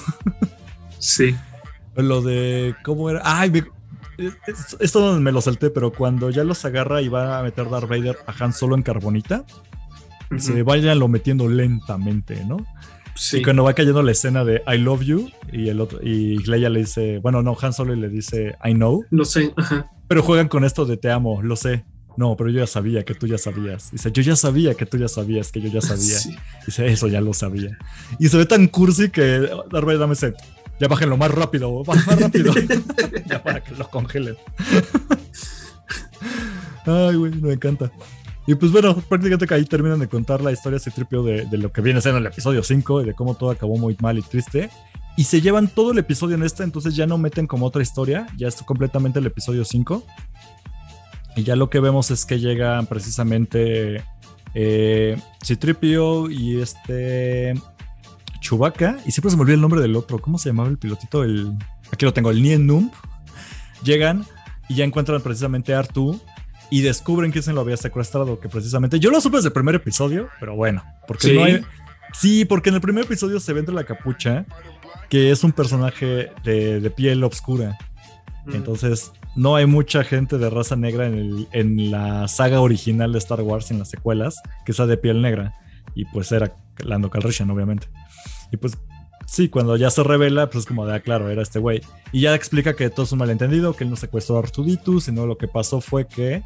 sí. 0.98 1.34
Lo 1.96 2.20
de 2.20 2.74
cómo 2.84 3.08
era. 3.08 3.22
Ay, 3.24 3.64
esto 4.80 5.18
me 5.18 5.32
lo 5.32 5.40
salté, 5.40 5.70
pero 5.70 5.92
cuando 5.92 6.28
ya 6.30 6.44
los 6.44 6.64
agarra 6.64 7.00
y 7.00 7.08
va 7.08 7.38
a 7.38 7.42
meter 7.42 7.70
Darth 7.70 7.88
Vader 7.88 8.18
a 8.26 8.44
Han 8.44 8.52
solo 8.52 8.74
en 8.74 8.82
carbonita, 8.82 9.44
se 10.36 10.62
vayan 10.62 10.98
lo 10.98 11.08
metiendo 11.08 11.48
lentamente, 11.48 12.44
¿no? 12.44 12.58
Y 13.32 13.42
cuando 13.42 13.64
va 13.64 13.74
cayendo 13.74 14.02
la 14.02 14.12
escena 14.12 14.44
de 14.44 14.62
I 14.66 14.78
love 14.78 15.02
you 15.02 15.30
y 15.52 15.68
el 15.68 15.80
otro 15.80 16.00
y 16.02 16.38
Leia 16.44 16.68
le 16.68 16.80
dice, 16.80 17.18
bueno, 17.18 17.42
no, 17.42 17.56
Han 17.60 17.72
Solo 17.72 17.94
le 17.94 18.08
dice 18.08 18.56
I 18.64 18.72
know. 18.72 19.04
Lo 19.10 19.24
sé, 19.24 19.52
Pero 20.08 20.22
juegan 20.22 20.48
con 20.48 20.64
esto 20.64 20.84
de 20.84 20.96
te 20.96 21.10
amo, 21.10 21.42
lo 21.42 21.56
sé. 21.56 21.84
No, 22.16 22.34
pero 22.34 22.48
yo 22.48 22.60
ya 22.60 22.66
sabía 22.66 23.04
que 23.04 23.14
tú 23.14 23.26
ya 23.26 23.36
sabías. 23.36 23.90
Dice, 23.92 24.10
yo 24.10 24.22
ya 24.22 24.36
sabía 24.36 24.74
que 24.74 24.86
tú 24.86 24.96
ya 24.96 25.08
sabías 25.08 25.52
que 25.52 25.60
yo 25.60 25.68
ya 25.68 25.82
sabía. 25.82 26.16
Dice, 26.64 26.86
eso 26.86 27.08
ya 27.08 27.20
lo 27.20 27.34
sabía. 27.34 27.76
Y 28.18 28.28
se 28.28 28.38
ve 28.38 28.46
tan 28.46 28.68
cursi 28.68 29.10
que 29.10 29.40
Darth 29.70 29.84
Vader 29.84 30.00
me 30.00 30.14
dice, 30.14 30.32
ya 30.80 30.88
bájenlo 30.88 31.16
más 31.16 31.30
rápido, 31.30 31.84
más, 31.84 32.06
más 32.06 32.20
rápido. 32.20 32.54
ya 33.26 33.42
para 33.42 33.62
que 33.62 33.74
lo 33.74 33.88
congelen. 33.90 34.36
Ay, 36.86 37.16
güey, 37.16 37.32
me 37.32 37.54
encanta. 37.54 37.90
Y 38.46 38.54
pues 38.54 38.70
bueno, 38.70 38.94
prácticamente 39.08 39.52
ahí 39.52 39.64
terminan 39.64 39.98
de 39.98 40.08
contar 40.08 40.40
la 40.40 40.52
historia 40.52 40.76
ese 40.76 40.90
tripio 40.90 41.22
de, 41.22 41.46
lo 41.58 41.72
que 41.72 41.80
viene 41.80 42.00
siendo 42.00 42.18
el 42.18 42.26
episodio 42.26 42.62
5 42.62 43.02
y 43.02 43.04
de 43.06 43.14
cómo 43.14 43.34
todo 43.34 43.50
acabó 43.50 43.76
muy 43.76 43.96
mal 44.00 44.18
y 44.18 44.22
triste. 44.22 44.70
Y 45.16 45.24
se 45.24 45.40
llevan 45.40 45.68
todo 45.68 45.92
el 45.92 45.98
episodio 45.98 46.36
en 46.36 46.42
esta, 46.42 46.62
entonces 46.62 46.94
ya 46.94 47.06
no 47.06 47.18
meten 47.18 47.46
como 47.46 47.66
otra 47.66 47.82
historia, 47.82 48.26
ya 48.36 48.48
es 48.48 48.62
completamente 48.62 49.18
el 49.18 49.26
episodio 49.26 49.64
5. 49.64 50.02
Y 51.36 51.42
ya 51.42 51.56
lo 51.56 51.70
que 51.70 51.80
vemos 51.80 52.10
es 52.10 52.24
que 52.24 52.38
llegan 52.38 52.86
precisamente 52.86 54.04
eh, 54.54 55.20
Citripio 55.44 56.30
y 56.30 56.60
este 56.60 57.54
Chewbacca. 58.40 58.98
Y 59.04 59.10
siempre 59.10 59.30
se 59.30 59.36
me 59.36 59.42
olvida 59.42 59.54
el 59.54 59.60
nombre 59.60 59.80
del 59.80 59.96
otro. 59.96 60.18
¿Cómo 60.18 60.38
se 60.38 60.50
llamaba 60.50 60.68
el 60.68 60.78
pilotito? 60.78 61.24
El, 61.24 61.52
aquí 61.92 62.04
lo 62.04 62.12
tengo, 62.12 62.30
el 62.30 62.42
Nien 62.42 62.66
Numb. 62.66 62.92
Llegan 63.82 64.24
y 64.68 64.76
ya 64.76 64.84
encuentran 64.84 65.20
precisamente 65.20 65.74
a 65.74 65.80
Artu 65.80 66.20
y 66.70 66.82
descubren 66.82 67.32
que 67.32 67.42
se 67.42 67.52
lo 67.52 67.60
había 67.60 67.76
secuestrado, 67.76 68.40
que 68.40 68.48
precisamente 68.48 68.98
yo 68.98 69.10
lo 69.10 69.20
supe 69.20 69.36
desde 69.36 69.48
el 69.48 69.54
primer 69.54 69.74
episodio, 69.74 70.28
pero 70.40 70.54
bueno, 70.56 70.84
porque 71.06 71.32
no 71.32 71.44
hay... 71.44 71.62
Sí, 72.12 72.44
porque 72.44 72.70
en 72.70 72.76
el 72.76 72.80
primer 72.80 73.04
episodio 73.04 73.40
se 73.40 73.52
ve 73.52 73.60
entre 73.60 73.74
la 73.74 73.84
capucha 73.84 74.46
que 75.08 75.30
es 75.30 75.44
un 75.44 75.52
personaje 75.52 76.32
de, 76.44 76.92
piel 76.96 77.22
oscura. 77.24 77.78
Mm. 78.46 78.54
Entonces, 78.54 79.12
no 79.34 79.56
hay 79.56 79.66
mucha 79.66 80.04
gente 80.04 80.38
de 80.38 80.50
raza 80.50 80.76
negra 80.76 81.06
en, 81.06 81.46
en, 81.52 81.90
la 81.90 82.26
saga 82.28 82.60
original 82.60 83.12
de 83.12 83.18
Star 83.18 83.40
Wars, 83.42 83.70
en 83.70 83.78
las 83.78 83.90
secuelas, 83.90 84.40
que 84.64 84.72
sea 84.72 84.86
de 84.86 84.96
piel 84.96 85.22
negra. 85.22 85.54
Y 85.94 86.04
pues 86.06 86.32
era 86.32 86.54
Lando 86.78 87.10
Calrissian, 87.10 87.50
obviamente. 87.50 87.88
Y 88.52 88.56
pues 88.56 88.78
sí, 89.26 89.48
cuando 89.48 89.76
ya 89.76 89.90
se 89.90 90.02
revela, 90.02 90.48
pues 90.48 90.64
como 90.64 90.86
de, 90.86 90.94
ah, 90.94 91.00
claro, 91.00 91.28
era 91.28 91.42
este 91.42 91.58
güey. 91.58 91.82
Y 92.12 92.22
ya 92.22 92.34
explica 92.34 92.74
que 92.74 92.88
todo 92.88 93.04
es 93.04 93.12
un 93.12 93.18
malentendido, 93.18 93.74
que 93.74 93.84
él 93.84 93.90
no 93.90 93.96
secuestró 93.96 94.36
a 94.36 94.40
Artuditu, 94.40 95.00
sino 95.00 95.26
lo 95.26 95.36
que 95.36 95.48
pasó 95.48 95.80
fue 95.80 96.06
que 96.06 96.42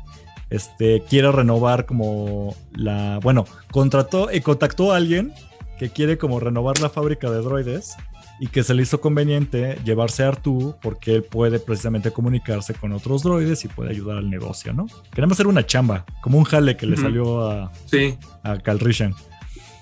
este, 0.50 1.02
quiere 1.08 1.30
renovar 1.30 1.86
como 1.86 2.56
la, 2.72 3.20
bueno, 3.22 3.44
contrató 3.70 4.32
y 4.32 4.40
contactó 4.40 4.92
a 4.92 4.96
alguien 4.96 5.32
que 5.78 5.90
quiere 5.90 6.18
como 6.18 6.40
renovar 6.40 6.80
la 6.80 6.90
fábrica 6.90 7.30
de 7.30 7.38
droides 7.38 7.96
y 8.40 8.48
que 8.48 8.64
se 8.64 8.74
le 8.74 8.82
hizo 8.82 9.00
conveniente 9.00 9.78
llevarse 9.84 10.24
a 10.24 10.28
Artu 10.28 10.74
porque 10.82 11.16
él 11.16 11.22
puede 11.22 11.60
precisamente 11.60 12.10
comunicarse 12.10 12.74
con 12.74 12.92
otros 12.92 13.22
droides 13.22 13.64
y 13.64 13.68
puede 13.68 13.90
ayudar 13.90 14.18
al 14.18 14.30
negocio, 14.30 14.72
¿no? 14.72 14.86
Queremos 15.12 15.36
hacer 15.36 15.46
una 15.46 15.64
chamba, 15.64 16.06
como 16.22 16.38
un 16.38 16.44
jale 16.44 16.76
que 16.76 16.86
le 16.86 16.96
salió 16.96 17.48
a, 17.48 17.70
sí. 17.86 18.16
a 18.42 18.58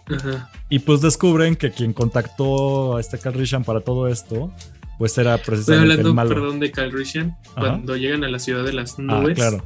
Calrissian. 0.08 0.46
Y 0.68 0.78
pues 0.80 1.00
descubren 1.00 1.56
que 1.56 1.70
quien 1.70 1.92
contactó 1.92 2.96
a 2.96 3.00
este 3.00 3.18
Calrissian 3.18 3.64
para 3.64 3.80
todo 3.80 4.08
esto, 4.08 4.52
pues 4.98 5.16
era 5.16 5.38
precisamente 5.38 5.62
Estoy 5.62 5.76
hablando, 5.76 6.08
el 6.08 6.14
malo. 6.14 6.28
perdón, 6.30 6.60
de 6.60 6.70
Calrissian, 6.72 7.36
cuando 7.54 7.96
llegan 7.96 8.24
a 8.24 8.28
la 8.28 8.38
ciudad 8.38 8.64
de 8.64 8.72
las 8.72 8.98
ah, 8.98 9.02
nubes. 9.02 9.36
claro. 9.36 9.62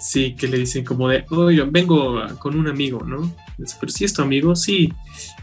Sí, 0.00 0.36
que 0.36 0.46
le 0.46 0.58
dicen 0.58 0.84
como 0.84 1.08
de, 1.08 1.24
oigan, 1.30 1.72
vengo 1.72 2.22
con 2.38 2.56
un 2.56 2.68
amigo, 2.68 3.02
¿no? 3.04 3.34
pero 3.80 3.90
si 3.90 4.04
es 4.04 4.14
tu 4.14 4.22
amigo, 4.22 4.54
sí. 4.54 4.92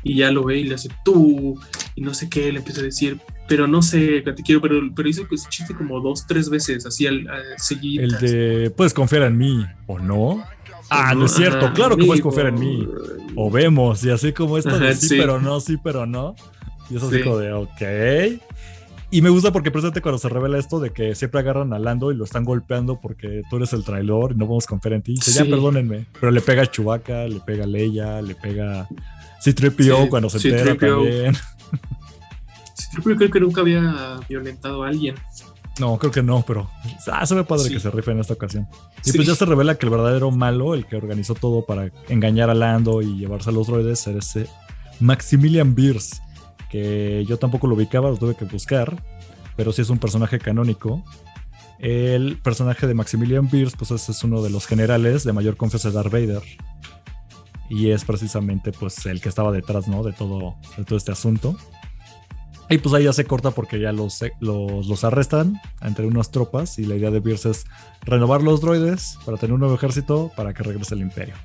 Y 0.04 0.16
ya 0.16 0.32
lo 0.32 0.46
ve 0.46 0.60
y 0.60 0.64
le 0.64 0.76
hace 0.76 0.90
tú, 1.04 1.60
y 1.96 2.02
no 2.02 2.14
sé 2.14 2.30
qué, 2.30 2.52
le 2.52 2.60
empieza 2.60 2.80
a 2.80 2.86
decir, 2.86 3.20
pero 3.48 3.68
no 3.68 3.82
sé, 3.82 4.22
te 4.22 4.44
quiero, 4.44 4.62
pero, 4.62 4.80
pero 4.96 5.10
hizo 5.10 5.28
ese 5.30 5.50
chiste 5.50 5.76
como 5.76 6.00
dos, 6.00 6.26
tres 6.26 6.50
veces, 6.50 6.86
así 6.86 7.06
al, 7.06 7.28
seguir. 7.58 8.02
El 8.02 8.12
de, 8.20 8.72
puedes 8.72 8.94
confiar 8.94 9.24
en 9.24 9.38
mí, 9.38 9.66
¿o 9.88 10.00
no? 10.00 10.44
Ah, 10.90 11.14
no, 11.16 11.26
es 11.26 11.34
cierto, 11.34 11.74
claro 11.74 11.98
que 11.98 12.06
puedes 12.06 12.22
confiar 12.22 12.48
en 12.48 12.60
mí. 12.60 12.88
O 13.36 13.50
vemos, 13.50 14.04
y 14.04 14.12
así 14.12 14.32
como 14.34 14.58
esto 14.58 14.78
de 14.80 14.96
sí, 14.96 15.18
pero 15.18 15.40
no, 15.42 15.60
sí, 15.60 15.78
pero 15.84 16.06
no. 16.06 16.36
Y 16.90 16.98
eso 16.98 17.14
es 17.14 17.24
como 17.24 17.38
de, 17.38 17.54
ok. 17.54 18.42
Y 19.12 19.22
me 19.22 19.30
gusta 19.30 19.52
porque 19.52 19.72
precisamente 19.72 20.02
cuando 20.02 20.18
se 20.18 20.30
revela 20.30 20.58
esto 20.58 20.80
de 20.80 20.92
que 20.92 21.16
siempre 21.16 21.40
agarran 21.40 21.72
a 21.74 21.80
Lando 21.80 22.12
y 22.12 22.16
lo 22.16 22.26
están 22.26 22.44
golpeando 22.44 23.00
porque 23.00 23.44
tú 23.50 23.58
eres 23.58 23.72
el 23.74 23.84
traidor 23.84 24.34
y 24.34 24.36
no 24.36 24.46
vamos 24.46 24.66
a 24.66 24.68
confiar 24.68 24.94
en 24.94 25.04
ti. 25.04 25.14
Dice, 25.14 25.32
ya 25.32 25.46
perdónenme. 25.46 26.08
Pero 26.20 26.32
le 26.32 26.42
pega 26.42 26.64
a 26.64 26.66
Chewbacca, 26.66 27.28
le 27.28 27.40
pega 27.40 27.64
a 27.64 27.68
Leia, 27.68 28.22
le 28.22 28.36
pega 28.36 28.82
a 28.82 28.88
C-3PO 29.40 30.10
cuando 30.10 30.30
se 30.30 30.48
entera 30.50 30.76
también. 30.76 31.34
C-3PO 32.76 33.18
creo 33.18 33.32
que 33.32 33.40
nunca 33.40 33.62
había 33.62 34.20
violentado 34.28 34.84
a 34.84 34.88
alguien. 34.90 35.16
No, 35.80 35.98
creo 35.98 36.12
que 36.12 36.24
no, 36.24 36.44
pero 36.48 36.70
ah, 37.12 37.26
se 37.26 37.36
ve 37.36 37.44
padre 37.44 37.70
que 37.70 37.80
se 37.80 37.92
rife 37.92 38.12
en 38.12 38.20
esta 38.20 38.34
ocasión. 38.34 38.68
Y 39.04 39.12
pues 39.12 39.28
ya 39.28 39.36
se 39.36 39.46
revela 39.46 39.76
que 39.76 39.86
el 39.86 39.90
verdadero 39.90 40.32
malo, 40.32 40.74
el 40.74 40.86
que 40.86 40.96
organizó 40.96 41.36
todo 41.36 41.66
para 41.66 41.92
engañar 42.08 42.50
a 42.50 42.54
Lando 42.54 43.02
y 43.02 43.18
llevarse 43.18 43.50
a 43.50 43.54
los 43.54 43.68
droides, 43.68 44.08
era 44.08 44.20
ese 44.20 44.48
Maximilian 45.02 45.76
Beers, 45.76 46.22
que 46.70 47.26
yo 47.28 47.38
tampoco 47.38 47.68
lo 47.68 47.76
ubicaba, 47.76 48.10
lo 48.10 48.18
tuve 48.18 48.36
que 48.36 48.46
buscar, 48.46 49.04
pero 49.58 49.74
sí 49.74 49.82
es 49.82 49.90
un 49.90 50.00
personaje 50.00 50.40
canónico. 50.40 51.04
El 51.80 52.38
personaje 52.38 52.88
de 52.88 52.94
Maximilian 52.94 53.50
Beers, 53.50 53.76
pues 53.76 53.92
es 53.92 54.24
uno 54.24 54.42
de 54.42 54.50
los 54.50 54.66
generales 54.66 55.26
de 55.26 55.34
mayor 55.34 55.58
confianza 55.58 55.90
de 55.90 55.96
Darth 55.96 56.12
Vader. 56.12 56.42
Y 57.70 57.90
es 57.90 58.06
precisamente 58.06 58.72
pues 58.72 59.06
el 59.08 59.20
que 59.20 59.30
estaba 59.30 59.52
detrás, 59.52 59.88
¿no? 59.88 60.04
De 60.04 60.14
todo, 60.14 60.56
de 60.78 60.86
todo 60.86 60.98
este 60.98 61.12
asunto. 61.12 61.58
Y 62.70 62.80
pues 62.80 62.96
ahí 62.96 63.04
ya 63.04 63.14
se 63.14 63.26
corta 63.26 63.52
porque 63.52 63.80
ya 63.80 63.92
los, 63.92 64.24
los, 64.40 64.88
los, 64.88 65.04
arrestan 65.04 65.62
entre 65.82 66.06
unas 66.06 66.32
tropas 66.32 66.80
y 66.80 66.86
la 66.86 66.96
idea 66.96 67.12
de 67.12 67.20
Beers 67.20 67.46
es 67.46 67.66
renovar 68.02 68.42
los 68.42 68.62
droides 68.62 69.20
para 69.24 69.38
tener 69.38 69.54
un 69.54 69.60
nuevo 69.60 69.76
ejército 69.76 70.32
para 70.36 70.54
que 70.54 70.64
regrese 70.64 70.96
el 70.96 71.02
imperio. 71.02 71.36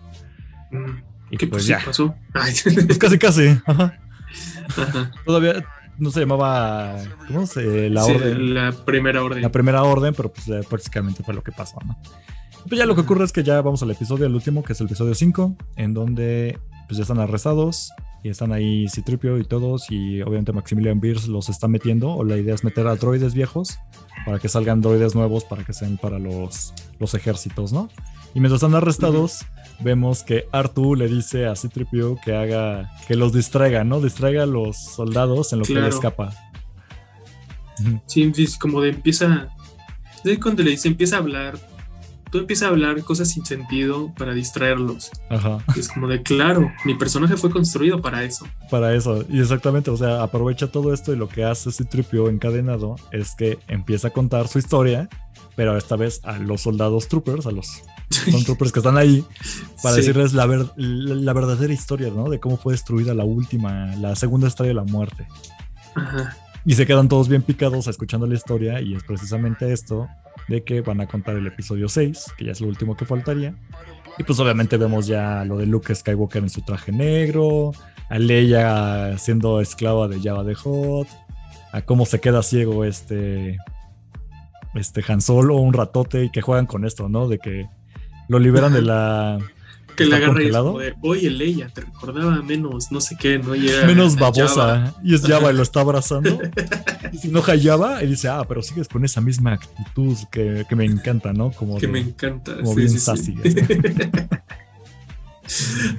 Mm. 0.70 1.02
Y 1.30 1.36
¿Qué 1.36 1.46
pues 1.46 1.66
ya. 1.66 1.80
pasó? 1.84 2.14
Pues 2.32 2.98
casi, 2.98 3.18
casi. 3.18 3.60
Todavía 5.24 5.64
no 5.98 6.10
se 6.10 6.20
llamaba, 6.20 6.96
¿cómo 7.28 7.46
se? 7.46 7.90
La 7.90 8.04
orden. 8.04 8.54
La 8.54 8.72
primera 8.72 9.22
orden. 9.22 9.42
La 9.42 9.52
primera 9.52 9.82
orden, 9.82 10.14
pero 10.14 10.32
pues 10.32 10.66
prácticamente 10.66 11.22
fue 11.22 11.34
lo 11.34 11.42
que 11.42 11.52
pasó, 11.52 11.78
¿no? 11.86 12.00
Pues 12.68 12.78
ya 12.78 12.86
lo 12.86 12.94
que 12.94 13.02
ocurre 13.02 13.24
es 13.24 13.32
que 13.32 13.42
ya 13.42 13.60
vamos 13.62 13.82
al 13.82 13.90
episodio, 13.90 14.26
el 14.26 14.34
último, 14.34 14.62
que 14.62 14.72
es 14.72 14.80
el 14.80 14.86
episodio 14.86 15.14
5, 15.14 15.56
en 15.76 15.94
donde 15.94 16.58
pues 16.88 16.96
ya 16.96 17.02
están 17.02 17.20
arrestados 17.20 17.92
y 18.22 18.28
están 18.28 18.52
ahí 18.52 18.88
Citripio 18.88 19.38
y 19.38 19.44
todos 19.44 19.90
y 19.90 20.20
obviamente 20.22 20.52
Maximilian 20.52 21.00
Beers 21.00 21.26
los 21.28 21.48
está 21.48 21.68
metiendo 21.68 22.10
o 22.10 22.24
la 22.24 22.36
idea 22.36 22.54
es 22.54 22.64
meter 22.64 22.86
a 22.86 22.96
droides 22.96 23.34
viejos 23.34 23.78
para 24.26 24.38
que 24.38 24.48
salgan 24.48 24.80
droides 24.80 25.14
nuevos 25.14 25.44
para 25.44 25.64
que 25.64 25.72
sean 25.72 25.96
para 25.96 26.18
los, 26.18 26.74
los 26.98 27.14
ejércitos, 27.14 27.72
¿no? 27.72 27.88
Y 28.34 28.40
mientras 28.40 28.62
están 28.62 28.76
arrestados, 28.76 29.44
vemos 29.80 30.22
que 30.22 30.46
Artu 30.52 30.94
le 30.94 31.08
dice 31.08 31.46
a 31.46 31.56
Citripio 31.56 32.16
que 32.24 32.34
haga, 32.34 32.92
que 33.08 33.16
los 33.16 33.32
distraiga, 33.32 33.82
¿no? 33.82 34.00
Distraiga 34.00 34.44
a 34.44 34.46
los 34.46 34.76
soldados 34.76 35.52
en 35.52 35.60
lo 35.60 35.64
que 35.64 35.74
le 35.74 35.88
escapa. 35.88 36.32
Sí, 38.06 38.32
como 38.60 38.82
de 38.82 38.90
empieza, 38.90 39.48
de 40.22 40.38
cuando 40.38 40.62
le 40.62 40.70
dice 40.70 40.86
empieza 40.86 41.16
a 41.16 41.20
hablar 41.20 41.58
tú 42.30 42.38
empiezas 42.38 42.68
a 42.68 42.70
hablar 42.70 43.02
cosas 43.02 43.30
sin 43.30 43.44
sentido 43.44 44.12
para 44.16 44.34
distraerlos. 44.34 45.10
Ajá. 45.28 45.58
es 45.76 45.88
como 45.88 46.08
de, 46.08 46.22
claro, 46.22 46.70
mi 46.84 46.94
personaje 46.94 47.36
fue 47.36 47.50
construido 47.50 48.00
para 48.00 48.22
eso. 48.24 48.46
Para 48.70 48.94
eso, 48.94 49.24
y 49.28 49.40
exactamente, 49.40 49.90
o 49.90 49.96
sea, 49.96 50.22
aprovecha 50.22 50.68
todo 50.68 50.92
esto 50.94 51.12
y 51.12 51.16
lo 51.16 51.28
que 51.28 51.44
hace 51.44 51.70
ese 51.70 51.84
tripio 51.84 52.28
encadenado 52.28 52.96
es 53.12 53.34
que 53.34 53.58
empieza 53.68 54.08
a 54.08 54.10
contar 54.10 54.48
su 54.48 54.58
historia, 54.58 55.08
pero 55.56 55.76
esta 55.76 55.96
vez 55.96 56.20
a 56.24 56.38
los 56.38 56.62
soldados 56.62 57.08
troopers, 57.08 57.46
a 57.46 57.50
los 57.50 57.82
troopers 58.44 58.72
que 58.72 58.80
están 58.80 58.96
ahí, 58.96 59.24
para 59.82 59.96
decirles 59.96 60.32
la, 60.32 60.46
la, 60.76 61.32
verdadera 61.32 61.72
historia, 61.72 62.10
¿no? 62.10 62.28
De 62.28 62.38
cómo 62.40 62.56
fue 62.56 62.72
destruida 62.72 63.14
la 63.14 63.24
última, 63.24 63.94
la 63.96 64.14
segunda 64.16 64.48
estrella 64.48 64.70
de 64.70 64.74
la 64.74 64.84
muerte. 64.84 65.26
Ajá. 65.94 66.36
Y 66.64 66.74
se 66.74 66.86
quedan 66.86 67.08
todos 67.08 67.28
bien 67.28 67.42
picados 67.42 67.86
escuchando 67.86 68.26
la 68.26 68.34
historia 68.34 68.80
y 68.82 68.94
es 68.94 69.02
precisamente 69.02 69.72
esto 69.72 70.08
de 70.50 70.64
que 70.64 70.80
van 70.80 71.00
a 71.00 71.06
contar 71.06 71.36
el 71.36 71.46
episodio 71.46 71.88
6, 71.88 72.34
que 72.36 72.44
ya 72.44 72.52
es 72.52 72.60
lo 72.60 72.68
último 72.68 72.96
que 72.96 73.06
faltaría. 73.06 73.54
Y 74.18 74.24
pues 74.24 74.38
obviamente 74.40 74.76
vemos 74.76 75.06
ya 75.06 75.44
lo 75.44 75.56
de 75.56 75.66
Luke 75.66 75.94
Skywalker 75.94 76.42
en 76.42 76.50
su 76.50 76.60
traje 76.62 76.92
negro, 76.92 77.72
a 78.10 78.18
Leia 78.18 79.16
siendo 79.16 79.60
esclava 79.60 80.08
de 80.08 80.20
Java 80.20 80.44
de 80.44 80.54
Hot, 80.56 81.08
a 81.72 81.82
cómo 81.82 82.04
se 82.04 82.20
queda 82.20 82.42
ciego 82.42 82.84
este, 82.84 83.56
este 84.74 85.04
Han 85.06 85.20
Solo, 85.20 85.56
un 85.56 85.72
ratote, 85.72 86.24
y 86.24 86.30
que 86.30 86.42
juegan 86.42 86.66
con 86.66 86.84
esto, 86.84 87.08
¿no? 87.08 87.28
De 87.28 87.38
que 87.38 87.68
lo 88.28 88.40
liberan 88.40 88.72
de 88.72 88.82
la 88.82 89.38
que 89.96 90.04
le 90.06 90.16
agarra 90.16 90.42
y 90.42 90.50
oye 91.02 91.30
Leia, 91.30 91.68
te 91.68 91.82
recordaba 91.82 92.42
menos, 92.42 92.90
no 92.90 93.00
sé 93.00 93.16
qué, 93.18 93.38
¿no? 93.38 93.50
menos 93.86 94.16
babosa. 94.16 94.94
Y 95.02 95.14
es 95.14 95.22
Java 95.22 95.52
y 95.52 95.56
lo 95.56 95.62
está 95.62 95.80
abrazando. 95.80 96.38
y 97.12 97.18
si 97.18 97.28
no 97.28 97.42
Java, 97.42 98.02
y 98.02 98.06
dice, 98.08 98.28
ah, 98.28 98.44
pero 98.48 98.62
sigues 98.62 98.88
con 98.88 99.04
esa 99.04 99.20
misma 99.20 99.52
actitud 99.52 100.16
que, 100.30 100.66
me 100.70 100.84
encanta, 100.84 101.32
¿no? 101.32 101.50
Como 101.50 101.78
que 101.78 101.88
me 101.88 102.00
encanta. 102.00 102.56
Como 102.56 102.74
bien 102.74 102.90
sassy. 102.90 103.36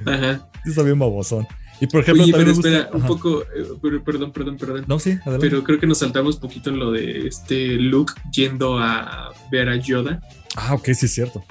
Ajá. 0.06 0.48
Está 0.64 0.82
bien 0.82 0.98
babosón. 0.98 1.46
Y 1.80 1.86
por 1.86 2.02
ejemplo, 2.02 2.22
Oye, 2.22 2.32
pero 2.32 2.52
espera, 2.52 2.90
un 2.92 3.02
poco, 3.02 3.42
eh, 3.42 3.66
perdón, 4.04 4.30
perdón, 4.30 4.56
perdón. 4.56 4.84
No, 4.86 5.00
sí, 5.00 5.18
adelante. 5.22 5.48
Pero 5.48 5.64
creo 5.64 5.80
que 5.80 5.86
nos 5.86 5.98
saltamos 5.98 6.36
un 6.36 6.40
poquito 6.42 6.70
en 6.70 6.78
lo 6.78 6.92
de 6.92 7.26
este 7.26 7.74
Luke 7.74 8.12
yendo 8.32 8.78
a 8.78 9.32
ver 9.50 9.68
a 9.68 9.76
Yoda. 9.76 10.20
Ah, 10.54 10.74
ok, 10.74 10.84
sí 10.94 11.06
es 11.06 11.14
cierto 11.14 11.44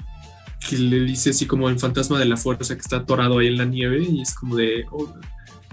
que 0.68 0.78
le 0.78 1.00
dice 1.00 1.30
así 1.30 1.46
como 1.46 1.68
el 1.68 1.78
fantasma 1.78 2.18
de 2.18 2.24
la 2.24 2.36
fuerza 2.36 2.74
que 2.74 2.80
está 2.80 2.96
atorado 2.96 3.38
ahí 3.38 3.48
en 3.48 3.58
la 3.58 3.64
nieve 3.64 4.06
y 4.08 4.22
es 4.22 4.34
como 4.34 4.56
de 4.56 4.84
oh, 4.90 5.12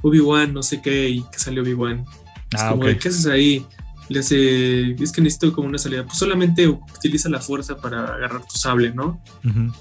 Obi-Wan, 0.01 0.53
no 0.53 0.63
sé 0.63 0.81
qué, 0.81 1.09
y 1.09 1.23
que 1.23 1.39
salió 1.39 1.63
Obi-Wan. 1.63 2.05
Es 2.51 2.61
ah, 2.61 2.71
como 2.71 2.85
de, 2.85 2.97
¿qué 2.97 3.09
haces 3.09 3.27
ahí? 3.27 3.65
Le 4.07 4.21
hace, 4.21 4.91
es 4.93 5.11
que 5.11 5.21
necesito 5.21 5.53
como 5.53 5.67
una 5.67 5.77
salida. 5.77 6.03
Pues 6.03 6.17
solamente 6.17 6.67
utiliza 6.67 7.29
la 7.29 7.39
fuerza 7.39 7.77
para 7.77 8.15
agarrar 8.15 8.41
tu 8.41 8.57
sable, 8.57 8.91
¿no? 8.91 9.21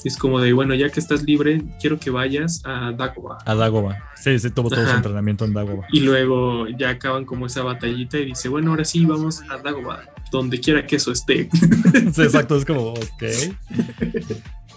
Es 0.05 0.18
como 0.18 0.39
de, 0.39 0.52
bueno, 0.52 0.74
ya 0.74 0.90
que 0.90 1.01
estás 1.01 1.22
libre, 1.22 1.62
quiero 1.80 1.98
que 1.98 2.10
vayas 2.10 2.60
a 2.66 2.93
Dagobah. 2.93 3.39
A 3.47 3.55
Dagobah. 3.55 3.97
Sí, 4.16 4.39
sí, 4.39 4.51
tuvo 4.51 4.68
todo 4.68 4.85
su 4.85 4.94
entrenamiento 4.94 5.47
en 5.47 5.55
Dagobah. 5.55 5.86
Y 5.93 6.01
luego 6.01 6.68
ya 6.68 6.90
acaban 6.90 7.24
como 7.24 7.47
esa 7.47 7.62
batallita 7.62 8.18
y 8.18 8.26
dice, 8.26 8.51
bueno, 8.51 8.72
ahora 8.72 8.85
sí, 8.85 9.06
vamos 9.06 9.43
a 9.48 9.56
Dagobah, 9.56 10.02
donde 10.30 10.60
quiera 10.60 10.86
que 10.86 10.97
eso 10.97 11.10
esté. 11.10 11.48
sí, 12.12 12.22
exacto, 12.22 12.59
es 12.59 12.66
como, 12.66 12.90
ok. 12.90 13.22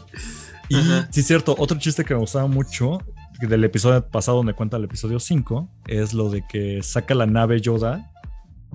Y 0.71 1.13
sí, 1.13 1.19
es 1.19 1.27
cierto, 1.27 1.55
otro 1.57 1.77
chiste 1.77 2.05
que 2.05 2.13
me 2.13 2.19
gustaba 2.21 2.47
mucho 2.47 2.99
del 3.41 3.63
episodio 3.63 4.05
pasado 4.07 4.37
donde 4.37 4.53
cuenta 4.53 4.77
el 4.77 4.83
episodio 4.83 5.19
5 5.19 5.69
es 5.87 6.13
lo 6.13 6.29
de 6.29 6.45
que 6.47 6.81
saca 6.83 7.15
la 7.15 7.25
nave 7.25 7.59
Yoda 7.59 8.09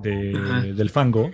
del 0.02 0.90
fango, 0.90 1.30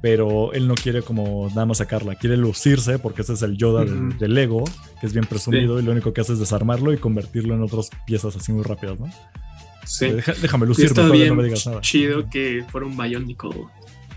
pero 0.00 0.52
él 0.52 0.66
no 0.66 0.74
quiere 0.74 1.02
como 1.02 1.48
nada 1.50 1.66
más 1.66 1.78
sacarla, 1.78 2.14
quiere 2.14 2.36
lucirse 2.36 2.98
porque 2.98 3.22
ese 3.22 3.34
es 3.34 3.42
el 3.42 3.56
Yoda 3.56 3.84
del, 3.84 4.34
Lego, 4.34 4.64
que 5.00 5.06
es 5.06 5.12
bien 5.12 5.26
presumido 5.26 5.78
y 5.78 5.82
lo 5.82 5.92
único 5.92 6.12
que 6.12 6.22
hace 6.22 6.32
es 6.32 6.38
desarmarlo 6.38 6.92
y 6.92 6.96
convertirlo 6.96 7.54
en 7.54 7.62
otras 7.62 7.90
piezas 8.06 8.34
así 8.36 8.52
muy 8.52 8.62
rápidas, 8.62 8.98
¿no? 8.98 9.10
Sí. 9.84 10.06
déjame 10.40 10.66
lucirme, 10.66 11.02
no 11.28 11.34
me 11.34 11.44
digas 11.44 11.66
nada. 11.66 11.80
Chido 11.80 12.30
que 12.30 12.64
fuera 12.70 12.86
un 12.86 12.96
biónico. 12.96 13.70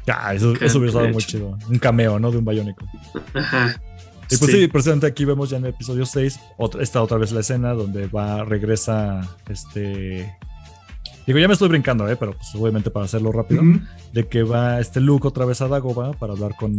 Ah, 0.07 0.35
eso, 0.35 0.53
eso 0.53 0.77
hubiera 0.77 0.91
estado 0.91 1.09
muy 1.09 1.23
chido. 1.23 1.57
Un 1.67 1.79
cameo, 1.79 2.19
¿no? 2.19 2.31
De 2.31 2.37
un 2.37 2.45
biónico. 2.45 2.85
Ajá. 3.33 3.81
Y 4.29 4.37
pues 4.37 4.51
sí. 4.51 4.67
precisamente 4.67 5.07
aquí 5.07 5.25
vemos 5.25 5.49
ya 5.49 5.57
en 5.57 5.65
el 5.65 5.69
episodio 5.71 6.05
6, 6.05 6.39
otra, 6.57 6.81
está 6.81 7.01
otra 7.01 7.17
vez 7.17 7.31
la 7.31 7.41
escena 7.41 7.73
donde 7.73 8.07
va, 8.07 8.43
regresa, 8.43 9.21
este... 9.49 10.35
Digo, 11.27 11.39
ya 11.39 11.47
me 11.47 11.53
estoy 11.53 11.69
brincando, 11.69 12.07
¿eh? 12.07 12.15
pero 12.15 12.33
pues 12.33 12.53
obviamente 12.53 12.91
para 12.91 13.05
hacerlo 13.05 13.31
rápido, 13.31 13.63
de 14.13 14.27
que 14.27 14.43
va 14.43 14.79
este 14.79 14.99
Luke 14.99 15.27
otra 15.27 15.45
vez 15.45 15.59
a 15.61 15.67
Dagobah 15.67 16.13
para 16.13 16.33
hablar 16.33 16.55
con, 16.55 16.75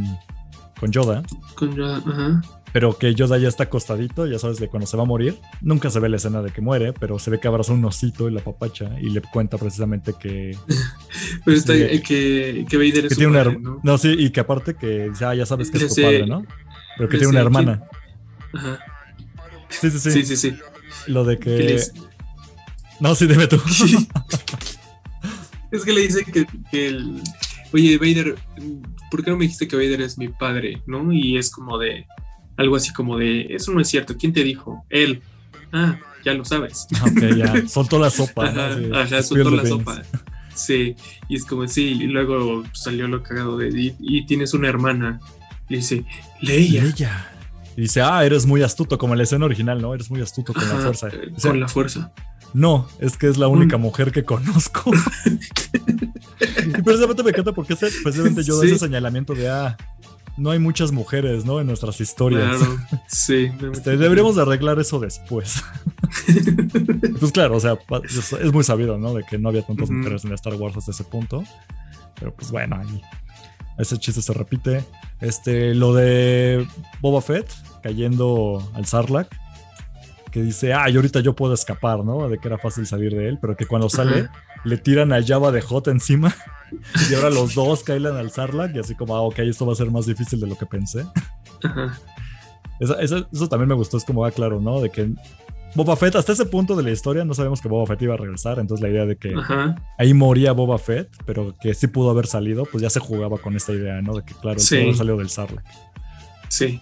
con 0.79 0.93
Yoda. 0.93 1.25
Con 1.57 1.75
Yoda, 1.75 1.97
ajá. 1.97 2.43
Pero 2.77 2.99
que 2.99 3.15
Yoda 3.15 3.39
ya 3.39 3.49
está 3.49 3.65
acostadito, 3.65 4.27
ya 4.27 4.39
sabes, 4.39 4.59
de 4.59 4.69
cuando 4.69 4.87
se 4.87 4.99
va 4.99 5.05
a 5.05 5.07
morir. 5.07 5.39
Nunca 5.63 5.89
se 5.89 5.99
ve 5.99 6.11
la 6.11 6.17
escena 6.17 6.43
de 6.43 6.51
que 6.51 6.61
muere, 6.61 6.93
pero 6.93 7.19
se 7.19 7.31
ve 7.31 7.41
que 7.41 7.49
abraza 7.49 7.73
un 7.73 7.83
osito 7.87 8.29
y 8.29 8.33
la 8.33 8.43
papacha 8.43 9.01
y 9.01 9.09
le 9.09 9.23
cuenta 9.23 9.57
precisamente 9.57 10.13
que. 10.13 10.55
pero 11.47 11.57
está, 11.57 11.73
que, 11.73 12.67
que 12.69 12.77
Vader 12.77 13.07
es 13.07 13.09
que 13.09 13.15
tiene 13.15 13.59
¿no? 13.59 13.81
¿no? 13.83 13.97
sí, 13.97 14.15
y 14.19 14.29
que 14.29 14.41
aparte 14.41 14.75
que 14.75 15.11
ya, 15.19 15.35
ya 15.35 15.47
sabes 15.47 15.71
que 15.71 15.79
es 15.79 15.95
tu 15.95 16.03
padre, 16.03 16.27
¿no? 16.27 16.45
Pero 16.97 17.09
que 17.09 17.19
tiene 17.19 17.31
una 17.31 17.41
hermana. 17.41 17.83
Ajá. 18.53 18.79
Sí, 19.69 19.91
sí, 19.91 19.99
sí. 19.99 20.11
Sí, 20.11 20.25
sí, 20.25 20.37
sí. 20.37 20.57
Lo 21.07 21.25
de 21.25 21.39
que. 21.39 21.81
No, 23.01 23.15
sí, 23.15 23.27
dime 23.27 23.47
tú. 23.47 23.57
es 25.71 25.85
que 25.85 25.93
le 25.93 26.01
dice 26.01 26.25
que, 26.25 26.47
el. 26.73 27.23
Oye, 27.73 27.99
Vader, 27.99 28.37
¿por 29.11 29.25
qué 29.25 29.31
no 29.31 29.37
me 29.37 29.45
dijiste 29.45 29.69
que 29.69 29.77
Vader 29.77 30.01
es 30.01 30.19
mi 30.19 30.29
padre? 30.29 30.83
¿No? 30.87 31.13
Y 31.13 31.37
es 31.37 31.51
como 31.51 31.79
de. 31.79 32.07
Algo 32.57 32.77
así 32.77 32.93
como 32.93 33.19
de. 33.19 33.47
Eso 33.51 33.73
no 33.73 33.81
es 33.81 33.89
cierto. 33.89 34.17
¿Quién 34.17 34.33
te 34.33 34.45
dijo? 34.45 34.85
Él. 34.89 35.23
Ah, 35.73 35.99
ya 36.25 36.35
lo 36.35 36.45
sabes. 36.45 36.87
Ok, 37.03 37.37
ya. 37.37 37.67
Soltó 37.69 37.99
la 37.99 38.11
sopa. 38.11 38.49
Ajá, 38.49 38.77
ajá 38.95 39.23
soltó 39.23 39.51
la 39.51 39.67
sopa. 39.67 40.03
Sí, 40.55 40.97
y 41.29 41.37
es 41.37 41.45
como, 41.45 41.69
sí, 41.69 41.99
y 42.01 42.07
luego 42.07 42.65
salió 42.73 43.07
lo 43.09 43.23
cagado 43.23 43.59
de, 43.59 43.69
y, 43.69 43.95
y, 44.01 44.25
tienes 44.25 44.55
una 44.55 44.69
hermana, 44.69 45.21
y 45.69 45.77
dice, 45.77 46.05
Leia. 46.41 46.85
Leia. 46.85 47.29
Y 47.77 47.83
dice, 47.83 48.01
ah, 48.01 48.25
eres 48.25 48.47
muy 48.47 48.63
astuto, 48.63 48.97
como 48.97 49.15
en 49.15 49.19
la 49.19 49.25
escena 49.25 49.45
original, 49.45 49.81
¿no? 49.83 49.95
Eres 49.95 50.11
muy 50.11 50.23
astuto 50.23 50.55
con 50.55 50.67
la 50.67 50.77
fuerza. 50.77 51.09
con 51.43 51.61
la 51.61 51.69
fuerza. 51.69 52.13
No, 52.55 52.89
es 53.01 53.19
que 53.19 53.29
es 53.29 53.37
la 53.37 53.49
única 53.49 53.77
mm. 53.77 53.81
mujer 53.81 54.13
que 54.13 54.25
conozco. 54.25 54.91
y 56.41 56.83
precisamente 56.83 57.23
me 57.23 57.31
encanta 57.31 57.53
porque 57.53 57.77
precisamente 57.77 58.43
yo 58.45 58.57
doy 58.57 58.69
ese 58.69 58.79
señalamiento 58.79 59.35
de, 59.35 59.51
ah, 59.51 59.77
no 60.39 60.51
hay 60.51 60.59
muchas 60.59 60.93
mujeres, 60.93 61.45
¿no? 61.45 61.61
En 61.61 61.67
nuestras 61.67 62.01
historias. 62.01 62.57
Claro, 62.57 62.79
sí. 63.09 63.51
Este, 63.73 63.97
deberíamos 63.97 64.37
de 64.37 64.43
arreglar 64.43 64.79
eso 64.79 65.01
después. 65.01 65.63
pues 67.21 67.33
claro, 67.33 67.57
o 67.57 67.61
sea, 67.61 67.79
es 68.41 68.53
muy 68.53 68.65
sabido, 68.65 68.99
¿no? 68.99 69.15
De 69.15 69.25
que 69.25 69.39
no 69.39 69.49
había 69.49 69.63
tantas 69.63 69.91
mujeres 69.91 70.25
en 70.25 70.33
Star 70.33 70.55
Wars 70.55 70.77
hasta 70.77 70.93
ese 70.93 71.05
punto. 71.05 71.45
Pero 72.19 72.35
pues 72.35 72.51
bueno, 72.51 72.77
ahí 72.77 73.03
ese 73.79 73.99
chiste 73.99 74.23
se 74.23 74.33
repite. 74.33 74.85
Este, 75.21 75.75
lo 75.75 75.95
de 75.95 76.67
Boba 77.01 77.23
Fett 77.23 77.51
cayendo 77.83 78.63
al 78.75 78.87
Sarlacc, 78.87 79.33
que 80.31 80.43
dice, 80.43 80.75
ah, 80.75 80.91
y 80.91 80.97
ahorita 80.97 81.21
yo 81.21 81.35
puedo 81.35 81.55
escapar, 81.55 82.05
¿no? 82.05 82.29
De 82.29 82.39
que 82.39 82.49
era 82.49 82.59
fácil 82.59 82.87
salir 82.87 83.15
de 83.15 83.29
él, 83.29 83.39
pero 83.41 83.57
que 83.57 83.67
cuando 83.67 83.89
sale 83.89 84.29
le 84.65 84.77
tiran 84.77 85.13
a 85.13 85.25
Java 85.25 85.53
de 85.53 85.63
Hot 85.63 85.89
encima 85.89 86.35
y 87.11 87.15
ahora 87.15 87.31
los 87.31 87.55
dos 87.55 87.85
caen 87.85 88.07
al 88.07 88.31
Sarlacc 88.31 88.75
y 88.75 88.81
así 88.81 88.95
como, 88.95 89.17
ah, 89.17 89.23
ok, 89.23 89.39
esto 89.41 89.65
va 89.65 89.73
a 89.73 89.77
ser 89.77 89.91
más 89.91 90.07
difícil 90.07 90.41
de 90.41 90.47
lo 90.49 90.59
que 90.59 90.67
pensé. 90.67 91.07
Eso, 92.79 93.49
también 93.49 93.69
me 93.69 93.75
gustó, 93.75 93.97
es 93.97 94.05
como, 94.05 94.25
ah, 94.25 94.31
claro, 94.31 94.61
¿no? 94.61 94.81
De 94.81 94.91
que 94.91 95.15
Boba 95.77 95.95
Fett, 95.95 96.17
hasta 96.17 96.33
ese 96.33 96.47
punto 96.47 96.75
de 96.75 96.83
la 96.83 96.91
historia 96.91 97.25
no 97.27 97.35
sabemos 97.35 97.61
que 97.61 97.69
Boba 97.69 97.87
Fett 97.87 98.01
iba 98.01 98.15
a 98.15 98.17
regresar, 98.17 98.59
entonces 98.59 98.83
la 98.83 98.89
idea 98.89 99.05
de 99.05 99.17
que 99.17 99.35
ahí 99.99 100.15
moría 100.15 100.53
Boba 100.53 100.79
Fett, 100.79 101.11
pero 101.27 101.55
que 101.61 101.75
sí 101.75 101.87
pudo 101.87 102.09
haber 102.11 102.27
salido, 102.27 102.65
pues 102.65 102.81
ya 102.83 102.89
se 102.89 102.99
jugaba 102.99 103.37
con 103.37 103.55
esta 103.57 103.73
idea, 103.73 104.01
¿no? 104.01 104.15
De 104.15 104.25
que 104.25 104.33
claro, 104.35 104.59
sí. 104.59 104.95
salió 104.95 105.19
del 105.19 105.29
Sarlacc. 105.29 105.67
Sí. 106.49 106.81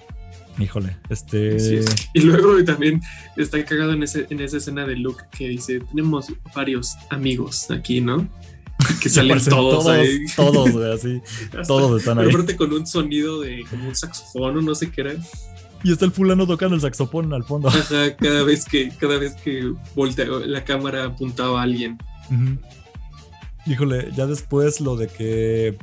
Híjole, 0.61 0.97
este... 1.09 1.85
Y 2.13 2.21
luego 2.21 2.63
también 2.63 3.03
está 3.37 3.65
cagado 3.65 3.93
en, 3.95 4.05
ese, 4.05 4.29
en 4.31 4.41
esa 4.41 4.59
escena 4.59 4.87
de 4.87 4.95
Luke 4.95 5.25
que 5.37 5.49
dice, 5.49 5.81
tenemos 5.81 6.33
varios 6.55 6.95
amigos 7.11 7.69
aquí, 7.73 8.01
¿no? 8.01 8.29
Que 9.03 9.09
salen 9.09 9.43
todos, 9.43 9.85
todos 9.85 9.87
ahí. 9.89 10.25
Todos, 10.37 10.75
así. 10.95 11.21
todos 11.67 12.01
están 12.01 12.21
ahí. 12.21 12.29
Aparte 12.29 12.57
con 12.57 12.73
un 12.73 12.87
sonido 12.87 13.41
de 13.41 13.65
como 13.69 13.89
un 13.89 13.95
saxofón 13.95 14.59
o 14.59 14.63
no 14.63 14.75
sé 14.75 14.91
qué 14.91 15.01
era. 15.01 15.15
Y 15.85 15.93
está 15.93 16.07
el 16.07 16.13
fulano 16.13 16.47
tocando 16.47 16.75
el 16.75 16.81
saxofón 16.81 17.33
al 17.35 17.45
fondo. 17.45 17.69
cada 18.19 18.43
vez 18.43 18.65
que, 18.65 18.89
cada 18.99 19.19
vez 19.19 19.35
que 19.35 19.73
voltea, 19.95 20.25
la 20.47 20.65
cámara 20.65 21.05
apuntaba 21.05 21.61
a 21.61 21.63
alguien. 21.63 21.99
Híjole, 23.67 24.11
ya 24.17 24.27
después 24.27 24.81
lo 24.81 24.97
de 24.97 25.09
que. 25.09 25.79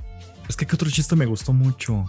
Es 0.49 0.57
que 0.57 0.65
qué 0.65 0.75
otro 0.75 0.89
chiste 0.89 1.15
me 1.15 1.27
gustó 1.27 1.53
mucho. 1.53 2.05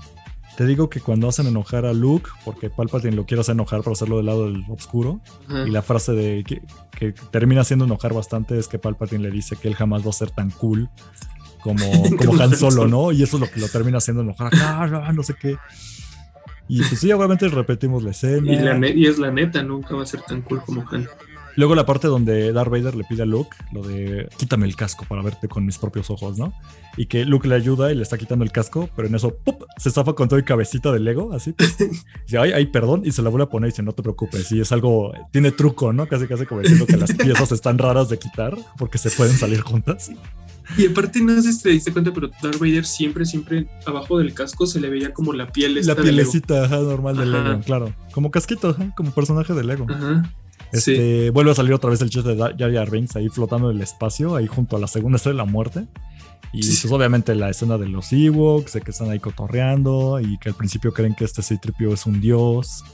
Te 0.56 0.66
digo 0.66 0.90
que 0.90 1.00
cuando 1.00 1.28
hacen 1.28 1.46
enojar 1.46 1.84
a 1.84 1.92
Luke, 1.92 2.30
porque 2.44 2.70
Palpatine 2.70 3.14
lo 3.14 3.24
quiere 3.24 3.42
hacer 3.42 3.54
enojar 3.54 3.82
para 3.82 3.92
hacerlo 3.92 4.16
del 4.18 4.26
lado 4.26 4.46
del 4.50 4.64
oscuro, 4.68 5.20
y 5.66 5.70
la 5.70 5.82
frase 5.82 6.12
de 6.12 6.44
que, 6.44 7.12
termina 7.30 7.60
haciendo 7.60 7.84
enojar 7.84 8.14
bastante 8.14 8.58
es 8.58 8.68
que 8.68 8.78
Palpatine 8.78 9.22
le 9.22 9.30
dice 9.30 9.56
que 9.56 9.68
él 9.68 9.74
jamás 9.74 10.04
va 10.04 10.10
a 10.10 10.14
ser 10.14 10.30
tan 10.30 10.50
cool 10.50 10.88
como, 11.62 11.84
como 12.18 12.40
Han 12.40 12.56
Solo, 12.56 12.86
¿no? 12.86 13.12
Y 13.12 13.22
eso 13.22 13.36
es 13.36 13.40
lo 13.40 13.50
que 13.50 13.60
lo 13.60 13.68
termina 13.68 13.98
haciendo 13.98 14.22
enojar. 14.22 14.52
Ah, 14.54 15.12
no 15.14 15.22
sé 15.22 15.34
qué. 15.40 15.56
Y 16.72 16.78
pues 16.78 17.00
sí, 17.00 17.12
obviamente 17.12 17.46
repetimos 17.48 18.02
la 18.02 18.12
escena. 18.12 18.50
Y, 18.50 19.04
es 19.04 19.18
la 19.18 19.30
neta, 19.30 19.62
nunca 19.62 19.94
va 19.94 20.04
a 20.04 20.06
ser 20.06 20.22
tan 20.22 20.40
cool 20.40 20.62
como 20.64 20.82
Han. 20.90 21.06
Luego 21.54 21.74
la 21.74 21.84
parte 21.84 22.08
donde 22.08 22.50
Darth 22.50 22.70
Vader 22.70 22.94
le 22.94 23.04
pide 23.04 23.24
a 23.24 23.26
Luke 23.26 23.54
lo 23.72 23.82
de 23.82 24.26
quítame 24.38 24.64
el 24.64 24.74
casco 24.74 25.04
para 25.06 25.20
verte 25.20 25.48
con 25.48 25.66
mis 25.66 25.76
propios 25.76 26.08
ojos, 26.08 26.38
¿no? 26.38 26.54
Y 26.96 27.04
que 27.04 27.26
Luke 27.26 27.46
le 27.46 27.56
ayuda 27.56 27.92
y 27.92 27.94
le 27.94 28.02
está 28.02 28.16
quitando 28.16 28.42
el 28.42 28.52
casco, 28.52 28.88
pero 28.96 29.06
en 29.06 29.14
eso 29.14 29.34
¡pup! 29.34 29.64
se 29.76 29.90
zafa 29.90 30.14
con 30.14 30.30
todo 30.30 30.38
el 30.38 30.46
cabecita 30.46 30.90
de 30.92 31.00
Lego, 31.00 31.34
así. 31.34 31.54
dice, 32.24 32.38
ay, 32.38 32.52
ay, 32.52 32.64
perdón, 32.68 33.02
y 33.04 33.12
se 33.12 33.20
la 33.20 33.28
vuelve 33.28 33.44
a 33.44 33.48
poner 33.50 33.68
y 33.68 33.72
dice, 33.72 33.82
no 33.82 33.92
te 33.92 34.02
preocupes, 34.02 34.50
y 34.50 34.62
es 34.62 34.72
algo, 34.72 35.12
tiene 35.30 35.52
truco, 35.52 35.92
¿no? 35.92 36.08
Casi, 36.08 36.26
casi 36.26 36.46
como 36.46 36.62
diciendo 36.62 36.86
que 36.86 36.96
las 36.96 37.12
piezas 37.18 37.52
están 37.52 37.76
raras 37.76 38.08
de 38.08 38.18
quitar 38.18 38.56
porque 38.78 38.96
se 38.96 39.10
pueden 39.10 39.36
salir 39.36 39.60
juntas. 39.60 40.10
Y 40.76 40.86
aparte, 40.86 41.20
no 41.20 41.40
sé 41.42 41.52
si 41.52 41.62
te 41.62 41.68
diste 41.70 41.92
cuenta, 41.92 42.12
pero 42.12 42.30
Darth 42.42 42.58
Vader 42.58 42.84
siempre, 42.84 43.24
siempre 43.24 43.68
abajo 43.86 44.18
del 44.18 44.32
casco 44.34 44.66
se 44.66 44.80
le 44.80 44.88
veía 44.88 45.12
como 45.12 45.32
la 45.32 45.50
piel. 45.50 45.76
Esta 45.76 45.94
la 45.94 46.02
pielecita 46.02 46.68
normal 46.68 47.16
de 47.16 47.26
Lego, 47.26 47.60
claro. 47.60 47.94
Como 48.12 48.30
casquito, 48.30 48.76
como 48.96 49.10
personaje 49.12 49.52
de 49.52 49.64
Lego. 49.64 49.86
Este, 50.72 51.30
Vuelve 51.30 51.50
a 51.50 51.54
salir 51.54 51.74
otra 51.74 51.90
vez 51.90 52.00
el 52.00 52.08
chiste 52.08 52.34
de 52.34 52.36
Jar 52.36 52.72
Jar 52.72 52.90
Rings 52.90 53.14
ahí 53.16 53.28
flotando 53.28 53.70
en 53.70 53.76
el 53.76 53.82
espacio, 53.82 54.36
ahí 54.36 54.46
junto 54.46 54.76
a 54.76 54.80
la 54.80 54.86
segunda 54.86 55.16
estrella 55.16 55.34
de 55.34 55.46
la 55.46 55.50
muerte. 55.50 55.86
Y 56.54 56.60
pues 56.60 56.90
obviamente 56.90 57.34
la 57.34 57.48
escena 57.48 57.78
de 57.78 57.88
los 57.88 58.12
Ewoks, 58.12 58.74
de 58.74 58.80
que 58.82 58.90
están 58.90 59.10
ahí 59.10 59.18
cotorreando 59.18 60.20
y 60.20 60.38
que 60.38 60.50
al 60.50 60.54
principio 60.54 60.92
creen 60.92 61.14
que 61.14 61.24
este 61.24 61.42
Citripio 61.42 61.92
es 61.92 62.06
un 62.06 62.20
dios. 62.20 62.84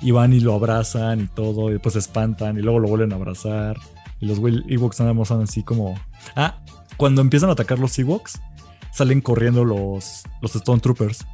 Y 0.00 0.10
van 0.10 0.32
y 0.32 0.40
lo 0.40 0.54
abrazan 0.54 1.20
y 1.20 1.26
todo, 1.28 1.68
y 1.70 1.74
después 1.74 1.92
se 1.92 2.00
espantan 2.00 2.58
y 2.58 2.62
luego 2.62 2.80
lo 2.80 2.88
vuelven 2.88 3.12
a 3.12 3.16
abrazar. 3.16 3.78
Y 4.20 4.26
los 4.26 4.38
Ewoks 4.38 5.00
andamos 5.00 5.30
así 5.30 5.62
como... 5.62 5.94
Ah, 6.34 6.62
cuando 7.02 7.20
empiezan 7.20 7.50
a 7.50 7.54
atacar 7.54 7.80
los 7.80 7.98
Ewoks, 7.98 8.40
salen 8.92 9.20
corriendo 9.22 9.64
los, 9.64 10.22
los 10.40 10.54
Stone 10.54 10.80
Troopers. 10.80 11.26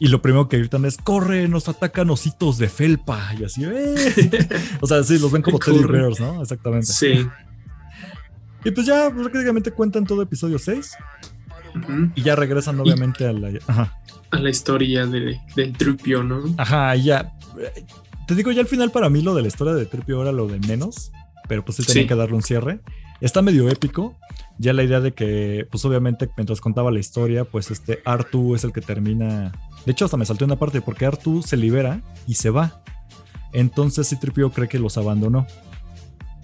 Y 0.00 0.08
lo 0.08 0.20
primero 0.20 0.48
que 0.48 0.58
gritan 0.58 0.84
es, 0.84 0.96
corre, 0.96 1.46
nos 1.46 1.68
atacan 1.68 2.10
ositos 2.10 2.58
de 2.58 2.68
felpa. 2.68 3.32
Y 3.38 3.44
así, 3.44 3.62
¡eh! 3.62 4.48
o 4.80 4.88
sea, 4.88 5.04
sí, 5.04 5.20
los 5.20 5.30
ven 5.30 5.42
como 5.42 5.60
teddy 5.60 5.84
bears, 5.84 6.18
¿no? 6.18 6.42
Exactamente. 6.42 6.88
Sí. 6.88 7.24
Y 8.64 8.72
pues 8.72 8.84
ya 8.84 9.14
prácticamente 9.14 9.70
cuentan 9.70 10.04
todo 10.04 10.22
episodio 10.22 10.58
6. 10.58 10.90
Y 12.16 12.22
ya 12.22 12.34
regresan 12.34 12.80
obviamente 12.80 13.28
a 13.28 13.32
la... 13.32 13.52
A 14.32 14.38
la 14.40 14.50
historia 14.50 15.06
de, 15.06 15.40
del 15.54 15.72
Tripio, 15.74 16.24
¿no? 16.24 16.52
Ajá, 16.58 16.96
ya. 16.96 17.32
Te 18.26 18.34
digo, 18.34 18.50
ya 18.50 18.62
al 18.62 18.66
final 18.66 18.90
para 18.90 19.08
mí 19.08 19.22
lo 19.22 19.36
de 19.36 19.42
la 19.42 19.46
historia 19.46 19.74
de 19.74 19.86
Tripio 19.86 20.20
era 20.22 20.32
lo 20.32 20.48
de 20.48 20.58
menos. 20.66 21.12
Pero 21.46 21.64
pues 21.64 21.76
sí 21.76 21.84
tenía 21.84 22.08
que 22.08 22.16
darle 22.16 22.34
un 22.34 22.42
cierre. 22.42 22.80
Está 23.20 23.42
medio 23.42 23.68
épico. 23.68 24.16
Ya 24.58 24.72
la 24.72 24.82
idea 24.82 25.00
de 25.00 25.12
que, 25.12 25.66
pues 25.70 25.84
obviamente, 25.84 26.28
mientras 26.36 26.60
contaba 26.60 26.90
la 26.90 27.00
historia, 27.00 27.44
pues 27.44 27.70
este 27.70 28.00
Artu 28.04 28.54
es 28.54 28.64
el 28.64 28.72
que 28.72 28.80
termina. 28.80 29.52
De 29.86 29.92
hecho, 29.92 30.04
hasta 30.04 30.16
me 30.16 30.26
salté 30.26 30.44
una 30.44 30.56
parte 30.56 30.80
porque 30.80 31.06
Artu 31.06 31.42
se 31.42 31.56
libera 31.56 32.02
y 32.26 32.34
se 32.34 32.50
va. 32.50 32.82
Entonces 33.52 34.08
Citripio 34.08 34.50
cree 34.52 34.68
que 34.68 34.78
los 34.78 34.96
abandonó. 34.96 35.46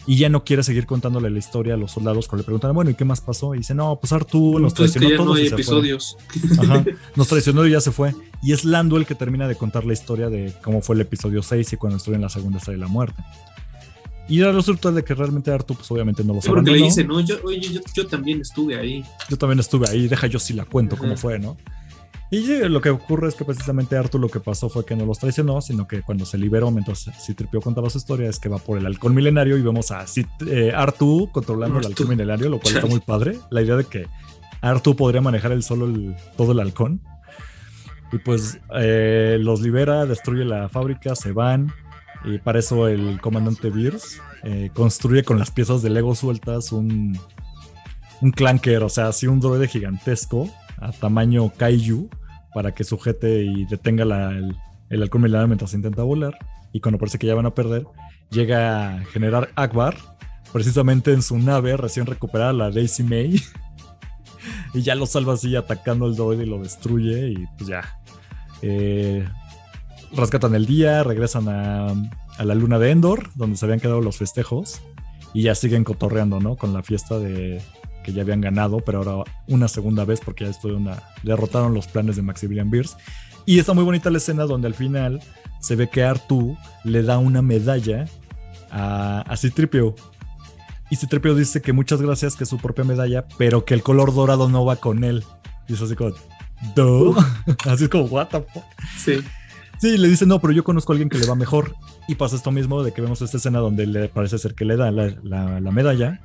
Y 0.09 0.19
ya 0.19 0.29
no 0.29 0.45
quiere 0.45 0.63
seguir 0.63 0.87
contándole 0.87 1.31
la 1.31 1.39
historia 1.39 1.75
a 1.75 1.77
los 1.77 1.91
soldados 1.91 2.29
cuando 2.29 2.43
le 2.43 2.47
preguntan, 2.47 2.73
bueno, 2.73 2.91
¿y 2.91 2.95
qué 2.95 3.05
más 3.05 3.21
pasó? 3.21 3.57
Y 3.57 3.59
dice, 3.59 3.75
no, 3.75 3.99
pues 4.01 4.13
Artu 4.13 4.61
nos 4.61 4.73
pues 4.73 4.93
traicionó 4.93 5.25
todos. 5.25 5.41
y 5.41 5.47
episodios. 5.49 6.17
Ajá, 6.61 6.85
nos 7.17 7.27
traicionó 7.27 7.67
y 7.67 7.73
ya 7.73 7.81
se 7.81 7.91
fue. 7.91 8.15
Y 8.41 8.53
es 8.53 8.65
Lando 8.65 8.99
el 8.99 9.05
que 9.05 9.17
termina 9.17 9.49
de 9.49 9.57
contar 9.57 9.85
la 9.85 9.93
historia 9.93 10.29
de 10.29 10.55
cómo 10.63 10.81
fue 10.81 10.95
el 10.95 11.01
episodio 11.01 11.43
6 11.43 11.73
y 11.73 11.77
cuando 11.77 11.97
estuvo 11.97 12.15
en 12.15 12.21
la 12.21 12.29
segunda 12.29 12.59
estrella 12.59 12.79
de 12.79 12.85
la 12.85 12.89
muerte. 12.89 13.21
Y 14.29 14.43
resulta 14.43 14.91
de 14.91 15.05
que 15.05 15.15
realmente 15.15 15.51
Artu, 15.51 15.75
pues 15.75 15.91
obviamente 15.91 16.25
no 16.25 16.35
lo 16.35 16.41
sabe. 16.41 16.57
Porque 16.57 16.73
le 16.73 16.79
dice, 16.79 17.05
no, 17.05 17.21
yo, 17.21 17.37
oye, 17.45 17.81
yo, 17.95 18.07
también 18.07 18.41
estuve 18.41 18.77
ahí. 18.77 19.05
Yo 19.29 19.37
también 19.37 19.61
estuve 19.61 19.89
ahí, 19.89 20.09
deja 20.09 20.27
yo 20.27 20.39
si 20.39 20.53
la 20.53 20.65
cuento 20.65 20.97
cómo 20.97 21.17
fue, 21.17 21.39
¿no? 21.39 21.57
Y 22.29 22.45
lo 22.69 22.81
que 22.81 22.91
ocurre 22.91 23.29
es 23.29 23.37
que 23.37 23.45
precisamente 23.45 23.97
Artu 23.97 24.19
lo 24.19 24.29
que 24.29 24.41
pasó 24.41 24.69
fue 24.69 24.85
que 24.85 24.97
no 24.97 25.07
los 25.07 25.21
traicionó, 25.21 25.61
sino 25.61 25.87
que 25.87 26.03
cuando 26.03 26.27
se 26.27 26.39
liberó, 26.39 26.73
mientras 26.73 27.09
Citripio 27.25 27.61
contaba 27.61 27.89
su 27.89 27.99
historia, 27.99 28.29
es 28.29 28.41
que 28.41 28.49
va 28.49 28.59
por 28.59 28.79
el 28.79 28.87
halcón 28.87 29.15
milenario 29.15 29.57
y 29.57 29.63
vemos 29.63 29.93
a 29.93 30.05
eh, 30.49 30.73
Artu 30.75 31.31
controlando 31.31 31.79
el 31.79 31.87
halcón 31.87 32.09
milenario, 32.09 32.49
lo 32.49 32.59
cual 32.59 32.75
está 32.75 32.89
muy 32.89 32.99
padre. 32.99 33.39
La 33.51 33.63
idea 33.63 33.77
de 33.77 33.85
que 33.85 34.07
Artu 34.61 34.97
podría 34.97 35.21
manejar 35.21 35.53
el 35.53 35.63
solo 35.63 35.89
todo 36.37 36.51
el 36.51 36.59
halcón. 36.59 37.01
Y 38.13 38.19
pues 38.19 38.59
eh, 38.77 39.37
los 39.41 39.61
libera, 39.61 40.05
destruye 40.05 40.45
la 40.45 40.69
fábrica, 40.69 41.15
se 41.15 41.31
van, 41.31 41.73
y 42.25 42.39
para 42.39 42.59
eso 42.59 42.89
el 42.89 43.21
comandante 43.21 43.71
Beers 43.71 44.21
eh, 44.43 44.71
construye 44.75 45.23
con 45.23 45.39
las 45.39 45.51
piezas 45.51 45.83
de 45.83 45.91
Lego 45.91 46.15
sueltas 46.15 46.73
un, 46.73 47.19
un 48.21 48.31
clanker, 48.31 48.83
o 48.83 48.89
sea, 48.89 49.09
así 49.09 49.27
un 49.27 49.41
droide 49.41 49.69
gigantesco 49.69 50.49
a 50.79 50.93
tamaño 50.93 51.51
kaiju 51.57 52.09
para 52.55 52.73
que 52.73 52.85
sujete 52.85 53.45
y 53.45 53.67
detenga 53.67 54.05
el, 54.05 54.57
el 54.91 55.03
halcón 55.03 55.23
milenario 55.23 55.49
mientras 55.49 55.75
intenta 55.75 56.03
volar. 56.03 56.37
Y 56.73 56.81
cuando 56.81 56.99
parece 56.99 57.19
que 57.19 57.27
ya 57.27 57.35
van 57.35 57.47
a 57.47 57.55
perder, 57.55 57.85
llega 58.31 58.97
a 58.97 59.05
generar 59.07 59.51
Akbar, 59.57 59.97
precisamente 60.53 61.13
en 61.13 61.23
su 61.23 61.39
nave 61.39 61.77
recién 61.77 62.07
recuperada, 62.07 62.53
la 62.53 62.71
Daisy 62.71 63.03
May. 63.03 63.43
y 64.75 64.83
ya 64.83 64.95
lo 64.95 65.07
salva 65.07 65.35
así 65.35 65.55
atacando 65.57 66.07
al 66.07 66.17
droide 66.17 66.45
y 66.45 66.49
lo 66.49 66.59
destruye. 66.59 67.31
Y 67.31 67.47
pues 67.57 67.69
ya. 67.69 67.99
Eh, 68.63 69.27
rescatan 70.13 70.55
el 70.55 70.67
día, 70.67 71.03
regresan 71.03 71.49
a, 71.49 71.95
la 72.43 72.55
luna 72.55 72.79
de 72.79 72.91
Endor, 72.91 73.31
donde 73.35 73.57
se 73.57 73.65
habían 73.65 73.81
quedado 73.81 74.01
los 74.01 74.17
festejos, 74.17 74.81
y 75.33 75.43
ya 75.43 75.55
siguen 75.55 75.85
cotorreando, 75.85 76.41
¿no? 76.41 76.57
Con 76.57 76.73
la 76.73 76.83
fiesta 76.83 77.19
de 77.19 77.63
que 78.05 78.13
ya 78.13 78.23
habían 78.23 78.41
ganado, 78.41 78.79
pero 78.79 78.99
ahora 78.99 79.31
una 79.49 79.69
segunda 79.69 80.05
vez 80.05 80.21
porque 80.25 80.45
ya 80.45 80.51
estoy 80.51 80.73
una, 80.73 81.03
derrotaron 81.25 81.75
los 81.75 81.89
planes 81.89 82.17
de 82.17 82.23
Maximilian 82.23 82.71
Beers. 82.71 82.97
Y 83.47 83.59
está 83.59 83.75
muy 83.75 83.85
bonita 83.85 84.11
la 84.11 84.19
escena 84.19 84.45
donde 84.45 84.69
al 84.69 84.75
final 84.75 85.21
se 85.61 85.77
ve 85.77 85.89
que 85.89 86.05
Artu 86.05 86.57
le 86.85 87.03
da 87.03 87.19
una 87.19 87.43
medalla 87.43 88.07
a, 88.71 89.23
a 89.23 89.37
Citripio. 89.37 89.95
Y 90.89 90.97
Citripio 90.97 91.35
dice 91.35 91.61
que 91.61 91.73
muchas 91.73 92.01
gracias, 92.01 92.37
que 92.37 92.45
es 92.45 92.51
su 92.51 92.59
propia 92.59 92.85
medalla, 92.85 93.27
pero 93.39 93.65
que 93.65 93.75
el 93.75 93.83
color 93.83 94.15
dorado 94.15 94.49
no 94.49 94.65
va 94.65 94.77
con 94.77 95.03
él. 95.03 95.25
Y 95.69 95.75
es 95.75 95.83
así 95.83 95.97
como, 95.97 96.15
así 97.67 97.85
es 97.85 97.91
como, 97.91 98.05
what 98.05 98.29
the 98.29 98.41
fuck. 98.41 98.65
Sí. 98.97 99.21
Sí, 99.79 99.99
le 99.99 100.09
dice, 100.09 100.27
no, 100.27 100.41
pero 100.41 100.53
yo 100.53 100.65
conozco 100.65 100.93
a 100.93 100.95
alguien 100.95 101.09
que 101.09 101.19
le 101.19 101.27
va 101.27 101.35
mejor. 101.35 101.75
Y 102.09 102.15
pasa 102.15 102.37
esto 102.37 102.51
mismo 102.51 102.83
de 102.83 102.93
que 102.93 103.03
vemos 103.03 103.21
esta 103.23 103.37
escena 103.37 103.59
donde 103.59 103.87
le 103.87 104.09
parece 104.09 104.39
ser 104.39 104.55
que 104.55 104.65
le 104.65 104.77
da 104.77 104.91
la, 104.91 105.71
medalla 105.73 106.21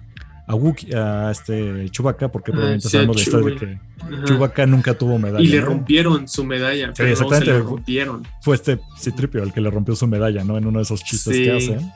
a 0.47 0.55
Wookie, 0.55 0.93
a 0.93 1.31
este 1.31 1.89
Chewbacca, 1.89 2.31
porque 2.31 2.51
probablemente 2.51 2.89
sabemos 2.89 3.15
la 3.15 3.21
historia 3.21 3.49
de 3.49 3.55
que 3.57 3.79
Chewbacca 4.25 4.65
nunca 4.65 4.93
tuvo 4.93 5.17
medalla. 5.17 5.43
Y 5.43 5.47
le 5.47 5.61
rompieron 5.61 6.27
su 6.27 6.43
medalla. 6.43 6.93
Sí, 6.95 7.03
exactamente. 7.03 7.59
rompieron. 7.59 8.27
Fue 8.41 8.55
este 8.55 8.79
Citripio 8.97 9.43
el 9.43 9.53
que 9.53 9.61
le 9.61 9.69
rompió 9.69 9.95
su 9.95 10.07
medalla, 10.07 10.43
¿no? 10.43 10.57
En 10.57 10.65
uno 10.65 10.79
de 10.79 10.83
esos 10.83 11.03
chistes 11.03 11.35
que 11.35 11.51
hacen. 11.51 11.91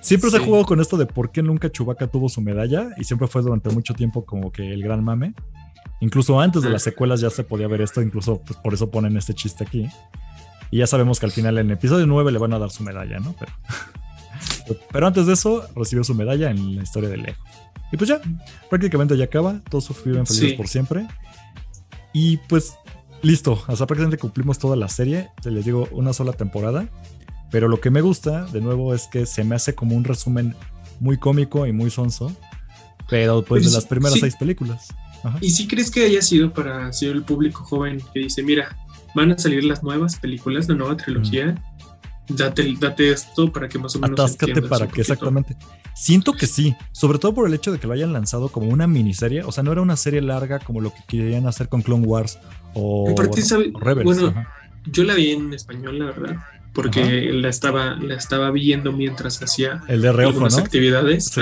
Siempre 0.00 0.30
se 0.30 0.36
ha 0.36 0.40
jugado 0.40 0.64
con 0.64 0.80
esto 0.80 0.96
de 0.96 1.06
por 1.06 1.32
qué 1.32 1.42
nunca 1.42 1.70
Chewbacca 1.70 2.06
tuvo 2.06 2.28
su 2.28 2.40
medalla 2.40 2.90
y 2.96 3.02
siempre 3.02 3.26
fue 3.26 3.42
durante 3.42 3.70
mucho 3.70 3.92
tiempo 3.92 4.24
como 4.24 4.52
que 4.52 4.72
el 4.72 4.82
gran 4.82 5.02
mame. 5.02 5.34
Incluso 6.00 6.40
antes 6.40 6.62
de 6.62 6.70
las 6.70 6.82
secuelas 6.82 7.20
ya 7.20 7.30
se 7.30 7.42
podía 7.42 7.66
ver 7.68 7.80
esto, 7.80 8.02
incluso 8.02 8.40
pues, 8.46 8.58
por 8.58 8.74
eso 8.74 8.90
ponen 8.90 9.16
este 9.16 9.34
chiste 9.34 9.64
aquí. 9.64 9.88
Y 10.70 10.78
ya 10.78 10.86
sabemos 10.86 11.20
que 11.20 11.26
al 11.26 11.32
final 11.32 11.58
en 11.58 11.66
el 11.66 11.72
episodio 11.72 12.06
9 12.06 12.32
le 12.32 12.38
van 12.38 12.52
a 12.52 12.58
dar 12.58 12.70
su 12.70 12.82
medalla, 12.82 13.18
¿no? 13.18 13.34
Pero, 13.38 14.80
pero 14.92 15.06
antes 15.06 15.26
de 15.26 15.34
eso, 15.34 15.66
recibió 15.74 16.04
su 16.04 16.14
medalla 16.14 16.50
en 16.50 16.76
la 16.76 16.82
historia 16.82 17.08
de 17.08 17.18
Lego. 17.18 17.38
Y 17.92 17.96
pues 17.96 18.08
ya, 18.08 18.20
prácticamente 18.68 19.16
ya 19.16 19.24
acaba. 19.24 19.60
Todos 19.70 19.88
viven 20.04 20.26
felices 20.26 20.54
por 20.54 20.68
siempre. 20.68 21.06
Y 22.12 22.38
pues 22.48 22.74
listo. 23.22 23.62
Hasta 23.68 23.86
prácticamente 23.86 24.18
cumplimos 24.18 24.58
toda 24.58 24.76
la 24.76 24.88
serie. 24.88 25.30
Te 25.40 25.50
les 25.50 25.64
digo, 25.64 25.88
una 25.92 26.12
sola 26.12 26.32
temporada. 26.32 26.88
Pero 27.50 27.68
lo 27.68 27.80
que 27.80 27.90
me 27.90 28.00
gusta, 28.00 28.44
de 28.46 28.60
nuevo, 28.60 28.94
es 28.94 29.06
que 29.06 29.24
se 29.24 29.44
me 29.44 29.54
hace 29.54 29.74
como 29.74 29.94
un 29.94 30.04
resumen 30.04 30.56
muy 31.00 31.18
cómico 31.18 31.66
y 31.66 31.72
muy 31.72 31.90
sonso, 31.90 32.34
pero 33.08 33.44
pues 33.44 33.64
de 33.64 33.70
las 33.70 33.86
primeras 33.86 34.18
seis 34.18 34.36
películas. 34.36 34.88
¿Y 35.40 35.50
si 35.50 35.66
crees 35.66 35.90
que 35.90 36.04
haya 36.04 36.22
sido 36.22 36.52
para 36.52 36.90
el 37.00 37.22
público 37.22 37.64
joven 37.64 38.02
que 38.12 38.20
dice, 38.20 38.42
mira, 38.42 38.76
van 39.16 39.32
a 39.32 39.38
salir 39.38 39.64
las 39.64 39.82
nuevas 39.82 40.16
películas, 40.16 40.68
la 40.68 40.76
nueva 40.76 40.96
trilogía? 40.96 41.60
Date, 42.28 42.74
date, 42.78 43.10
esto 43.10 43.50
para 43.50 43.68
que 43.68 43.78
más 43.78 43.96
o 43.96 44.00
menos. 44.00 44.20
Atáscate 44.20 44.60
para 44.62 44.86
que, 44.88 45.00
exactamente. 45.00 45.56
Siento 45.94 46.32
que 46.34 46.46
sí, 46.46 46.74
sobre 46.92 47.18
todo 47.18 47.34
por 47.34 47.48
el 47.48 47.54
hecho 47.54 47.72
de 47.72 47.78
que 47.78 47.86
lo 47.86 47.94
hayan 47.94 48.12
lanzado 48.12 48.50
como 48.50 48.68
una 48.68 48.86
miniserie. 48.86 49.42
O 49.42 49.52
sea, 49.52 49.62
no 49.62 49.72
era 49.72 49.80
una 49.80 49.96
serie 49.96 50.20
larga 50.20 50.58
como 50.58 50.80
lo 50.80 50.90
que 50.92 51.00
querían 51.08 51.46
hacer 51.46 51.68
con 51.68 51.82
Clone 51.82 52.06
Wars 52.06 52.38
o, 52.74 53.14
Rebels. 53.16 54.04
Bueno, 54.04 54.46
yo 54.86 55.04
la 55.04 55.14
vi 55.14 55.30
en 55.30 55.54
español, 55.54 55.98
la 55.98 56.06
verdad, 56.06 56.36
porque 56.74 57.30
la 57.32 57.48
estaba, 57.48 57.94
la 57.94 58.14
estaba 58.14 58.50
viendo 58.50 58.92
mientras 58.92 59.42
hacía 59.42 59.82
el 59.88 60.02
de 60.02 60.08
algunas 60.08 60.58
actividades. 60.58 61.32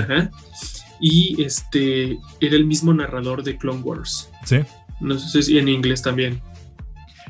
Y 1.00 1.42
este 1.42 2.18
era 2.40 2.56
el 2.56 2.66
mismo 2.66 2.94
narrador 2.94 3.42
de 3.42 3.56
Clone 3.56 3.80
Wars. 3.80 4.30
Sí. 4.44 4.58
No 5.00 5.18
sé 5.18 5.42
si 5.42 5.58
en 5.58 5.68
inglés 5.68 6.02
también. 6.02 6.40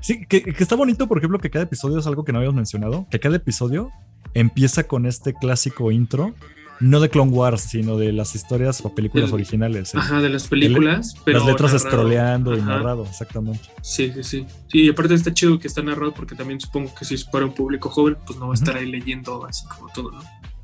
Sí, 0.04 0.26
que, 0.26 0.44
está 0.58 0.76
bonito, 0.76 1.08
por 1.08 1.16
ejemplo, 1.16 1.38
que 1.38 1.48
cada 1.48 1.64
episodio 1.64 1.98
es 1.98 2.06
algo 2.06 2.26
que 2.26 2.32
no 2.32 2.36
habíamos 2.36 2.56
mencionado, 2.56 3.06
que 3.10 3.18
cada 3.18 3.36
episodio 3.36 3.90
empieza 4.34 4.86
con 4.86 5.06
este 5.06 5.32
clásico 5.32 5.90
intro, 5.90 6.34
no 6.78 7.00
de 7.00 7.08
Clone 7.08 7.30
Wars, 7.30 7.62
sino 7.62 7.96
de 7.96 8.12
las 8.12 8.34
historias 8.34 8.84
o 8.84 8.94
películas 8.94 9.32
originales. 9.32 9.94
Ajá, 9.94 10.20
de 10.20 10.28
las 10.28 10.46
películas. 10.46 11.14
pero 11.24 11.38
las 11.38 11.48
letras 11.48 11.80
scrolleando 11.80 12.54
y 12.54 12.60
narrado, 12.60 13.06
exactamente. 13.06 13.70
Sí, 13.80 14.12
sí, 14.12 14.22
sí. 14.22 14.46
Sí, 14.68 14.82
y 14.82 14.90
aparte 14.90 15.14
está 15.14 15.32
chido 15.32 15.58
que 15.58 15.68
está 15.68 15.82
narrado 15.82 16.12
porque 16.12 16.34
también 16.34 16.60
supongo 16.60 16.94
que 16.94 17.06
si 17.06 17.14
es 17.14 17.24
para 17.24 17.46
un 17.46 17.54
público 17.54 17.88
joven, 17.88 18.18
pues 18.26 18.38
no 18.38 18.48
va 18.48 18.52
a 18.52 18.56
estar 18.56 18.76
ahí 18.76 18.84
leyendo 18.84 19.46
así 19.46 19.66
como 19.68 19.90
todo, 19.90 20.10
¿no? 20.10 20.20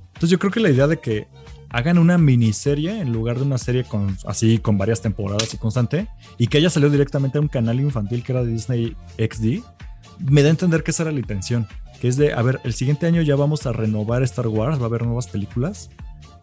Entonces 0.08 0.32
yo 0.32 0.38
creo 0.38 0.52
que 0.52 0.60
la 0.60 0.68
idea 0.68 0.86
de 0.86 1.00
que 1.00 1.28
hagan 1.70 1.98
una 1.98 2.18
miniserie 2.18 3.00
en 3.00 3.12
lugar 3.12 3.38
de 3.38 3.44
una 3.44 3.58
serie 3.58 3.84
con, 3.84 4.16
así 4.26 4.58
con 4.58 4.76
varias 4.76 5.00
temporadas 5.00 5.54
y 5.54 5.56
constante, 5.56 6.08
y 6.36 6.48
que 6.48 6.58
haya 6.58 6.70
salido 6.70 6.90
directamente 6.90 7.38
a 7.38 7.40
un 7.40 7.48
canal 7.48 7.80
infantil 7.80 8.22
que 8.22 8.32
era 8.32 8.44
de 8.44 8.52
Disney 8.52 8.96
XD, 9.18 9.64
me 10.18 10.42
da 10.42 10.48
a 10.48 10.50
entender 10.50 10.82
que 10.82 10.90
esa 10.90 11.04
era 11.04 11.12
la 11.12 11.20
intención, 11.20 11.66
que 12.00 12.08
es 12.08 12.16
de, 12.16 12.32
a 12.32 12.42
ver, 12.42 12.60
el 12.64 12.74
siguiente 12.74 13.06
año 13.06 13.22
ya 13.22 13.36
vamos 13.36 13.66
a 13.66 13.72
renovar 13.72 14.22
Star 14.22 14.48
Wars, 14.48 14.78
va 14.78 14.84
a 14.84 14.86
haber 14.86 15.04
nuevas 15.04 15.28
películas. 15.28 15.90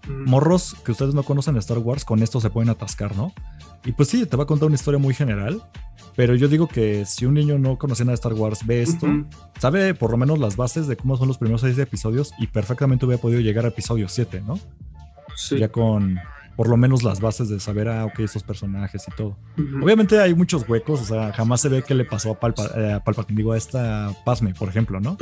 Mm. 0.08 0.30
Morros 0.30 0.76
que 0.86 0.92
ustedes 0.92 1.14
no 1.14 1.24
conocen 1.24 1.58
Star 1.58 1.80
Wars, 1.80 2.06
con 2.06 2.24
esto 2.24 2.40
se 2.40 2.50
pueden 2.50 2.70
atascar, 2.70 3.16
¿no? 3.16 3.34
Y 3.86 3.92
pues 3.92 4.10
sí, 4.10 4.26
te 4.26 4.38
va 4.38 4.44
a 4.44 4.48
contar 4.48 4.68
una 4.68 4.76
historia 4.76 5.00
muy 5.00 5.14
general, 5.14 5.62
pero 6.16 6.36
yo 6.36 6.48
digo 6.48 6.68
que 6.68 7.06
si 7.06 7.26
un 7.26 7.36
niño 7.36 7.58
no 7.58 7.78
conocía 7.78 8.06
nada 8.06 8.14
de 8.14 8.16
Star 8.16 8.34
Wars 8.34 8.66
ve 8.66 8.82
esto, 8.82 9.08
sabe 9.60 9.94
por 9.94 10.12
lo 10.12 10.18
menos 10.18 10.40
las 10.40 10.56
bases 10.56 10.88
de 10.88 10.98
cómo 10.98 11.18
son 11.18 11.28
los 11.28 11.38
primeros 11.38 11.62
seis 11.62 11.78
episodios 11.78 12.34
y 12.40 12.48
perfectamente 12.48 13.06
hubiera 13.06 13.22
podido 13.22 13.42
llegar 13.42 13.66
a 13.66 13.70
episodio 13.70 14.10
7, 14.10 14.42
¿no? 14.46 14.60
Ya 15.52 15.70
con 15.70 16.20
por 16.58 16.70
lo 16.70 16.76
menos 16.76 17.04
las 17.04 17.22
bases 17.22 17.50
de 17.50 17.60
saber, 17.60 17.88
ah, 17.88 18.06
ok, 18.06 18.20
esos 18.22 18.42
personajes 18.42 19.06
y 19.08 19.16
todo. 19.16 19.38
Obviamente 19.82 20.20
hay 20.20 20.34
muchos 20.34 20.68
huecos, 20.68 21.02
o 21.02 21.06
sea, 21.06 21.32
jamás 21.32 21.62
se 21.62 21.70
ve 21.70 21.84
qué 21.84 21.94
le 21.94 22.04
pasó 22.04 22.32
a, 22.32 22.40
Palpa, 22.40 22.64
eh, 22.76 23.00
digo, 23.30 23.54
a 23.54 23.58
esta 23.58 24.12
Pasme, 24.26 24.56
por 24.56 24.68
ejemplo, 24.68 25.00
¿no? 25.00 25.18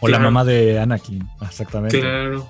o 0.00 0.08
la 0.08 0.18
mamá 0.18 0.44
de 0.44 0.78
Anakin, 0.78 1.26
exactamente. 1.40 1.98
Claro. 1.98 2.46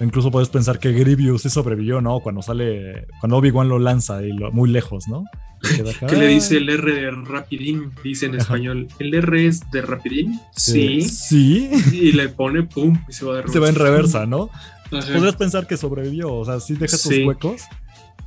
Incluso 0.00 0.30
puedes 0.30 0.48
pensar 0.48 0.78
que 0.78 0.92
Grievous 0.92 1.42
sí 1.42 1.50
sobrevivió, 1.50 2.00
¿no? 2.00 2.20
Cuando 2.20 2.40
sale, 2.40 3.06
cuando 3.20 3.36
Obi-Wan 3.36 3.68
lo 3.68 3.78
lanza 3.78 4.22
y 4.22 4.32
lo, 4.32 4.50
muy 4.50 4.70
lejos, 4.70 5.06
¿no? 5.08 5.24
¿Qué 6.08 6.16
le 6.16 6.28
dice 6.28 6.56
el 6.56 6.70
R 6.70 6.94
de 6.94 7.10
Rapidín? 7.10 7.92
Dice 8.02 8.24
en 8.24 8.36
español. 8.36 8.88
¿El 8.98 9.12
R 9.12 9.46
es 9.46 9.70
de 9.70 9.82
Rapidín? 9.82 10.40
Sí. 10.56 11.02
Sí. 11.02 11.70
Y 11.92 12.12
le 12.12 12.30
pone 12.30 12.62
pum 12.62 12.98
y 13.06 13.12
se 13.12 13.26
va 13.26 13.36
de 13.36 13.48
Se 13.48 13.58
va 13.58 13.68
en 13.68 13.74
reversa, 13.74 14.24
¿no? 14.24 14.48
Podrías 14.90 15.36
pensar 15.36 15.66
que 15.66 15.76
sobrevivió, 15.76 16.34
o 16.34 16.44
sea, 16.44 16.60
sí 16.60 16.74
deja 16.74 16.96
sus 16.96 17.18
huecos, 17.24 17.62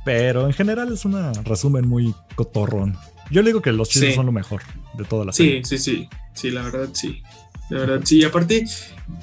pero 0.04 0.46
en 0.46 0.52
general 0.52 0.92
es 0.92 1.04
un 1.04 1.14
resumen 1.44 1.86
muy 1.86 2.14
cotorrón. 2.34 2.96
Yo 3.30 3.42
le 3.42 3.48
digo 3.48 3.62
que 3.62 3.72
los 3.72 3.88
chistes 3.88 4.14
son 4.14 4.26
lo 4.26 4.32
mejor 4.32 4.62
de 4.96 5.04
toda 5.04 5.24
la 5.24 5.32
serie. 5.32 5.64
Sí, 5.64 5.78
sí, 5.78 5.92
sí. 5.96 6.08
Sí, 6.34 6.50
la 6.50 6.62
verdad, 6.62 6.88
sí. 6.92 7.22
La 7.70 7.80
verdad, 7.80 8.00
sí. 8.04 8.18
Y 8.18 8.24
aparte, 8.24 8.66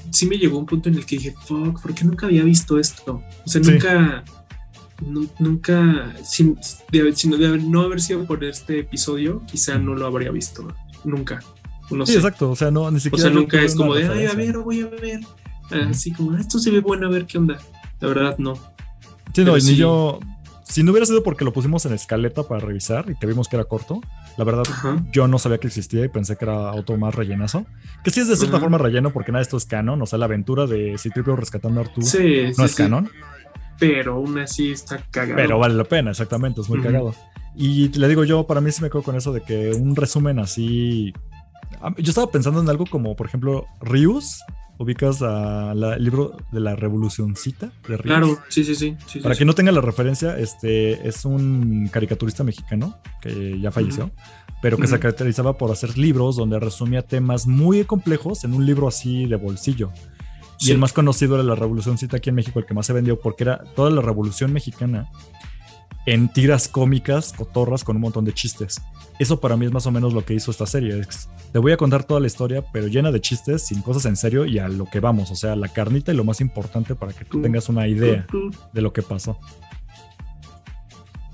sí 0.09 0.25
me 0.25 0.37
llegó 0.37 0.57
un 0.57 0.65
punto 0.65 0.89
en 0.89 0.95
el 0.95 1.05
que 1.05 1.17
dije, 1.17 1.35
fuck, 1.45 1.81
¿por 1.81 1.93
qué 1.93 2.03
nunca 2.05 2.25
había 2.25 2.43
visto 2.43 2.79
esto? 2.79 3.21
O 3.45 3.49
sea, 3.49 3.61
nunca. 3.61 4.23
nunca. 5.39 6.15
Sin, 6.23 6.57
de, 6.91 7.59
no 7.63 7.81
haber 7.81 8.01
sido 8.01 8.25
por 8.25 8.43
este 8.43 8.79
episodio, 8.79 9.43
quizá 9.45 9.77
no 9.77 9.93
lo 9.93 10.05
habría 10.05 10.31
visto. 10.31 10.67
Nunca. 11.03 11.43
sí, 12.05 12.15
exacto. 12.15 12.51
O 12.51 12.55
sea, 12.55 12.71
no, 12.71 12.89
ni 12.89 12.99
siquiera. 12.99 13.29
O 13.29 13.31
sea, 13.31 13.39
nunca 13.39 13.61
es 13.61 13.75
como 13.75 13.93
de, 13.93 14.07
ay, 14.07 14.25
a 14.25 14.33
ver, 14.33 14.57
voy 14.57 14.81
a 14.81 14.87
ver. 14.87 15.21
Así 15.73 16.11
como, 16.11 16.35
esto 16.37 16.59
se 16.59 16.71
ve 16.71 16.79
bueno, 16.79 17.07
a 17.07 17.09
ver 17.09 17.25
qué 17.25 17.37
onda. 17.37 17.57
La 17.99 18.07
verdad, 18.07 18.35
no. 18.37 18.55
Sí, 19.33 19.43
no, 19.43 19.55
ni 19.55 19.75
yo. 19.75 20.19
Si 20.63 20.83
no 20.83 20.91
hubiera 20.91 21.05
sido 21.05 21.21
porque 21.21 21.43
lo 21.43 21.51
pusimos 21.51 21.85
en 21.85 21.91
escaleta 21.91 22.43
para 22.43 22.61
revisar 22.61 23.09
y 23.09 23.15
que 23.15 23.27
vimos 23.27 23.49
que 23.49 23.57
era 23.57 23.65
corto, 23.65 23.99
la 24.37 24.45
verdad, 24.45 24.63
yo 25.11 25.27
no 25.27 25.37
sabía 25.37 25.57
que 25.57 25.67
existía 25.67 26.05
y 26.05 26.07
pensé 26.07 26.37
que 26.37 26.45
era 26.45 26.69
auto 26.69 26.95
más 26.95 27.13
rellenazo. 27.13 27.65
Que 28.05 28.09
sí 28.09 28.21
es 28.21 28.29
de 28.29 28.37
cierta 28.37 28.59
forma 28.59 28.77
relleno 28.77 29.11
porque 29.11 29.33
nada 29.33 29.41
esto 29.41 29.57
es 29.57 29.65
canon. 29.65 30.01
O 30.01 30.05
sea, 30.05 30.17
la 30.17 30.25
aventura 30.25 30.67
de 30.67 30.97
Citripio 30.97 31.35
rescatando 31.35 31.81
a 31.81 31.83
Arturo 31.83 32.07
no 32.57 32.65
es 32.65 32.75
canon. 32.75 33.09
Pero 33.79 34.13
aún 34.13 34.37
así 34.39 34.71
está 34.71 34.99
cagado. 35.11 35.35
Pero 35.35 35.59
vale 35.59 35.73
la 35.73 35.83
pena, 35.83 36.11
exactamente, 36.11 36.61
es 36.61 36.69
muy 36.69 36.81
cagado. 36.81 37.13
Y 37.55 37.89
le 37.89 38.07
digo 38.07 38.23
yo, 38.23 38.47
para 38.47 38.61
mí 38.61 38.71
sí 38.71 38.81
me 38.81 38.89
quedo 38.89 39.03
con 39.03 39.15
eso 39.15 39.33
de 39.33 39.41
que 39.41 39.71
un 39.71 39.95
resumen 39.95 40.39
así. 40.39 41.11
Yo 41.97 42.09
estaba 42.11 42.31
pensando 42.31 42.61
en 42.61 42.69
algo 42.69 42.85
como, 42.85 43.15
por 43.15 43.27
ejemplo, 43.27 43.65
Rius 43.81 44.41
ubicas 44.81 45.21
al 45.21 46.03
libro 46.03 46.35
de 46.51 46.59
la 46.59 46.75
Revolucioncita 46.75 47.71
de 47.87 47.97
Claro, 47.97 48.39
sí, 48.49 48.63
sí, 48.63 48.75
sí. 48.75 48.97
Para 49.21 49.35
quien 49.35 49.47
no 49.47 49.53
tenga 49.53 49.71
la 49.71 49.81
referencia, 49.81 50.37
este 50.37 51.07
es 51.07 51.23
un 51.23 51.87
caricaturista 51.91 52.43
mexicano 52.43 52.97
que 53.21 53.59
ya 53.59 53.71
falleció, 53.71 54.11
pero 54.61 54.77
que 54.77 54.87
se 54.87 54.99
caracterizaba 54.99 55.57
por 55.57 55.71
hacer 55.71 55.97
libros 55.97 56.35
donde 56.35 56.59
resumía 56.59 57.03
temas 57.03 57.47
muy 57.47 57.83
complejos 57.85 58.43
en 58.43 58.53
un 58.53 58.65
libro 58.65 58.87
así 58.87 59.25
de 59.25 59.35
bolsillo. 59.35 59.91
Y 60.59 60.71
el 60.71 60.77
más 60.77 60.93
conocido 60.93 61.35
era 61.35 61.43
la 61.43 61.55
Revolucioncita 61.55 62.17
aquí 62.17 62.29
en 62.29 62.35
México, 62.35 62.59
el 62.59 62.65
que 62.65 62.73
más 62.73 62.85
se 62.85 62.93
vendió, 62.93 63.19
porque 63.19 63.43
era 63.43 63.63
toda 63.75 63.89
la 63.89 64.01
Revolución 64.01 64.53
Mexicana 64.53 65.09
en 66.05 66.29
tiras 66.29 66.67
cómicas, 66.67 67.33
cotorras, 67.33 67.83
con 67.83 67.95
un 67.95 68.01
montón 68.01 68.25
de 68.25 68.33
chistes. 68.33 68.81
Eso 69.19 69.39
para 69.39 69.55
mí 69.55 69.65
es 69.65 69.71
más 69.71 69.85
o 69.85 69.91
menos 69.91 70.13
lo 70.13 70.25
que 70.25 70.33
hizo 70.33 70.49
esta 70.49 70.65
serie. 70.65 70.99
Te 71.51 71.59
voy 71.59 71.71
a 71.71 71.77
contar 71.77 72.03
toda 72.03 72.19
la 72.19 72.27
historia, 72.27 72.63
pero 72.73 72.87
llena 72.87 73.11
de 73.11 73.21
chistes, 73.21 73.63
sin 73.67 73.81
cosas 73.81 74.05
en 74.05 74.15
serio 74.15 74.45
y 74.45 74.57
a 74.57 74.67
lo 74.67 74.85
que 74.85 74.99
vamos. 74.99 75.29
O 75.31 75.35
sea, 75.35 75.55
la 75.55 75.67
carnita 75.67 76.11
y 76.11 76.15
lo 76.15 76.23
más 76.23 76.41
importante 76.41 76.95
para 76.95 77.13
que 77.13 77.25
tú 77.25 77.41
tengas 77.41 77.69
una 77.69 77.87
idea 77.87 78.25
de 78.73 78.81
lo 78.81 78.91
que 78.93 79.03
pasó. 79.03 79.37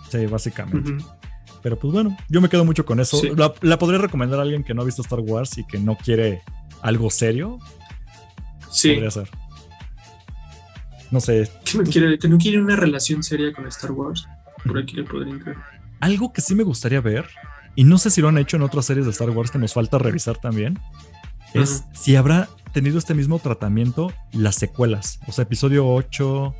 Sí, 0.10 0.26
básicamente. 0.26 1.04
Pero 1.62 1.78
pues 1.78 1.94
bueno, 1.94 2.18
yo 2.30 2.42
me 2.42 2.50
quedo 2.50 2.66
mucho 2.66 2.86
con 2.86 3.00
eso. 3.00 3.22
La, 3.62 3.80
podría 3.80 4.00
recomendar 4.00 4.40
a 4.40 4.44
alguien 4.44 4.64
que 4.64 4.74
no 4.74 4.82
ha 4.82 4.86
visto 4.86 5.02
Star 5.02 5.20
Wars 5.20 5.58
y 5.58 5.66
que 5.66 5.80
no 5.80 5.98
quiere 5.98 6.42
algo 6.82 7.10
serio. 7.10 7.60
Sí. 8.72 8.94
Podría 8.94 9.12
ser. 9.12 9.30
No 11.10 11.22
sé. 11.22 11.50
Que 11.64 11.78
no, 11.78 11.84
quiere, 11.84 12.20
que 12.20 12.28
no 12.28 12.38
quiere 12.38 12.60
una 12.60 12.76
relación 12.76 13.24
seria 13.24 13.54
con 13.54 13.66
Star 13.68 13.92
Wars. 13.92 14.28
Por 14.66 14.78
aquí 14.78 14.96
le 14.96 15.04
podría 15.04 15.34
entrar. 15.34 15.56
Algo 16.00 16.34
que 16.34 16.42
sí 16.42 16.56
me 16.56 16.64
gustaría 16.64 17.02
ver, 17.02 17.28
y 17.76 17.84
no 17.84 17.98
sé 17.98 18.10
si 18.10 18.22
lo 18.22 18.30
han 18.30 18.38
hecho 18.38 18.58
en 18.58 18.64
otras 18.64 18.86
series 18.86 19.06
de 19.06 19.12
Star 19.12 19.30
Wars 19.30 19.52
que 19.52 19.58
nos 19.58 19.74
falta 19.74 19.98
revisar 19.98 20.38
también, 20.38 20.80
es 21.54 21.86
si 21.94 22.16
habrá 22.16 22.50
tenido 22.74 22.98
este 22.98 23.14
mismo 23.14 23.40
tratamiento 23.40 24.12
las 24.32 24.56
secuelas. 24.56 25.20
O 25.28 25.32
sea, 25.32 25.44
episodio 25.44 25.88
8, 25.88 26.56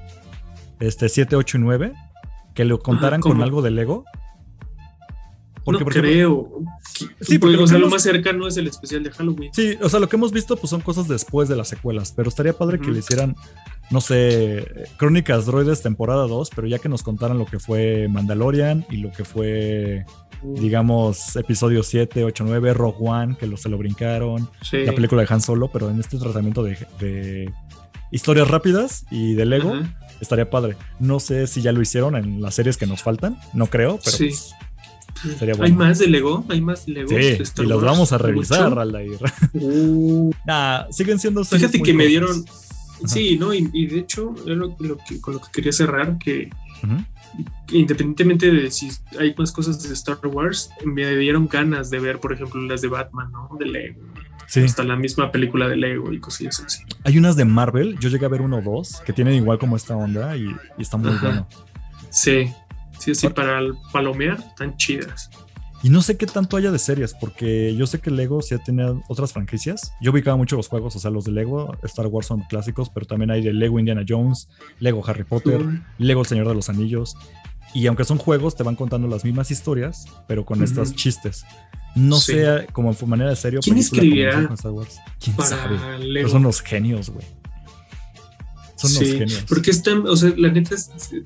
este, 0.80 1.10
7, 1.10 1.36
8 1.36 1.58
y 1.58 1.62
9, 1.62 1.94
que 2.54 2.66
lo 2.66 2.80
contaran 2.80 3.22
con 3.22 3.42
algo 3.42 3.62
de 3.62 3.72
Lego. 3.72 4.06
Porque, 5.64 5.84
no 5.84 5.90
creo. 5.90 6.50
sí, 7.20 7.40
porque 7.40 7.58
o 7.58 7.68
sea, 7.68 7.78
lo 7.78 7.90
más 7.90 8.02
cercano 8.02 8.48
es 8.48 8.56
el 8.56 8.68
especial 8.68 9.04
de 9.04 9.12
Halloween. 9.12 9.52
Sí, 9.54 9.78
o 9.82 9.90
sea, 9.90 10.00
lo 10.00 10.08
que 10.08 10.16
hemos 10.16 10.32
visto 10.32 10.56
pues 10.56 10.70
son 10.70 10.80
cosas 10.80 11.10
después 11.10 11.50
de 11.50 11.58
las 11.58 11.68
secuelas, 11.68 12.14
pero 12.16 12.30
estaría 12.30 12.54
padre 12.54 12.80
que 12.80 12.90
le 12.90 13.00
hicieran 13.00 13.36
no 13.90 14.02
sé, 14.02 14.86
Crónicas 14.98 15.46
Droides 15.46 15.82
temporada 15.82 16.28
2, 16.28 16.50
pero 16.56 16.68
ya 16.68 16.80
que 16.80 16.90
nos 16.90 17.04
contaran 17.04 17.38
lo 17.38 17.46
que 17.46 17.60
fue 17.60 18.08
Mandalorian 18.10 18.86
y 18.90 18.98
lo 18.98 19.12
que 19.12 19.24
fue, 19.24 20.06
digamos, 20.44 21.36
episodio 21.38 21.84
7, 21.84 22.24
8, 22.24 22.44
9, 22.46 22.74
Rogue 22.74 22.98
One, 23.00 23.38
que 23.38 23.48
lo, 23.48 23.56
se 23.56 23.70
lo 23.70 23.78
brincaron, 23.78 24.50
la 24.72 24.92
película 24.94 25.22
de 25.22 25.28
Han 25.34 25.42
Solo, 25.42 25.70
pero 25.72 25.90
en 25.90 26.00
este 26.00 26.18
tratamiento 26.18 26.64
de, 26.64 27.52
historias 28.12 28.50
rápidas 28.50 29.06
y 29.10 29.34
de 29.36 29.46
Lego, 29.46 29.74
estaría 30.20 30.50
padre. 30.50 30.76
No 31.00 31.20
sé 31.20 31.48
si 31.48 31.62
ya 31.62 31.72
lo 31.72 31.82
hicieron 31.82 32.16
en 32.16 32.42
las 32.42 32.56
series 32.56 32.78
que 32.78 32.88
nos 32.88 33.04
faltan, 33.04 33.40
no 33.54 33.68
creo, 33.68 34.00
pero 34.04 34.18
sí. 34.18 34.30
Pues, 35.22 35.40
bueno. 35.40 35.64
¿Hay 35.64 35.72
más 35.72 35.98
de 35.98 36.08
Lego? 36.08 36.46
¿Hay 36.50 36.62
más 36.62 36.86
de 36.86 36.92
Lego? 36.92 37.10
Sí, 37.10 37.64
y 37.64 37.66
los 37.66 37.82
vamos 37.82 38.12
a 38.12 38.18
revisar, 38.18 38.78
Aldair. 38.78 39.18
Uh. 39.54 40.32
siguen 40.92 41.20
siendo 41.20 41.44
Fíjate 41.44 41.82
que 41.82 41.94
me 41.94 42.06
dieron 42.06 42.46
Sí, 43.06 43.38
¿no? 43.38 43.54
Y, 43.54 43.88
de 43.88 44.00
hecho, 44.00 44.34
lo, 44.46 44.76
que, 44.76 45.22
con 45.22 45.36
lo 45.36 45.42
que 45.42 45.52
quería 45.54 45.72
cerrar, 45.72 46.18
que 46.18 46.50
independientemente 47.72 48.52
de 48.52 48.72
si 48.72 48.90
hay 49.20 49.36
más 49.38 49.52
cosas 49.52 49.82
de 49.84 49.94
Star 49.94 50.18
Wars, 50.24 50.72
me 50.86 51.16
dieron 51.18 51.48
ganas 51.48 51.90
de 51.90 52.00
ver, 52.00 52.20
por 52.20 52.34
ejemplo, 52.34 52.62
las 52.62 52.82
de 52.82 52.88
Batman, 52.88 53.32
¿no? 53.32 53.50
De 53.60 53.66
Lego. 53.66 54.02
Hasta 54.64 54.84
la 54.84 54.96
misma 54.96 55.32
película 55.32 55.68
de 55.68 55.76
Lego 55.76 56.14
y 56.14 56.20
cosillas 56.20 56.62
así. 56.62 56.84
Hay 57.04 57.18
unas 57.18 57.36
de 57.36 57.44
Marvel, 57.44 58.00
yo 58.00 58.10
llegué 58.10 58.26
a 58.26 58.30
ver 58.30 58.42
uno 58.42 58.60
o 58.60 58.62
dos, 58.62 59.02
que 59.06 59.12
tienen 59.12 59.34
igual 59.34 59.60
como 59.60 59.76
esta 59.76 59.96
onda 59.96 60.38
y, 60.38 60.46
y 60.78 60.82
está 60.82 60.96
muy 60.96 61.12
bueno. 61.18 61.48
Sí, 62.10 62.54
sí, 62.98 63.14
sí, 63.14 63.28
para 63.30 63.60
el 63.60 63.74
palomear, 63.92 64.40
están 64.40 64.78
chidas. 64.78 65.30
Y 65.84 65.90
no 65.90 66.02
sé 66.02 66.18
qué 66.18 66.26
tanto 66.26 66.58
haya 66.58 66.72
de 66.72 66.80
series, 66.80 67.14
porque 67.14 67.76
yo 67.76 67.86
sé 67.86 68.00
que 68.00 68.10
Lego 68.10 68.42
sí 68.42 68.56
tiene 68.66 69.02
otras 69.08 69.34
franquicias. 69.34 69.94
Yo 70.02 70.12
ubicaba 70.12 70.36
mucho 70.36 70.56
los 70.56 70.68
juegos, 70.68 70.96
o 70.96 71.00
sea, 71.00 71.12
los 71.12 71.26
de 71.26 71.32
Lego, 71.32 71.76
Star 71.84 72.08
Wars 72.08 72.28
son 72.28 72.42
clásicos, 72.42 72.90
pero 72.90 73.06
también 73.06 73.30
hay 73.30 73.44
de 73.44 73.54
Lego 73.54 73.78
Indiana 73.78 74.04
Jones, 74.08 74.50
Lego 74.80 75.04
Harry 75.08 75.24
Potter, 75.24 75.62
Lego 76.00 76.22
El 76.22 76.28
Señor 76.28 76.48
de 76.48 76.56
los 76.56 76.70
Anillos. 76.70 77.16
Y 77.74 77.86
aunque 77.88 78.06
son 78.06 78.18
juegos, 78.18 78.56
te 78.56 78.64
van 78.64 78.76
contando 78.76 79.08
las 79.08 79.24
mismas 79.24 79.52
historias, 79.52 80.06
pero 80.28 80.46
con 80.46 80.64
estos 80.64 80.96
chistes. 80.96 81.46
No 81.96 82.18
sé 82.18 82.68
como 82.74 82.96
manera 83.06 83.30
de 83.30 83.36
serio. 83.36 83.60
¿Quién 83.64 83.78
escribirá 83.78 84.50
Star 84.54 84.72
Wars? 84.72 85.00
¿Quién 85.20 85.36
sabe? 85.38 86.28
son 86.28 86.44
los 86.44 86.62
genios, 86.62 87.10
güey. 87.10 87.26
Son 88.78 88.94
los 88.94 89.04
genios. 89.04 89.46
Porque 89.50 89.72
están, 89.72 90.08
o 90.08 90.16
sea, 90.16 90.34
la 90.38 90.50
neta, 90.50 90.76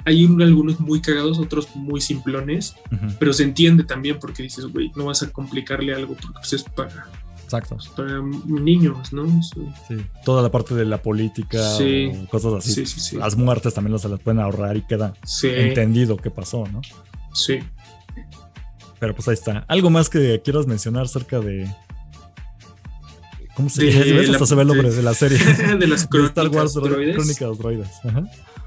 hay 0.05 0.25
algunos 0.25 0.79
muy 0.79 1.01
cagados, 1.01 1.37
otros 1.37 1.67
muy 1.75 2.01
simplones, 2.01 2.75
pero 3.19 3.33
se 3.33 3.43
entiende 3.43 3.83
también 3.83 4.17
porque 4.19 4.43
dices, 4.43 4.65
güey, 4.65 4.91
no 4.95 5.05
vas 5.05 5.21
a 5.21 5.29
complicarle 5.29 5.93
algo 5.93 6.15
porque 6.15 6.39
pues, 6.39 6.53
es 6.53 6.63
para, 6.63 7.07
Exacto. 7.43 7.75
Pues, 7.75 7.89
para 7.89 8.21
niños, 8.45 9.11
¿no? 9.11 9.27
Sí. 9.43 9.97
Toda 10.23 10.41
la 10.41 10.49
parte 10.49 10.73
de 10.73 10.85
la 10.85 11.01
política, 11.01 11.59
o 11.77 12.27
cosas 12.27 12.53
así. 12.53 12.85
Sí, 12.85 13.17
las 13.17 13.35
muertes 13.35 13.73
también 13.73 13.99
se 13.99 14.07
las 14.07 14.19
pueden 14.21 14.39
ahorrar 14.39 14.77
y 14.77 14.83
queda 14.83 15.13
entendido 15.43 16.15
qué 16.15 16.31
pasó, 16.31 16.65
¿no? 16.71 16.81
Sí. 17.33 17.59
Pero 18.99 19.13
pues 19.13 19.27
ahí 19.27 19.33
está. 19.33 19.65
¿Algo 19.67 19.89
más 19.89 20.09
que 20.09 20.41
quieras 20.43 20.67
mencionar 20.67 21.03
acerca 21.03 21.39
de, 21.39 21.69
¿Cómo 23.61 23.69
se 23.69 23.91
llama? 23.91 24.21
Hasta 24.31 24.45
se 24.47 24.55
ve 24.55 24.61
el 24.63 24.67
nombre 24.67 24.89
de, 24.89 25.03
la 25.03 25.13
serie. 25.13 25.37
de 25.79 25.87
las 25.87 26.09
Star 26.11 26.47
Wars 26.47 26.73
droides. 26.73 27.15
Crónicas 27.15 27.57
droides. 27.59 27.89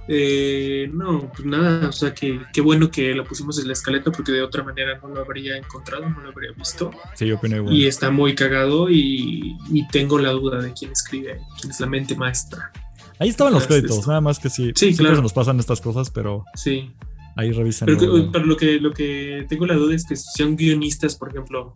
Eh, 0.07 0.89
no, 0.93 1.33
pues 1.33 1.45
nada, 1.47 1.89
o 1.89 1.93
sea 1.93 2.15
que 2.15 2.39
qué 2.53 2.61
bueno 2.61 2.91
que 2.91 3.15
lo 3.15 3.25
pusimos 3.25 3.59
en 3.59 3.69
la 3.69 3.73
escaleta 3.73 4.13
porque 4.13 4.33
de 4.33 4.43
otra 4.43 4.63
manera 4.63 5.01
no 5.03 5.09
lo 5.09 5.23
habría 5.23 5.57
encontrado, 5.57 6.09
no 6.09 6.21
lo 6.21 6.29
habría 6.29 6.53
visto. 6.53 6.93
Sí, 7.15 7.27
yo 7.27 7.37
opino 7.37 7.57
igual. 7.57 7.75
Y 7.75 7.87
está 7.87 8.11
muy 8.11 8.35
cagado 8.35 8.89
y, 8.91 9.57
tengo 9.91 10.19
la 10.19 10.31
duda 10.31 10.61
de 10.61 10.73
quién 10.73 10.93
escribe, 10.93 11.41
quién 11.61 11.73
es 11.73 11.81
la 11.81 11.87
mente 11.87 12.15
maestra. 12.15 12.71
Ahí 13.19 13.31
estaban 13.31 13.53
los 13.53 13.67
créditos, 13.67 14.07
nada 14.07 14.21
más 14.21 14.39
que 14.39 14.51
sí. 14.51 14.73
Sí, 14.75 14.87
siempre 14.87 15.05
claro. 15.05 15.17
se 15.17 15.23
nos 15.23 15.33
pasan 15.33 15.59
estas 15.59 15.81
cosas, 15.81 16.11
pero. 16.11 16.45
Sí. 16.55 16.93
Ahí 17.37 17.51
revisan. 17.51 17.87
Pero, 17.87 18.31
pero, 18.31 18.45
lo 18.45 18.57
que 18.57 18.79
lo 18.79 18.93
que 18.93 19.45
tengo 19.49 19.67
la 19.67 19.75
duda 19.75 19.95
es 19.95 20.05
que 20.05 20.15
sean 20.15 20.57
guionistas, 20.57 21.17
por 21.17 21.31
ejemplo, 21.31 21.75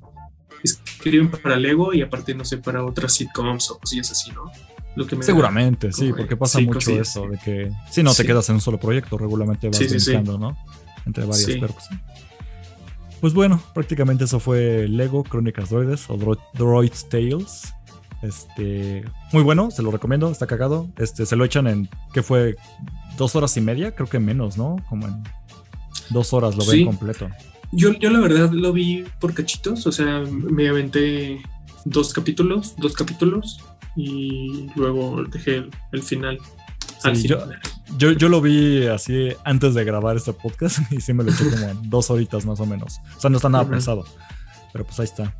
escriben 0.98 1.30
para 1.30 1.56
Lego 1.56 1.94
y 1.94 2.02
aparte, 2.02 2.34
no 2.34 2.44
sé, 2.44 2.58
para 2.58 2.84
otras 2.84 3.12
sitcoms 3.12 3.70
o 3.70 3.78
cosillas 3.78 4.10
así, 4.10 4.32
¿no? 4.32 4.50
Lo 4.96 5.06
que 5.06 5.22
Seguramente, 5.22 5.92
sí, 5.92 6.12
porque 6.12 6.36
pasa 6.36 6.58
mucho 6.60 6.90
eso, 6.90 7.28
de 7.28 7.38
que 7.38 7.70
si 7.88 8.02
no 8.02 8.12
te 8.14 8.24
quedas 8.24 8.48
en 8.48 8.56
un 8.56 8.60
solo 8.60 8.78
proyecto, 8.78 9.16
regularmente 9.16 9.68
vas 9.68 9.76
sí, 9.76 10.16
¿no? 10.24 10.56
Entre 11.06 11.24
varios 11.24 11.44
sí. 11.44 11.60
Pues 13.20 13.32
bueno, 13.32 13.62
prácticamente 13.74 14.24
eso 14.24 14.40
fue 14.40 14.86
Lego 14.88 15.24
Crónicas 15.24 15.70
Droides 15.70 16.08
o 16.08 16.18
Droids 16.54 17.08
Tales. 17.08 17.74
Este, 18.22 19.04
muy 19.32 19.42
bueno, 19.44 19.70
se 19.70 19.82
lo 19.82 19.92
recomiendo, 19.92 20.30
está 20.30 20.46
cagado. 20.46 20.88
Este, 20.98 21.26
se 21.26 21.36
lo 21.36 21.44
echan 21.44 21.68
en, 21.68 21.88
¿qué 22.12 22.22
fue? 22.22 22.56
Dos 23.16 23.36
horas 23.36 23.56
y 23.56 23.60
media, 23.60 23.94
creo 23.94 24.08
que 24.08 24.18
menos, 24.18 24.58
¿no? 24.58 24.76
Como 24.88 25.06
en 25.06 25.22
dos 26.10 26.32
horas 26.32 26.56
lo 26.56 26.66
ven 26.66 26.84
completo. 26.84 27.28
Yo, 27.72 27.92
yo 27.92 28.10
la 28.10 28.20
verdad 28.20 28.50
lo 28.50 28.72
vi 28.72 29.04
por 29.20 29.34
cachitos, 29.34 29.86
o 29.86 29.92
sea, 29.92 30.20
me 30.20 30.68
aventé 30.68 31.42
dos 31.84 32.12
capítulos, 32.12 32.74
dos 32.78 32.94
capítulos 32.94 33.60
y 33.96 34.70
luego 34.76 35.24
dejé 35.24 35.68
el, 35.92 36.02
final. 36.02 36.38
yo, 37.98 38.12
yo, 38.12 38.28
lo 38.28 38.40
vi 38.40 38.86
así 38.86 39.30
antes 39.44 39.74
de 39.74 39.84
grabar 39.84 40.16
este 40.16 40.32
podcast 40.32 40.80
y 40.92 41.00
sí 41.00 41.12
me 41.12 41.24
lo 41.24 41.30
eché 41.30 41.44
como 41.50 41.74
dos 41.84 42.10
horitas 42.10 42.46
más 42.46 42.60
o 42.60 42.66
menos. 42.66 43.00
O 43.16 43.20
sea, 43.20 43.30
no 43.30 43.36
está 43.36 43.48
nada 43.48 43.68
pesado, 43.68 44.04
pero 44.72 44.84
pues 44.84 44.98
ahí 45.00 45.06
está. 45.06 45.34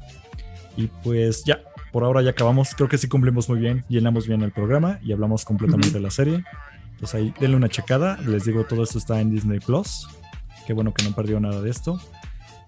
Y 0.77 0.89
pues 1.03 1.45
ya, 1.45 1.61
por 1.93 2.05
ahora 2.05 2.23
ya 2.23 2.31
acabamos. 2.31 2.75
Creo 2.75 2.89
que 2.89 2.99
sí 2.99 3.09
cumplimos 3.09 3.49
muy 3.49 3.59
bien, 3.59 3.85
llenamos 3.89 4.27
bien 4.27 4.43
el 4.43 4.53
programa 4.53 4.99
y 5.03 5.13
hablamos 5.13 5.45
completamente 5.45 5.91
de 5.91 6.01
la 6.01 6.11
serie. 6.11 6.45
Pues 6.99 7.15
ahí 7.15 7.33
denle 7.41 7.57
una 7.57 7.69
checada. 7.69 8.19
Les 8.27 8.45
digo, 8.45 8.65
todo 8.65 8.83
esto 8.83 8.99
está 8.99 9.21
en 9.21 9.31
Disney 9.31 9.61
Plus. 9.61 10.09
Qué 10.67 10.73
bueno 10.73 10.93
que 10.93 11.03
no 11.05 11.15
perdió 11.15 11.41
nada 11.41 11.61
de 11.61 11.71
esto. 11.71 12.01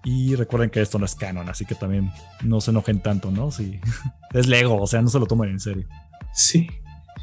Y 0.03 0.35
recuerden 0.35 0.69
que 0.69 0.81
esto 0.81 0.97
no 0.97 1.05
es 1.05 1.15
canon, 1.15 1.47
así 1.47 1.65
que 1.65 1.75
también 1.75 2.11
no 2.43 2.59
se 2.59 2.71
enojen 2.71 3.01
tanto, 3.01 3.29
¿no? 3.29 3.51
Si 3.51 3.79
es 4.33 4.47
Lego, 4.47 4.81
o 4.81 4.87
sea, 4.87 5.01
no 5.01 5.09
se 5.09 5.19
lo 5.19 5.25
tomen 5.25 5.51
en 5.51 5.59
serio. 5.59 5.87
Sí. 6.33 6.67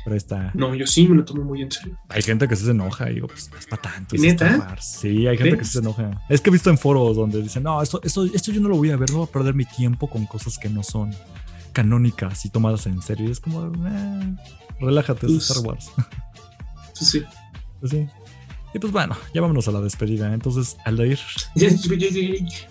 Pero 0.05 0.17
está. 0.17 0.53
No, 0.55 0.75
yo 0.75 0.87
sí 0.87 1.09
me 1.09 1.17
lo 1.17 1.25
tomo 1.25 1.45
muy 1.45 1.61
en 1.61 1.71
serio. 1.71 1.99
Hay 2.09 2.23
gente 2.23 2.47
que 2.47 2.57
se 2.57 2.71
enoja 2.71 3.11
y 3.11 3.17
digo, 3.17 3.27
pues 3.27 3.51
es 3.59 3.67
para 3.67 3.83
tanto. 3.83 4.17
¿Neta? 4.17 4.77
Sí, 4.81 5.27
hay 5.27 5.37
gente 5.37 5.59
que 5.59 5.65
se 5.65 5.81
enoja. 5.81 6.23
Es 6.29 6.41
que 6.41 6.51
he 6.51 6.53
visto 6.53 6.71
en 6.71 6.79
foros 6.79 7.17
donde 7.17 7.43
dicen, 7.43 7.65
no, 7.65 7.83
esto, 7.83 8.01
esto, 8.03 8.25
esto 8.25 8.53
yo 8.53 8.61
no 8.61 8.69
lo 8.69 8.77
voy 8.77 8.91
a 8.91 8.97
ver, 8.97 9.11
no 9.11 9.19
voy 9.19 9.29
a 9.29 9.33
perder 9.33 9.55
mi 9.55 9.65
tiempo 9.65 10.09
con 10.09 10.27
cosas 10.27 10.57
que 10.59 10.69
no 10.69 10.83
son 10.83 11.11
canónicas 11.73 12.45
y 12.45 12.51
tomadas 12.51 12.87
en 12.87 13.03
serio. 13.03 13.29
Y 13.29 13.33
es 13.33 13.41
como, 13.41 13.67
eh, 13.67 14.37
relájate, 14.81 15.27
es 15.27 15.33
pues 15.33 15.51
Star 15.51 15.67
Wars. 15.67 15.91
Sí, 16.95 17.05
sí. 17.05 17.25
Pues 17.81 17.93
sí. 17.93 18.07
Y 18.75 18.79
pues 18.79 18.93
bueno, 18.93 19.17
ya 19.33 19.41
vámonos 19.41 19.67
a 19.69 19.73
la 19.73 19.81
despedida. 19.81 20.33
Entonces, 20.33 20.77
Aldair. 20.85 21.19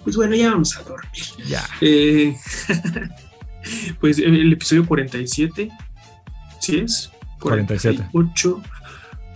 Pues 0.03 0.15
bueno, 0.15 0.35
ya 0.35 0.51
vamos 0.51 0.77
a 0.77 0.83
dormir. 0.83 1.23
Ya. 1.47 1.67
Eh, 1.81 2.35
pues 3.99 4.19
el 4.19 4.53
episodio 4.53 4.85
47. 4.85 5.69
¿Sí 6.59 6.77
es? 6.77 7.11
47. 7.39 8.09
48, 8.11 8.61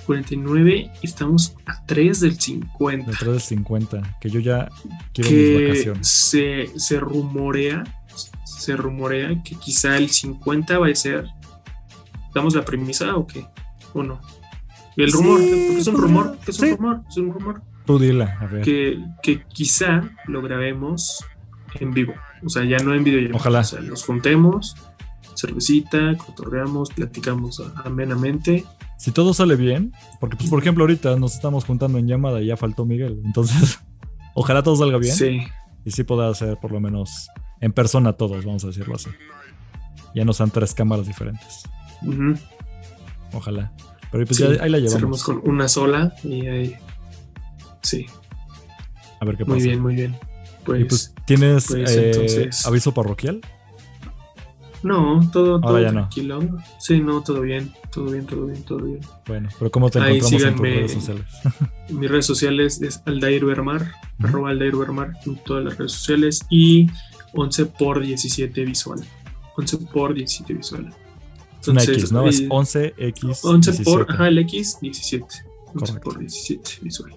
49. 0.05 0.91
Estamos 1.01 1.55
a 1.65 1.83
3 1.85 2.19
del 2.19 2.39
50. 2.39 3.09
A 3.09 3.13
3 3.13 3.31
del 3.31 3.41
50. 3.41 4.17
Que 4.19 4.29
yo 4.29 4.39
ya 4.39 4.69
quiero 5.13 5.31
mis 5.31 5.67
vacaciones. 5.67 6.07
Se, 6.07 6.69
se 6.77 6.99
rumorea. 6.99 7.83
Se 8.45 8.75
rumorea 8.75 9.41
que 9.43 9.55
quizá 9.55 9.97
el 9.97 10.09
50 10.09 10.77
va 10.77 10.88
a 10.88 10.95
ser. 10.95 11.25
¿Damos 12.35 12.53
la 12.55 12.63
premisa 12.63 13.15
o 13.15 13.25
qué? 13.25 13.45
¿O 13.93 14.03
no? 14.03 14.21
El 14.97 15.11
rumor, 15.11 15.39
porque 15.39 15.77
es 15.77 15.88
un 15.88 15.97
rumor, 15.97 16.38
es 16.47 16.59
un 16.59 16.77
rumor, 16.77 17.01
es 17.09 17.18
un 17.18 17.34
rumor. 17.34 17.61
Tú 17.85 17.97
dila, 17.97 18.38
a 18.39 18.45
ver. 18.45 18.61
Que, 18.63 19.03
que 19.23 19.43
quizá 19.43 20.09
lo 20.27 20.41
grabemos 20.41 21.23
en 21.80 21.91
vivo. 21.91 22.13
O 22.43 22.49
sea, 22.49 22.63
ya 22.63 22.77
no 22.77 22.93
en 22.93 23.03
video. 23.03 23.35
Ojalá. 23.35 23.59
O 23.59 23.63
sea, 23.63 23.81
nos 23.81 24.03
juntemos, 24.03 24.76
cervecita, 25.35 26.15
cotorreamos, 26.18 26.91
platicamos 26.91 27.61
amenamente. 27.84 28.65
Si 28.97 29.11
todo 29.11 29.34
sale 29.34 29.55
bien, 29.55 29.93
porque 30.19 30.38
pues 30.38 30.49
por 30.49 30.59
ejemplo 30.59 30.84
ahorita 30.84 31.15
nos 31.15 31.34
estamos 31.34 31.65
juntando 31.65 31.97
en 31.97 32.07
llamada 32.07 32.41
y 32.41 32.47
ya 32.47 32.57
faltó 32.57 32.85
Miguel. 32.85 33.22
Entonces, 33.26 33.80
ojalá 34.35 34.61
todo 34.61 34.76
salga 34.76 34.97
bien. 34.97 35.15
Sí. 35.15 35.41
Y 35.84 35.91
sí 35.91 36.03
pueda 36.03 36.34
ser 36.35 36.57
por 36.57 36.72
lo 36.72 36.80
menos 36.80 37.30
en 37.59 37.72
persona 37.72 38.13
todos, 38.13 38.45
vamos 38.45 38.63
a 38.63 38.68
decirlo 38.68 38.95
así. 38.95 39.09
Ya 40.13 40.26
no 40.26 40.34
sean 40.34 40.51
tres 40.51 40.73
cámaras 40.73 41.07
diferentes. 41.07 41.63
Ojalá. 43.34 43.72
Pero 44.11 44.25
pues 44.25 44.38
ya 44.39 44.47
ahí 44.61 44.69
la 44.69 44.79
llevamos. 44.79 45.23
con 45.23 45.41
una 45.45 45.67
sola 45.67 46.13
y 46.23 46.47
ahí. 46.47 46.75
Sí. 47.81 48.05
A 49.19 49.25
ver 49.25 49.38
qué 49.38 49.45
pasa. 49.45 49.55
Muy 49.55 49.63
bien, 49.63 49.81
muy 49.81 49.95
bien. 49.95 50.15
Pues, 50.65 50.85
pues 50.88 51.13
¿tienes 51.25 51.67
pues, 51.67 51.95
eh, 51.95 52.49
aviso 52.65 52.93
parroquial? 52.93 53.41
No, 54.83 55.19
todo, 55.31 55.61
todo 55.61 55.79
tranquilo. 55.79 56.39
Sí, 56.79 56.99
no, 56.99 57.21
todo 57.21 57.41
bien, 57.41 57.71
todo 57.91 58.05
bien, 58.05 58.25
todo 58.25 58.45
bien, 58.47 58.63
todo 58.63 58.79
bien. 58.79 58.99
Bueno, 59.27 59.49
pero 59.59 59.69
¿cómo 59.69 59.89
te 59.89 59.99
encontramos 59.99 60.43
en 60.43 60.55
tus 60.55 60.61
redes 60.61 60.91
sociales? 60.93 61.25
mis 61.89 62.09
redes 62.09 62.25
sociales 62.25 62.81
es 62.81 63.03
Aldair 63.05 63.45
Bermar, 63.45 63.91
arroba 64.19 64.49
Aldair 64.49 64.75
Bermar 64.75 65.13
en 65.25 65.35
todas 65.35 65.63
las 65.63 65.77
redes 65.77 65.91
sociales 65.91 66.45
y 66.49 66.89
11 67.33 67.65
por 67.67 68.01
17 68.01 68.65
visual. 68.65 68.99
11 69.57 69.77
por 69.93 70.15
17 70.15 70.53
visual. 70.53 70.91
Entonces, 71.67 71.88
una 71.88 71.97
X, 71.97 72.11
¿no? 72.11 72.27
Es 72.27 72.49
11X. 72.49 73.39
11 73.43 73.83
por, 73.83 74.05
ajá, 74.09 74.27
el 74.27 74.38
X, 74.39 74.77
17. 74.81 75.25
11 75.73 75.99
por 75.99 76.17
17 76.17 76.79
visual. 76.81 77.13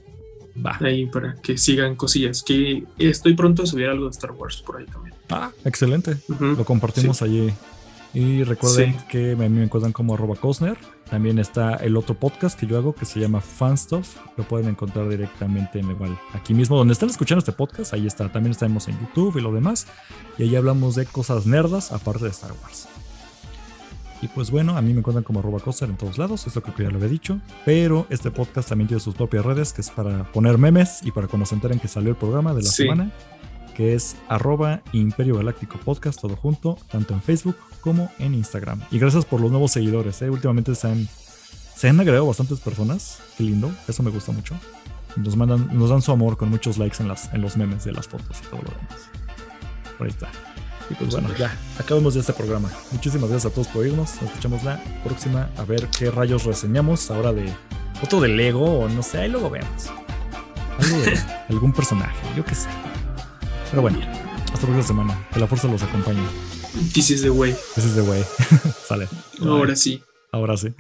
Va. 0.65 0.79
Ahí 0.81 1.07
para 1.07 1.35
que 1.35 1.59
sigan 1.59 1.97
cosillas. 1.97 2.43
Que 2.43 2.85
estoy 2.99 3.35
pronto 3.35 3.63
a 3.63 3.67
subir 3.67 3.87
algo 3.87 4.05
de 4.05 4.11
Star 4.11 4.33
Wars 4.33 4.63
por 4.65 4.77
ahí 4.77 4.87
también. 4.87 5.15
Ah, 5.31 5.51
excelente. 5.65 6.17
Lo 6.39 6.65
compartimos 6.65 7.23
allí. 7.23 7.53
Y 8.13 8.45
recuerden 8.45 8.97
que 9.09 9.33
a 9.33 9.37
mí 9.37 9.49
me 9.49 9.65
encuentran 9.65 9.93
como 9.93 10.15
arroba 10.15 10.37
Cosner. 10.37 10.79
También 11.11 11.41
está 11.41 11.75
el 11.77 11.97
otro 11.97 12.15
podcast 12.15 12.59
que 12.59 12.67
yo 12.67 12.77
hago 12.77 12.95
que 12.95 13.07
se 13.07 13.19
llama 13.19 13.41
Fanstuff. 13.41 14.17
Lo 14.37 14.45
pueden 14.45 14.69
encontrar 14.69 15.09
directamente 15.09 15.81
en 15.81 15.91
igual 15.91 16.17
aquí 16.33 16.55
mismo 16.55 16.77
donde 16.77 16.93
están 16.93 17.11
escuchando 17.11 17.41
este 17.41 17.53
podcast. 17.53 17.93
Ahí 17.93 18.07
está. 18.07 18.31
También 18.31 18.53
estamos 18.53 18.87
en 18.87 18.99
YouTube 19.01 19.37
y 19.39 19.41
lo 19.41 19.53
demás. 19.53 19.89
Y 20.39 20.45
ahí 20.45 20.55
hablamos 20.55 20.95
de 20.95 21.07
cosas 21.07 21.47
nerdas 21.47 21.91
aparte 21.91 22.25
de 22.25 22.31
Star 22.31 22.53
Wars. 22.63 22.87
Y 24.25 24.29
pues 24.29 24.51
bueno, 24.51 24.75
a 24.75 24.81
mí 24.81 24.95
me 24.95 25.01
encuentran 25.01 25.23
como 25.23 25.41
arroba 25.41 25.59
en 25.83 25.97
todos 25.99 26.17
lados, 26.17 26.47
eso 26.47 26.63
creo 26.63 26.75
que 26.75 26.83
ya 26.85 26.89
lo 26.89 26.97
había 26.97 27.11
dicho. 27.11 27.41
Pero 27.67 28.07
este 28.09 28.31
podcast 28.31 28.71
también 28.71 28.89
tiene 28.89 28.99
sus 29.03 29.15
propias 29.15 29.45
redes, 29.45 29.75
que 29.75 29.83
es 29.83 29.91
para 29.91 30.33
poner 30.33 30.57
memes 30.57 31.01
y 31.03 31.11
para 31.11 31.27
cuando 31.27 31.45
se 31.45 31.55
enteren 31.55 31.79
que 31.79 31.89
salió 31.89 32.09
el 32.09 32.17
programa 32.17 32.55
de 32.55 32.63
la 32.63 32.71
semana. 32.71 33.13
que 33.77 33.93
es 33.95 34.17
arroba 34.29 34.81
Imperio 34.95 35.37
Galáctico 35.37 35.79
Podcast, 35.79 36.23
todo 36.23 36.37
junto, 36.37 36.79
tanto 36.91 37.13
en 37.13 37.21
Facebook 37.21 37.57
como 37.83 38.11
en 38.19 38.33
Instagram. 38.33 38.81
Y 38.91 38.99
gracias 38.99 39.27
por 39.27 39.43
los 39.43 39.51
nuevos 39.51 39.73
seguidores, 39.73 40.23
¿eh? 40.23 40.31
últimamente 40.31 40.75
se 40.75 40.89
han, 40.89 41.07
se 41.77 41.91
han 41.91 42.01
agregado 42.01 42.27
bastantes 42.27 42.61
personas, 42.61 43.19
qué 43.37 43.45
lindo, 43.45 43.71
eso 43.89 44.03
me 44.03 44.11
gusta 44.11 44.33
mucho. 44.33 44.55
Nos, 45.17 45.37
mandan, 45.37 45.69
nos 45.77 45.91
dan 45.91 46.01
su 46.01 46.13
amor 46.13 46.39
con 46.39 46.49
muchos 46.49 46.79
likes 46.79 47.03
en, 47.03 47.09
las, 47.09 47.31
en 47.35 47.43
los 47.43 47.59
memes 47.59 47.85
de 47.85 47.93
las 47.93 48.09
fotos 48.09 48.39
y 48.41 48.47
todo 48.47 48.63
lo 48.63 48.71
demás. 48.71 49.11
Por 49.99 50.07
ahí 50.07 50.13
está. 50.13 50.31
Y 50.91 50.95
pues 50.95 51.11
bueno, 51.11 51.35
ya, 51.37 51.57
acabamos 51.79 52.15
ya 52.15 52.21
este 52.21 52.33
programa. 52.33 52.71
Muchísimas 52.93 53.31
gracias 53.31 53.51
a 53.51 53.55
todos 53.55 53.69
por 53.69 53.87
irnos. 53.87 54.15
Nos 54.17 54.31
escuchamos 54.31 54.65
la 54.65 54.83
próxima 55.03 55.49
a 55.57 55.65
ver 55.65 55.89
qué 55.89 56.11
rayos 56.11 56.45
reseñamos 56.45 57.11
ahora 57.11 57.33
de 57.33 57.53
otro 58.03 58.21
de 58.21 58.29
Lego 58.29 58.81
o 58.81 58.89
no 58.89 59.03
sé, 59.03 59.19
ahí 59.19 59.31
luego 59.31 59.51
vemos. 59.51 59.87
Algo 60.79 61.03
de 61.03 61.19
algún 61.49 61.73
personaje, 61.73 62.17
yo 62.37 62.45
qué 62.45 62.55
sé. 62.55 62.69
Pero 63.71 63.83
bueno, 63.83 63.99
hasta 64.01 64.67
la 64.67 64.73
próxima 64.75 64.83
semana. 64.83 65.29
Que 65.33 65.41
la 65.41 65.47
fuerza 65.47 65.69
los 65.69 65.83
acompañe. 65.83 66.23
This 66.93 67.11
is 67.11 67.23
the 67.23 67.31
way. 67.31 67.55
This 67.75 67.85
is 67.85 67.95
the 67.95 68.03
way. 68.03 68.25
Sale. 68.87 69.09
Ahora 69.41 69.77
sí. 69.77 70.03
Ahora 70.33 70.57
sí. 70.57 70.75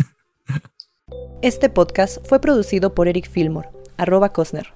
Este 1.43 1.69
podcast 1.69 2.19
fue 2.27 2.41
producido 2.41 2.95
por 2.95 3.07
Eric 3.07 3.31
Fillmore, 3.31 3.69
arroba 3.97 4.33
Cosner. 4.33 4.73